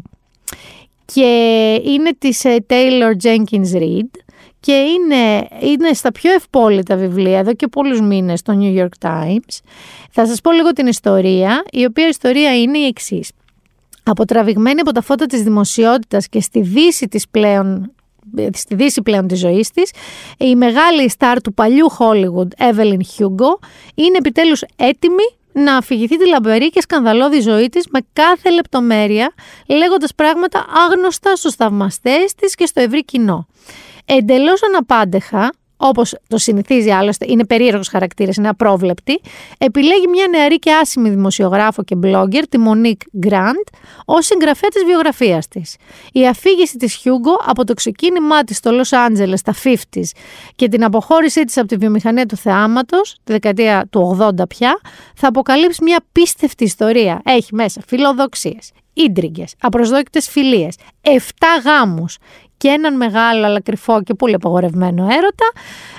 και 1.04 1.24
είναι 1.84 2.10
της 2.18 2.44
ε, 2.44 2.56
Taylor 2.68 3.12
Jenkins 3.22 3.76
Reid 3.76 4.23
και 4.64 4.72
είναι, 4.72 5.48
είναι 5.60 5.92
στα 5.92 6.12
πιο 6.12 6.32
ευπόλυτα 6.32 6.96
βιβλία 6.96 7.38
εδώ 7.38 7.54
και 7.54 7.66
πολλούς 7.66 8.00
μήνες 8.00 8.38
στο 8.38 8.58
New 8.60 8.78
York 8.78 9.08
Times. 9.08 9.58
Θα 10.10 10.26
σας 10.26 10.40
πω 10.40 10.52
λίγο 10.52 10.72
την 10.72 10.86
ιστορία, 10.86 11.64
η 11.72 11.84
οποία 11.84 12.08
ιστορία 12.08 12.60
είναι 12.60 12.78
η 12.78 12.86
εξής. 12.86 13.30
Αποτραβηγμένη 14.02 14.80
από 14.80 14.92
τα 14.92 15.00
φώτα 15.00 15.26
της 15.26 15.42
δημοσιότητας 15.42 16.28
και 16.28 16.40
στη 16.40 16.60
δύση 16.60 17.08
της 17.08 17.28
πλέον 17.28 17.92
στη 18.52 18.74
δύση 18.74 19.02
πλέον 19.02 19.26
της 19.26 19.38
ζωής 19.38 19.70
της, 19.70 19.90
η 20.38 20.56
μεγάλη 20.56 21.10
στάρ 21.10 21.40
του 21.40 21.54
παλιού 21.54 21.86
Hollywood, 21.98 22.70
Evelyn 22.70 23.00
Hugo, 23.18 23.68
είναι 23.94 24.16
επιτέλους 24.18 24.62
έτοιμη 24.76 25.24
να 25.52 25.76
αφηγηθεί 25.76 26.18
τη 26.18 26.28
λαμπερή 26.28 26.70
και 26.70 26.80
σκανδαλώδη 26.80 27.40
ζωή 27.40 27.68
της 27.68 27.86
με 27.90 28.00
κάθε 28.12 28.50
λεπτομέρεια, 28.50 29.32
λέγοντας 29.66 30.14
πράγματα 30.14 30.66
άγνωστα 30.88 31.36
στους 31.36 31.54
θαυμαστές 31.54 32.34
της 32.34 32.54
και 32.54 32.66
στο 32.66 32.80
ευρύ 32.80 33.04
κοινό 33.04 33.46
εντελώς 34.04 34.62
αναπάντεχα, 34.62 35.52
όπως 35.76 36.16
το 36.28 36.38
συνηθίζει 36.38 36.90
άλλωστε, 36.90 37.26
είναι 37.28 37.44
περίεργος 37.44 37.88
χαρακτήρας, 37.88 38.36
είναι 38.36 38.48
απρόβλεπτη, 38.48 39.20
επιλέγει 39.58 40.06
μια 40.06 40.26
νεαρή 40.30 40.58
και 40.58 40.72
άσημη 40.72 41.08
δημοσιογράφο 41.10 41.82
και 41.82 41.96
blogger, 42.02 42.42
τη 42.48 42.58
Μονίκ 42.58 43.00
Γκραντ, 43.18 43.66
ως 44.04 44.26
συγγραφέα 44.26 44.68
της 44.68 44.84
βιογραφίας 44.84 45.48
της. 45.48 45.76
Η 46.12 46.26
αφήγηση 46.26 46.76
της 46.76 46.94
Χιούγκο 46.94 47.36
από 47.46 47.64
το 47.64 47.74
ξεκίνημά 47.74 48.44
της 48.44 48.56
στο 48.56 48.70
Λος 48.70 48.92
Άντζελες 48.92 49.40
στα 49.40 49.54
50s 49.64 50.02
και 50.56 50.68
την 50.68 50.84
αποχώρησή 50.84 51.44
της 51.44 51.56
από 51.56 51.66
τη 51.66 51.76
βιομηχανία 51.76 52.26
του 52.26 52.36
θεάματος, 52.36 53.16
τη 53.24 53.32
δεκαετία 53.32 53.86
του 53.90 54.18
80 54.20 54.48
πια, 54.48 54.80
θα 55.14 55.28
αποκαλύψει 55.28 55.82
μια 55.82 56.00
πίστευτη 56.12 56.64
ιστορία. 56.64 57.20
Έχει 57.24 57.54
μέσα 57.54 57.82
φιλοδοξίες, 57.86 58.70
ίντριγκες, 58.92 59.54
απροσδόκητες 59.60 60.28
φιλίες, 60.28 60.76
7 61.02 61.10
γάμους 61.64 62.16
και 62.56 62.68
έναν 62.68 62.96
μεγάλο 62.96 63.46
αλλά 63.46 63.60
κρυφό 63.60 64.02
και 64.02 64.14
πολύ 64.14 64.34
απαγορευμένο 64.34 65.02
έρωτα. 65.02 65.52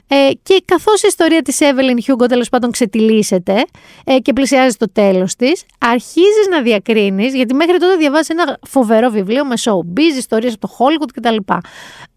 Ε, 0.08 0.30
και 0.44 0.62
καθώς 0.66 1.04
η 1.04 1.08
ιστορία 1.08 1.42
της 1.42 1.58
Evelyn 1.62 2.12
Hugo 2.12 2.28
τέλος 2.28 2.50
πάντων 2.50 2.72
ξετυλίσσεται 2.72 3.66
ε, 4.06 4.20
και 4.20 4.34
πλησιάζει 4.34 4.70
στο 4.70 4.92
τέλος 4.92 5.36
της, 5.36 5.64
αρχίζεις 5.80 6.48
να 6.50 6.62
διακρίνεις, 6.62 7.34
γιατί 7.34 7.54
μέχρι 7.54 7.78
τότε 7.78 7.96
διαβάζεις 7.96 8.30
ένα 8.30 8.58
φοβερό 8.68 9.10
βιβλίο 9.10 9.46
με 9.46 9.56
showbiz, 9.60 10.18
ιστορίες 10.18 10.54
από 10.54 10.68
το 10.68 10.74
Hollywood 10.78 11.10
κτλ. 11.14 11.54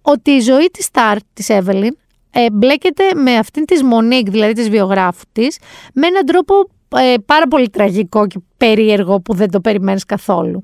Ότι 0.02 0.31
η 0.31 0.40
ζωή 0.40 0.70
της 0.73 0.89
Star, 0.93 1.16
της 1.32 1.47
Evelyn, 1.51 1.93
ε, 2.31 2.51
μπλέκεται 2.52 3.05
με 3.15 3.36
αυτήν 3.36 3.65
της 3.65 3.81
Monique, 3.82 4.27
δηλαδή 4.28 4.52
της 4.52 4.70
βιογράφου 4.70 5.24
της, 5.32 5.59
με 5.94 6.06
έναν 6.06 6.24
τρόπο 6.24 6.55
ε, 6.97 7.15
πάρα 7.27 7.48
πολύ 7.48 7.69
τραγικό 7.70 8.27
και 8.27 8.39
περίεργο 8.56 9.20
που 9.20 9.35
δεν 9.35 9.51
το 9.51 9.60
περιμένεις 9.60 10.05
καθόλου. 10.05 10.62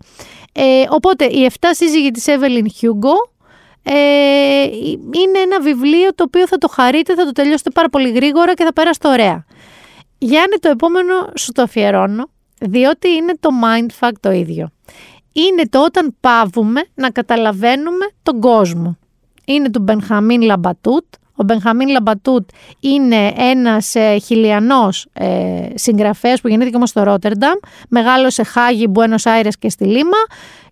Ε, 0.52 0.84
οπότε, 0.88 1.24
οι 1.24 1.51
7 1.60 1.66
σύζυγοι 1.70 2.10
της 2.10 2.24
Evelyn 2.26 2.66
Hugo 2.80 3.34
ε, 3.86 4.62
είναι 5.23 5.39
ένα 5.43 5.61
βιβλίο 5.61 6.15
το 6.15 6.24
οποίο 6.27 6.47
θα 6.47 6.59
το 6.59 6.69
χαρείτε, 6.69 7.15
θα 7.15 7.24
το 7.24 7.32
τελειώσετε 7.32 7.70
πάρα 7.70 7.89
πολύ 7.89 8.11
γρήγορα 8.11 8.55
και 8.55 8.65
θα 8.65 8.73
περάσετε 8.73 9.09
ωραία. 9.09 9.44
Γιάννη, 10.19 10.56
το 10.61 10.69
επόμενο 10.69 11.15
σου 11.36 11.52
το 11.52 11.62
αφιερώνω, 11.62 12.31
διότι 12.61 13.09
είναι 13.09 13.35
το 13.40 13.48
mindfuck 13.65 14.12
το 14.20 14.31
ίδιο. 14.31 14.70
Είναι 15.32 15.62
το 15.69 15.85
όταν 15.85 16.16
πάβουμε 16.20 16.82
να 16.94 17.11
καταλαβαίνουμε 17.11 18.06
τον 18.23 18.40
κόσμο. 18.40 18.98
Είναι 19.44 19.70
του 19.70 19.81
Μπενχαμίν 19.82 20.43
Λαμπατούτ. 20.43 21.05
Ο 21.36 21.44
Μπενχαμίν 21.44 21.89
Λαμπατούτ 21.89 22.48
είναι 22.81 23.32
ένας 23.36 23.94
ε, 23.94 24.19
χιλιανός 24.19 25.06
ε, 25.12 25.66
συγγραφέας 25.74 26.40
που 26.40 26.48
γεννήθηκε 26.48 26.77
όμως 26.77 26.89
στο 26.89 27.02
Ρότερνταμ, 27.02 27.59
μεγάλωσε 27.89 28.43
Χάγη, 28.43 28.86
Μπουένος 28.90 29.27
Άιρες 29.27 29.59
και 29.59 29.70
στη 29.70 29.85
Λίμα 29.85 30.19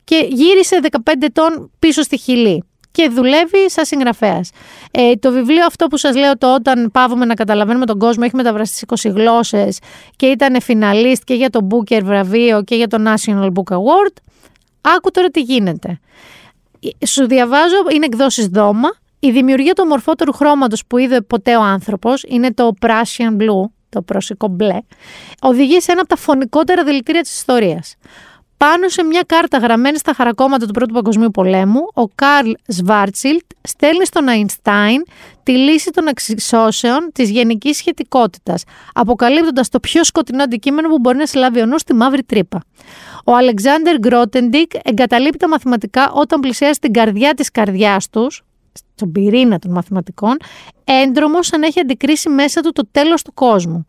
και 0.05 0.29
γύρισε 0.31 0.81
15 0.91 0.99
ετών 1.21 1.71
πίσω 1.79 2.03
στη 2.03 2.19
Χιλή 2.19 2.65
και 2.93 3.09
δουλεύει 3.09 3.71
σαν 3.71 3.85
συγγραφέας. 3.85 4.51
Ε, 4.91 5.15
το 5.15 5.33
βιβλίο 5.33 5.65
αυτό 5.67 5.87
που 5.87 5.97
σας 5.97 6.17
λέω, 6.17 6.39
το 6.39 6.55
Όταν 6.55 6.91
πάβουμε 6.93 7.25
να 7.25 7.35
καταλαβαίνουμε 7.35 7.87
τον 7.87 7.99
κόσμο, 7.99 8.23
έχει 8.27 8.37
μεταβραστεί 8.37 8.77
σε 8.77 9.11
20 9.11 9.15
γλώσσες 9.15 9.79
και 10.17 10.27
ήταν 10.27 10.61
φιναλίστ 10.61 11.25
και 11.25 11.35
για 11.35 11.51
το 11.51 11.67
Booker 11.71 12.01
βραβείο 12.03 12.63
και 12.63 12.75
για 12.75 12.87
το 12.87 12.99
National 13.07 13.47
Book 13.47 13.75
Award. 13.75 14.17
Άκου 14.81 15.11
τώρα 15.11 15.29
τι 15.29 15.41
γίνεται. 15.41 16.01
Ε, 17.01 17.07
σου 17.07 17.27
διαβάζω, 17.27 17.77
είναι 17.95 18.05
εκδόσεις 18.05 18.47
δώμα. 18.47 18.89
Η 19.19 19.31
δημιουργία 19.31 19.73
του 19.73 19.87
μορφότερου 19.87 20.33
χρώματος 20.33 20.87
που 20.87 20.99
είδε 20.99 21.21
ποτέ 21.21 21.57
ο 21.57 21.63
άνθρωπος 21.63 22.25
είναι 22.29 22.53
το 22.53 22.71
Prussian 22.81 23.37
Blue, 23.41 23.65
το 23.89 24.03
προσικό 24.03 24.49
μπλε. 24.49 24.79
Οδηγεί 25.41 25.81
σε 25.81 25.93
ένα 25.93 26.01
από 26.01 26.09
τα 26.09 26.17
φωνικότερα 26.17 26.85
δηλητήρια 26.85 27.21
της 27.21 27.33
ιστορίας. 27.33 27.97
Πάνω 28.63 28.89
σε 28.89 29.03
μια 29.03 29.23
κάρτα 29.27 29.59
γραμμένη 29.59 29.99
στα 29.99 30.15
χαρακόμματα 30.15 30.67
του 30.67 30.73
Πρώτου 30.73 30.95
Παγκοσμίου 30.95 31.31
Πολέμου, 31.31 31.81
ο 31.95 32.07
Καρλ 32.07 32.51
Σβάρτσιλτ 32.67 33.43
στέλνει 33.63 34.07
στον 34.07 34.29
Αϊνστάιν 34.29 35.03
τη 35.43 35.53
λύση 35.53 35.91
των 35.91 36.07
εξισώσεων 36.07 37.11
της 37.15 37.31
γενικής 37.31 37.77
σχετικότητας, 37.77 38.65
αποκαλύπτοντας 38.95 39.69
το 39.69 39.81
πιο 39.81 40.05
σκοτεινό 40.05 40.43
αντικείμενο 40.43 40.89
που 40.89 40.99
μπορεί 40.99 41.17
να 41.17 41.27
συλλάβει 41.27 41.61
ο 41.61 41.67
νους 41.67 41.81
στη 41.81 41.95
μαύρη 41.95 42.23
τρύπα. 42.23 42.63
Ο 43.25 43.35
Αλεξάνδερ 43.37 43.99
Γκρότεντικ 43.99 44.71
εγκαταλείπει 44.83 45.39
τα 45.39 45.49
μαθηματικά 45.49 46.11
όταν 46.13 46.41
πλησιάζει 46.41 46.79
την 46.79 46.93
καρδιά 46.93 47.35
της 47.35 47.51
καρδιάς 47.51 48.09
τους, 48.11 48.43
στον 48.95 49.13
πυρήνα 49.13 49.59
των 49.59 49.71
μαθηματικών, 49.71 50.37
έντρομος 50.85 51.47
σαν 51.47 51.63
έχει 51.63 51.81
αντικρίσει 51.81 52.29
μέσα 52.29 52.61
του 52.61 52.73
το 52.73 52.89
τέλος 52.91 53.23
του 53.23 53.35
κόσμου. 53.35 53.87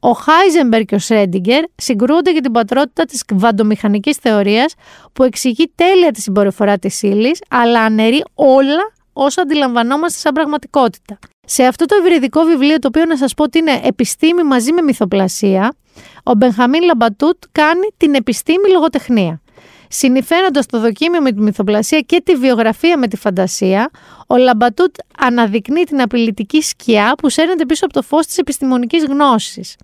Ο 0.00 0.10
Χάιζεμπερ 0.10 0.82
και 0.82 0.94
ο 0.94 0.98
Σρέντιγκερ 0.98 1.64
συγκρούονται 1.74 2.32
για 2.32 2.40
την 2.40 2.52
πατρότητα 2.52 3.04
της 3.04 3.24
κβαντομηχανικής 3.24 4.16
θεωρίας 4.16 4.74
που 5.12 5.22
εξηγεί 5.22 5.72
τέλεια 5.74 6.10
τη 6.10 6.20
συμπεριφορά 6.20 6.78
της 6.78 7.02
ύλης, 7.02 7.40
αλλά 7.50 7.80
αναιρεί 7.80 8.24
όλα 8.34 8.92
όσα 9.12 9.42
αντιλαμβανόμαστε 9.42 10.18
σαν 10.18 10.32
πραγματικότητα. 10.32 11.18
Σε 11.46 11.64
αυτό 11.64 11.84
το 11.84 11.96
ευρυδικό 12.04 12.42
βιβλίο, 12.42 12.78
το 12.78 12.88
οποίο 12.88 13.04
να 13.04 13.16
σας 13.16 13.34
πω 13.34 13.42
ότι 13.42 13.58
είναι 13.58 13.80
επιστήμη 13.82 14.42
μαζί 14.42 14.72
με 14.72 14.82
μυθοπλασία, 14.82 15.74
ο 16.22 16.34
Μπενχαμίν 16.34 16.82
Λαμπατούτ 16.82 17.42
κάνει 17.52 17.88
την 17.96 18.14
επιστήμη 18.14 18.68
λογοτεχνία. 18.70 19.40
Συνηφαίνοντας 19.88 20.66
το 20.66 20.80
δοκίμιο 20.80 21.20
με 21.20 21.32
τη 21.32 21.40
μυθοπλασία 21.40 22.00
και 22.00 22.20
τη 22.24 22.34
βιογραφία 22.36 22.98
με 22.98 23.08
τη 23.08 23.16
φαντασία, 23.16 23.90
ο 24.26 24.36
Λαμπατούτ 24.36 24.94
αναδεικνύει 25.18 25.84
την 25.84 26.00
απειλητική 26.00 26.62
σκιά 26.62 27.14
που 27.18 27.28
σέρνεται 27.28 27.66
πίσω 27.66 27.84
από 27.84 27.94
το 27.94 28.02
φως 28.02 28.26
της 28.26 28.38
επιστημονικής 28.38 29.04
γνώσης. 29.04 29.76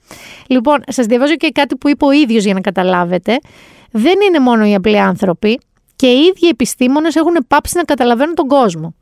Λοιπόν, 0.46 0.82
σας 0.86 1.06
διαβάζω 1.06 1.36
και 1.36 1.50
κάτι 1.50 1.76
που 1.76 1.88
είπε 1.88 2.04
ο 2.04 2.10
ίδιος 2.10 2.44
για 2.44 2.54
να 2.54 2.60
καταλάβετε. 2.60 3.38
Δεν 3.90 4.14
είναι 4.26 4.38
μόνο 4.38 4.66
οι 4.66 4.74
απλοί 4.74 4.98
άνθρωποι 4.98 5.60
και 5.96 6.06
οι 6.06 6.20
ίδιοι 6.20 6.48
επιστήμονες 6.48 7.14
έχουν 7.14 7.44
πάψει 7.48 7.76
να 7.76 7.82
καταλαβαίνουν 7.82 8.34
τον 8.34 8.46
κόσμο. 8.46 8.94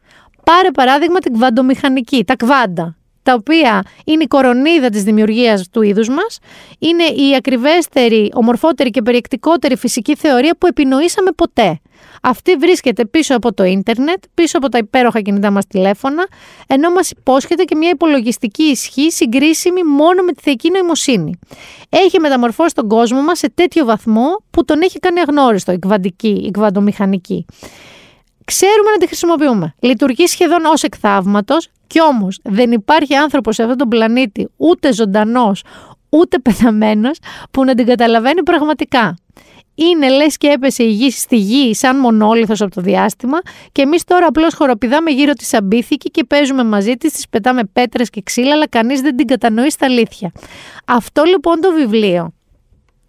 Πάρε 0.45 0.71
παράδειγμα 0.71 1.19
την 1.19 1.33
κβαντομηχανική, 1.33 2.25
τα 2.25 2.37
κβάντα. 2.37 3.00
Τα 3.23 3.35
οποία 3.35 3.83
είναι 4.05 4.23
η 4.23 4.27
κορονίδα 4.27 4.89
της 4.89 5.03
δημιουργίας 5.03 5.69
του 5.69 5.83
είδους 5.83 6.09
μας, 6.09 6.39
είναι 6.79 7.05
η 7.05 7.35
ακριβέστερη, 7.37 8.31
ομορφότερη 8.35 8.91
και 8.91 9.03
περιεκτικότερη 9.03 9.77
φυσική 9.77 10.17
θεωρία 10.17 10.57
που 10.59 10.67
επινοήσαμε 10.67 11.31
ποτέ. 11.31 11.81
Αυτή 12.23 12.57
βρίσκεται 12.57 13.05
πίσω 13.05 13.37
από 13.37 13.55
το 13.55 13.65
ίντερνετ, 13.65 14.23
πίσω 14.35 14.59
από 14.59 14.69
τα 14.69 14.79
υπέροχα 14.79 15.21
κινητά 15.21 15.51
μας 15.51 15.67
τηλέφωνα, 15.67 16.27
ενώ 16.67 16.91
μας 16.91 17.11
υπόσχεται 17.11 17.65
και 17.65 17.75
μια 17.75 17.89
υπολογιστική 17.91 18.63
ισχύ 18.63 19.11
συγκρίσιμη 19.11 19.83
μόνο 19.83 20.23
με 20.23 20.33
τη 20.33 20.43
θεϊκή 20.43 20.71
νοημοσύνη. 20.71 21.39
Έχει 21.89 22.21
μεταμορφώσει 22.21 22.75
τον 22.75 22.89
κόσμο 22.89 23.23
μας 23.23 23.39
σε 23.39 23.51
τέτοιο 23.55 23.85
βαθμό 23.85 24.45
που 24.51 24.65
τον 24.65 24.83
έχει 24.83 24.99
κάνει 24.99 25.21
αγνώριστο, 25.21 25.73
η 25.73 25.79
κβαντική, 25.79 26.43
η 26.47 26.51
κβαντομηχανική. 26.51 27.47
Ξέρουμε 28.45 28.91
να 28.91 28.97
τη 28.97 29.07
χρησιμοποιούμε. 29.07 29.75
Λειτουργεί 29.81 30.27
σχεδόν 30.27 30.65
ως 30.65 30.83
εκθαύματος, 30.83 31.69
κι 31.91 32.03
όμως 32.03 32.39
δεν 32.43 32.73
υπάρχει 32.73 33.15
άνθρωπος 33.15 33.55
σε 33.55 33.63
αυτόν 33.63 33.79
τον 33.79 33.89
πλανήτη, 33.89 34.49
ούτε 34.57 34.93
ζωντανός, 34.93 35.63
ούτε 36.09 36.39
πεθαμένος, 36.39 37.19
που 37.51 37.65
να 37.65 37.75
την 37.75 37.87
καταλαβαίνει 37.87 38.43
πραγματικά. 38.43 39.17
Είναι 39.75 40.09
λες 40.09 40.37
και 40.37 40.49
έπεσε 40.49 40.83
η 40.83 40.91
γη 40.91 41.11
στη 41.11 41.37
γη 41.37 41.75
σαν 41.75 41.99
μονόλιθος 41.99 42.61
από 42.61 42.75
το 42.75 42.81
διάστημα 42.81 43.39
και 43.73 43.83
εμείς 43.83 44.05
τώρα 44.05 44.27
απλώς 44.27 44.55
χοροπηδάμε 44.55 45.11
γύρω 45.11 45.33
της 45.33 45.55
αμπίθηκη 45.55 46.11
και 46.11 46.25
παίζουμε 46.25 46.65
μαζί 46.65 46.95
της, 46.95 47.13
της 47.13 47.29
πετάμε 47.29 47.65
πέτρες 47.73 48.11
και 48.11 48.21
ξύλα, 48.23 48.53
αλλά 48.53 48.69
κανείς 48.69 49.01
δεν 49.01 49.17
την 49.17 49.27
κατανοεί 49.27 49.71
στα 49.71 49.87
αλήθεια. 49.87 50.33
Αυτό 50.85 51.23
λοιπόν 51.25 51.61
το 51.61 51.73
βιβλίο, 51.73 52.33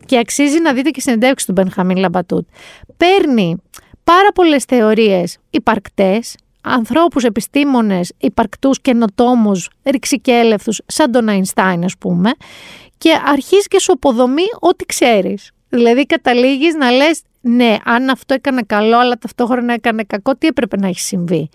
και 0.06 0.18
αξίζει 0.18 0.60
να 0.60 0.74
δείτε 0.74 0.90
και 0.90 1.02
συνεντεύξει 1.02 1.46
του 1.46 1.52
Μπενχαμίν 1.52 1.98
Λαμπατούτ, 1.98 2.48
παίρνει 2.98 3.62
πάρα 4.04 4.32
πολλές 4.34 4.64
θεωρίες 4.64 5.38
υπαρκτές, 5.50 6.36
ανθρώπους 6.62 7.24
επιστήμονες, 7.24 8.14
υπαρκτούς 8.18 8.82
καινοτόμους, 8.82 9.70
ρηξικέλευθους, 9.84 10.82
σαν 10.86 11.12
τον 11.12 11.30
Αϊνστάιν 11.30 11.84
ας 11.84 11.98
πούμε, 11.98 12.32
και 12.98 13.20
αρχίζεις 13.26 13.68
και 13.68 13.80
σου 13.80 13.92
αποδομεί 13.92 14.46
ό,τι 14.60 14.86
ξέρεις. 14.86 15.52
Δηλαδή 15.70 16.06
καταλήγεις 16.06 16.76
να 16.76 16.92
λες 16.92 17.22
ναι, 17.42 17.78
αν 17.86 18.10
αυτό 18.10 18.34
έκανε 18.34 18.62
καλό 18.62 18.98
αλλά 18.98 19.18
ταυτόχρονα 19.18 19.74
έκανε 19.74 20.04
κακό, 20.04 20.36
τι 20.36 20.48
έπρεπε 20.48 20.78
να 20.78 20.88
έχει 20.88 21.00
συμβεί. 21.00 21.50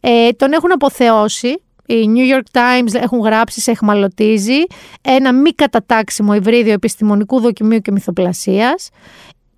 Ε, 0.00 0.30
τον 0.30 0.52
έχουν 0.52 0.72
αποθεώσει, 0.72 1.62
οι 1.86 2.10
New 2.14 2.34
York 2.34 2.58
Times 2.60 2.94
έχουν 3.02 3.20
γράψει, 3.20 3.60
σε 3.60 3.70
εχμαλωτίζει, 3.70 4.62
ένα 5.00 5.32
μη 5.32 5.50
κατατάξιμο 5.50 6.34
υβρίδιο 6.34 6.72
επιστημονικού 6.72 7.40
δοκιμίου 7.40 7.78
και 7.78 7.92
μυθοπλασίας. 7.92 8.90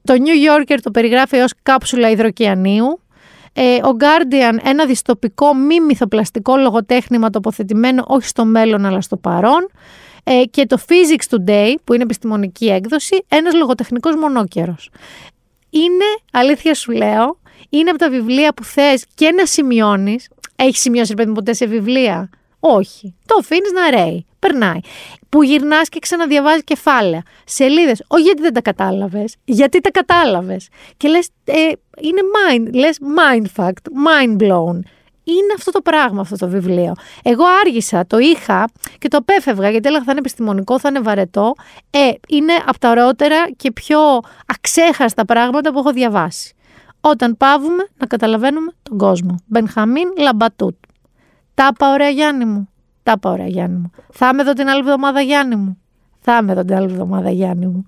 Το 0.05 0.15
New 0.15 0.51
Yorker 0.51 0.79
το 0.83 0.91
περιγράφει 0.91 1.37
ως 1.37 1.53
κάψουλα 1.63 2.11
υδροκιανίου. 2.11 3.01
Ε, 3.53 3.75
ο 3.75 3.97
Guardian 4.01 4.59
ένα 4.63 4.87
διστοπικό 4.87 5.55
μη 5.55 5.81
μυθοπλαστικό 5.81 6.57
λογοτέχνημα 6.57 7.31
τοποθετημένο 7.31 8.05
όχι 8.07 8.27
στο 8.27 8.45
μέλλον 8.45 8.85
αλλά 8.87 9.01
στο 9.01 9.17
παρόν. 9.17 9.71
Ε, 10.25 10.43
και 10.51 10.67
το 10.67 10.79
Physics 10.89 11.37
Today, 11.37 11.75
που 11.85 11.95
είναι 11.95 12.03
επιστημονική 12.03 12.67
έκδοση, 12.67 13.25
ένας 13.29 13.55
λογοτεχνικός 13.55 14.15
μονόκερος. 14.15 14.91
Είναι, 15.71 16.05
αλήθεια 16.33 16.75
σου 16.75 16.93
λέω, 16.93 17.39
είναι 17.69 17.91
από 17.91 17.99
τα 17.99 18.11
βιβλία 18.11 18.55
που 18.55 18.65
θες 18.65 19.05
και 19.15 19.31
να 19.31 19.47
σημειώνεις. 19.47 20.29
Έχεις 20.57 20.81
σημειώσει, 20.81 21.15
παιδί 21.15 21.33
ποτέ 21.33 21.53
σε 21.53 21.67
βιβλία; 21.67 22.31
Όχι. 22.61 23.15
Το 23.27 23.37
αφήνεις 23.41 23.73
να 23.73 23.91
ρέει. 23.91 24.27
Περνάει. 24.39 24.81
Που 25.29 25.43
γυρνάς 25.43 25.89
και 25.89 25.99
ξαναδιαβάζεις 25.99 26.65
κεφάλαια. 26.65 27.23
Σελίδες. 27.45 28.05
Όχι 28.07 28.23
γιατί 28.23 28.43
δεν 28.43 28.53
τα 28.53 28.61
κατάλαβες. 28.61 29.37
Γιατί 29.45 29.81
τα 29.81 29.91
κατάλαβες. 29.91 30.69
Και 30.97 31.09
λες, 31.09 31.29
ε, 31.45 31.53
είναι 32.01 32.21
mind. 32.37 32.73
Λες 32.73 32.99
mind 33.19 33.63
fact. 33.63 33.73
Mind 34.07 34.43
blown 34.43 34.81
είναι 35.25 35.53
αυτό 35.57 35.71
το 35.71 35.81
πράγμα 35.81 36.21
αυτό 36.21 36.37
το 36.37 36.49
βιβλίο. 36.49 36.93
Εγώ 37.23 37.45
άργησα, 37.65 38.07
το 38.07 38.19
είχα 38.19 38.69
και 38.99 39.09
το 39.09 39.17
απέφευγα 39.17 39.71
γιατί 39.71 39.89
έλεγα 39.89 40.05
θα 40.05 40.11
είναι 40.11 40.21
επιστημονικό, 40.21 40.79
θα 40.79 40.89
είναι 40.89 41.01
βαρετό. 41.01 41.55
Ε, 41.91 42.11
είναι 42.29 42.53
από 42.67 42.79
τα 42.79 42.91
ωραιότερα 42.91 43.51
και 43.57 43.73
πιο 43.73 44.01
αξέχαστα 44.47 45.25
πράγματα 45.25 45.73
που 45.73 45.79
έχω 45.79 45.93
διαβάσει. 45.93 46.55
Όταν 47.01 47.37
πάβουμε 47.37 47.87
να 47.97 48.07
καταλαβαίνουμε 48.07 48.73
τον 48.83 48.99
κόσμο. 48.99 49.35
Μπενχαμίν 49.47 50.09
Λαμπατούτ. 50.19 50.75
Τα 51.61 51.69
είπα 51.73 51.93
ωραία 51.93 52.09
Γιάννη 52.09 52.45
μου. 52.45 52.69
Τα 53.03 53.13
είπα 53.17 53.31
ωραία 53.31 53.47
Γιάννη 53.47 53.77
μου. 53.77 53.91
Θα 54.13 54.29
είμαι 54.29 54.43
εδώ 54.43 54.53
την 54.53 54.69
άλλη 54.69 54.81
εβδομάδα 54.81 55.21
Γιάννη 55.21 55.57
μου. 55.57 55.79
Θα 56.21 56.39
είμαι 56.43 56.53
εδώ 56.53 56.65
την 56.65 56.75
άλλη 56.75 56.85
εβδομάδα 56.93 57.31
Γιάννη 57.31 57.67
μου. 57.67 57.87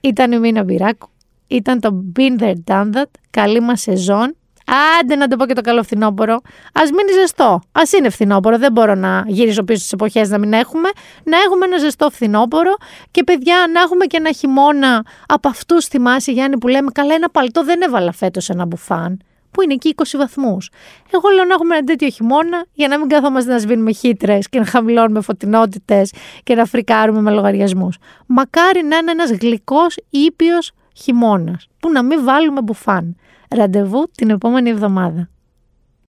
Ήταν 0.00 0.32
η 0.32 0.38
Μίνα 0.38 0.62
Μπυράκου. 0.62 1.08
Ήταν 1.46 1.80
το 1.80 2.04
Been 2.18 2.42
There 2.42 2.54
Done 2.64 2.90
That. 2.94 3.10
Καλή 3.30 3.60
μας 3.60 3.80
σεζόν. 3.80 4.36
Άντε 5.00 5.16
να 5.16 5.28
το 5.28 5.36
πω 5.36 5.46
και 5.46 5.54
το 5.54 5.60
καλό 5.60 5.82
φθινόπωρο. 5.82 6.34
Α 6.72 6.82
μείνει 6.84 7.20
ζεστό. 7.20 7.44
Α 7.72 7.82
είναι 7.98 8.10
φθινόπωρο. 8.10 8.58
Δεν 8.58 8.72
μπορώ 8.72 8.94
να 8.94 9.24
γυρίσω 9.26 9.62
πίσω 9.64 9.78
στις 9.78 9.92
εποχές 9.92 10.28
να 10.30 10.38
μην 10.38 10.52
έχουμε. 10.52 10.88
Να 11.24 11.36
έχουμε 11.36 11.64
ένα 11.64 11.78
ζεστό 11.78 12.10
φθινόπωρο 12.10 12.74
και 13.10 13.24
παιδιά 13.24 13.56
να 13.72 13.80
έχουμε 13.80 14.04
και 14.04 14.16
ένα 14.16 14.32
χειμώνα 14.32 15.04
από 15.26 15.48
αυτούς 15.48 15.86
θυμάσαι 15.86 16.32
Γιάννη 16.32 16.58
που 16.58 16.68
λέμε 16.68 16.90
καλά 16.90 17.14
ένα 17.14 17.30
παλτό 17.30 17.64
δεν 17.64 17.82
έβαλα 17.82 18.12
φέτος 18.12 18.48
ένα 18.48 18.66
μπουφάν 18.66 19.18
που 19.52 19.62
είναι 19.62 19.72
εκεί 19.72 19.94
20 19.96 20.02
βαθμούς. 20.16 20.70
Εγώ 21.10 21.28
λέω 21.34 21.44
να 21.44 21.54
έχουμε 21.54 21.76
ένα 21.76 21.84
τέτοιο 21.84 22.08
χειμώνα 22.08 22.66
για 22.72 22.88
να 22.88 22.98
μην 22.98 23.08
καθόμαστε 23.08 23.52
να 23.52 23.58
σβήνουμε 23.58 23.92
χύτρες 23.92 24.48
και 24.48 24.58
να 24.58 24.64
χαμηλώνουμε 24.66 25.20
φωτεινότητες 25.20 26.12
και 26.42 26.54
να 26.54 26.64
φρικάρουμε 26.64 27.20
με 27.20 27.30
λογαριασμούς. 27.30 27.96
Μακάρι 28.26 28.82
να 28.82 28.96
είναι 28.96 29.10
ένας 29.10 29.30
γλυκός 29.30 29.96
ήπιος 30.10 30.72
χειμώνας 30.96 31.68
που 31.80 31.90
να 31.90 32.02
μην 32.02 32.24
βάλουμε 32.24 32.62
μπουφάν. 32.62 33.16
Ραντεβού 33.50 34.10
την 34.14 34.30
επόμενη 34.30 34.70
εβδομάδα. 34.70 35.31